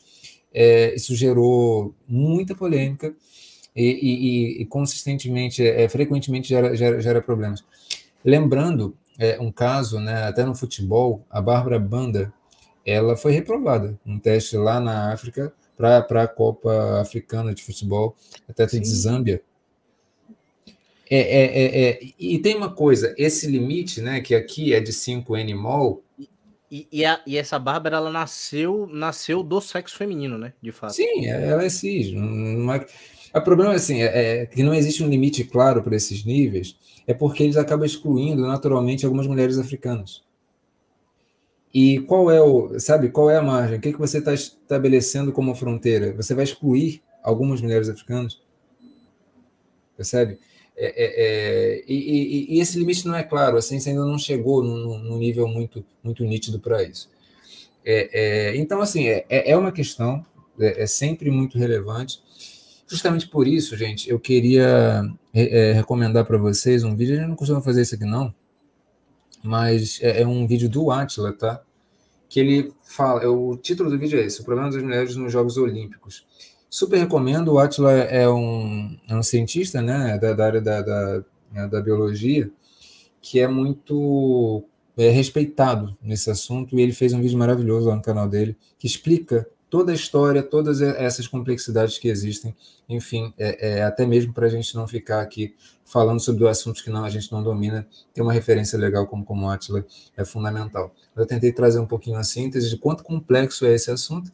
é, 0.53 0.93
isso 0.93 1.15
gerou 1.15 1.95
muita 2.07 2.53
polêmica 2.53 3.15
e, 3.75 3.83
e, 3.83 4.61
e 4.61 4.65
consistentemente, 4.65 5.65
é, 5.65 5.87
frequentemente 5.87 6.49
gera, 6.49 6.75
gera, 6.75 7.01
gera, 7.01 7.21
problemas. 7.21 7.63
Lembrando 8.23 8.97
um 9.39 9.51
caso, 9.51 9.99
né, 9.99 10.23
até 10.23 10.43
no 10.43 10.55
futebol, 10.55 11.23
a 11.29 11.39
Bárbara 11.39 11.77
Banda, 11.77 12.33
ela 12.83 13.15
foi 13.15 13.31
reprovada 13.33 13.99
um 14.03 14.17
teste 14.17 14.57
lá 14.57 14.79
na 14.79 15.13
África 15.13 15.53
para 15.77 16.23
a 16.23 16.27
Copa 16.27 17.01
Africana 17.01 17.53
de 17.53 17.63
Futebol, 17.63 18.15
até 18.47 18.65
de 18.65 18.87
Zâmbia. 18.87 19.41
É, 21.09 21.19
é, 21.19 21.45
é, 21.45 21.89
é, 21.89 21.99
e 22.17 22.39
tem 22.39 22.55
uma 22.55 22.71
coisa, 22.73 23.13
esse 23.17 23.45
limite, 23.45 23.99
né, 23.99 24.21
que 24.21 24.33
aqui 24.33 24.73
é 24.73 24.79
de 24.79 24.93
5 24.93 25.35
N-mol. 25.35 26.01
E, 26.71 26.87
e, 26.89 27.03
a, 27.03 27.21
e, 27.27 27.37
essa 27.37 27.59
Bárbara, 27.59 27.97
ela 27.97 28.09
nasceu, 28.09 28.87
nasceu 28.89 29.43
do 29.43 29.59
sexo 29.59 29.97
feminino, 29.97 30.37
né, 30.37 30.53
de 30.61 30.71
fato. 30.71 30.93
Sim, 30.93 31.25
ela 31.25 31.65
é 31.65 31.69
cis. 31.69 32.13
Não 32.13 32.73
é, 32.73 32.85
o 33.39 33.41
problema 33.41 33.73
assim, 33.73 34.01
é, 34.01 34.41
é 34.41 34.45
que 34.45 34.63
não 34.63 34.73
existe 34.73 35.03
um 35.03 35.07
limite 35.07 35.43
claro 35.43 35.81
para 35.81 35.95
esses 35.95 36.25
níveis, 36.25 36.75
é 37.07 37.13
porque 37.13 37.43
eles 37.43 37.57
acabam 37.57 37.85
excluindo 37.85 38.41
naturalmente 38.45 39.05
algumas 39.05 39.27
mulheres 39.27 39.57
africanas. 39.57 40.21
E 41.73 41.99
qual 42.01 42.29
é 42.29 42.41
o, 42.41 42.77
sabe, 42.79 43.09
qual 43.09 43.29
é 43.29 43.37
a 43.37 43.41
margem? 43.41 43.77
O 43.77 43.81
que, 43.81 43.93
que 43.93 43.99
você 43.99 44.17
está 44.17 44.33
estabelecendo 44.33 45.31
como 45.31 45.55
fronteira? 45.55 46.13
Você 46.13 46.35
vai 46.35 46.43
excluir 46.43 47.01
algumas 47.23 47.61
mulheres 47.61 47.87
africanas? 47.87 48.41
Percebe? 49.95 50.37
É, 50.75 50.85
é, 50.85 51.75
é, 51.75 51.83
e, 51.87 51.93
e, 51.93 52.55
e, 52.55 52.59
esse 52.59 52.77
limite 52.77 53.05
não 53.05 53.15
é 53.15 53.23
claro, 53.23 53.55
a 53.55 53.61
ciência 53.61 53.91
ainda 53.91 54.03
não 54.03 54.17
chegou 54.17 54.63
num, 54.63 55.17
nível 55.17 55.47
muito, 55.47 55.85
muito 56.03 56.23
nítido 56.23 56.59
para 56.59 56.81
isso. 56.83 57.09
É, 57.85 58.09
é, 58.51 58.57
então, 58.57 58.81
assim, 58.81 59.07
é, 59.07 59.25
é 59.29 59.55
uma 59.55 59.71
questão, 59.71 60.25
é, 60.59 60.85
sempre 60.87 61.29
muito 61.29 61.57
relevante. 61.57 62.21
Justamente 62.91 63.25
por 63.29 63.47
isso, 63.47 63.77
gente, 63.77 64.09
eu 64.09 64.19
queria 64.19 65.01
recomendar 65.73 66.25
para 66.25 66.37
vocês 66.37 66.83
um 66.83 66.93
vídeo. 66.93 67.15
A 67.15 67.19
gente 67.19 67.29
não 67.29 67.37
costuma 67.37 67.61
fazer 67.61 67.83
isso 67.83 67.95
aqui, 67.95 68.03
não, 68.03 68.35
mas 69.41 69.97
é, 70.01 70.23
é 70.23 70.27
um 70.27 70.45
vídeo 70.45 70.67
do 70.67 70.91
Atila, 70.91 71.31
tá? 71.31 71.61
Que 72.27 72.41
ele 72.41 72.73
fala, 72.83 73.23
é, 73.23 73.27
o 73.27 73.55
título 73.55 73.89
do 73.89 73.97
vídeo 73.97 74.19
é 74.19 74.25
esse, 74.25 74.41
o 74.41 74.43
problema 74.43 74.69
das 74.69 74.83
mulheres 74.83 75.15
nos 75.15 75.31
Jogos 75.31 75.55
Olímpicos. 75.55 76.27
Super 76.69 76.97
recomendo, 76.97 77.53
o 77.53 77.59
Atila 77.59 77.93
é 77.93 78.29
um, 78.29 78.99
é 79.07 79.15
um 79.15 79.23
cientista, 79.23 79.81
né, 79.81 80.17
da, 80.17 80.33
da 80.33 80.45
área 80.45 80.61
da, 80.61 80.81
da, 80.81 81.23
né, 81.49 81.67
da 81.69 81.81
biologia, 81.81 82.51
que 83.21 83.39
é 83.39 83.47
muito 83.47 84.65
é, 84.97 85.09
respeitado 85.09 85.97
nesse 86.01 86.29
assunto, 86.29 86.77
e 86.77 86.81
ele 86.81 86.91
fez 86.91 87.13
um 87.13 87.21
vídeo 87.21 87.37
maravilhoso 87.37 87.87
lá 87.87 87.95
no 87.95 88.01
canal 88.01 88.27
dele, 88.27 88.57
que 88.77 88.85
explica 88.85 89.47
toda 89.71 89.93
a 89.93 89.95
história, 89.95 90.43
todas 90.43 90.81
essas 90.81 91.29
complexidades 91.29 91.97
que 91.97 92.09
existem, 92.09 92.53
enfim, 92.89 93.33
é, 93.37 93.79
é 93.79 93.83
até 93.83 94.05
mesmo 94.05 94.33
para 94.33 94.45
a 94.45 94.49
gente 94.49 94.75
não 94.75 94.85
ficar 94.85 95.21
aqui 95.21 95.55
falando 95.85 96.19
sobre 96.19 96.45
assuntos 96.47 96.81
que 96.81 96.89
não, 96.89 97.05
a 97.05 97.09
gente 97.09 97.31
não 97.31 97.41
domina, 97.41 97.87
ter 98.13 98.21
uma 98.21 98.33
referência 98.33 98.77
legal 98.77 99.07
como, 99.07 99.23
como 99.23 99.49
Atila 99.49 99.85
é 100.17 100.25
fundamental. 100.25 100.93
Eu 101.15 101.25
tentei 101.25 101.53
trazer 101.53 101.79
um 101.79 101.87
pouquinho 101.87 102.17
a 102.17 102.23
síntese 102.23 102.69
de 102.69 102.77
quanto 102.77 103.01
complexo 103.01 103.65
é 103.65 103.73
esse 103.73 103.89
assunto, 103.89 104.29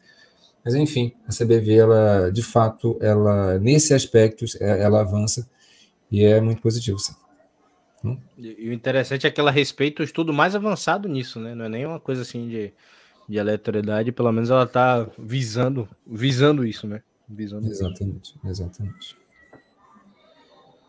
mas 0.64 0.74
enfim, 0.74 1.14
a 1.26 1.30
CBV, 1.32 1.76
ela, 1.76 2.30
de 2.32 2.42
fato, 2.42 2.98
ela 3.00 3.60
nesse 3.60 3.94
aspecto, 3.94 4.44
é, 4.60 4.82
ela 4.82 5.02
avança 5.02 5.48
e 6.10 6.24
é 6.24 6.40
muito 6.40 6.60
positivo, 6.60 6.98
sim. 6.98 7.14
Hum? 8.04 8.18
E, 8.36 8.68
o 8.68 8.72
interessante 8.72 9.24
é 9.24 9.30
que 9.30 9.40
ela 9.40 9.52
respeita 9.52 10.02
o 10.02 10.04
estudo 10.04 10.32
mais 10.32 10.56
avançado 10.56 11.08
nisso, 11.08 11.38
né? 11.38 11.54
Não 11.54 11.64
é 11.64 11.68
nem 11.68 11.86
uma 11.86 12.00
coisa 12.00 12.22
assim 12.22 12.48
de, 12.48 12.72
de 13.28 13.38
aleatoriedade, 13.38 14.10
pelo 14.10 14.32
menos 14.32 14.50
ela 14.50 14.64
está 14.64 15.06
visando, 15.18 15.88
visando 16.06 16.64
isso, 16.64 16.86
né? 16.86 17.02
Visando 17.28 17.66
exatamente, 17.68 18.30
isso. 18.30 18.40
exatamente. 18.44 19.16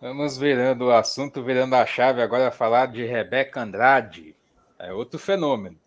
Vamos 0.01 0.37
virando 0.37 0.85
o 0.85 0.91
assunto, 0.91 1.43
virando 1.43 1.75
a 1.75 1.85
chave 1.85 2.21
agora 2.21 2.49
falar 2.49 2.85
de 2.85 3.03
Rebeca 3.03 3.61
Andrade. 3.61 4.33
É 4.79 4.93
outro 4.93 5.19
fenômeno. 5.19 5.77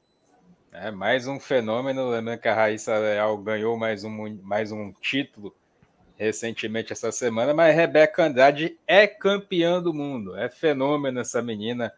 É 0.70 0.91
mais 0.91 1.27
um 1.27 1.41
fenômeno. 1.41 2.11
Lembrando 2.11 2.39
que 2.39 2.49
a 2.49 2.55
Raíssa 2.55 2.99
Leal 2.99 3.39
ganhou 3.39 3.79
mais 3.79 4.05
um, 4.05 4.39
mais 4.43 4.70
um 4.70 4.93
título 4.93 5.55
recentemente 6.19 6.93
essa 6.93 7.11
semana, 7.11 7.55
mas 7.55 7.74
Rebeca 7.74 8.24
Andrade 8.24 8.79
é 8.87 9.07
campeã 9.07 9.83
do 9.83 9.95
mundo. 9.95 10.37
É 10.37 10.51
fenômeno 10.51 11.19
essa 11.20 11.41
menina, 11.41 11.93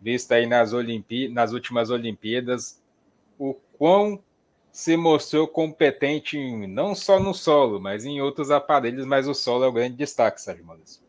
vista 0.00 0.36
aí 0.36 0.46
nas, 0.46 0.72
Olimpí 0.72 1.28
nas 1.28 1.52
últimas 1.52 1.90
Olimpíadas. 1.90 2.82
O 3.38 3.54
quão 3.78 4.22
se 4.70 4.96
mostrou 4.96 5.48
competente 5.48 6.38
não 6.66 6.94
só 6.94 7.18
no 7.18 7.32
solo, 7.32 7.80
mas 7.80 8.04
em 8.04 8.20
outros 8.20 8.50
aparelhos, 8.50 9.06
mas 9.06 9.26
o 9.26 9.34
solo 9.34 9.64
é 9.64 9.68
o 9.68 9.72
grande 9.72 9.96
destaque, 9.96 10.40
Sérgio 10.40 10.64
Maurício. 10.64 11.08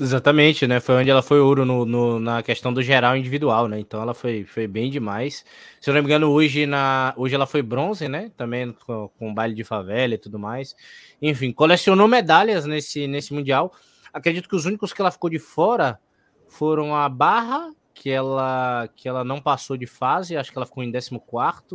Exatamente, 0.00 0.66
né? 0.66 0.80
Foi 0.80 0.96
onde 0.96 1.08
ela 1.08 1.22
foi 1.22 1.38
ouro 1.38 1.64
no, 1.64 1.84
no, 1.84 2.18
na 2.18 2.42
questão 2.42 2.72
do 2.72 2.82
geral 2.82 3.16
individual, 3.16 3.68
né? 3.68 3.78
Então 3.78 4.02
ela 4.02 4.12
foi, 4.12 4.44
foi 4.44 4.66
bem 4.66 4.90
demais. 4.90 5.44
Se 5.80 5.88
eu 5.88 5.94
não 5.94 6.00
me 6.00 6.06
engano, 6.06 6.30
hoje, 6.30 6.66
na, 6.66 7.14
hoje 7.16 7.34
ela 7.36 7.46
foi 7.46 7.62
bronze, 7.62 8.08
né? 8.08 8.32
Também 8.36 8.74
com, 8.84 9.08
com 9.16 9.32
baile 9.32 9.54
de 9.54 9.62
favela 9.62 10.14
e 10.14 10.18
tudo 10.18 10.36
mais. 10.36 10.74
Enfim, 11.22 11.52
colecionou 11.52 12.08
medalhas 12.08 12.66
nesse, 12.66 13.06
nesse 13.06 13.32
Mundial. 13.32 13.72
Acredito 14.12 14.48
que 14.48 14.56
os 14.56 14.66
únicos 14.66 14.92
que 14.92 15.00
ela 15.00 15.12
ficou 15.12 15.30
de 15.30 15.38
fora 15.38 16.00
foram 16.48 16.94
a 16.94 17.08
Barra, 17.08 17.70
que 17.94 18.10
ela, 18.10 18.88
que 18.96 19.08
ela 19.08 19.24
não 19.24 19.40
passou 19.40 19.76
de 19.76 19.86
fase, 19.86 20.36
acho 20.36 20.50
que 20.50 20.58
ela 20.58 20.66
ficou 20.66 20.82
em 20.82 20.92
14, 20.92 21.20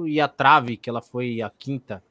e 0.06 0.20
a 0.20 0.28
Trave, 0.28 0.78
que 0.78 0.90
ela 0.90 1.02
foi 1.02 1.42
a 1.42 1.50
quinta 1.50 2.04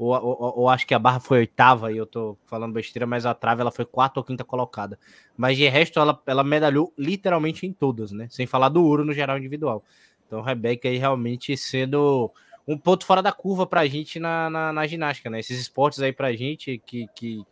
ou, 0.00 0.14
ou, 0.14 0.58
ou, 0.60 0.68
acho 0.70 0.86
que 0.86 0.94
a 0.94 0.98
barra 0.98 1.20
foi 1.20 1.40
oitava 1.40 1.92
e 1.92 1.98
eu 1.98 2.06
tô 2.06 2.34
falando 2.46 2.72
besteira, 2.72 3.06
mas 3.06 3.26
a 3.26 3.34
trave 3.34 3.60
ela 3.60 3.70
foi 3.70 3.84
quarta 3.84 4.18
ou 4.18 4.24
quinta 4.24 4.42
colocada. 4.42 4.98
Mas 5.36 5.58
de 5.58 5.68
resto 5.68 6.00
ela, 6.00 6.18
ela 6.26 6.42
medalhou 6.42 6.90
literalmente 6.96 7.66
em 7.66 7.72
todas, 7.74 8.10
né? 8.10 8.26
Sem 8.30 8.46
falar 8.46 8.70
do 8.70 8.82
ouro 8.82 9.04
no 9.04 9.12
geral 9.12 9.36
individual. 9.36 9.84
Então, 10.26 10.40
Rebeca 10.40 10.88
aí 10.88 10.96
realmente 10.96 11.54
sendo 11.54 12.32
um 12.66 12.78
ponto 12.78 13.04
fora 13.04 13.20
da 13.20 13.30
curva 13.30 13.66
pra 13.66 13.86
gente 13.86 14.18
na, 14.18 14.48
na, 14.48 14.72
na 14.72 14.86
ginástica, 14.86 15.28
né? 15.28 15.38
Esses 15.38 15.60
esportes 15.60 16.00
aí 16.00 16.14
pra 16.14 16.32
gente 16.32 16.78
que, 16.86 17.06
que. 17.14 17.44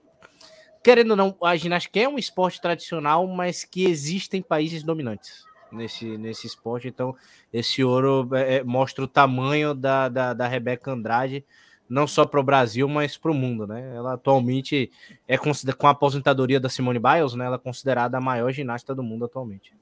Querendo 0.82 1.10
ou 1.10 1.16
não, 1.18 1.36
a 1.42 1.54
ginástica 1.54 2.00
é 2.00 2.08
um 2.08 2.16
esporte 2.16 2.62
tradicional, 2.62 3.26
mas 3.26 3.62
que 3.62 3.84
existem 3.84 4.40
países 4.40 4.82
dominantes 4.82 5.46
nesse, 5.72 6.16
nesse 6.16 6.46
esporte. 6.46 6.88
Então, 6.88 7.14
esse 7.52 7.82
ouro 7.82 8.28
é, 8.34 8.56
é 8.56 8.64
mostra 8.64 9.04
o 9.04 9.08
tamanho 9.08 9.74
da, 9.74 10.08
da, 10.08 10.32
da 10.32 10.48
Rebeca 10.48 10.92
Andrade 10.92 11.44
não 11.88 12.06
só 12.06 12.26
para 12.26 12.38
o 12.38 12.42
Brasil, 12.42 12.86
mas 12.86 13.16
para 13.16 13.30
o 13.30 13.34
mundo, 13.34 13.66
né? 13.66 13.94
Ela 13.96 14.14
atualmente 14.14 14.90
é 15.26 15.38
com 15.38 15.86
a 15.86 15.90
aposentadoria 15.90 16.60
da 16.60 16.68
Simone 16.68 16.98
Biles, 16.98 17.34
né? 17.34 17.46
Ela 17.46 17.56
é 17.56 17.58
considerada 17.58 18.18
a 18.18 18.20
maior 18.20 18.52
ginasta 18.52 18.94
do 18.94 19.02
mundo 19.02 19.24
atualmente. 19.24 19.74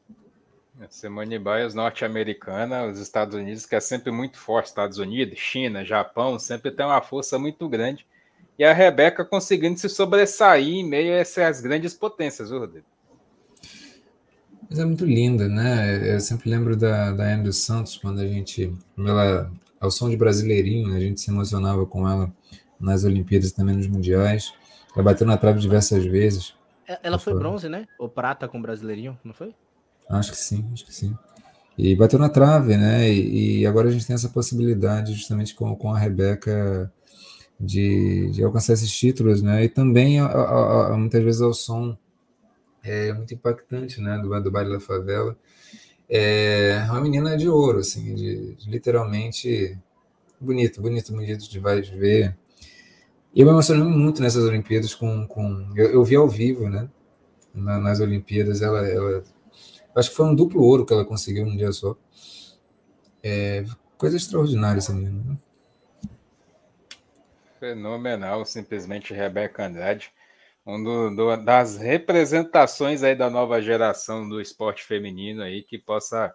Simone 0.88 1.38
Biles, 1.38 1.74
norte-americana, 1.74 2.84
os 2.84 3.00
Estados 3.00 3.34
Unidos, 3.34 3.64
que 3.66 3.74
é 3.74 3.80
sempre 3.80 4.12
muito 4.12 4.38
forte, 4.38 4.66
Estados 4.66 4.98
Unidos, 4.98 5.38
China, 5.38 5.84
Japão, 5.84 6.38
sempre 6.38 6.70
tem 6.70 6.84
uma 6.84 7.00
força 7.00 7.38
muito 7.38 7.68
grande. 7.68 8.06
E 8.58 8.64
a 8.64 8.72
Rebeca 8.72 9.24
conseguindo 9.24 9.78
se 9.78 9.88
sobressair 9.88 10.68
em 10.68 10.84
meio 10.84 11.12
a 11.12 11.16
essas 11.16 11.60
grandes 11.60 11.94
potências, 11.94 12.50
viu, 12.50 12.60
Rodrigo? 12.60 12.86
Mas 14.68 14.78
é 14.78 14.84
muito 14.84 15.04
linda, 15.04 15.48
né? 15.48 16.14
Eu 16.14 16.20
sempre 16.20 16.50
lembro 16.50 16.76
da, 16.76 17.12
da 17.12 17.24
Anne 17.24 17.44
dos 17.44 17.58
Santos, 17.58 17.96
quando 17.96 18.20
a 18.20 18.26
gente. 18.26 18.74
Ela 18.98 19.50
ao 19.80 19.90
som 19.90 20.10
de 20.10 20.16
Brasileirinho, 20.16 20.88
né? 20.88 20.96
a 20.96 21.00
gente 21.00 21.20
se 21.20 21.30
emocionava 21.30 21.86
com 21.86 22.08
ela 22.08 22.32
nas 22.78 23.04
Olimpíadas 23.04 23.52
também 23.52 23.76
nos 23.76 23.86
Mundiais. 23.86 24.52
Ela 24.94 25.04
bateu 25.04 25.26
na 25.26 25.36
trave 25.36 25.60
diversas 25.60 26.04
vezes. 26.04 26.54
É, 26.88 26.98
ela 27.02 27.18
foi 27.18 27.34
bronze, 27.34 27.68
né? 27.68 27.86
Ou 27.98 28.08
prata 28.08 28.48
com 28.48 28.60
Brasileirinho, 28.60 29.18
não 29.24 29.34
foi? 29.34 29.54
Acho 30.08 30.30
que 30.32 30.38
sim, 30.38 30.64
acho 30.72 30.84
que 30.84 30.94
sim. 30.94 31.16
E 31.76 31.94
bateu 31.94 32.18
na 32.18 32.28
trave, 32.28 32.76
né? 32.76 33.10
E, 33.10 33.60
e 33.60 33.66
agora 33.66 33.88
a 33.88 33.90
gente 33.90 34.06
tem 34.06 34.14
essa 34.14 34.28
possibilidade, 34.28 35.12
justamente 35.12 35.54
com, 35.54 35.74
com 35.76 35.92
a 35.92 35.98
Rebeca, 35.98 36.90
de, 37.58 38.30
de 38.30 38.42
alcançar 38.42 38.74
esses 38.74 38.90
títulos, 38.90 39.42
né? 39.42 39.64
E 39.64 39.68
também, 39.68 40.20
a, 40.20 40.26
a, 40.26 40.94
a, 40.94 40.96
muitas 40.96 41.22
vezes, 41.22 41.40
ao 41.40 41.52
som 41.52 41.96
é 42.90 43.12
muito 43.12 43.34
impactante, 43.34 44.00
né? 44.00 44.18
Do, 44.18 44.40
do 44.40 44.50
baile 44.50 44.72
da 44.72 44.80
favela 44.80 45.36
é 46.08 46.84
uma 46.88 47.00
menina 47.00 47.36
de 47.36 47.48
ouro, 47.48 47.80
assim, 47.80 48.14
de, 48.14 48.54
de 48.54 48.70
literalmente 48.70 49.76
bonito, 50.40 50.80
bonito, 50.80 51.12
bonito 51.12 51.50
de 51.50 51.58
vai 51.58 51.82
ver. 51.82 52.36
E 53.34 53.40
eu 53.40 53.46
me 53.46 53.52
emocionei 53.52 53.82
muito 53.82 54.22
nessas 54.22 54.44
Olimpíadas 54.44 54.94
com. 54.94 55.26
com 55.26 55.72
eu, 55.76 55.90
eu 55.90 56.04
vi 56.04 56.16
ao 56.16 56.28
vivo, 56.28 56.68
né? 56.68 56.88
Na, 57.52 57.78
nas 57.78 58.00
Olimpíadas, 58.00 58.62
ela, 58.62 58.86
ela. 58.88 59.24
Acho 59.94 60.10
que 60.10 60.16
foi 60.16 60.26
um 60.26 60.34
duplo 60.34 60.62
ouro 60.62 60.86
que 60.86 60.92
ela 60.92 61.04
conseguiu 61.04 61.44
num 61.44 61.56
dia 61.56 61.72
só. 61.72 61.96
É, 63.22 63.64
coisa 63.98 64.16
extraordinária 64.16 64.78
essa 64.78 64.92
menina. 64.92 65.22
Né? 65.24 65.38
Fenomenal, 67.58 68.44
simplesmente 68.44 69.12
Rebeca 69.12 69.66
Andrade 69.66 70.12
um 70.66 70.82
do, 70.82 71.14
do, 71.14 71.36
das 71.36 71.76
representações 71.76 73.04
aí 73.04 73.14
da 73.14 73.30
nova 73.30 73.62
geração 73.62 74.28
do 74.28 74.40
esporte 74.40 74.82
feminino 74.82 75.42
aí 75.42 75.62
que 75.62 75.78
possa 75.78 76.34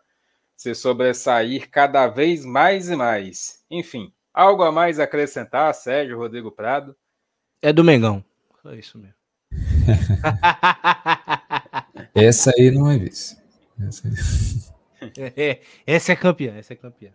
se 0.55 0.73
sobressair 0.73 1.69
cada 1.69 2.07
vez 2.07 2.45
mais 2.45 2.89
e 2.89 2.95
mais. 2.95 3.65
Enfim, 3.69 4.13
algo 4.33 4.63
a 4.63 4.71
mais 4.71 4.97
a 4.99 5.03
acrescentar, 5.03 5.73
Sérgio 5.73 6.17
Rodrigo 6.17 6.49
Prado? 6.51 6.95
É 7.61 7.73
do 7.73 7.83
Mengão. 7.83 8.23
É 8.65 8.75
isso 8.75 8.97
mesmo. 8.97 9.15
essa 12.15 12.53
aí 12.57 12.71
não 12.71 12.89
é 12.89 12.97
vice. 12.97 13.37
Essa, 13.85 14.07
aí... 14.07 14.13
é, 15.35 15.59
essa 15.85 16.13
é 16.13 16.15
campeã, 16.15 16.55
essa 16.57 16.71
é 16.71 16.77
campeã. 16.77 17.11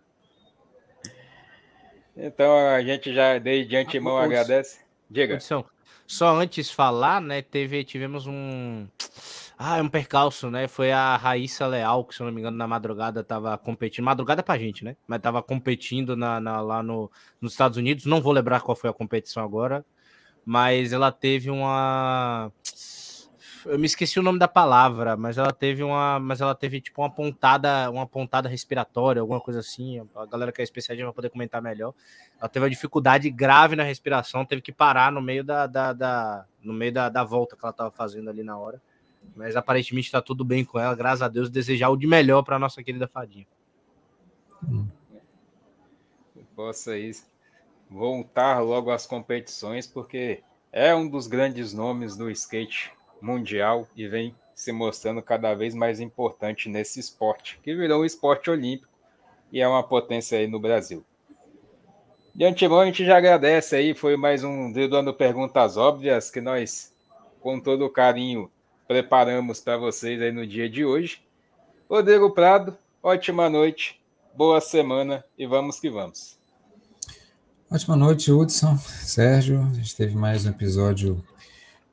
Então 2.15 2.55
a 2.69 2.83
gente 2.83 3.11
já 3.13 3.39
desde 3.39 3.75
antemão 3.75 4.17
agradece. 4.17 4.79
Diga. 5.09 5.33
Condição. 5.35 5.65
Só 6.07 6.33
antes 6.39 6.71
falar, 6.71 7.21
né, 7.21 7.41
teve, 7.41 7.83
tivemos 7.83 8.25
um. 8.25 8.87
Ah, 9.59 9.77
é 9.79 9.81
um 9.81 9.89
percalço, 9.89 10.49
né? 10.49 10.67
Foi 10.67 10.91
a 10.91 11.17
Raíssa 11.17 11.67
Leal, 11.67 12.05
que 12.05 12.15
se 12.15 12.23
não 12.23 12.31
me 12.31 12.39
engano, 12.39 12.55
na 12.55 12.67
madrugada 12.67 13.21
estava 13.21 13.57
competindo. 13.57 14.05
Madrugada 14.05 14.41
pra 14.41 14.57
gente, 14.57 14.85
né? 14.85 14.95
Mas 15.07 15.17
estava 15.17 15.43
competindo 15.43 16.15
na, 16.15 16.39
na, 16.39 16.61
lá 16.61 16.81
no, 16.81 17.11
nos 17.41 17.53
Estados 17.53 17.77
Unidos. 17.77 18.05
Não 18.05 18.21
vou 18.21 18.31
lembrar 18.31 18.61
qual 18.61 18.75
foi 18.75 18.89
a 18.89 18.93
competição 18.93 19.43
agora. 19.43 19.85
Mas 20.45 20.93
ela 20.93 21.11
teve 21.11 21.49
uma 21.49 22.51
eu 23.65 23.79
me 23.79 23.85
esqueci 23.85 24.19
o 24.19 24.23
nome 24.23 24.39
da 24.39 24.47
palavra, 24.47 25.15
mas 25.17 25.37
ela 25.37 25.51
teve 25.51 25.83
uma, 25.83 26.19
mas 26.19 26.41
ela 26.41 26.53
teve 26.53 26.81
tipo 26.81 27.01
uma 27.01 27.09
pontada, 27.09 27.89
uma 27.89 28.05
pontada 28.05 28.49
respiratória, 28.49 29.21
alguma 29.21 29.39
coisa 29.41 29.59
assim. 29.59 30.05
A 30.15 30.25
galera 30.25 30.51
que 30.51 30.61
é 30.61 30.63
especialista 30.63 31.05
vai 31.05 31.13
poder 31.13 31.29
comentar 31.29 31.61
melhor. 31.61 31.93
Ela 32.39 32.49
teve 32.49 32.63
uma 32.63 32.69
dificuldade 32.69 33.29
grave 33.29 33.75
na 33.75 33.83
respiração, 33.83 34.45
teve 34.45 34.61
que 34.61 34.71
parar 34.71 35.11
no 35.11 35.21
meio 35.21 35.43
da, 35.43 35.67
da, 35.67 35.93
da 35.93 36.45
no 36.61 36.73
meio 36.73 36.91
da, 36.91 37.09
da 37.09 37.23
volta 37.23 37.55
que 37.55 37.63
ela 37.63 37.71
estava 37.71 37.91
fazendo 37.91 38.29
ali 38.29 38.43
na 38.43 38.57
hora. 38.57 38.81
Mas 39.35 39.55
aparentemente 39.55 40.07
está 40.07 40.21
tudo 40.21 40.43
bem 40.43 40.63
com 40.63 40.79
ela, 40.79 40.95
graças 40.95 41.21
a 41.21 41.27
Deus. 41.27 41.49
Desejar 41.49 41.89
o 41.89 41.97
de 41.97 42.07
melhor 42.07 42.43
para 42.43 42.59
nossa 42.59 42.83
querida 42.83 43.07
Fadinha. 43.07 43.47
Hum. 44.63 44.87
Possa 46.55 46.93
voltar 47.89 48.59
logo 48.59 48.91
às 48.91 49.05
competições, 49.05 49.85
porque 49.85 50.43
é 50.71 50.93
um 50.93 51.07
dos 51.07 51.27
grandes 51.27 51.73
nomes 51.73 52.15
do 52.15 52.29
skate 52.31 52.96
mundial 53.21 53.87
e 53.95 54.07
vem 54.07 54.35
se 54.53 54.71
mostrando 54.71 55.21
cada 55.21 55.53
vez 55.53 55.75
mais 55.75 55.99
importante 55.99 56.67
nesse 56.67 56.99
esporte, 56.99 57.59
que 57.61 57.75
virou 57.75 58.01
um 58.01 58.05
esporte 58.05 58.49
olímpico 58.49 58.91
e 59.51 59.61
é 59.61 59.67
uma 59.67 59.83
potência 59.83 60.37
aí 60.37 60.47
no 60.47 60.59
Brasil. 60.59 61.05
De 62.33 62.45
antemão, 62.45 62.79
a 62.79 62.85
gente 62.85 63.05
já 63.05 63.17
agradece 63.17 63.75
aí, 63.75 63.93
foi 63.95 64.15
mais 64.17 64.43
um 64.43 64.71
Dando 64.71 65.13
Perguntas 65.13 65.77
Óbvias 65.77 66.29
que 66.29 66.41
nós, 66.41 66.93
com 67.41 67.59
todo 67.59 67.89
carinho, 67.89 68.51
preparamos 68.87 69.59
para 69.59 69.77
vocês 69.77 70.21
aí 70.21 70.31
no 70.31 70.45
dia 70.45 70.69
de 70.69 70.85
hoje. 70.85 71.21
Rodrigo 71.89 72.31
Prado, 72.31 72.77
ótima 73.01 73.49
noite, 73.49 73.99
boa 74.35 74.61
semana 74.61 75.23
e 75.37 75.45
vamos 75.45 75.79
que 75.79 75.89
vamos. 75.89 76.37
Ótima 77.69 77.95
noite, 77.95 78.31
Hudson, 78.31 78.77
Sérgio. 78.77 79.61
A 79.61 79.73
gente 79.73 79.95
teve 79.95 80.15
mais 80.15 80.45
um 80.45 80.49
episódio 80.49 81.23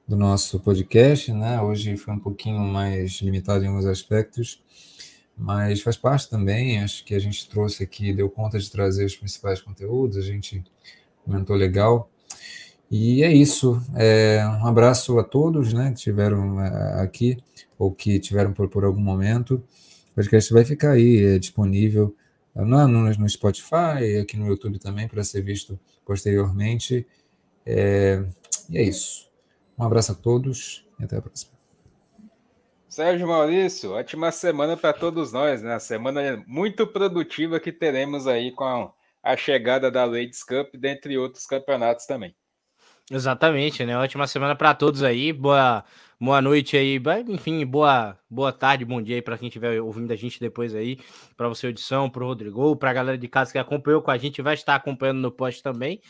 do 0.07 0.17
nosso 0.17 0.61
podcast, 0.61 1.33
né? 1.33 1.61
Hoje 1.63 1.97
foi 1.97 2.13
um 2.13 2.19
pouquinho 2.19 2.61
mais 2.61 3.13
limitado 3.23 3.65
em 3.65 3.69
alguns 3.69 3.87
aspectos, 3.87 4.63
mas 5.37 5.81
faz 5.81 5.97
parte 5.97 6.29
também. 6.29 6.83
Acho 6.83 7.05
que 7.05 7.15
a 7.15 7.19
gente 7.19 7.49
trouxe 7.49 7.83
aqui, 7.83 8.13
deu 8.13 8.29
conta 8.29 8.59
de 8.59 8.71
trazer 8.71 9.05
os 9.07 9.17
principais 9.17 9.63
conteúdos, 9.63 10.19
a 10.19 10.23
gente 10.23 10.63
comentou 11.25 11.57
legal. 11.57 12.11
E 12.91 13.23
é 13.23 13.33
isso. 13.33 13.81
É, 13.97 14.45
um 14.63 14.67
abraço 14.67 15.19
a 15.19 15.25
todos 15.25 15.73
né, 15.73 15.91
que 15.91 15.99
estiveram 15.99 16.63
é, 16.63 17.03
aqui 17.03 17.39
ou 17.79 17.91
que 17.91 18.21
tiveram 18.21 18.53
por, 18.53 18.69
por 18.69 18.85
algum 18.85 19.01
momento. 19.01 19.63
O 20.13 20.15
podcast 20.15 20.53
vai 20.53 20.65
ficar 20.65 20.93
aí 20.93 21.25
é, 21.25 21.39
disponível 21.39 22.15
no, 22.55 22.87
no, 22.87 23.29
Spotify, 23.29 24.19
aqui 24.21 24.37
no 24.37 24.47
YouTube 24.47 24.79
também, 24.79 25.09
para 25.09 25.25
ser 25.25 25.43
visto 25.43 25.81
posteriormente. 26.05 27.07
É, 27.67 28.23
e 28.69 28.77
é 28.79 28.83
isso. 28.83 29.34
Um 29.79 29.85
abraço 29.85 30.13
a 30.13 30.15
todos 30.15 30.87
e 30.99 31.05
até 31.05 31.17
a 31.17 31.23
próxima. 31.23 31.53
Sérgio 32.89 33.27
Maurício, 33.27 33.91
ótima 33.91 34.31
semana 34.31 34.77
para 34.77 34.93
todos 34.93 35.33
nós, 35.33 35.63
né? 35.63 35.79
Semana 35.81 36.45
muito 36.47 36.87
produtiva 36.87 37.59
que 37.59 37.73
teremos 37.73 38.29
aí 38.29 38.53
com 38.53 38.93
a 39.21 39.37
chegada 39.37 39.91
da 39.91 40.05
Ladies 40.05 40.45
Cup, 40.45 40.77
dentre 40.77 41.19
outros 41.19 41.45
campeonatos 41.45 42.07
também. 42.07 42.37
Exatamente, 43.11 43.85
né? 43.85 43.99
Ótima 43.99 44.27
semana 44.27 44.55
para 44.55 44.75
todos 44.75 45.03
aí. 45.03 45.33
Boa, 45.33 45.85
boa 46.21 46.41
noite 46.41 46.77
aí. 46.77 47.03
Enfim, 47.29 47.67
boa, 47.67 48.17
boa 48.31 48.53
tarde, 48.53 48.85
bom 48.85 49.03
dia 49.03 49.17
aí 49.17 49.23
para 49.23 49.37
quem 49.37 49.49
estiver 49.49 49.81
ouvindo 49.81 50.13
a 50.13 50.17
gente 50.17 50.39
depois 50.39 50.75
aí. 50.75 50.99
Para 51.37 51.49
você, 51.49 51.67
Edição, 51.67 52.09
para 52.09 52.23
o 52.23 52.27
Rodrigo, 52.29 52.77
para 52.77 52.91
a 52.91 52.95
galera 52.95 53.19
de 53.19 53.29
casa 53.29 53.51
que 53.51 53.59
acompanhou 53.59 54.01
com 54.01 54.11
a 54.11 54.17
gente, 54.17 54.41
vai 54.41 54.55
estar 54.55 54.77
acompanhando 54.77 55.19
no 55.19 55.33
post 55.33 55.63
também. 55.63 56.01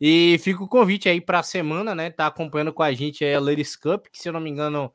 E 0.00 0.38
fica 0.40 0.62
o 0.62 0.68
convite 0.68 1.08
aí 1.08 1.20
para 1.20 1.40
a 1.40 1.42
semana, 1.42 1.94
né? 1.94 2.10
Tá 2.10 2.26
acompanhando 2.26 2.72
com 2.72 2.82
a 2.82 2.92
gente 2.92 3.24
aí 3.24 3.34
a 3.34 3.40
Ladies 3.40 3.76
Cup, 3.76 4.06
que 4.12 4.18
se 4.18 4.28
eu 4.28 4.32
não 4.32 4.40
me 4.40 4.50
engano 4.50 4.92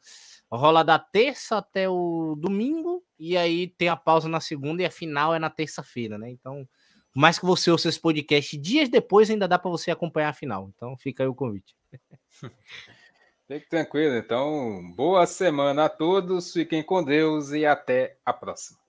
rola 0.52 0.84
da 0.84 1.00
terça 1.00 1.58
até 1.58 1.90
o 1.90 2.36
domingo, 2.38 3.02
e 3.18 3.38
aí 3.38 3.68
tem 3.68 3.88
a 3.88 3.96
pausa 3.96 4.28
na 4.28 4.42
segunda 4.42 4.82
e 4.82 4.86
a 4.86 4.92
final 4.92 5.34
é 5.34 5.40
na 5.40 5.50
terça-feira, 5.50 6.18
né? 6.18 6.30
Então, 6.30 6.68
mais 7.16 7.40
que 7.40 7.46
você 7.46 7.72
ouça 7.72 7.88
esse 7.88 8.00
podcast 8.00 8.58
dias 8.58 8.90
depois, 8.90 9.30
ainda 9.30 9.48
dá 9.48 9.58
para 9.58 9.72
você 9.72 9.92
acompanhar 9.92 10.30
a 10.30 10.34
final. 10.34 10.70
Então, 10.76 10.98
fica 10.98 11.24
aí 11.24 11.30
o 11.30 11.36
convite. 11.36 11.76
Fique 13.48 13.68
tranquilo. 13.68 14.16
Então, 14.16 14.94
boa 14.96 15.26
semana 15.26 15.86
a 15.86 15.90
todos, 15.90 16.54
fiquem 16.54 16.82
com 16.82 17.04
Deus 17.04 17.52
e 17.52 17.66
até 17.66 18.18
a 18.26 18.32
próxima. 18.32 18.81